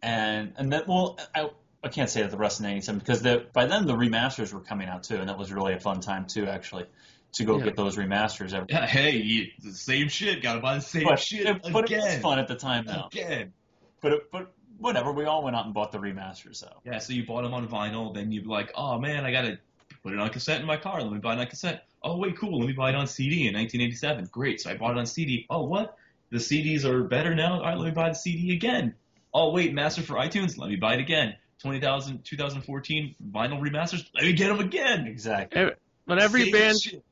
and 0.00 0.52
and 0.56 0.72
then 0.72 0.82
well, 0.86 1.18
I. 1.34 1.50
I 1.84 1.88
can't 1.88 2.08
say 2.08 2.22
that 2.22 2.30
the 2.30 2.36
rest 2.36 2.60
of 2.60 2.64
'97 2.66 2.98
because 3.00 3.22
the, 3.22 3.46
by 3.52 3.66
then 3.66 3.86
the 3.86 3.94
remasters 3.94 4.52
were 4.52 4.60
coming 4.60 4.88
out 4.88 5.02
too, 5.02 5.16
and 5.16 5.28
that 5.28 5.38
was 5.38 5.52
really 5.52 5.74
a 5.74 5.80
fun 5.80 6.00
time 6.00 6.26
too, 6.26 6.46
actually, 6.46 6.86
to 7.32 7.44
go 7.44 7.58
Yeah. 7.58 7.64
get 7.64 7.76
those 7.76 7.96
remasters. 7.96 8.52
Every, 8.52 8.66
Yeah, 8.70 8.86
hey, 8.86 9.16
you, 9.16 9.46
the 9.62 9.72
same 9.72 10.08
shit. 10.08 10.42
Gotta 10.42 10.60
buy 10.60 10.76
the 10.76 10.80
same 10.80 11.04
but, 11.04 11.18
shit 11.18 11.46
it, 11.46 11.62
but 11.72 11.90
it 11.90 11.96
was 11.96 12.18
fun 12.18 12.38
at 12.38 12.48
the 12.48 12.54
time 12.56 12.84
though. 12.86 13.06
Again. 13.10 13.52
But 14.00 14.12
it, 14.12 14.30
but 14.30 14.52
whatever, 14.78 15.12
we 15.12 15.24
all 15.24 15.42
went 15.44 15.56
out 15.56 15.64
and 15.64 15.74
bought 15.74 15.92
the 15.92 15.98
remasters 15.98 16.60
though. 16.60 16.80
Yeah, 16.84 16.98
so 16.98 17.12
you 17.12 17.26
bought 17.26 17.42
them 17.42 17.54
on 17.54 17.66
vinyl, 17.68 18.14
then 18.14 18.30
you'd 18.32 18.44
be 18.44 18.50
like, 18.50 18.72
oh 18.76 18.98
man, 18.98 19.24
I 19.24 19.32
gotta 19.32 19.58
put 20.02 20.12
it 20.12 20.18
on 20.18 20.28
cassette 20.30 20.60
in 20.60 20.66
my 20.66 20.76
car. 20.76 21.02
Let 21.02 21.12
me 21.12 21.18
buy 21.18 21.34
it 21.34 21.40
on 21.40 21.46
cassette. 21.46 21.86
Oh 22.02 22.16
wait, 22.18 22.36
cool. 22.38 22.58
Let 22.60 22.66
me 22.68 22.74
buy 22.74 22.90
it 22.90 22.94
on 22.94 23.06
CD 23.06 23.46
in 23.48 23.54
1987. 23.54 24.28
Great. 24.30 24.60
So 24.60 24.70
I 24.70 24.76
bought 24.76 24.92
it 24.92 24.98
on 24.98 25.06
CD. 25.06 25.46
Oh 25.50 25.64
what? 25.64 25.96
The 26.30 26.38
CDs 26.38 26.84
are 26.84 27.04
better 27.04 27.34
now. 27.34 27.54
All 27.54 27.62
right, 27.62 27.76
let 27.76 27.84
me 27.86 27.90
buy 27.90 28.08
the 28.08 28.14
CD 28.14 28.52
again. 28.54 28.94
Oh 29.34 29.50
wait, 29.52 29.72
master 29.74 30.02
for 30.02 30.14
iTunes. 30.14 30.58
Let 30.58 30.68
me 30.70 30.76
buy 30.76 30.94
it 30.94 31.00
again. 31.00 31.34
20,000, 31.62 32.24
2014 32.24 33.14
vinyl 33.30 33.60
remasters. 33.60 34.04
Let 34.14 34.24
me 34.24 34.32
get 34.32 34.48
them 34.48 34.60
again. 34.60 35.06
Exactly. 35.06 35.60
Ev- 35.60 35.76
But 36.06 36.18
every 36.20 36.44
Same 36.44 36.52
band 36.52 36.80
shit. 36.80 37.04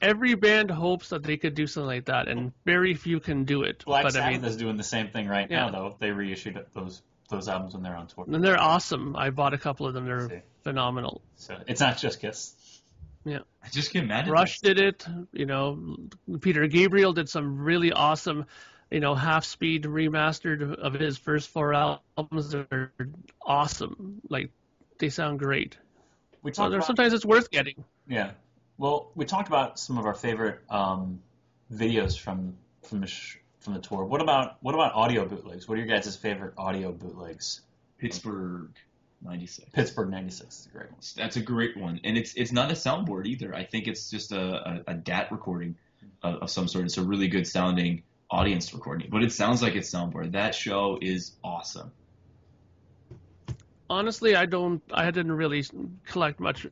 every 0.00 0.34
band 0.34 0.70
hopes 0.70 1.10
that 1.10 1.22
they 1.22 1.36
could 1.36 1.54
do 1.54 1.66
something 1.66 1.86
like 1.86 2.06
that, 2.06 2.28
and 2.28 2.52
very 2.64 2.94
few 2.94 3.20
can 3.20 3.44
do 3.44 3.62
it. 3.62 3.84
Black 3.84 4.04
but 4.04 4.16
I 4.16 4.20
Sabbath 4.20 4.42
mean, 4.42 4.50
is 4.50 4.56
doing 4.56 4.76
the 4.76 4.82
same 4.84 5.08
thing 5.08 5.28
right 5.28 5.48
Yeah. 5.50 5.66
now, 5.66 5.70
though. 5.70 5.96
They 5.98 6.10
reissued 6.10 6.58
those 6.74 7.02
those 7.30 7.46
albums 7.46 7.74
when 7.74 7.82
they're 7.82 7.94
on 7.94 8.06
tour. 8.06 8.24
and 8.26 8.42
they're 8.42 8.58
awesome. 8.58 9.14
I 9.14 9.28
bought 9.28 9.52
a 9.52 9.58
couple 9.58 9.86
of 9.86 9.92
them. 9.92 10.06
They're 10.06 10.42
phenomenal. 10.64 11.20
So 11.36 11.58
it's 11.66 11.80
not 11.80 11.98
just 11.98 12.20
Kiss. 12.22 12.54
Yeah. 13.26 13.40
I 13.62 13.68
just 13.68 13.92
get 13.92 14.06
mad 14.06 14.24
at 14.24 14.30
Rush 14.30 14.60
did 14.60 14.78
it. 14.80 15.06
You 15.32 15.44
know, 15.44 15.96
Peter 16.40 16.66
Gabriel 16.68 17.12
did 17.12 17.28
some 17.28 17.58
really 17.58 17.92
awesome, 17.92 18.46
you 18.90 19.00
know, 19.00 19.14
half 19.14 19.44
speed 19.44 19.84
remastered 19.84 20.74
of 20.74 20.94
his 20.94 21.18
first 21.18 21.48
four 21.50 21.74
albums. 21.74 22.50
They're 22.50 22.92
awesome. 23.44 24.20
Like 24.28 24.50
they 24.98 25.08
sound 25.10 25.38
great. 25.38 25.76
We 26.42 26.52
So 26.52 26.62
talked 26.62 26.74
about, 26.74 26.86
sometimes 26.86 27.12
it's 27.12 27.24
worth 27.24 27.50
getting. 27.50 27.84
yeah. 28.06 28.32
Well, 28.78 29.10
we 29.14 29.24
talked 29.24 29.48
about 29.48 29.78
some 29.78 29.98
of 29.98 30.06
our 30.06 30.14
favorite 30.14 30.60
um, 30.70 31.20
videos 31.72 32.18
from 32.18 32.56
from 32.84 33.00
the 33.00 33.06
sh- 33.08 33.38
from 33.58 33.74
the 33.74 33.80
tour. 33.80 34.04
What 34.04 34.20
about 34.22 34.56
what 34.62 34.74
about 34.74 34.94
audio 34.94 35.26
bootlegs? 35.26 35.68
What 35.68 35.74
are 35.74 35.78
your 35.78 35.88
guys' 35.88 36.14
favorite 36.16 36.54
audio 36.56 36.92
bootlegs? 36.92 37.60
Pittsburgh 37.98 38.70
'96. 39.20 39.68
Pittsburgh 39.72 40.10
'96 40.10 40.60
is 40.60 40.66
a 40.66 40.70
great 40.70 40.90
one. 40.92 41.00
That's 41.16 41.36
a 41.36 41.40
great 41.42 41.76
one, 41.76 42.00
and 42.04 42.16
it's 42.16 42.34
it's 42.34 42.52
not 42.52 42.70
a 42.70 42.74
soundboard 42.74 43.26
either. 43.26 43.52
I 43.54 43.64
think 43.64 43.88
it's 43.88 44.10
just 44.10 44.30
a, 44.32 44.40
a, 44.86 44.92
a 44.92 44.94
DAT 44.94 45.32
recording 45.32 45.74
of, 46.22 46.36
of 46.42 46.50
some 46.50 46.68
sort. 46.68 46.84
It's 46.84 46.98
a 46.98 47.02
really 47.02 47.26
good 47.28 47.46
sounding 47.48 48.04
audience 48.30 48.72
recording, 48.74 49.08
but 49.10 49.22
it 49.22 49.32
sounds 49.32 49.62
like 49.62 49.74
it's 49.74 49.90
soundboard. 49.92 50.32
That 50.32 50.54
show 50.54 50.98
is 51.00 51.36
awesome. 51.44 51.92
honestly, 53.90 54.36
I 54.36 54.46
don't. 54.46 54.82
I 54.92 55.10
didn't 55.10 55.32
really 55.32 55.64
collect 56.06 56.40
much 56.40 56.66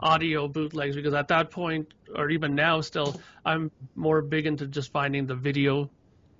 audio 0.00 0.48
bootlegs 0.48 0.96
because 0.96 1.14
at 1.14 1.28
that 1.28 1.50
point, 1.50 1.94
or 2.14 2.30
even 2.30 2.54
now, 2.54 2.80
still, 2.80 3.20
I'm 3.44 3.70
more 3.96 4.22
big 4.22 4.46
into 4.46 4.66
just 4.66 4.92
finding 4.92 5.26
the 5.26 5.34
video, 5.34 5.90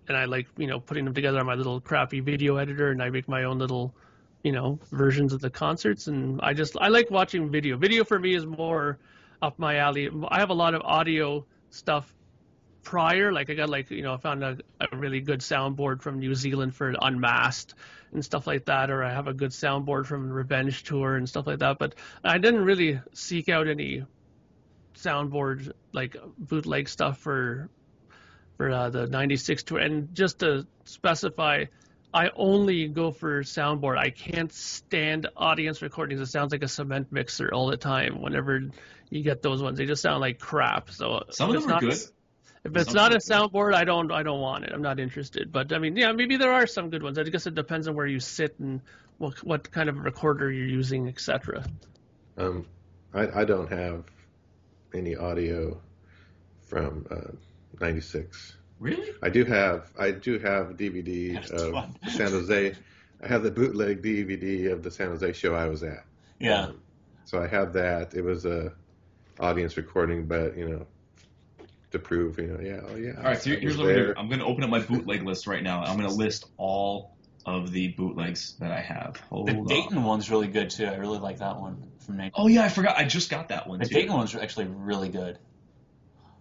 and 0.08 0.16
I 0.16 0.24
like 0.26 0.46
you 0.56 0.66
know 0.66 0.80
putting 0.80 1.04
them 1.04 1.14
together 1.14 1.40
on 1.40 1.46
my 1.46 1.54
little 1.54 1.80
crappy 1.80 2.20
video 2.20 2.56
editor, 2.56 2.90
and 2.90 3.02
I 3.02 3.10
make 3.10 3.28
my 3.28 3.44
own 3.44 3.58
little, 3.58 3.94
you 4.42 4.52
know, 4.52 4.78
versions 4.92 5.32
of 5.32 5.40
the 5.40 5.50
concerts, 5.50 6.06
and 6.08 6.40
I 6.42 6.54
just 6.54 6.76
I 6.80 6.88
like 6.88 7.10
watching 7.10 7.50
video. 7.50 7.76
Video 7.76 8.04
for 8.04 8.18
me 8.18 8.34
is 8.34 8.46
more 8.46 8.98
up 9.42 9.58
my 9.58 9.76
alley. 9.76 10.10
I 10.28 10.38
have 10.40 10.50
a 10.50 10.54
lot 10.54 10.74
of 10.74 10.82
audio 10.82 11.44
stuff 11.70 12.14
prior. 12.84 13.32
Like 13.32 13.50
I 13.50 13.54
got 13.54 13.68
like 13.68 13.90
you 13.90 14.02
know 14.02 14.14
I 14.14 14.16
found 14.18 14.44
a, 14.44 14.58
a 14.80 14.96
really 14.96 15.20
good 15.20 15.40
soundboard 15.40 16.02
from 16.02 16.18
New 16.18 16.34
Zealand 16.34 16.74
for 16.74 16.94
Unmasked 17.00 17.74
and 18.12 18.24
stuff 18.24 18.46
like 18.46 18.66
that, 18.66 18.90
or 18.90 19.02
I 19.02 19.10
have 19.12 19.26
a 19.26 19.34
good 19.34 19.50
soundboard 19.50 20.06
from 20.06 20.30
Revenge 20.30 20.84
Tour 20.84 21.16
and 21.16 21.28
stuff 21.28 21.46
like 21.46 21.58
that. 21.58 21.78
But 21.78 21.94
I 22.22 22.38
didn't 22.38 22.64
really 22.64 23.00
seek 23.12 23.48
out 23.48 23.66
any 23.66 24.04
soundboard 24.94 25.72
like 25.92 26.16
bootleg 26.38 26.88
stuff 26.88 27.18
for 27.18 27.68
for 28.56 28.70
uh, 28.70 28.90
the 28.90 29.06
'96 29.08 29.62
tour. 29.64 29.78
And 29.78 30.14
just 30.14 30.38
to 30.40 30.66
specify, 30.84 31.64
I 32.12 32.30
only 32.36 32.86
go 32.86 33.10
for 33.10 33.42
soundboard. 33.42 33.98
I 33.98 34.10
can't 34.10 34.52
stand 34.52 35.26
audience 35.36 35.82
recordings. 35.82 36.20
It 36.20 36.26
sounds 36.26 36.52
like 36.52 36.62
a 36.62 36.68
cement 36.68 37.10
mixer 37.10 37.52
all 37.52 37.66
the 37.66 37.76
time. 37.76 38.22
Whenever 38.22 38.70
you 39.10 39.22
get 39.22 39.42
those 39.42 39.60
ones, 39.62 39.78
they 39.78 39.86
just 39.86 40.02
sound 40.02 40.20
like 40.20 40.38
crap. 40.38 40.90
So 40.90 41.24
Some 41.30 41.50
of 41.50 41.62
them 41.62 41.70
are 41.70 41.74
not- 41.74 41.80
good. 41.80 41.98
If 42.64 42.76
it's 42.76 42.94
not 42.94 43.14
a 43.14 43.18
soundboard, 43.18 43.74
I 43.74 43.84
don't 43.84 44.10
I 44.10 44.22
don't 44.22 44.40
want 44.40 44.64
it. 44.64 44.72
I'm 44.72 44.82
not 44.82 44.98
interested. 44.98 45.52
But 45.52 45.72
I 45.72 45.78
mean, 45.78 45.96
yeah, 45.96 46.12
maybe 46.12 46.36
there 46.36 46.52
are 46.52 46.66
some 46.66 46.90
good 46.90 47.02
ones. 47.02 47.18
I 47.18 47.24
guess 47.24 47.46
it 47.46 47.54
depends 47.54 47.88
on 47.88 47.94
where 47.94 48.06
you 48.06 48.20
sit 48.20 48.58
and 48.58 48.80
what 49.18 49.42
what 49.44 49.70
kind 49.70 49.88
of 49.88 49.98
recorder 49.98 50.50
you're 50.50 50.66
using, 50.66 51.08
etc. 51.08 51.64
Um, 52.38 52.66
I, 53.12 53.40
I 53.40 53.44
don't 53.44 53.70
have 53.70 54.04
any 54.94 55.14
audio 55.14 55.80
from 56.62 57.06
uh, 57.10 57.32
'96. 57.80 58.56
Really? 58.80 59.12
I 59.22 59.28
do 59.28 59.44
have 59.44 59.92
I 59.98 60.10
do 60.10 60.38
have 60.38 60.70
a 60.70 60.74
DVD 60.74 61.34
That's 61.34 61.50
of 61.50 61.72
fun. 61.72 61.96
San 62.08 62.30
Jose. 62.30 62.74
I 63.22 63.26
have 63.26 63.42
the 63.42 63.50
bootleg 63.50 64.02
DVD 64.02 64.72
of 64.72 64.82
the 64.82 64.90
San 64.90 65.08
Jose 65.08 65.32
show 65.34 65.54
I 65.54 65.66
was 65.66 65.82
at. 65.82 66.04
Yeah. 66.40 66.64
Um, 66.64 66.80
so 67.24 67.42
I 67.42 67.46
have 67.46 67.72
that. 67.74 68.14
It 68.14 68.22
was 68.22 68.44
a 68.44 68.72
audience 69.38 69.76
recording, 69.76 70.26
but 70.26 70.56
you 70.56 70.68
know, 70.68 70.86
to 71.94 71.98
prove, 71.98 72.38
you 72.38 72.46
know, 72.46 72.60
yeah, 72.60 72.80
oh 72.86 72.94
yeah. 72.96 73.12
All 73.16 73.24
right, 73.24 73.40
so 73.40 73.50
here's 73.50 73.76
what 73.76 73.86
I'm 73.86 73.92
gonna 73.92 73.94
there. 74.04 74.14
do. 74.14 74.20
I'm 74.20 74.28
gonna 74.28 74.44
open 74.46 74.62
up 74.64 74.70
my 74.70 74.80
bootleg 74.80 75.22
list 75.24 75.46
right 75.46 75.62
now. 75.62 75.82
I'm 75.82 75.96
gonna 75.96 76.12
list 76.12 76.44
all 76.56 77.16
of 77.46 77.72
the 77.72 77.88
bootlegs 77.88 78.54
that 78.60 78.70
I 78.72 78.80
have. 78.80 79.16
Hold 79.30 79.48
The 79.48 79.56
on. 79.56 79.64
Dayton 79.66 80.02
one's 80.04 80.30
really 80.30 80.46
good 80.48 80.70
too. 80.70 80.86
I 80.86 80.96
really 80.96 81.18
like 81.18 81.38
that 81.38 81.60
one 81.60 81.90
from 82.06 82.16
Nate. 82.18 82.32
Oh 82.34 82.46
yeah, 82.46 82.64
I 82.64 82.68
forgot. 82.68 82.96
I 82.96 83.04
just 83.04 83.30
got 83.30 83.48
that 83.48 83.66
one 83.66 83.78
The 83.80 83.86
too. 83.86 83.94
Dayton 83.94 84.14
one's 84.14 84.34
actually 84.34 84.66
really 84.66 85.08
good. 85.08 85.38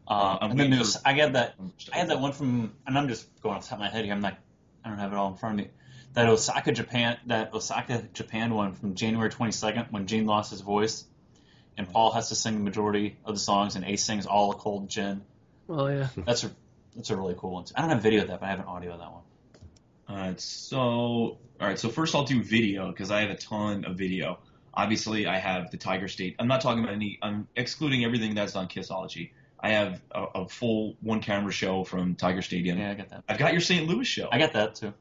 Uh, 0.07 0.13
Um, 0.13 0.37
I'm 0.41 0.51
and 0.51 0.59
then 0.59 0.69
there's 0.71 0.97
I 1.05 1.13
had 1.13 1.33
that 1.33 1.55
I 1.91 1.97
had 1.97 2.09
that 2.09 2.19
one 2.19 2.33
from 2.33 2.73
and 2.85 2.97
I'm 2.97 3.07
just 3.07 3.27
going 3.41 3.55
off 3.55 3.63
the 3.63 3.69
top 3.69 3.77
of 3.77 3.81
my 3.81 3.89
head 3.89 4.03
here. 4.05 4.13
I'm 4.13 4.21
not 4.21 4.37
I 4.83 4.89
don't 4.89 4.99
have 4.99 5.11
it 5.13 5.15
all 5.15 5.29
in 5.31 5.37
front 5.37 5.59
of 5.59 5.65
me. 5.65 5.71
That 6.13 6.27
Osaka 6.27 6.71
Japan 6.73 7.17
that 7.27 7.53
Osaka 7.53 8.03
Japan 8.13 8.53
one 8.53 8.73
from 8.73 8.95
January 8.95 9.29
22nd 9.29 9.91
when 9.91 10.07
Gene 10.07 10.25
lost 10.25 10.51
his 10.51 10.61
voice 10.61 11.05
and 11.77 11.89
Paul 11.89 12.11
has 12.11 12.29
to 12.29 12.35
sing 12.35 12.55
the 12.55 12.63
majority 12.63 13.17
of 13.25 13.33
the 13.33 13.39
songs 13.39 13.75
and 13.75 13.83
Ace 13.85 14.03
sings 14.03 14.25
all 14.25 14.51
the 14.51 14.57
cold 14.57 14.89
gin. 14.89 15.21
Well, 15.68 15.91
yeah. 15.91 16.07
That's 16.26 16.43
a 16.43 16.51
that's 16.95 17.09
a 17.09 17.18
really 17.18 17.36
cool 17.38 17.51
one. 17.51 17.66
I 17.76 17.82
don't 17.82 17.89
have 17.89 18.03
video 18.03 18.22
of 18.22 18.28
that, 18.28 18.39
but 18.39 18.45
I 18.45 18.49
have 18.49 18.59
an 18.59 18.66
audio 18.66 18.93
of 18.93 18.99
that 18.99 19.11
one. 19.11 19.22
Alright, 20.09 20.39
so 20.39 20.78
all 21.59 21.68
right, 21.68 21.80
so 21.80 21.89
first 21.89 22.14
I'll 22.14 22.24
do 22.24 22.43
video 22.43 22.89
because 22.89 23.09
I 23.09 23.22
have 23.22 23.32
a 23.32 23.36
ton 23.36 23.86
of 23.86 23.97
video. 23.97 24.39
Obviously, 24.74 25.28
I 25.28 25.38
have 25.38 25.72
the 25.72 25.78
Tiger 25.78 26.07
State. 26.07 26.36
I'm 26.39 26.47
not 26.47 26.61
talking 26.61 26.84
about 26.84 26.93
any. 26.93 27.20
I'm 27.22 27.47
excluding 27.55 28.03
everything 28.03 28.36
that's 28.36 28.55
on 28.55 28.68
Kissology. 28.68 29.32
I 29.59 29.70
have 29.70 30.01
a, 30.11 30.24
a 30.36 30.49
full 30.49 30.97
one 31.01 31.22
camera 31.22 31.51
show 31.51 31.84
from 31.84 32.16
Tiger 32.16 32.41
Stadium. 32.41 32.78
Yeah, 32.78 32.91
I 32.91 32.93
got 32.95 33.09
that. 33.09 33.24
I've 33.30 33.38
got 33.38 33.53
your 33.53 33.61
St. 33.61 33.88
Louis 33.88 34.05
show. 34.05 34.28
I 34.32 34.39
got 34.39 34.53
that 34.53 34.76
too. 34.76 34.93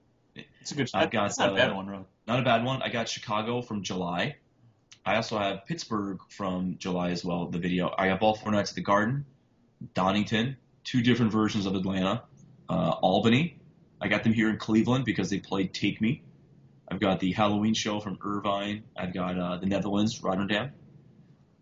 It's 0.60 0.70
a 0.70 0.74
good. 0.74 0.88
Show. 0.88 0.98
I've 0.98 1.10
got, 1.10 1.26
It's 1.26 1.38
not 1.38 1.52
a 1.52 1.54
bad 1.54 1.74
one, 1.74 1.88
really. 1.88 2.04
Not 2.26 2.38
a 2.38 2.42
bad 2.42 2.64
one. 2.64 2.80
I 2.82 2.88
got 2.88 3.08
Chicago 3.08 3.60
from 3.60 3.82
July. 3.82 4.36
I 5.04 5.16
also 5.16 5.36
have 5.36 5.66
Pittsburgh 5.66 6.20
from 6.28 6.76
July 6.78 7.10
as 7.10 7.24
well. 7.24 7.46
The 7.46 7.58
video. 7.58 7.92
I 7.98 8.08
got 8.08 8.20
four 8.20 8.52
Nights 8.52 8.70
at 8.70 8.76
the 8.76 8.82
Garden, 8.82 9.24
Donington, 9.94 10.56
two 10.84 11.02
different 11.02 11.32
versions 11.32 11.66
of 11.66 11.74
Atlanta, 11.74 12.22
uh, 12.68 12.90
Albany. 13.02 13.58
I 14.00 14.08
got 14.08 14.24
them 14.24 14.32
here 14.32 14.50
in 14.50 14.56
Cleveland 14.56 15.04
because 15.04 15.30
they 15.30 15.38
played 15.38 15.72
Take 15.72 16.00
Me. 16.00 16.22
I've 16.90 17.00
got 17.00 17.20
the 17.20 17.32
Halloween 17.32 17.74
show 17.74 18.00
from 18.00 18.18
Irvine. 18.22 18.84
I've 18.96 19.14
got 19.14 19.38
uh, 19.38 19.56
the 19.58 19.66
Netherlands, 19.66 20.22
Rotterdam. 20.22 20.72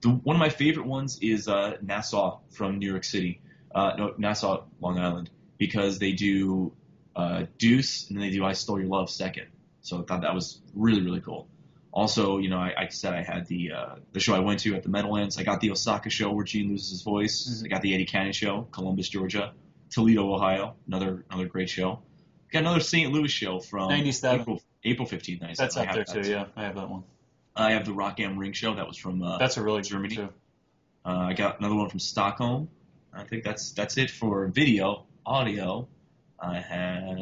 The, 0.01 0.09
one 0.09 0.35
of 0.35 0.41
my 0.41 0.49
favorite 0.49 0.87
ones 0.87 1.19
is 1.21 1.47
uh, 1.47 1.77
Nassau 1.83 2.41
from 2.51 2.79
New 2.79 2.91
York 2.91 3.05
City. 3.05 3.41
Uh, 3.75 3.93
no, 3.97 4.15
Nassau, 4.17 4.65
Long 4.81 4.99
Island, 4.99 5.31
because 5.59 5.99
they 5.99 6.13
do 6.13 6.73
uh, 7.15 7.45
Deuce 7.59 8.09
and 8.09 8.17
then 8.17 8.27
they 8.27 8.33
do 8.33 8.45
I 8.45 8.53
Stole 8.55 8.81
Your 8.81 8.89
Love 8.89 9.11
second. 9.11 9.47
So 9.83 10.01
I 10.01 10.03
thought 10.03 10.23
that 10.23 10.35
was 10.35 10.61
really 10.75 11.03
really 11.03 11.21
cool. 11.21 11.47
Also, 11.93 12.39
you 12.39 12.49
know, 12.49 12.59
I, 12.59 12.73
I 12.77 12.89
said 12.89 13.15
I 13.15 13.23
had 13.23 13.47
the 13.47 13.73
uh, 13.73 13.95
the 14.13 14.21
show 14.21 14.35
I 14.35 14.39
went 14.41 14.61
to 14.61 14.75
at 14.77 14.83
the 14.85 14.89
Meadowlands. 14.89 15.39
I 15.39 15.43
got 15.43 15.61
the 15.61 15.71
Osaka 15.73 16.09
show 16.09 16.31
where 16.31 16.45
Gene 16.45 16.69
loses 16.69 16.91
his 16.91 17.03
voice. 17.03 17.49
Mhm. 17.63 17.65
I 17.67 17.69
got 17.69 17.83
the 17.83 17.95
Eddie 17.95 18.07
Cannon 18.07 18.33
show, 18.33 18.63
Columbus, 18.71 19.09
Georgia, 19.09 19.53
Toledo, 19.91 20.33
Ohio. 20.33 20.77
Another 20.87 21.25
another 21.31 21.49
great 21.49 21.69
show. 21.69 22.01
Got 22.53 22.61
another 22.61 22.81
St. 22.81 23.13
Louis 23.13 23.31
show 23.31 23.59
from 23.61 23.89
97. 23.89 24.41
April 24.41 24.63
April 24.85 25.07
15th. 25.09 25.41
97. 25.41 25.55
That's 25.57 25.77
I 25.77 25.85
up 25.87 25.95
there 25.95 26.05
that. 26.05 26.25
too. 26.25 26.31
Yeah, 26.31 26.47
I 26.57 26.63
have 26.65 26.77
that 26.77 26.89
one. 26.89 27.03
I 27.57 27.73
have 27.73 27.85
the 27.85 27.93
Rock 27.93 28.21
Am 28.21 28.39
Ring 28.39 28.53
show. 28.53 28.75
That 28.77 28.87
was 28.87 28.97
from 28.97 29.23
uh, 29.23 29.39
That's 29.39 29.57
a 29.57 29.63
really 29.63 29.83
Germany. 29.83 30.15
Too. 30.15 30.29
uh, 31.05 31.09
I 31.09 31.33
got 31.33 31.59
another 31.59 31.75
one 31.75 31.89
from 31.89 31.99
Stockholm. 31.99 32.69
I 33.13 33.25
think 33.25 33.43
that's 33.43 33.73
that's 33.73 33.99
it 33.99 34.11
for 34.11 34.47
video. 34.47 35.07
Audio, 35.27 35.89
I 36.39 36.61
have. 36.61 37.19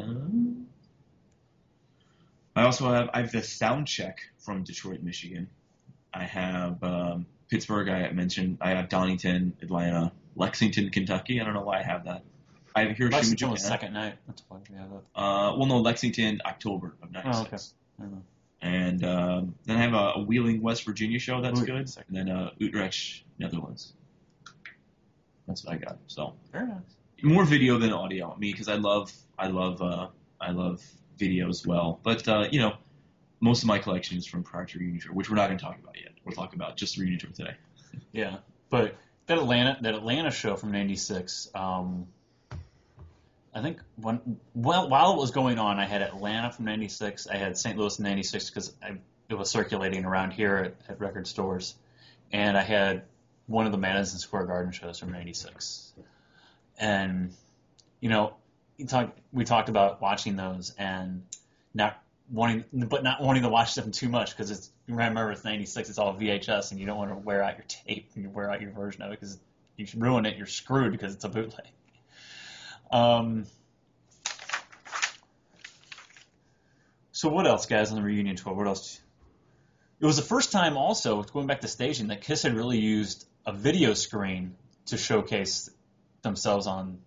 I 2.59 2.63
also 2.63 2.91
have 2.91 3.09
I 3.13 3.21
have 3.21 3.31
the 3.31 3.41
sound 3.41 3.87
check 3.87 4.19
from 4.39 4.63
Detroit, 4.63 5.01
Michigan. 5.01 5.47
I 6.13 6.25
have 6.25 6.83
um, 6.83 7.25
Pittsburgh. 7.49 7.87
I 7.87 8.11
mentioned. 8.11 8.57
I 8.59 8.71
have 8.71 8.89
Donington, 8.89 9.53
Atlanta, 9.61 10.11
Lexington, 10.35 10.89
Kentucky. 10.89 11.39
I 11.39 11.45
don't 11.45 11.53
know 11.53 11.61
why 11.61 11.79
I 11.79 11.83
have 11.83 12.03
that. 12.03 12.23
I 12.75 12.81
have 12.81 12.97
Hiroshima, 12.97 13.15
Lexington 13.15 13.55
Japan. 13.55 13.57
second 13.57 13.93
night. 13.93 14.15
That's 14.27 14.43
why 14.49 14.57
we 14.69 14.75
have 14.75 14.89
that. 14.89 14.97
Uh, 15.15 15.55
well, 15.55 15.67
no, 15.67 15.79
Lexington, 15.79 16.41
October 16.45 16.95
of 17.01 17.13
'96. 17.13 17.37
Oh, 17.37 17.41
okay. 17.47 17.63
I 17.97 18.01
don't 18.01 18.11
know. 18.11 18.23
And 18.61 19.05
um, 19.05 19.55
then 19.63 19.77
I 19.77 19.81
have 19.81 19.93
a, 19.93 20.19
a 20.19 20.23
Wheeling, 20.23 20.61
West 20.61 20.83
Virginia 20.83 21.17
show 21.17 21.39
that's 21.39 21.61
Ooh, 21.61 21.65
good, 21.65 21.87
second. 21.89 22.17
and 22.17 22.27
then 22.27 22.35
uh, 22.35 22.49
Utrecht, 22.57 23.23
Netherlands. 23.37 23.93
That's 25.47 25.63
what 25.63 25.75
I 25.75 25.77
got. 25.77 25.97
So 26.07 26.33
Very 26.51 26.67
nice. 26.67 26.81
more 27.23 27.45
video 27.45 27.77
than 27.77 27.93
audio. 27.93 28.35
Me, 28.37 28.51
because 28.51 28.67
I 28.67 28.75
love, 28.75 29.13
I 29.37 29.47
love, 29.47 29.81
uh, 29.81 30.07
I 30.41 30.51
love 30.51 30.83
video 31.19 31.49
as 31.49 31.67
well. 31.67 31.99
But 32.01 32.27
uh, 32.27 32.47
you 32.51 32.59
know, 32.59 32.73
most 33.39 33.61
of 33.61 33.67
my 33.67 33.79
collection 33.79 34.17
is 34.17 34.25
from 34.25 34.43
prior 34.43 34.65
to 34.65 34.79
Reunion 34.79 35.01
Tour, 35.01 35.13
which 35.13 35.29
we're 35.29 35.35
not 35.35 35.47
going 35.47 35.59
to 35.59 35.63
talk 35.63 35.77
about 35.77 35.95
yet. 35.97 36.11
We'll 36.25 36.35
talk 36.35 36.55
about 36.55 36.77
just 36.77 36.97
Reunion 36.97 37.19
Tour 37.19 37.31
today. 37.31 37.55
Yeah, 38.11 38.37
but 38.69 38.95
that 39.25 39.37
Atlanta 39.39 39.77
that 39.81 39.95
Atlanta 39.95 40.31
show 40.31 40.55
from 40.55 40.71
'96. 40.71 41.49
Um, 41.55 42.07
I 43.53 43.61
think 43.61 43.79
when 43.95 44.39
well 44.53 44.89
while 44.89 45.13
it 45.13 45.17
was 45.17 45.31
going 45.31 45.57
on, 45.57 45.79
I 45.79 45.85
had 45.85 46.01
Atlanta 46.01 46.51
from 46.51 46.65
'96. 46.65 47.27
I 47.27 47.37
had 47.37 47.57
St. 47.57 47.77
Louis 47.77 47.97
in 47.97 48.05
'96 48.05 48.49
because 48.49 48.73
it 49.29 49.35
was 49.35 49.49
circulating 49.49 50.05
around 50.05 50.31
here 50.31 50.57
at, 50.57 50.91
at 50.91 50.99
record 50.99 51.27
stores, 51.27 51.75
and 52.31 52.57
I 52.57 52.61
had 52.61 53.03
one 53.47 53.65
of 53.65 53.71
the 53.71 53.77
Madison 53.77 54.19
Square 54.19 54.45
Garden 54.45 54.71
shows 54.71 54.99
from 54.99 55.11
'96. 55.11 55.93
And 56.79 57.33
you 58.01 58.09
know, 58.09 58.35
you 58.79 58.87
talk, 58.87 59.15
we 59.33 59.43
talked 59.43 59.69
about 59.69 60.01
watching 60.01 60.37
those 60.37 60.73
and 60.77 61.23
not 61.73 62.01
wanting, 62.31 62.63
but 62.71 63.03
not 63.03 63.21
wanting 63.21 63.43
to 63.43 63.49
watch 63.49 63.75
them 63.75 63.91
too 63.91 64.07
much 64.07 64.31
because 64.31 64.51
it's 64.51 64.71
remember 64.87 65.31
it's 65.31 65.43
'96, 65.43 65.89
it's 65.89 65.97
all 65.97 66.15
VHS, 66.15 66.71
and 66.71 66.79
you 66.79 66.85
don't 66.85 66.97
want 66.97 67.11
to 67.11 67.17
wear 67.17 67.43
out 67.43 67.57
your 67.57 67.65
tape 67.67 68.09
and 68.15 68.23
you 68.23 68.29
wear 68.29 68.49
out 68.49 68.61
your 68.61 68.71
version 68.71 69.01
of 69.01 69.11
it 69.11 69.19
because 69.19 69.37
you 69.75 69.85
ruin 69.97 70.25
it, 70.25 70.37
you're 70.37 70.47
screwed 70.47 70.93
because 70.93 71.13
it's 71.13 71.25
a 71.25 71.29
bootleg. 71.29 71.67
Um, 72.89 73.45
so 77.11 77.27
what 77.27 77.45
else, 77.45 77.65
guys, 77.65 77.91
on 77.91 77.97
the 77.97 78.01
reunion 78.01 78.37
tour? 78.37 78.53
What 78.53 78.67
else? 78.67 78.99
It 79.99 80.05
was 80.05 80.15
the 80.15 80.23
first 80.23 80.53
time, 80.53 80.77
also 80.77 81.21
going 81.23 81.47
back 81.47 81.61
to 81.61 81.67
staging, 81.67 82.07
that 82.07 82.21
Kiss 82.21 82.43
had 82.43 82.53
really 82.53 82.79
used 82.79 83.27
a 83.45 83.51
video 83.51 83.93
screen 83.93 84.55
to 84.85 84.97
showcase 84.97 85.69
themselves 86.21 86.65
on. 86.65 86.99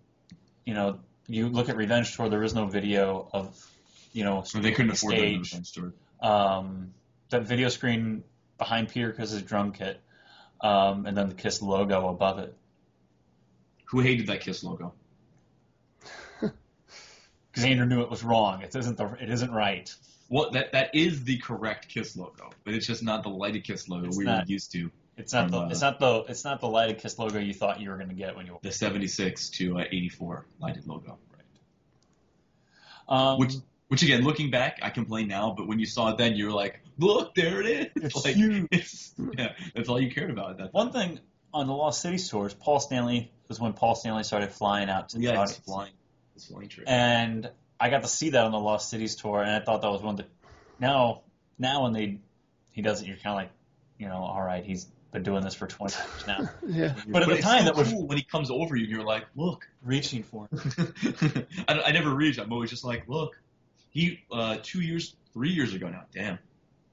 You 0.65 0.75
know, 0.75 0.99
you 1.27 1.49
look 1.49 1.69
at 1.69 1.77
Revenge 1.77 2.15
Tour, 2.15 2.29
there 2.29 2.43
is 2.43 2.53
no 2.53 2.65
video 2.67 3.29
of, 3.33 3.65
you 4.11 4.23
know, 4.23 4.43
Or 4.55 4.61
they 4.61 4.71
couldn't 4.71 4.91
afford 4.91 5.13
the 5.13 5.17
stage. 5.17 5.51
Revenge 5.51 5.71
Tour. 5.71 5.93
Um, 6.21 6.93
that 7.29 7.43
video 7.43 7.69
screen 7.69 8.23
behind 8.57 8.89
Peter 8.89 9.11
Criss's 9.11 9.41
drum 9.41 9.71
kit, 9.71 9.99
um, 10.61 11.05
and 11.05 11.17
then 11.17 11.29
the 11.29 11.35
Kiss 11.35 11.61
logo 11.61 12.07
above 12.09 12.39
it. 12.39 12.55
Who 13.85 13.99
hated 13.99 14.27
that 14.27 14.41
Kiss 14.41 14.63
logo? 14.63 14.93
Because 17.51 17.65
Andrew 17.65 17.85
knew 17.85 18.01
it 18.01 18.09
was 18.09 18.23
wrong. 18.23 18.63
It 18.63 18.75
isn't 18.75 18.97
the. 18.97 19.15
It 19.21 19.29
isn't 19.29 19.51
right. 19.51 19.93
Well, 20.27 20.49
that 20.51 20.71
that 20.71 20.95
is 20.95 21.23
the 21.23 21.37
correct 21.37 21.87
Kiss 21.87 22.15
logo, 22.17 22.49
but 22.63 22.73
it's 22.73 22.87
just 22.87 23.03
not 23.03 23.21
the 23.21 23.29
lighted 23.29 23.63
Kiss 23.63 23.87
logo 23.87 24.07
It's 24.07 24.17
we 24.17 24.23
not. 24.25 24.45
were 24.45 24.51
used 24.51 24.71
to. 24.71 24.89
It's 25.17 25.33
not 25.33 25.51
the. 25.51 25.57
From, 25.57 25.67
uh, 25.67 25.71
It's 25.71 25.81
not 25.81 25.99
the. 25.99 26.25
It's 26.27 26.43
not 26.43 26.59
the 26.59 26.67
lighted 26.67 26.99
Kiss 26.99 27.17
logo 27.19 27.39
you 27.39 27.53
thought 27.53 27.79
you 27.79 27.89
were 27.89 27.97
going 27.97 28.09
to 28.09 28.15
get 28.15 28.35
when 28.35 28.45
you. 28.45 28.57
The 28.61 28.71
76 28.71 29.49
to 29.51 29.79
uh, 29.79 29.83
84 29.91 30.45
lighted 30.59 30.87
logo. 30.87 31.19
Right. 31.31 31.43
Um, 33.07 33.39
Which, 33.39 33.53
which 33.89 34.01
again, 34.03 34.23
looking 34.23 34.49
back, 34.49 34.79
I 34.81 34.89
complain 34.89 35.27
now, 35.27 35.53
but 35.55 35.67
when 35.67 35.79
you 35.79 35.85
saw 35.85 36.09
it 36.09 36.17
then, 36.17 36.35
you 36.35 36.47
were 36.47 36.51
like, 36.51 36.79
"Look, 36.97 37.35
there 37.35 37.61
it 37.61 37.67
is!" 37.67 37.87
It's 38.03 38.15
like, 38.25 38.35
huge. 38.35 38.67
It's, 38.71 39.13
yeah, 39.37 39.53
that's 39.75 39.87
all 39.89 39.99
you 40.01 40.11
cared 40.11 40.31
about. 40.31 40.51
At 40.51 40.57
that 40.57 40.73
one 40.73 40.91
thing 40.91 41.19
on 41.53 41.67
the 41.67 41.73
Lost 41.73 42.01
City 42.01 42.17
tours, 42.17 42.53
Paul 42.53 42.79
Stanley 42.79 43.31
was 43.47 43.59
when 43.59 43.73
Paul 43.73 43.93
Stanley 43.95 44.23
started 44.23 44.51
flying 44.51 44.89
out 44.89 45.09
to 45.09 45.17
the 45.17 45.25
yeah, 45.25 45.29
it's 45.31 45.39
audience. 45.39 45.57
flying, 45.59 45.93
it's 46.35 46.45
flying 46.47 46.69
trip. 46.69 46.89
and 46.89 47.51
I 47.79 47.89
got 47.89 48.01
to 48.01 48.07
see 48.07 48.31
that 48.31 48.43
on 48.43 48.51
the 48.51 48.59
Lost 48.59 48.89
Cities 48.89 49.15
tour, 49.15 49.41
and 49.41 49.51
I 49.51 49.59
thought 49.59 49.81
that 49.83 49.91
was 49.91 50.01
one 50.01 50.15
of 50.15 50.17
the. 50.17 50.25
Now, 50.79 51.21
now 51.59 51.83
when 51.83 51.93
they 51.93 52.19
he 52.71 52.81
does 52.81 53.01
it, 53.01 53.07
you're 53.07 53.17
kind 53.17 53.27
of 53.27 53.35
like, 53.35 53.51
you 53.99 54.07
know, 54.07 54.23
all 54.23 54.41
right, 54.41 54.63
he's 54.65 54.87
been 55.13 55.23
doing 55.23 55.43
this 55.43 55.53
for 55.53 55.67
20 55.67 55.95
years 55.95 56.27
now, 56.27 56.49
Yeah. 56.67 56.95
but 57.07 57.21
at 57.21 57.29
the 57.29 57.35
it's 57.35 57.43
time 57.45 57.59
so 57.59 57.65
that 57.65 57.75
was 57.75 57.89
cool 57.89 58.07
when 58.07 58.17
he 58.17 58.23
comes 58.23 58.49
over 58.51 58.75
you, 58.75 58.83
and 58.83 58.91
you're 58.91 59.03
like, 59.05 59.25
"Look." 59.35 59.67
reaching 59.83 60.23
for. 60.23 60.49
I, 61.67 61.81
I 61.85 61.91
never 61.91 62.09
reach. 62.13 62.37
I'm 62.39 62.51
always 62.51 62.69
just 62.69 62.83
like, 62.83 63.07
"Look." 63.07 63.39
He 63.91 64.23
uh, 64.31 64.57
two 64.63 64.81
years, 64.81 65.15
three 65.33 65.51
years 65.51 65.73
ago 65.73 65.87
now. 65.87 66.03
Damn, 66.13 66.39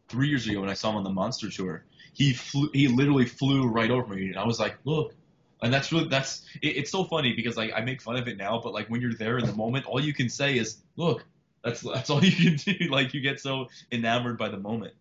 three 0.08 0.28
years 0.28 0.46
ago 0.46 0.60
when 0.60 0.68
I 0.70 0.74
saw 0.74 0.90
him 0.90 0.96
on 0.96 1.04
the 1.04 1.10
Monster 1.10 1.50
tour, 1.50 1.84
he 2.12 2.34
flew. 2.34 2.68
He 2.72 2.88
literally 2.88 3.26
flew 3.26 3.66
right 3.66 3.90
over 3.90 4.14
me, 4.14 4.28
and 4.28 4.36
I 4.38 4.44
was 4.46 4.60
like, 4.60 4.76
"Look." 4.84 5.14
And 5.62 5.72
that's 5.72 5.92
really 5.92 6.08
that's 6.08 6.42
it, 6.62 6.76
it's 6.76 6.90
so 6.90 7.04
funny 7.04 7.34
because 7.34 7.56
like 7.56 7.72
I 7.74 7.80
make 7.80 8.00
fun 8.02 8.16
of 8.16 8.28
it 8.28 8.36
now, 8.36 8.60
but 8.62 8.72
like 8.72 8.88
when 8.88 9.00
you're 9.00 9.14
there 9.14 9.38
in 9.38 9.46
the 9.46 9.54
moment, 9.54 9.86
all 9.86 10.00
you 10.00 10.12
can 10.14 10.28
say 10.28 10.56
is, 10.58 10.78
"Look." 10.96 11.24
That's 11.62 11.82
that's 11.82 12.08
all 12.08 12.24
you 12.24 12.32
can 12.32 12.56
do. 12.78 12.86
Like 12.88 13.12
you 13.12 13.20
get 13.20 13.38
so 13.38 13.68
enamored 13.92 14.38
by 14.38 14.48
the 14.48 14.56
moment. 14.56 14.94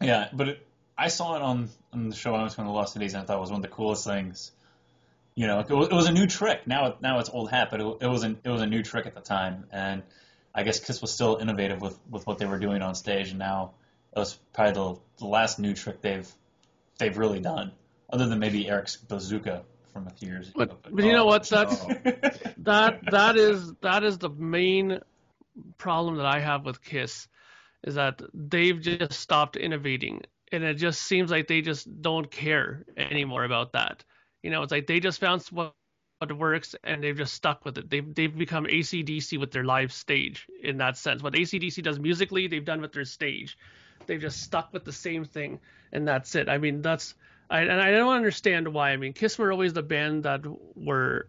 Yeah, 0.00 0.28
but 0.32 0.48
it, 0.48 0.66
I 0.96 1.08
saw 1.08 1.36
it 1.36 1.42
on, 1.42 1.68
on 1.92 2.08
the 2.08 2.16
show 2.16 2.32
when 2.32 2.40
I 2.40 2.44
went 2.44 2.54
to 2.54 2.60
in 2.60 2.66
the 2.66 2.72
Lost 2.72 2.92
Cities, 2.92 3.14
and 3.14 3.22
I 3.22 3.26
thought 3.26 3.36
it 3.36 3.40
was 3.40 3.50
one 3.50 3.58
of 3.58 3.62
the 3.62 3.68
coolest 3.68 4.04
things. 4.04 4.52
You 5.34 5.46
know, 5.48 5.58
it 5.60 5.68
was, 5.68 5.88
it 5.88 5.94
was 5.94 6.06
a 6.06 6.12
new 6.12 6.26
trick. 6.26 6.66
Now, 6.66 6.96
now 7.00 7.18
it's 7.18 7.28
old 7.30 7.50
hat, 7.50 7.68
but 7.70 7.80
it, 7.80 7.96
it 8.02 8.06
was 8.06 8.22
an, 8.22 8.38
it 8.44 8.48
was 8.48 8.60
a 8.60 8.66
new 8.66 8.82
trick 8.82 9.06
at 9.06 9.14
the 9.14 9.20
time, 9.20 9.64
and 9.72 10.02
I 10.54 10.62
guess 10.62 10.78
Kiss 10.78 11.00
was 11.00 11.12
still 11.12 11.38
innovative 11.38 11.80
with, 11.80 11.98
with 12.08 12.26
what 12.26 12.38
they 12.38 12.46
were 12.46 12.60
doing 12.60 12.82
on 12.82 12.94
stage, 12.94 13.30
and 13.30 13.38
now 13.38 13.72
it 14.14 14.18
was 14.18 14.38
probably 14.52 14.72
the, 14.74 15.00
the 15.18 15.26
last 15.26 15.58
new 15.58 15.74
trick 15.74 16.00
they've 16.00 16.30
they've 16.98 17.18
really 17.18 17.40
done, 17.40 17.72
other 18.12 18.28
than 18.28 18.38
maybe 18.38 18.68
Eric's 18.68 18.96
bazooka 18.96 19.64
from 19.92 20.06
a 20.06 20.10
few 20.10 20.28
years 20.28 20.48
ago. 20.48 20.66
But, 20.66 20.94
but 20.94 21.04
you 21.04 21.12
know 21.12 21.24
oh. 21.24 21.26
what? 21.26 21.48
That's 21.48 21.80
Oh. 21.82 21.88
that 22.58 23.00
that 23.10 23.36
is 23.36 23.72
that 23.80 24.04
is 24.04 24.18
the 24.18 24.30
main 24.30 25.00
problem 25.78 26.16
that 26.16 26.26
I 26.26 26.38
have 26.38 26.64
with 26.64 26.80
Kiss 26.82 27.26
is 27.82 27.96
that 27.96 28.22
they've 28.32 28.80
just 28.80 29.12
stopped 29.12 29.56
innovating 29.56 30.22
and 30.54 30.64
it 30.64 30.74
just 30.74 31.02
seems 31.02 31.30
like 31.30 31.48
they 31.48 31.60
just 31.60 32.00
don't 32.00 32.30
care 32.30 32.84
anymore 32.96 33.44
about 33.44 33.72
that. 33.72 34.04
You 34.42 34.50
know, 34.50 34.62
it's 34.62 34.72
like 34.72 34.86
they 34.86 35.00
just 35.00 35.20
found 35.20 35.42
what 35.50 35.74
what 36.18 36.38
works 36.38 36.74
and 36.84 37.02
they've 37.02 37.16
just 37.16 37.34
stuck 37.34 37.64
with 37.64 37.76
it. 37.78 37.90
They've 37.90 38.14
they've 38.14 38.36
become 38.36 38.66
ACDC 38.66 39.38
with 39.38 39.50
their 39.50 39.64
live 39.64 39.92
stage 39.92 40.46
in 40.62 40.78
that 40.78 40.96
sense. 40.96 41.22
What 41.22 41.34
ACDC 41.34 41.82
does 41.82 41.98
musically, 41.98 42.46
they've 42.46 42.64
done 42.64 42.80
with 42.80 42.92
their 42.92 43.04
stage. 43.04 43.58
They've 44.06 44.20
just 44.20 44.42
stuck 44.42 44.72
with 44.72 44.84
the 44.84 44.92
same 44.92 45.24
thing 45.24 45.60
and 45.92 46.06
that's 46.06 46.34
it. 46.34 46.48
I 46.48 46.58
mean, 46.58 46.82
that's 46.82 47.14
I, 47.50 47.60
and 47.60 47.80
I 47.80 47.90
don't 47.90 48.14
understand 48.14 48.68
why. 48.68 48.90
I 48.90 48.96
mean, 48.96 49.12
Kiss 49.12 49.38
were 49.38 49.52
always 49.52 49.72
the 49.72 49.82
band 49.82 50.24
that 50.24 50.42
were 50.74 51.28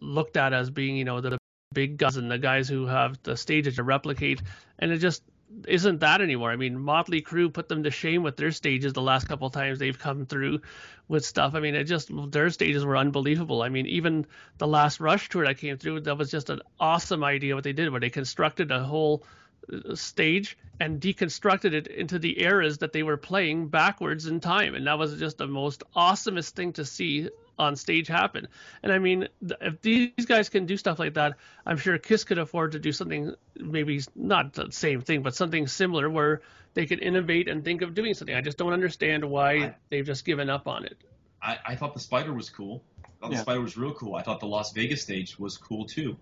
looked 0.00 0.36
at 0.36 0.52
as 0.52 0.70
being, 0.70 0.96
you 0.96 1.04
know, 1.04 1.20
the 1.20 1.38
big 1.72 1.96
guns 1.96 2.16
and 2.16 2.30
the 2.30 2.38
guys 2.38 2.68
who 2.68 2.86
have 2.86 3.18
the 3.22 3.36
stages 3.36 3.76
to 3.76 3.82
replicate, 3.82 4.42
and 4.78 4.92
it 4.92 4.98
just 4.98 5.22
isn't 5.66 6.00
that 6.00 6.20
anymore. 6.20 6.50
I 6.50 6.56
mean, 6.56 6.78
Motley 6.78 7.22
Crue 7.22 7.52
put 7.52 7.68
them 7.68 7.82
to 7.84 7.90
shame 7.90 8.22
with 8.22 8.36
their 8.36 8.50
stages 8.50 8.92
the 8.92 9.02
last 9.02 9.28
couple 9.28 9.50
times 9.50 9.78
they've 9.78 9.98
come 9.98 10.26
through 10.26 10.60
with 11.08 11.24
stuff. 11.24 11.54
I 11.54 11.60
mean, 11.60 11.74
it 11.74 11.84
just 11.84 12.10
their 12.30 12.50
stages 12.50 12.84
were 12.84 12.96
unbelievable. 12.96 13.62
I 13.62 13.68
mean, 13.68 13.86
even 13.86 14.26
the 14.58 14.66
last 14.66 15.00
Rush 15.00 15.28
tour 15.28 15.44
that 15.46 15.58
came 15.58 15.76
through, 15.78 16.00
that 16.00 16.18
was 16.18 16.30
just 16.30 16.50
an 16.50 16.60
awesome 16.80 17.24
idea 17.24 17.54
what 17.54 17.64
they 17.64 17.72
did, 17.72 17.90
where 17.90 18.00
they 18.00 18.10
constructed 18.10 18.70
a 18.70 18.82
whole 18.82 19.24
uh, 19.72 19.94
stage 19.94 20.58
and 20.80 21.00
deconstructed 21.00 21.72
it 21.72 21.86
into 21.86 22.18
the 22.18 22.42
eras 22.42 22.78
that 22.78 22.92
they 22.92 23.02
were 23.02 23.16
playing 23.16 23.68
backwards 23.68 24.26
in 24.26 24.40
time, 24.40 24.74
and 24.74 24.86
that 24.86 24.98
was 24.98 25.18
just 25.18 25.38
the 25.38 25.46
most 25.46 25.82
awesomest 25.94 26.50
thing 26.50 26.72
to 26.72 26.84
see 26.84 27.28
on 27.58 27.76
stage 27.76 28.08
happen. 28.08 28.48
And 28.82 28.92
I 28.92 28.98
mean, 28.98 29.28
th- 29.46 29.60
if 29.60 29.80
these 29.80 30.26
guys 30.26 30.48
can 30.48 30.66
do 30.66 30.76
stuff 30.76 30.98
like 30.98 31.14
that, 31.14 31.34
I'm 31.66 31.76
sure 31.76 31.96
Kiss 31.98 32.24
could 32.24 32.38
afford 32.38 32.72
to 32.72 32.78
do 32.78 32.92
something 32.92 33.34
maybe 33.56 34.00
not 34.14 34.52
the 34.54 34.70
same 34.70 35.00
thing, 35.02 35.22
but 35.22 35.34
something 35.34 35.66
similar 35.66 36.10
where 36.10 36.42
they 36.74 36.86
could 36.86 37.00
innovate 37.00 37.48
and 37.48 37.64
think 37.64 37.82
of 37.82 37.94
doing 37.94 38.14
something. 38.14 38.34
I 38.34 38.40
just 38.40 38.58
don't 38.58 38.72
understand 38.72 39.24
why 39.24 39.52
I- 39.52 39.74
they've 39.90 40.06
just 40.06 40.24
given 40.24 40.50
up 40.50 40.66
on 40.66 40.84
it. 40.84 40.96
I, 41.42 41.58
I 41.66 41.76
thought 41.76 41.94
the 41.94 42.00
spider 42.00 42.32
was 42.32 42.50
cool. 42.50 42.82
I 43.04 43.08
thought 43.20 43.30
Yeah. 43.30 43.36
the 43.38 43.42
spider 43.42 43.60
was 43.60 43.76
real 43.76 43.92
cool. 43.94 44.14
I 44.16 44.22
thought 44.22 44.40
the 44.40 44.46
Las 44.46 44.72
Vegas 44.72 45.02
stage 45.02 45.38
was 45.38 45.56
cool 45.56 45.84
too. 45.86 46.16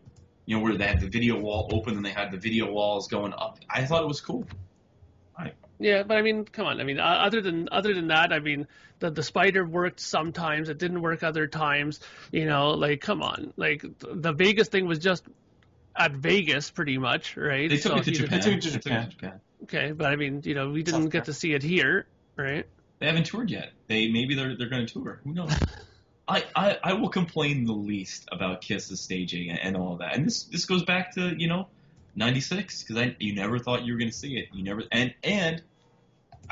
You 0.46 0.56
know, 0.56 0.62
where 0.62 0.76
they 0.76 0.86
had 0.86 1.00
the 1.00 1.08
video 1.08 1.38
wall 1.38 1.68
open 1.72 1.96
and 1.96 2.04
they 2.04 2.10
had 2.10 2.32
the 2.32 2.36
video 2.36 2.70
walls 2.72 3.06
going 3.08 3.32
up. 3.32 3.58
I 3.70 3.84
thought 3.84 4.02
it 4.02 4.08
was 4.08 4.20
cool. 4.20 4.44
Yeah, 5.82 6.02
but 6.04 6.16
I 6.16 6.22
mean, 6.22 6.44
come 6.44 6.66
on. 6.66 6.80
I 6.80 6.84
mean, 6.84 7.00
other 7.00 7.40
than 7.40 7.68
other 7.72 7.92
than 7.92 8.08
that, 8.08 8.32
I 8.32 8.38
mean, 8.38 8.68
the 9.00 9.10
the 9.10 9.22
spider 9.22 9.64
worked 9.66 10.00
sometimes. 10.00 10.68
It 10.68 10.78
didn't 10.78 11.02
work 11.02 11.22
other 11.22 11.46
times. 11.46 12.00
You 12.30 12.46
know, 12.46 12.70
like 12.70 13.00
come 13.00 13.22
on. 13.22 13.52
Like 13.56 13.84
the 13.98 14.32
Vegas 14.32 14.68
thing 14.68 14.86
was 14.86 14.98
just 15.00 15.24
at 15.96 16.12
Vegas, 16.12 16.70
pretty 16.70 16.98
much, 16.98 17.36
right? 17.36 17.68
They 17.68 17.76
took 17.76 17.92
So 17.92 17.96
it 17.98 18.04
to 18.04 18.10
you- 18.12 18.16
Japan. 18.18 18.40
They 18.40 18.44
took 18.44 18.54
it 18.54 18.62
to 18.62 18.70
Japan. 18.78 19.10
Japan. 19.10 19.40
Okay, 19.64 19.92
but 19.92 20.06
I 20.06 20.16
mean, 20.16 20.42
you 20.44 20.54
know, 20.54 20.70
we 20.70 20.82
didn't 20.82 21.02
South 21.02 21.10
get 21.10 21.24
to 21.26 21.32
see 21.32 21.52
it 21.52 21.62
here, 21.62 22.06
right? 22.36 22.66
They 23.00 23.06
haven't 23.06 23.26
toured 23.26 23.50
yet. 23.50 23.72
They 23.88 24.08
maybe 24.08 24.34
they're 24.36 24.56
they're 24.56 24.68
going 24.68 24.86
to 24.86 24.92
tour. 24.92 25.20
Who 25.24 25.34
knows? 25.34 25.52
I, 26.28 26.44
I, 26.54 26.78
I 26.84 26.92
will 26.92 27.08
complain 27.08 27.64
the 27.64 27.72
least 27.72 28.28
about 28.30 28.60
Kiss's 28.60 29.00
staging 29.02 29.50
and, 29.50 29.58
and 29.58 29.76
all 29.76 29.96
that. 29.96 30.14
And 30.16 30.24
this 30.24 30.44
this 30.44 30.64
goes 30.66 30.84
back 30.84 31.14
to 31.16 31.34
you 31.36 31.48
know 31.48 31.68
'96 32.14 32.84
because 32.84 33.02
I 33.02 33.16
you 33.18 33.34
never 33.34 33.58
thought 33.58 33.84
you 33.84 33.92
were 33.92 33.98
going 33.98 34.10
to 34.10 34.16
see 34.16 34.36
it. 34.36 34.46
You 34.52 34.62
never 34.62 34.84
and 34.92 35.12
and 35.24 35.62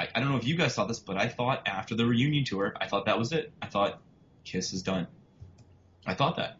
I, 0.00 0.08
I 0.14 0.20
don't 0.20 0.30
know 0.30 0.38
if 0.38 0.46
you 0.46 0.56
guys 0.56 0.74
saw 0.74 0.86
this, 0.86 0.98
but 0.98 1.16
I 1.18 1.28
thought 1.28 1.68
after 1.68 1.94
the 1.94 2.06
reunion 2.06 2.44
tour, 2.44 2.74
I 2.80 2.86
thought 2.86 3.04
that 3.06 3.18
was 3.18 3.32
it. 3.32 3.52
I 3.60 3.66
thought 3.66 4.00
Kiss 4.44 4.72
is 4.72 4.82
done. 4.82 5.06
I 6.06 6.14
thought 6.14 6.36
that 6.36 6.56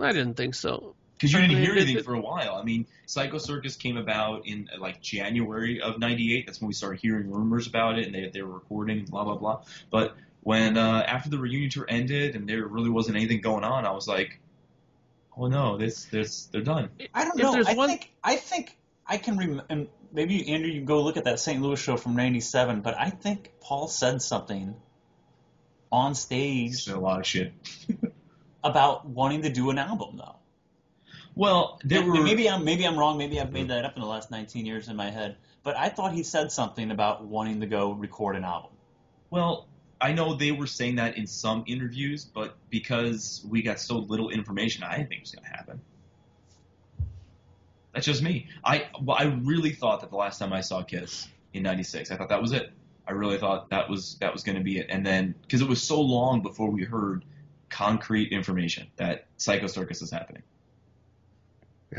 I 0.00 0.12
didn't 0.12 0.34
think 0.34 0.54
so. 0.54 0.94
because 1.14 1.32
you 1.32 1.40
didn't 1.40 1.56
hear 1.58 1.72
anything 1.72 2.02
for 2.04 2.14
a 2.14 2.20
while. 2.20 2.54
I 2.54 2.62
mean, 2.62 2.86
Psycho 3.06 3.38
Circus 3.38 3.74
came 3.76 3.96
about 3.96 4.46
in 4.46 4.68
like 4.78 5.00
January 5.02 5.80
of 5.80 5.98
'98. 5.98 6.46
That's 6.46 6.60
when 6.60 6.68
we 6.68 6.74
started 6.74 7.00
hearing 7.00 7.30
rumors 7.30 7.66
about 7.66 7.98
it, 7.98 8.06
and 8.06 8.14
they 8.14 8.28
they 8.32 8.42
were 8.42 8.54
recording, 8.54 9.04
blah 9.06 9.24
blah 9.24 9.36
blah. 9.36 9.62
But 9.90 10.14
when 10.42 10.76
uh, 10.78 11.04
after 11.06 11.30
the 11.30 11.38
reunion 11.38 11.70
tour 11.70 11.86
ended 11.88 12.36
and 12.36 12.48
there 12.48 12.64
really 12.66 12.90
wasn't 12.90 13.16
anything 13.16 13.40
going 13.40 13.64
on, 13.64 13.84
I 13.84 13.90
was 13.90 14.06
like, 14.06 14.38
oh 15.36 15.48
no, 15.48 15.76
this 15.76 16.04
this 16.04 16.44
they're 16.46 16.62
done. 16.62 16.90
I 17.12 17.24
don't 17.24 17.38
If 17.38 17.42
know. 17.42 17.64
I 17.66 17.74
one- 17.74 17.88
think 17.88 18.10
I 18.22 18.36
think 18.36 18.76
I 19.06 19.18
can 19.18 19.36
rem- 19.36 19.62
and 19.68 19.88
maybe 20.12 20.52
Andrew, 20.52 20.70
you 20.70 20.80
can 20.80 20.86
go 20.86 21.02
look 21.02 21.16
at 21.16 21.24
that 21.24 21.40
St. 21.40 21.60
Louis 21.60 21.80
show 21.80 21.96
from 21.96 22.16
'97. 22.16 22.80
But 22.80 22.98
I 22.98 23.10
think 23.10 23.52
Paul 23.60 23.88
said 23.88 24.22
something 24.22 24.74
on 25.90 26.14
stage 26.14 26.72
It's 26.72 26.88
a 26.88 26.98
lot 26.98 27.20
of 27.20 27.26
shit. 27.26 27.52
about 28.64 29.06
wanting 29.06 29.42
to 29.42 29.50
do 29.50 29.70
an 29.70 29.78
album, 29.78 30.16
though. 30.16 30.36
Well, 31.34 31.78
there 31.84 32.00
And 32.00 32.08
were 32.08 32.22
maybe 32.22 32.50
I'm 32.50 32.64
maybe 32.64 32.84
I'm 32.84 32.98
wrong. 32.98 33.16
Maybe 33.16 33.40
I've 33.40 33.52
made 33.52 33.68
that 33.68 33.84
up 33.84 33.94
in 33.94 34.02
the 34.02 34.08
last 34.08 34.30
19 34.30 34.66
years 34.66 34.88
in 34.88 34.96
my 34.96 35.10
head. 35.10 35.36
But 35.62 35.76
I 35.76 35.88
thought 35.88 36.12
he 36.12 36.22
said 36.22 36.50
something 36.50 36.90
about 36.90 37.24
wanting 37.24 37.60
to 37.60 37.66
go 37.66 37.92
record 37.92 38.36
an 38.36 38.44
album. 38.44 38.72
Well, 39.30 39.68
I 40.00 40.12
know 40.12 40.34
they 40.34 40.52
were 40.52 40.66
saying 40.66 40.96
that 40.96 41.16
in 41.16 41.26
some 41.26 41.64
interviews, 41.66 42.24
but 42.24 42.56
because 42.70 43.44
we 43.48 43.62
got 43.62 43.80
so 43.80 43.98
little 43.98 44.30
information, 44.30 44.82
I 44.82 44.96
didn't 44.96 45.08
think 45.10 45.20
it 45.20 45.22
was 45.22 45.32
going 45.32 45.44
to 45.44 45.50
happen. 45.50 45.80
That's 47.98 48.06
just 48.06 48.22
me. 48.22 48.46
I 48.64 48.86
well, 49.02 49.16
I 49.18 49.24
really 49.24 49.72
thought 49.72 50.02
that 50.02 50.10
the 50.10 50.16
last 50.16 50.38
time 50.38 50.52
I 50.52 50.60
saw 50.60 50.84
Kiss 50.84 51.26
in 51.52 51.64
'96, 51.64 52.12
I 52.12 52.16
thought 52.16 52.28
that 52.28 52.40
was 52.40 52.52
it. 52.52 52.70
I 53.08 53.10
really 53.10 53.38
thought 53.38 53.70
that 53.70 53.90
was 53.90 54.18
that 54.20 54.32
was 54.32 54.44
going 54.44 54.56
to 54.56 54.62
be 54.62 54.78
it. 54.78 54.86
And 54.88 55.04
then 55.04 55.34
because 55.42 55.62
it 55.62 55.68
was 55.68 55.82
so 55.82 56.00
long 56.00 56.40
before 56.40 56.70
we 56.70 56.84
heard 56.84 57.24
concrete 57.70 58.30
information 58.30 58.86
that 58.98 59.26
Psycho 59.36 59.66
Circus 59.66 60.00
is 60.00 60.12
happening. 60.12 60.44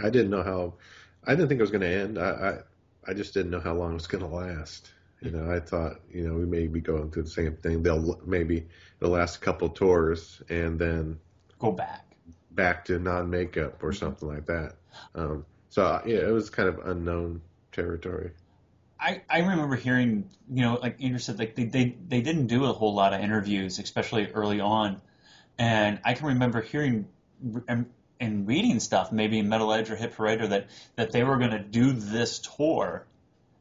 I 0.01 0.09
didn't 0.09 0.29
know 0.29 0.41
how. 0.41 0.75
I 1.27 1.31
didn't 1.31 1.49
think 1.49 1.59
it 1.59 1.63
was 1.63 1.71
going 1.71 1.81
to 1.81 1.89
end. 1.89 2.17
I, 2.17 2.29
I 2.29 3.11
I 3.11 3.13
just 3.13 3.33
didn't 3.33 3.51
know 3.51 3.59
how 3.59 3.73
long 3.73 3.91
it 3.91 3.95
was 3.95 4.07
going 4.07 4.23
to 4.23 4.33
last. 4.33 4.93
You 5.19 5.31
know, 5.31 5.51
I 5.51 5.59
thought 5.59 5.99
you 6.13 6.25
know 6.25 6.33
we 6.33 6.45
may 6.45 6.67
be 6.67 6.79
going 6.79 7.11
through 7.11 7.23
the 7.23 7.29
same 7.29 7.57
thing. 7.57 7.83
They'll 7.83 8.21
maybe 8.25 8.67
the 8.99 9.09
last 9.09 9.41
couple 9.41 9.67
tours 9.67 10.41
and 10.47 10.79
then 10.79 11.19
Go 11.59 11.73
back. 11.73 12.05
back 12.51 12.85
to 12.85 12.99
non-makeup 12.99 13.83
or 13.83 13.91
something 13.91 14.29
like 14.29 14.45
that. 14.45 14.75
Um, 15.13 15.45
so 15.69 16.01
yeah, 16.05 16.17
it 16.17 16.31
was 16.31 16.49
kind 16.49 16.69
of 16.69 16.79
unknown 16.85 17.41
territory. 17.71 18.31
I, 18.99 19.21
I 19.29 19.39
remember 19.39 19.75
hearing, 19.75 20.29
you 20.51 20.61
know, 20.63 20.77
like 20.81 21.01
Andrew 21.01 21.19
said, 21.19 21.39
like 21.39 21.55
they, 21.55 21.63
they, 21.63 21.95
they 22.07 22.21
didn't 22.21 22.47
do 22.47 22.65
a 22.65 22.73
whole 22.73 22.93
lot 22.93 23.13
of 23.13 23.21
interviews, 23.21 23.79
especially 23.79 24.27
early 24.31 24.59
on. 24.59 25.01
And 25.57 25.99
I 26.03 26.15
can 26.15 26.27
remember 26.27 26.61
hearing 26.61 27.07
and, 27.67 27.85
and 28.19 28.45
reading 28.45 28.81
stuff, 28.81 29.13
maybe 29.13 29.39
in 29.39 29.47
Metal 29.47 29.71
Edge 29.71 29.89
or 29.89 29.95
Hit 29.95 30.15
Parader, 30.15 30.49
that, 30.49 30.67
that 30.97 31.11
they 31.13 31.23
were 31.23 31.37
going 31.37 31.51
to 31.51 31.59
do 31.59 31.93
this 31.93 32.39
tour 32.39 33.05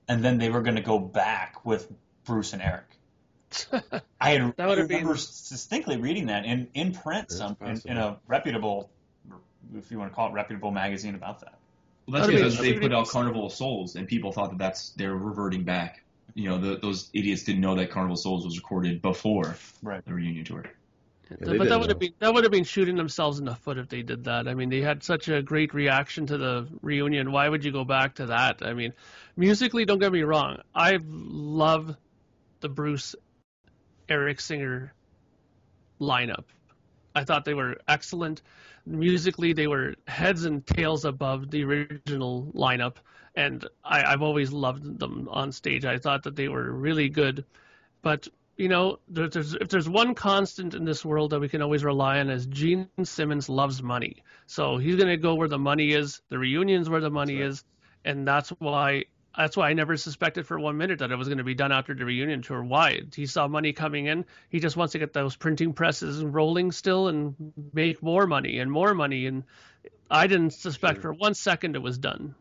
and 0.09 0.25
then 0.25 0.39
they 0.39 0.49
were 0.51 0.63
going 0.63 0.77
to 0.77 0.83
go 0.83 0.99
back 0.99 1.65
with 1.65 1.89
Bruce 2.25 2.53
and 2.53 2.63
Eric. 2.63 2.87
I, 4.21 4.31
had, 4.31 4.57
That 4.57 4.69
I 4.69 4.73
remember 4.73 4.87
been- 4.87 5.07
distinctly 5.15 5.99
reading 5.99 6.27
that 6.27 6.47
in, 6.47 6.69
in 6.75 6.93
print, 6.93 7.31
some 7.31 7.57
in, 7.61 7.81
in 7.85 7.97
a 7.97 8.19
reputable, 8.27 8.91
if 9.77 9.91
you 9.91 9.99
want 9.99 10.11
to 10.11 10.17
call 10.17 10.31
it 10.31 10.33
reputable 10.33 10.71
magazine 10.73 11.15
about 11.15 11.41
that. 11.41 11.58
Well, 12.09 12.23
that's 12.23 12.33
because 12.33 12.59
they 12.59 12.73
put 12.73 12.95
out 12.95 13.09
Carnival 13.09 13.47
of 13.47 13.53
Souls, 13.53 13.95
and 13.95 14.09
people 14.09 14.33
thought 14.33 14.51
that 14.51 14.59
that's 14.59 14.91
they're 14.91 15.15
reverting 15.15 15.65
back. 15.65 16.03
You 16.35 16.49
know, 16.49 16.59
the, 16.59 16.79
those 16.79 17.11
idiots 17.13 17.43
didn't 17.45 17.61
know 17.61 17.75
that 17.75 17.91
Carnival 17.91 18.15
of 18.15 18.21
Souls 18.21 18.45
was 18.47 18.57
recorded 18.57 19.03
before 19.03 19.57
Right. 19.83 20.03
the 20.05 20.15
reunion 20.15 20.45
tour. 20.45 20.65
they 21.29 21.37
but 21.37 21.51
didn't 21.51 21.69
that 21.69 21.81
would 21.81 21.91
have 21.91 21.99
been 21.99 22.15
that 22.21 22.33
would 22.33 22.45
have 22.45 22.51
been 22.51 22.65
shooting 22.65 22.97
themselves 22.97 23.39
in 23.39 23.45
the 23.45 23.55
foot 23.55 23.77
if 23.77 23.89
they 23.89 24.01
did 24.03 24.25
that. 24.25 24.49
I 24.49 24.55
mean, 24.55 24.71
they 24.71 24.81
had 24.81 25.03
such 25.03 25.29
a 25.29 25.43
great 25.43 25.75
reaction 25.75 26.27
to 26.29 26.39
the 26.39 26.67
reunion. 26.81 27.31
Why 27.31 27.47
would 27.47 27.63
you 27.63 27.73
go 27.73 27.85
back 27.85 28.15
to 28.15 28.27
that? 28.27 28.63
I 28.63 28.73
mean, 28.73 28.95
musically, 29.37 29.85
don't 29.85 29.99
get 29.99 30.11
me 30.11 30.23
wrong. 30.23 30.61
I 30.75 30.99
love 31.03 31.95
the 32.61 32.71
Bruce 32.71 33.17
Eric 34.09 34.41
Singer 34.41 34.95
lineup. 36.01 36.45
I 37.19 37.25
thought 37.25 37.45
they 37.45 37.55
were 37.55 37.79
excellent. 37.89 38.43
Musically, 38.87 39.53
they 39.53 39.67
were 39.67 39.95
heads 40.07 40.45
and 40.45 40.65
tails 40.67 41.05
above 41.05 41.51
the 41.51 41.65
original 41.65 42.51
lineup, 42.55 42.97
and 43.35 43.67
I, 43.85 44.05
I've 44.05 44.23
always 44.23 44.53
loved 44.53 44.99
them 44.99 45.29
on 45.31 45.53
stage. 45.53 45.85
I 45.85 45.99
thought 45.99 46.23
that 46.23 46.37
they 46.37 46.49
were 46.49 46.71
really 46.71 47.09
good, 47.09 47.45
but 48.03 48.29
you 48.57 48.69
know, 48.69 48.99
there, 49.09 49.29
there's 49.29 49.55
if 49.55 49.69
there's 49.69 49.89
one 49.89 50.15
constant 50.15 50.75
in 50.75 50.85
this 50.85 51.05
world 51.05 51.31
that 51.31 51.41
we 51.41 51.49
can 51.49 51.63
always 51.63 51.85
rely 51.85 52.21
on 52.21 52.31
is 52.31 52.47
Gene 52.47 52.89
Simmons 53.03 53.49
loves 53.49 53.83
money. 53.83 54.23
So 54.47 54.79
he's 54.79 54.97
gonna 54.97 55.17
go 55.17 55.35
where 55.35 55.49
the 55.49 55.59
money 55.59 55.93
is. 55.93 56.23
The 56.29 56.39
reunion's 56.39 56.89
where 56.89 57.01
the 57.01 57.11
money 57.11 57.41
is, 57.41 57.65
and 58.05 58.27
that's 58.27 58.51
why 58.51 59.05
that's 59.37 59.57
why 59.57 59.71
I 59.71 59.73
never 59.73 59.97
suspected 59.97 60.47
for 60.47 60.59
one 60.59 60.77
minute 60.77 60.99
that 61.01 61.11
it 61.11 61.17
was 61.17 61.29
going 61.29 61.39
to 61.39 61.45
be 61.45 61.55
done 61.55 61.73
after 61.73 61.95
the 61.95 62.05
reunion 62.05 62.43
tour. 62.43 62.63
Why? 62.63 63.03
He 63.15 63.27
saw 63.27 63.47
money 63.47 63.73
coming 63.73 64.07
in. 64.07 64.25
He 64.49 64.61
just 64.61 64.77
wants 64.77 64.93
to 64.93 64.99
get 64.99 65.13
those 65.13 65.37
printing 65.37 65.73
presses 65.73 66.25
rolling 66.25 66.73
still 66.73 67.09
and 67.09 67.53
make 67.73 68.03
more 68.03 68.27
money 68.27 68.59
and 68.59 68.71
more 68.71 68.95
money. 68.95 69.27
And 69.27 69.45
I 70.11 70.27
didn't 70.27 70.55
suspect 70.55 71.03
for 71.03 71.13
one 71.13 71.35
second 71.35 71.77
it 71.77 71.83
was 71.83 71.99
done. 71.99 72.35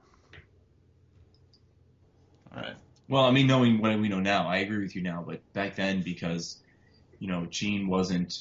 All 2.55 2.61
right. 2.61 2.75
Well, 3.09 3.23
I 3.23 3.31
mean, 3.31 3.47
knowing 3.47 3.79
what 3.81 3.97
we 3.99 4.09
know 4.09 4.19
now, 4.19 4.47
I 4.47 4.57
agree 4.57 4.81
with 4.81 4.95
you 4.95 5.01
now. 5.01 5.23
But 5.25 5.41
back 5.53 5.75
then, 5.75 6.01
because 6.01 6.57
you 7.19 7.27
know, 7.27 7.45
Gene 7.49 7.87
wasn't. 7.87 8.37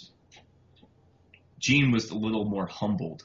Gene 1.59 1.91
was 1.91 2.11
a 2.11 2.15
little 2.15 2.45
more 2.45 2.67
humbled 2.67 3.25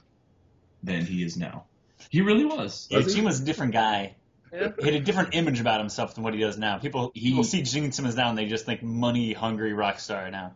than 0.84 1.06
he 1.06 1.24
is 1.24 1.38
now. 1.38 1.66
He 2.10 2.22
really 2.22 2.46
was. 2.46 2.88
Yeah, 2.90 3.00
Was 3.00 3.08
he? 3.08 3.16
Gene 3.16 3.26
was 3.26 3.42
a 3.42 3.44
different 3.44 3.74
guy. 3.74 4.16
Yeah. 4.54 4.72
He 4.80 4.86
had 4.86 4.96
a 4.96 5.00
different 5.00 5.34
image 5.34 5.60
about 5.60 5.80
himself 5.80 6.16
than 6.16 6.24
what 6.24 6.34
he 6.34 6.40
does 6.40 6.58
now. 6.58 6.78
People 6.78 7.12
He- 7.14 7.30
people 7.30 7.44
see 7.44 7.62
Gene 7.62 7.92
Simmons 7.92 8.16
now 8.16 8.30
and 8.30 8.38
they 8.38 8.48
just 8.48 8.66
think 8.66 8.84
money 8.84 9.34
hungry 9.34 9.74
rock 9.74 10.00
star 10.00 10.30
now. 10.30 10.56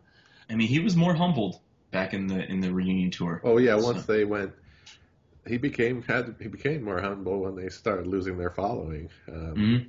I 0.50 0.54
mean, 0.54 0.68
he 0.68 0.80
was 0.80 0.94
more 0.94 1.14
humbled 1.14 1.58
back 1.90 2.12
in 2.14 2.26
the 2.26 2.44
in 2.44 2.60
the 2.60 2.72
reunion 2.72 3.10
tour. 3.10 3.40
Oh 3.42 3.58
yeah, 3.58 3.76
once 3.76 4.04
they 4.04 4.24
went, 4.24 4.52
he 5.46 5.56
became 5.56 6.02
had 6.02 6.36
he 6.40 6.48
became 6.48 6.82
more 6.82 7.00
humble 7.00 7.40
when 7.40 7.56
they 7.56 7.68
started 7.70 8.06
losing 8.06 8.36
their 8.36 8.50
following. 8.50 9.08
Um, 9.28 9.54
Mhm. 9.54 9.86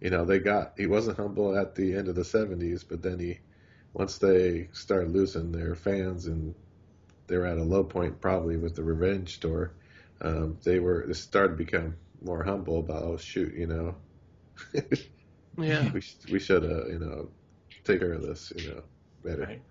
You 0.00 0.10
know, 0.10 0.24
they 0.24 0.38
got 0.38 0.74
he 0.76 0.86
wasn't 0.86 1.16
humble 1.16 1.56
at 1.56 1.74
the 1.74 1.94
end 1.94 2.08
of 2.08 2.14
the 2.14 2.24
'70s, 2.24 2.84
but 2.84 3.02
then 3.02 3.18
he 3.18 3.40
once 3.92 4.18
they 4.18 4.68
started 4.72 5.10
losing 5.10 5.50
their 5.50 5.74
fans 5.74 6.26
and 6.26 6.54
they 7.26 7.36
were 7.36 7.46
at 7.46 7.58
a 7.58 7.64
low 7.64 7.82
point 7.82 8.20
probably 8.20 8.56
with 8.56 8.76
the 8.76 8.82
Revenge 8.84 9.40
tour. 9.40 9.72
Um, 10.20 10.58
they 10.62 10.78
were 10.78 11.04
they 11.06 11.14
started 11.14 11.58
to 11.58 11.64
become 11.64 11.96
more 12.22 12.42
humble 12.44 12.78
about 12.80 13.02
oh 13.02 13.16
shoot, 13.16 13.54
you 13.54 13.66
know, 13.66 13.94
Yeah. 15.58 15.90
we 15.92 16.00
sh- 16.00 16.16
we 16.30 16.38
should 16.40 16.64
uh 16.64 16.86
you 16.86 16.98
know 16.98 17.28
take 17.84 18.00
care 18.00 18.12
of 18.12 18.22
this, 18.22 18.52
you 18.56 18.68
know, 18.68 18.82
better. 19.24 19.42
Right. 19.42 19.62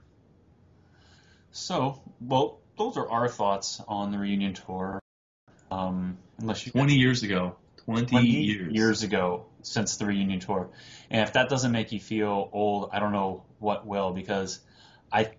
So, 1.52 2.02
well, 2.22 2.60
those 2.78 2.98
are 2.98 3.10
our 3.10 3.28
thoughts 3.28 3.82
on 3.88 4.11
the 4.11 4.18
reunion 4.19 4.53
tour. 4.53 4.99
Um, 5.72 6.18
unless 6.40 6.65
you 6.65 6.72
Twenty 6.72 6.95
years 6.95 7.24
ago. 7.24 7.56
Twenty, 7.86 8.06
20 8.06 8.28
years. 8.28 8.74
years 8.74 9.03
ago 9.03 9.45
since 9.61 9.95
the 9.98 10.06
reunion 10.06 10.40
tour. 10.41 10.69
And 11.10 11.22
if 11.22 11.34
that 11.34 11.49
doesn't 11.49 11.72
make 11.72 11.91
you 11.94 11.99
feel 11.99 12.49
old, 12.52 12.90
I 12.91 12.99
don't 12.99 13.14
know 13.14 13.44
what 13.60 13.86
will 13.88 14.11
because 14.11 14.60
I, 15.11 15.32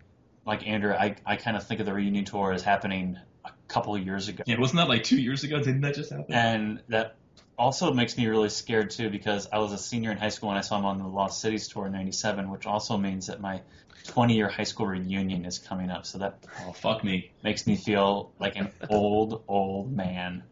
like 0.46 0.66
Andrew, 0.66 0.92
I, 0.94 1.16
I 1.26 1.36
kind 1.36 1.56
of 1.58 1.66
think 1.66 1.80
of 1.80 1.86
the 1.86 1.92
reunion 1.92 2.24
tour 2.24 2.52
as 2.52 2.62
happening 2.62 3.18
a 3.18 3.22
couple 3.68 3.94
of 3.94 4.04
years 4.04 4.28
ago. 4.28 4.42
Yeah, 4.46 4.58
wasn't 4.58 4.78
that 4.78 4.88
like 4.88 5.04
two 5.04 5.20
years 5.20 5.44
ago? 5.44 5.58
Didn't 5.58 5.82
that 5.82 5.94
just 5.94 6.10
happen? 6.10 6.32
And 6.32 6.82
that 6.88 7.16
also 7.58 7.92
makes 7.92 8.16
me 8.16 8.26
really 8.26 8.48
scared 8.48 8.90
too 8.90 9.10
because 9.10 9.48
I 9.52 9.58
was 9.58 9.72
a 9.72 9.78
senior 9.78 10.10
in 10.10 10.16
high 10.18 10.28
school 10.30 10.50
and 10.50 10.58
I 10.58 10.62
saw 10.62 10.78
him 10.78 10.84
on 10.84 10.98
the 10.98 11.06
Lost 11.06 11.40
Cities 11.40 11.68
tour 11.68 11.86
in 11.86 11.92
97, 11.92 12.50
which 12.50 12.66
also 12.66 12.96
means 12.96 13.26
that 13.26 13.40
my 13.40 13.60
20 14.06 14.34
year 14.34 14.48
high 14.48 14.64
school 14.64 14.86
reunion 14.86 15.44
is 15.44 15.58
coming 15.58 15.90
up. 15.90 16.06
So 16.06 16.18
that 16.18 16.38
oh 16.66 16.72
fuck 16.72 17.04
me. 17.04 17.30
makes 17.42 17.66
me 17.66 17.76
feel 17.76 18.32
like 18.38 18.56
an 18.56 18.70
old, 18.90 19.42
old 19.48 19.92
man. 19.92 20.44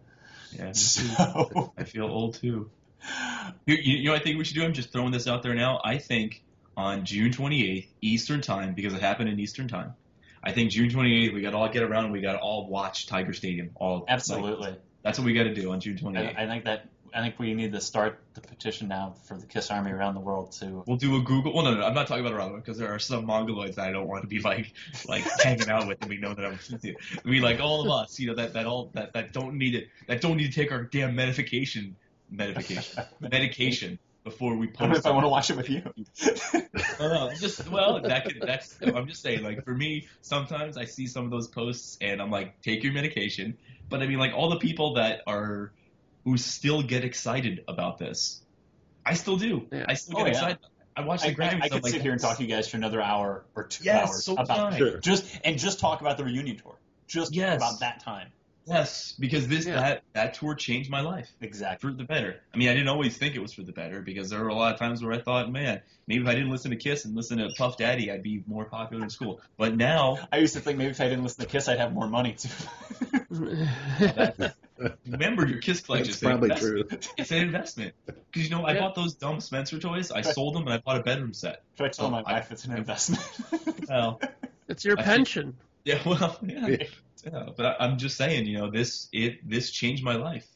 Yeah. 0.52 0.72
So, 0.72 1.72
I 1.76 1.84
feel 1.84 2.06
old 2.06 2.34
too. 2.34 2.70
You, 3.66 3.76
you, 3.76 3.96
you 3.98 4.04
know, 4.04 4.12
what 4.12 4.20
I 4.20 4.24
think 4.24 4.38
we 4.38 4.44
should 4.44 4.56
do. 4.56 4.64
I'm 4.64 4.72
just 4.72 4.92
throwing 4.92 5.12
this 5.12 5.26
out 5.26 5.42
there 5.42 5.54
now. 5.54 5.80
I 5.84 5.98
think 5.98 6.42
on 6.76 7.04
June 7.04 7.30
28th 7.30 7.86
Eastern 8.00 8.40
Time, 8.40 8.74
because 8.74 8.94
it 8.94 9.00
happened 9.00 9.28
in 9.28 9.38
Eastern 9.38 9.68
Time. 9.68 9.94
I 10.46 10.52
think 10.52 10.70
June 10.70 10.88
28th 10.88 11.34
we 11.34 11.40
got 11.40 11.50
to 11.50 11.56
all 11.56 11.68
get 11.68 11.82
around 11.82 12.04
and 12.04 12.12
we 12.12 12.20
got 12.20 12.34
to 12.34 12.38
all 12.38 12.68
watch 12.68 13.08
Tiger 13.08 13.32
Stadium. 13.32 13.70
All 13.74 14.00
like, 14.00 14.04
absolutely. 14.08 14.76
that's 15.02 15.18
what 15.18 15.24
we 15.24 15.34
got 15.34 15.42
to 15.42 15.54
do 15.54 15.72
on 15.72 15.80
June 15.80 15.98
28th. 15.98 16.38
I, 16.38 16.44
I 16.44 16.46
think 16.46 16.64
that 16.66 16.88
I 17.12 17.20
think 17.20 17.38
we 17.40 17.52
need 17.54 17.72
to 17.72 17.80
start 17.80 18.20
the 18.34 18.42
petition 18.42 18.86
now 18.86 19.16
for 19.24 19.36
the 19.36 19.46
Kiss 19.46 19.72
Army 19.72 19.90
around 19.90 20.14
the 20.14 20.20
world 20.20 20.52
to. 20.60 20.84
We'll 20.86 20.98
do 20.98 21.16
a 21.16 21.20
Google. 21.20 21.52
Well, 21.52 21.64
no, 21.64 21.74
no, 21.74 21.84
I'm 21.84 21.94
not 21.94 22.06
talking 22.06 22.24
about 22.24 22.36
around 22.36 22.52
one 22.52 22.60
because 22.60 22.78
there 22.78 22.94
are 22.94 23.00
some 23.00 23.26
mongoloids 23.26 23.74
that 23.74 23.88
I 23.88 23.90
don't 23.90 24.06
want 24.06 24.22
to 24.22 24.28
be 24.28 24.38
like, 24.38 24.72
like 25.08 25.24
hanging 25.42 25.68
out 25.68 25.88
with, 25.88 25.98
and 26.02 26.10
we 26.10 26.18
know 26.18 26.32
that 26.34 26.44
I'm. 26.44 26.58
We 27.24 27.40
like 27.40 27.58
all 27.58 27.80
of 27.80 27.90
us, 27.90 28.20
you 28.20 28.28
know, 28.28 28.36
that 28.36 28.52
that 28.52 28.66
all 28.66 28.90
that 28.94 29.14
that 29.14 29.32
don't 29.32 29.58
need 29.58 29.74
it, 29.74 29.88
that 30.06 30.20
don't 30.20 30.36
need 30.36 30.52
to 30.52 30.52
take 30.52 30.70
our 30.70 30.84
damn 30.84 31.16
medication, 31.24 31.96
medication, 32.30 33.02
medication 33.18 33.98
before 34.26 34.56
we 34.56 34.66
I 34.66 34.70
don't 34.80 34.88
know 34.88 34.94
post. 34.94 35.06
if 35.06 35.06
I 35.06 35.10
want 35.12 35.24
to 35.24 35.28
watch 35.28 35.50
it 35.50 35.56
with 35.56 35.70
you. 35.70 35.82
No, 36.98 37.08
no, 37.08 37.30
just 37.34 37.68
well, 37.70 38.00
that 38.02 38.24
could, 38.24 38.42
that's. 38.46 38.74
I'm 38.82 39.06
just 39.06 39.22
saying, 39.22 39.42
like 39.42 39.64
for 39.64 39.74
me, 39.74 40.08
sometimes 40.22 40.76
I 40.76 40.84
see 40.84 41.06
some 41.06 41.24
of 41.26 41.30
those 41.30 41.48
posts 41.48 41.96
and 42.00 42.20
I'm 42.22 42.30
like, 42.30 42.60
take 42.62 42.82
your 42.84 42.92
medication. 42.92 43.58
But 43.90 44.02
I 44.02 44.06
mean, 44.06 44.18
like 44.18 44.32
all 44.34 44.48
the 44.50 44.58
people 44.58 44.94
that 44.94 45.20
are 45.26 45.72
who 46.24 46.36
still 46.38 46.82
get 46.82 47.04
excited 47.04 47.60
about 47.68 47.98
this, 47.98 48.42
I 49.04 49.14
still 49.14 49.36
do. 49.36 49.68
Yeah. 49.72 49.84
I 49.88 49.94
still 49.94 50.16
Oh, 50.16 50.24
get 50.24 50.28
yeah. 50.28 50.32
excited. 50.32 50.58
I 50.96 51.02
watch 51.04 51.22
the 51.22 51.28
I, 51.28 51.34
Grammys. 51.34 51.62
I 51.62 51.64
I'm 51.64 51.70
could 51.70 51.84
like, 51.84 51.92
sit 51.92 52.02
here 52.02 52.12
and 52.12 52.20
talk 52.20 52.38
to 52.38 52.42
you 52.42 52.48
guys 52.48 52.68
for 52.68 52.78
another 52.78 53.02
hour 53.02 53.44
or 53.54 53.64
two 53.68 53.84
Yes, 53.84 54.08
hours 54.08 54.24
so 54.24 54.32
about 54.34 54.46
fun. 54.72 54.78
Sure. 54.78 54.98
just 54.98 55.24
and 55.44 55.58
just 55.58 55.78
talk 55.78 56.00
about 56.00 56.16
the 56.16 56.24
reunion 56.24 56.56
tour. 56.56 56.78
Just 57.08 57.34
Yes. 57.34 57.56
about 57.56 57.80
that 57.80 58.02
time. 58.02 58.32
Yes, 58.68 59.14
because 59.18 59.46
this 59.46 59.64
Yeah. 59.64 59.76
that 59.76 60.02
that 60.14 60.34
tour 60.34 60.54
changed 60.56 60.90
my 60.90 61.00
life 61.00 61.30
Exactly. 61.40 61.88
for 61.90 61.96
the 61.96 62.02
better. 62.02 62.40
I 62.52 62.56
mean, 62.56 62.68
I 62.68 62.72
didn't 62.74 62.88
always 62.88 63.16
think 63.16 63.36
it 63.36 63.38
was 63.38 63.52
for 63.52 63.62
the 63.62 63.70
better 63.72 64.02
because 64.02 64.28
there 64.30 64.40
were 64.42 64.48
a 64.48 64.54
lot 64.56 64.72
of 64.72 64.78
times 64.80 65.02
where 65.04 65.12
I 65.12 65.20
thought, 65.20 65.52
man, 65.52 65.82
maybe 66.08 66.22
if 66.22 66.28
I 66.28 66.34
didn't 66.34 66.50
listen 66.50 66.72
to 66.72 66.76
Kiss 66.76 67.04
and 67.04 67.14
listen 67.14 67.38
to 67.38 67.48
Puff 67.56 67.76
Daddy, 67.76 68.10
I'd 68.10 68.24
be 68.24 68.42
more 68.48 68.64
popular 68.64 69.04
in 69.04 69.10
school. 69.10 69.40
But 69.56 69.76
now, 69.76 70.18
I 70.32 70.38
used 70.38 70.54
to 70.54 70.60
think 70.60 70.78
maybe 70.78 70.90
if 70.90 71.00
I 71.00 71.04
didn't 71.08 71.22
listen 71.22 71.44
to 71.44 71.50
Kiss, 71.50 71.68
I'd 71.68 71.78
have 71.78 71.92
more 71.92 72.08
money 72.08 72.32
too. 72.34 72.48
remember 75.06 75.46
your 75.46 75.60
Kiss 75.60 75.80
collection. 75.80 76.06
That's 76.08 76.16
It's 76.16 76.20
probably 76.22 76.50
true. 76.50 76.84
It's 77.16 77.30
an 77.30 77.38
investment 77.38 77.94
because 78.06 78.42
you 78.42 78.50
know 78.50 78.64
I 78.64 78.72
Yeah. 78.74 78.80
bought 78.80 78.94
those 78.94 79.14
dumb 79.14 79.40
Spencer 79.40 79.78
toys. 79.78 80.10
I 80.10 80.22
sold 80.22 80.54
them 80.54 80.62
and 80.62 80.72
I 80.72 80.78
bought 80.78 80.98
a 80.98 81.02
bedroom 81.02 81.32
set. 81.32 81.62
Try 81.76 81.88
to 81.88 81.96
tell 81.96 82.06
Oh, 82.06 82.10
my 82.10 82.20
I- 82.26 82.32
wife 82.34 82.52
it's 82.52 82.64
an 82.64 82.76
investment. 82.76 83.22
Well, 83.88 84.20
it's 84.68 84.84
your 84.84 84.98
I 84.98 85.02
think- 85.02 85.16
pension. 85.16 85.56
yeah, 85.84 86.00
well, 86.04 86.36
yeah, 86.42 86.76
Yeah. 87.26 87.46
But 87.56 87.76
I'm 87.80 87.98
just 87.98 88.16
saying, 88.16 88.46
you 88.46 88.58
know, 88.58 88.70
this 88.70 89.08
it 89.12 89.48
this 89.48 89.70
changed 89.70 90.04
my 90.04 90.16
life. 90.16 90.46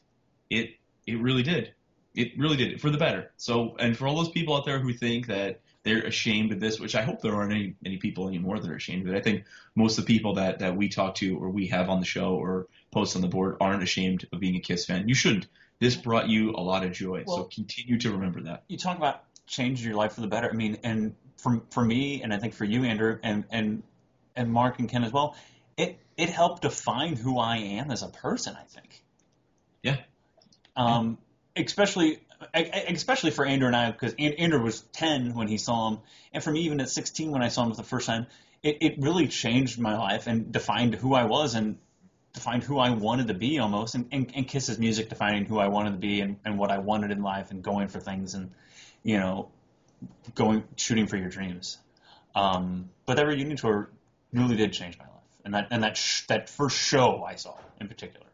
It 0.49 0.71
it 1.05 1.19
really 1.19 1.43
did. 1.43 1.73
It 2.15 2.37
really 2.37 2.57
did 2.57 2.81
for 2.81 2.89
the 2.89 2.97
better. 2.97 3.31
So, 3.37 3.75
and 3.79 3.95
for 3.95 4.07
all 4.07 4.15
those 4.17 4.29
people 4.29 4.55
out 4.55 4.65
there 4.65 4.79
who 4.79 4.93
think 4.93 5.27
that 5.27 5.61
they're 5.83 6.03
ashamed 6.03 6.51
of 6.51 6.59
this, 6.59 6.79
which 6.79 6.95
I 6.95 7.01
hope 7.01 7.21
there 7.21 7.33
aren't 7.33 7.53
any 7.53 7.75
any 7.85 7.97
people 7.97 8.27
anymore 8.27 8.59
that 8.59 8.69
are 8.69 8.75
ashamed 8.75 9.07
of 9.07 9.13
it. 9.13 9.17
I 9.17 9.21
think 9.21 9.45
most 9.75 9.97
of 9.97 10.05
the 10.05 10.13
people 10.13 10.35
that 10.35 10.59
that 10.59 10.75
we 10.75 10.89
talk 10.89 11.15
to 11.15 11.37
or 11.37 11.49
we 11.49 11.67
have 11.67 11.89
on 11.89 11.99
the 11.99 12.05
show 12.05 12.35
or 12.35 12.67
post 12.91 13.15
on 13.15 13.21
the 13.21 13.27
board 13.27 13.57
aren't 13.61 13.83
ashamed 13.83 14.27
of 14.31 14.39
being 14.39 14.55
a 14.55 14.59
Kiss 14.59 14.85
fan. 14.85 15.07
You 15.07 15.15
shouldn't. 15.15 15.47
This 15.79 15.95
brought 15.95 16.29
you 16.29 16.51
a 16.51 16.61
lot 16.61 16.85
of 16.85 16.91
joy. 16.91 17.23
Well- 17.25 17.37
so 17.37 17.43
continue 17.45 17.97
to 17.99 18.11
remember 18.11 18.41
that. 18.43 18.63
you 18.67 18.77
talk 18.77 18.97
about 18.97 19.23
changing 19.47 19.85
your 19.87 19.95
life 19.95 20.13
for 20.13 20.21
the 20.21 20.27
better. 20.27 20.49
I 20.49 20.53
mean, 20.53 20.77
and 20.83 21.15
for 21.37 21.61
for 21.71 21.83
me, 21.83 22.21
and 22.21 22.33
I 22.33 22.37
think 22.37 22.53
for 22.53 22.65
you, 22.65 22.83
Andrew, 22.83 23.17
and 23.23 23.45
and 23.49 23.83
and 24.35 24.51
Mark 24.51 24.79
and 24.79 24.87
Ken 24.87 25.03
as 25.03 25.11
well, 25.11 25.35
it 25.77 25.99
it 26.21 26.29
helped 26.29 26.61
define 26.61 27.15
who 27.15 27.39
I 27.39 27.57
am 27.57 27.91
as 27.91 28.03
a 28.03 28.07
person. 28.07 28.55
I 28.55 28.63
think. 28.63 29.03
Yeah. 29.83 29.97
Um, 30.75 31.17
especially 31.55 32.19
especially 32.53 33.31
for 33.31 33.45
Andrew 33.45 33.67
and 33.67 33.75
I, 33.75 33.91
because 33.91 34.13
Andrew 34.17 34.63
was 34.63 34.81
ten 34.81 35.33
when 35.35 35.47
he 35.47 35.57
saw 35.57 35.89
him, 35.89 35.99
and 36.33 36.43
for 36.43 36.51
me, 36.51 36.61
even 36.61 36.79
at 36.81 36.89
sixteen 36.89 37.31
when 37.31 37.41
I 37.41 37.49
saw 37.49 37.63
him 37.63 37.71
for 37.71 37.77
the 37.77 37.83
first 37.83 38.07
time, 38.07 38.27
it 38.63 38.77
it 38.81 38.95
really 38.99 39.27
changed 39.27 39.79
my 39.79 39.97
life 39.97 40.27
and 40.27 40.51
defined 40.51 40.95
who 40.95 41.13
I 41.13 41.25
was 41.25 41.55
and 41.55 41.77
defined 42.33 42.63
who 42.63 42.79
I 42.79 42.91
wanted 42.91 43.27
to 43.27 43.33
be 43.33 43.59
almost, 43.59 43.95
and, 43.95 44.07
and, 44.11 44.31
and 44.33 44.47
Kiss's 44.47 44.79
music 44.79 45.09
defining 45.09 45.45
who 45.45 45.59
I 45.59 45.67
wanted 45.67 45.91
to 45.91 45.97
be 45.97 46.21
and, 46.21 46.37
and 46.45 46.57
what 46.57 46.71
I 46.71 46.77
wanted 46.77 47.11
in 47.11 47.21
life 47.21 47.51
and 47.51 47.61
going 47.61 47.89
for 47.89 47.99
things 47.99 48.35
and 48.35 48.51
you 49.03 49.17
know, 49.17 49.49
going 50.35 50.63
shooting 50.77 51.07
for 51.07 51.17
your 51.17 51.29
dreams. 51.29 51.77
Um, 52.33 52.89
but 53.05 53.17
that 53.17 53.27
reunion 53.27 53.57
tour 53.57 53.89
really 54.31 54.55
did 54.55 54.71
change 54.71 54.97
my 54.97 55.05
life, 55.05 55.10
and 55.45 55.53
that 55.53 55.67
and 55.71 55.83
that 55.83 55.97
sh- 55.97 56.25
that 56.27 56.49
first 56.49 56.77
show 56.77 57.23
I 57.23 57.35
saw 57.35 57.55
in 57.79 57.87
particular. 57.87 58.25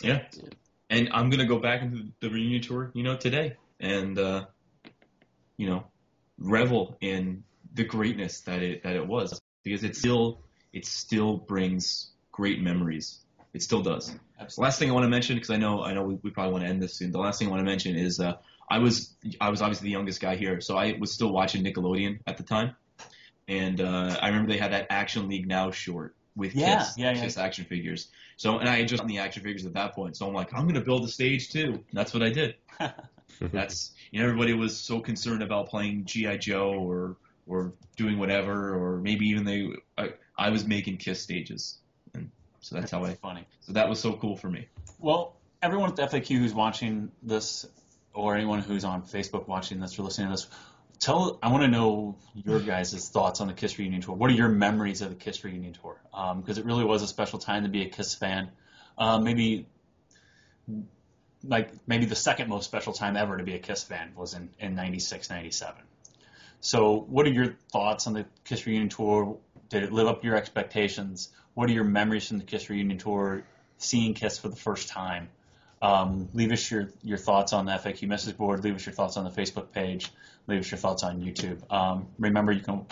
Yeah. 0.00 0.22
And 0.90 1.08
I'm 1.12 1.30
gonna 1.30 1.46
go 1.46 1.58
back 1.58 1.82
into 1.82 2.08
the 2.20 2.28
reunion 2.28 2.60
tour, 2.62 2.90
you 2.94 3.02
know, 3.02 3.16
today, 3.16 3.56
and 3.80 4.18
uh, 4.18 4.46
you 5.56 5.66
know, 5.66 5.84
revel 6.38 6.96
in 7.00 7.44
the 7.74 7.84
greatness 7.84 8.40
that 8.40 8.62
it 8.62 8.82
that 8.82 8.96
it 8.96 9.06
was 9.06 9.40
because 9.62 9.84
it 9.84 9.96
still 9.96 10.40
it 10.72 10.86
still 10.86 11.36
brings 11.36 12.10
great 12.30 12.60
memories. 12.60 13.20
It 13.54 13.62
still 13.62 13.82
does. 13.82 14.08
The 14.08 14.18
Absolutely. 14.40 14.64
last 14.64 14.78
thing 14.78 14.90
I 14.90 14.94
want 14.94 15.04
to 15.04 15.08
mention, 15.08 15.36
because 15.36 15.50
I 15.50 15.56
know 15.56 15.82
I 15.82 15.94
know 15.94 16.02
we, 16.02 16.18
we 16.22 16.30
probably 16.30 16.52
want 16.52 16.64
to 16.64 16.70
end 16.70 16.82
this 16.82 16.94
soon. 16.94 17.12
The 17.12 17.18
last 17.18 17.38
thing 17.38 17.48
I 17.48 17.50
want 17.50 17.60
to 17.60 17.70
mention 17.70 17.96
is 17.96 18.18
uh, 18.18 18.34
I 18.68 18.78
was 18.78 19.14
I 19.40 19.50
was 19.50 19.62
obviously 19.62 19.86
the 19.86 19.92
youngest 19.92 20.20
guy 20.20 20.36
here, 20.36 20.60
so 20.60 20.76
I 20.76 20.96
was 20.98 21.12
still 21.12 21.32
watching 21.32 21.62
Nickelodeon 21.62 22.20
at 22.26 22.38
the 22.38 22.42
time, 22.42 22.74
and 23.48 23.80
uh, 23.80 24.16
I 24.20 24.28
remember 24.28 24.52
they 24.52 24.58
had 24.58 24.72
that 24.72 24.86
Action 24.90 25.28
League 25.28 25.46
Now 25.46 25.70
short 25.70 26.14
with 26.36 26.54
Yeah, 26.54 26.78
Kiss, 26.78 26.98
yeah, 26.98 27.12
yeah. 27.12 27.22
Kiss 27.22 27.36
action 27.36 27.64
figures. 27.64 28.08
So 28.36 28.58
and 28.58 28.68
I 28.68 28.76
had 28.78 28.88
just 28.88 29.00
gotten 29.02 29.14
the 29.14 29.20
action 29.22 29.42
figures 29.42 29.66
at 29.66 29.74
that 29.74 29.94
point, 29.94 30.16
so 30.16 30.26
I'm 30.26 30.34
like 30.34 30.52
I'm 30.54 30.66
gonna 30.66 30.80
build 30.80 31.04
a 31.04 31.08
stage 31.08 31.50
too. 31.50 31.72
And 31.74 31.84
that's 31.92 32.14
what 32.14 32.22
I 32.22 32.30
did. 32.30 32.56
That's 33.40 33.92
you 34.10 34.20
know 34.20 34.26
everybody 34.26 34.52
was 34.54 34.76
so 34.76 35.00
concerned 35.00 35.42
about 35.42 35.68
playing 35.68 36.04
GI 36.04 36.38
Joe 36.38 36.74
or 36.74 37.16
or 37.46 37.72
doing 37.96 38.18
whatever 38.18 38.74
or 38.74 38.98
maybe 38.98 39.26
even 39.28 39.44
they 39.44 39.68
I, 39.98 40.12
I 40.36 40.50
was 40.50 40.66
making 40.66 40.98
Kiss 40.98 41.20
stages, 41.20 41.78
and 42.14 42.30
so 42.60 42.76
that's 42.76 42.90
how 42.90 43.04
I. 43.04 43.14
funny. 43.14 43.44
So 43.60 43.72
that 43.72 43.88
was 43.88 43.98
so 44.00 44.12
cool 44.14 44.36
for 44.36 44.48
me. 44.48 44.68
Well, 44.98 45.36
everyone 45.60 45.90
at 45.90 45.96
the 45.96 46.02
FAQ 46.02 46.38
who's 46.38 46.54
watching 46.54 47.10
this, 47.22 47.66
or 48.14 48.36
anyone 48.36 48.60
who's 48.60 48.84
on 48.84 49.02
Facebook 49.02 49.48
watching 49.48 49.80
this 49.80 49.98
or 49.98 50.02
listening 50.02 50.28
to 50.28 50.32
this, 50.34 50.46
tell. 50.98 51.38
I 51.42 51.50
want 51.50 51.62
to 51.62 51.68
know 51.68 52.16
your 52.34 52.60
guys' 52.60 53.08
thoughts 53.08 53.40
on 53.40 53.48
the 53.48 53.52
Kiss 53.52 53.78
reunion 53.78 54.02
tour. 54.02 54.14
What 54.14 54.30
are 54.30 54.34
your 54.34 54.48
memories 54.48 55.02
of 55.02 55.10
the 55.10 55.16
Kiss 55.16 55.44
reunion 55.44 55.72
tour? 55.74 56.00
Because 56.36 56.58
it 56.58 56.64
really 56.64 56.84
was 56.84 57.02
a 57.02 57.06
special 57.06 57.38
time 57.38 57.64
to 57.64 57.68
be 57.68 57.82
a 57.82 57.88
Kiss 57.88 58.14
fan. 58.14 58.50
Uh, 58.98 59.18
maybe, 59.18 59.66
like 61.44 61.70
maybe 61.86 62.04
the 62.04 62.16
second 62.16 62.48
most 62.48 62.64
special 62.64 62.92
time 62.92 63.16
ever 63.16 63.36
to 63.36 63.44
be 63.44 63.54
a 63.54 63.58
Kiss 63.58 63.82
fan 63.82 64.12
was 64.16 64.34
in 64.34 64.50
in 64.58 64.74
'96, 64.74 65.30
'97. 65.30 65.82
So, 66.60 67.00
what 67.08 67.26
are 67.26 67.32
your 67.32 67.56
thoughts 67.72 68.06
on 68.06 68.12
the 68.12 68.26
Kiss 68.44 68.66
reunion 68.66 68.88
tour? 68.88 69.38
Did 69.68 69.82
it 69.82 69.92
live 69.92 70.06
up 70.06 70.20
to 70.20 70.26
your 70.26 70.36
expectations? 70.36 71.30
What 71.54 71.68
are 71.68 71.72
your 71.72 71.84
memories 71.84 72.28
from 72.28 72.38
the 72.38 72.44
Kiss 72.44 72.70
reunion 72.70 72.98
tour? 72.98 73.44
Seeing 73.78 74.14
Kiss 74.14 74.38
for 74.38 74.48
the 74.48 74.56
first 74.56 74.88
time. 74.88 75.28
Um, 75.82 76.28
leave 76.32 76.52
us 76.52 76.70
your, 76.70 76.90
your 77.02 77.18
thoughts 77.18 77.52
on 77.52 77.66
the 77.66 77.72
FAQ 77.72 78.06
message 78.06 78.36
board. 78.36 78.62
Leave 78.62 78.76
us 78.76 78.86
your 78.86 78.94
thoughts 78.94 79.16
on 79.16 79.24
the 79.24 79.30
Facebook 79.30 79.72
page. 79.72 80.12
Leave 80.46 80.60
us 80.60 80.70
your 80.70 80.78
thoughts 80.78 81.02
on 81.02 81.20
YouTube. 81.20 81.58
Um, 81.72 82.08
remember, 82.18 82.52
you 82.52 82.60
can 82.60 82.86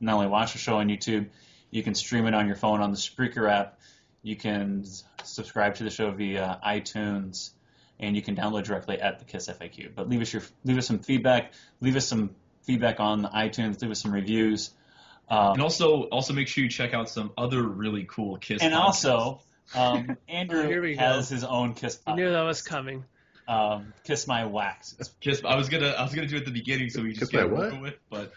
not 0.00 0.14
only 0.14 0.26
watch 0.26 0.52
the 0.52 0.58
show 0.58 0.76
on 0.78 0.88
YouTube, 0.88 1.28
you 1.70 1.82
can 1.82 1.94
stream 1.94 2.26
it 2.26 2.34
on 2.34 2.46
your 2.46 2.56
phone 2.56 2.80
on 2.80 2.90
the 2.90 2.96
Spreaker 2.96 3.48
app. 3.50 3.78
You 4.22 4.36
can 4.36 4.84
subscribe 5.22 5.76
to 5.76 5.84
the 5.84 5.90
show 5.90 6.10
via 6.10 6.58
iTunes, 6.66 7.50
and 7.98 8.16
you 8.16 8.22
can 8.22 8.34
download 8.36 8.64
directly 8.64 9.00
at 9.00 9.18
the 9.18 9.24
Kiss 9.24 9.48
FAQ. 9.48 9.94
But 9.94 10.08
leave 10.08 10.20
us 10.20 10.32
your 10.32 10.42
leave 10.64 10.78
us 10.78 10.86
some 10.86 10.98
feedback. 10.98 11.52
Leave 11.80 11.96
us 11.96 12.06
some 12.06 12.30
feedback 12.64 13.00
on 13.00 13.22
iTunes. 13.24 13.80
Leave 13.80 13.90
us 13.92 14.00
some 14.02 14.12
reviews. 14.12 14.70
Um, 15.28 15.52
And 15.54 15.62
also, 15.62 16.02
also 16.04 16.32
make 16.34 16.48
sure 16.48 16.64
you 16.64 16.70
check 16.70 16.92
out 16.92 17.08
some 17.08 17.30
other 17.38 17.62
really 17.62 18.04
cool 18.08 18.36
Kiss. 18.38 18.62
and 18.62 18.74
podcasts. 18.74 18.78
also, 19.10 19.40
um, 19.76 20.16
Andrew 20.28 20.62
Oh, 20.64 20.68
here 20.68 20.82
we 20.82 20.96
has 20.96 21.28
go. 21.30 21.34
his 21.36 21.44
own 21.44 21.74
Kiss. 21.74 21.96
Podcast. 21.96 22.12
I 22.12 22.14
knew 22.16 22.30
that 22.32 22.42
was 22.42 22.62
coming. 22.62 23.04
Um, 23.48 23.92
Kiss 24.04 24.26
My 24.26 24.44
Wax. 24.46 24.96
Kiss. 25.20 25.42
I 25.44 25.56
was 25.56 25.68
gonna, 25.68 25.88
I 25.90 26.02
was 26.02 26.14
gonna 26.14 26.26
do 26.28 26.36
it 26.36 26.40
at 26.40 26.44
the 26.46 26.50
beginning, 26.52 26.90
so 26.90 27.02
we 27.02 27.10
just 27.12 27.20
Kiss 27.20 27.28
get 27.30 27.50
my 27.50 27.56
it 27.66 27.72
over 27.72 27.80
with. 27.82 27.94
But 28.08 28.32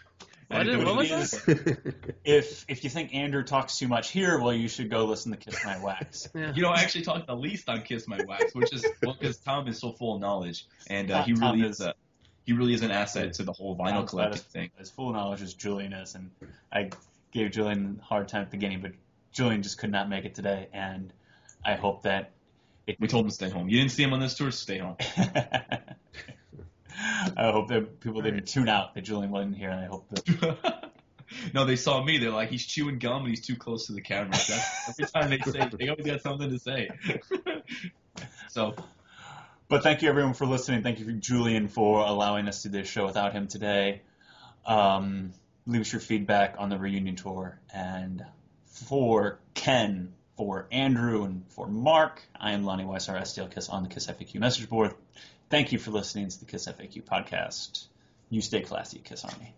What 0.48 0.60
I 0.60 0.64
didn't 0.64 0.84
what 0.84 1.04
it 1.06 1.12
was 1.12 1.32
is. 1.34 1.78
If 2.24 2.64
if 2.68 2.84
you 2.84 2.90
think 2.90 3.14
Andrew 3.14 3.42
talks 3.44 3.78
too 3.78 3.88
much 3.88 4.10
here, 4.10 4.38
well, 4.40 4.52
you 4.52 4.68
should 4.68 4.90
go 4.90 5.04
listen 5.04 5.30
to 5.32 5.38
Kiss 5.38 5.62
My 5.64 5.82
Wax. 5.82 6.28
Yeah. 6.34 6.52
You 6.54 6.62
know, 6.62 6.70
I 6.70 6.80
actually 6.80 7.04
talk 7.04 7.26
the 7.26 7.36
least 7.36 7.68
on 7.68 7.82
Kiss 7.82 8.08
My 8.08 8.18
Wax, 8.26 8.54
which 8.54 8.72
is 8.72 8.84
well, 9.02 9.16
because 9.18 9.36
Tom 9.38 9.68
is 9.68 9.78
so 9.78 9.92
full 9.92 10.14
of 10.16 10.20
knowledge, 10.20 10.66
and 10.88 11.10
uh, 11.10 11.22
he 11.22 11.34
Tom 11.34 11.52
really 11.56 11.68
is- 11.68 11.80
is 11.80 11.86
a, 11.86 11.94
he 12.46 12.52
really 12.52 12.74
is 12.74 12.82
an 12.82 12.90
asset 12.90 13.34
to 13.34 13.42
the 13.42 13.52
whole 13.52 13.76
vinyl 13.76 14.06
collecting 14.06 14.34
as- 14.38 14.42
thing. 14.42 14.70
As 14.78 14.90
full 14.90 15.10
of 15.10 15.14
knowledge 15.16 15.42
as 15.42 15.54
Julian 15.54 15.92
is, 15.92 16.14
and 16.14 16.30
I 16.72 16.90
gave 17.32 17.50
Julian 17.52 17.98
a 18.00 18.04
hard 18.04 18.28
time 18.28 18.42
at 18.42 18.50
the 18.50 18.56
beginning, 18.56 18.80
but 18.80 18.92
Julian 19.32 19.62
just 19.62 19.78
could 19.78 19.90
not 19.90 20.08
make 20.08 20.24
it 20.24 20.34
today, 20.34 20.68
and 20.72 21.12
I 21.64 21.74
hope 21.74 22.02
that 22.02 22.22
it. 22.22 22.32
We 22.86 23.08
told 23.08 23.24
him 23.24 23.30
to 23.30 23.34
stay 23.34 23.48
home. 23.48 23.68
You 23.68 23.78
didn't 23.78 23.92
see 23.92 24.02
him 24.02 24.12
on 24.12 24.20
this 24.20 24.34
tour, 24.34 24.50
stay 24.50 24.78
home. 24.78 24.96
I 27.36 27.50
hope 27.50 27.68
that 27.68 28.00
people 28.00 28.22
didn't 28.22 28.46
tune 28.46 28.68
out 28.68 28.94
that 28.94 29.02
Julian 29.02 29.30
wasn't 29.30 29.56
here, 29.56 29.70
and 29.70 29.80
I 29.80 29.86
hope 29.86 30.08
that. 30.10 30.90
no, 31.54 31.64
they 31.64 31.76
saw 31.76 32.02
me. 32.02 32.18
They're 32.18 32.30
like, 32.30 32.50
he's 32.50 32.64
chewing 32.64 32.98
gum 32.98 33.22
and 33.22 33.28
he's 33.28 33.46
too 33.46 33.56
close 33.56 33.86
to 33.86 33.92
the 33.92 34.00
camera. 34.00 34.32
That's, 34.32 34.88
every 34.90 35.06
time 35.06 35.30
they 35.30 35.38
say, 35.50 35.70
they 35.78 35.88
always 35.88 36.06
got 36.06 36.20
something 36.22 36.50
to 36.50 36.58
say. 36.58 36.90
so, 38.50 38.74
But 39.68 39.82
thank 39.82 40.02
you 40.02 40.08
everyone 40.08 40.34
for 40.34 40.46
listening. 40.46 40.82
Thank 40.82 41.00
you, 41.00 41.12
Julian, 41.12 41.68
for 41.68 42.00
allowing 42.00 42.48
us 42.48 42.62
to 42.62 42.68
do 42.68 42.78
this 42.78 42.88
show 42.88 43.06
without 43.06 43.32
him 43.32 43.48
today. 43.48 44.02
Um, 44.66 45.32
leave 45.66 45.82
us 45.82 45.92
your 45.92 46.00
feedback 46.00 46.56
on 46.58 46.68
the 46.68 46.78
reunion 46.78 47.16
tour. 47.16 47.58
And 47.72 48.24
for 48.66 49.38
Ken, 49.54 50.12
for 50.36 50.66
Andrew, 50.72 51.24
and 51.24 51.44
for 51.48 51.66
Mark, 51.66 52.22
I 52.38 52.52
am 52.52 52.64
Lonnie 52.64 52.84
Weiss, 52.84 53.08
our 53.08 53.16
STL 53.16 53.52
Kiss 53.52 53.68
on 53.68 53.82
the 53.82 53.88
Kiss 53.88 54.06
FAQ 54.06 54.40
message 54.40 54.68
board. 54.68 54.94
Thank 55.50 55.72
you 55.72 55.78
for 55.78 55.90
listening 55.90 56.28
to 56.28 56.40
the 56.40 56.46
Kiss 56.46 56.66
FAQ 56.66 57.04
podcast. 57.04 57.86
You 58.30 58.40
stay 58.40 58.62
classy, 58.62 59.00
Kiss 59.04 59.24
Army. 59.24 59.54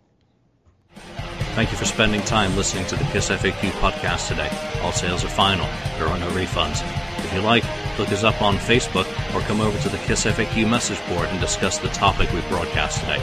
Thank 1.55 1.71
you 1.71 1.77
for 1.77 1.85
spending 1.85 2.21
time 2.21 2.55
listening 2.55 2.85
to 2.87 2.95
the 2.95 3.03
Kiss 3.05 3.29
FAQ 3.29 3.71
podcast 3.71 4.27
today. 4.27 4.49
All 4.81 4.91
sales 4.91 5.23
are 5.23 5.29
final. 5.29 5.65
There 5.97 6.07
are 6.07 6.19
no 6.19 6.29
refunds. 6.29 6.83
If 7.25 7.33
you 7.33 7.41
like, 7.41 7.63
look 7.97 8.11
us 8.11 8.23
up 8.23 8.41
on 8.41 8.57
Facebook 8.57 9.07
or 9.33 9.41
come 9.41 9.61
over 9.61 9.77
to 9.79 9.89
the 9.89 9.97
Kiss 9.99 10.25
FAQ 10.25 10.69
message 10.69 10.99
board 11.09 11.27
and 11.29 11.41
discuss 11.41 11.79
the 11.79 11.89
topic 11.89 12.31
we 12.31 12.41
broadcast 12.41 12.99
today. 12.99 13.21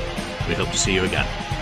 We 0.49 0.55
hope 0.55 0.71
to 0.71 0.79
see 0.79 0.95
you 0.95 1.05
again. 1.05 1.54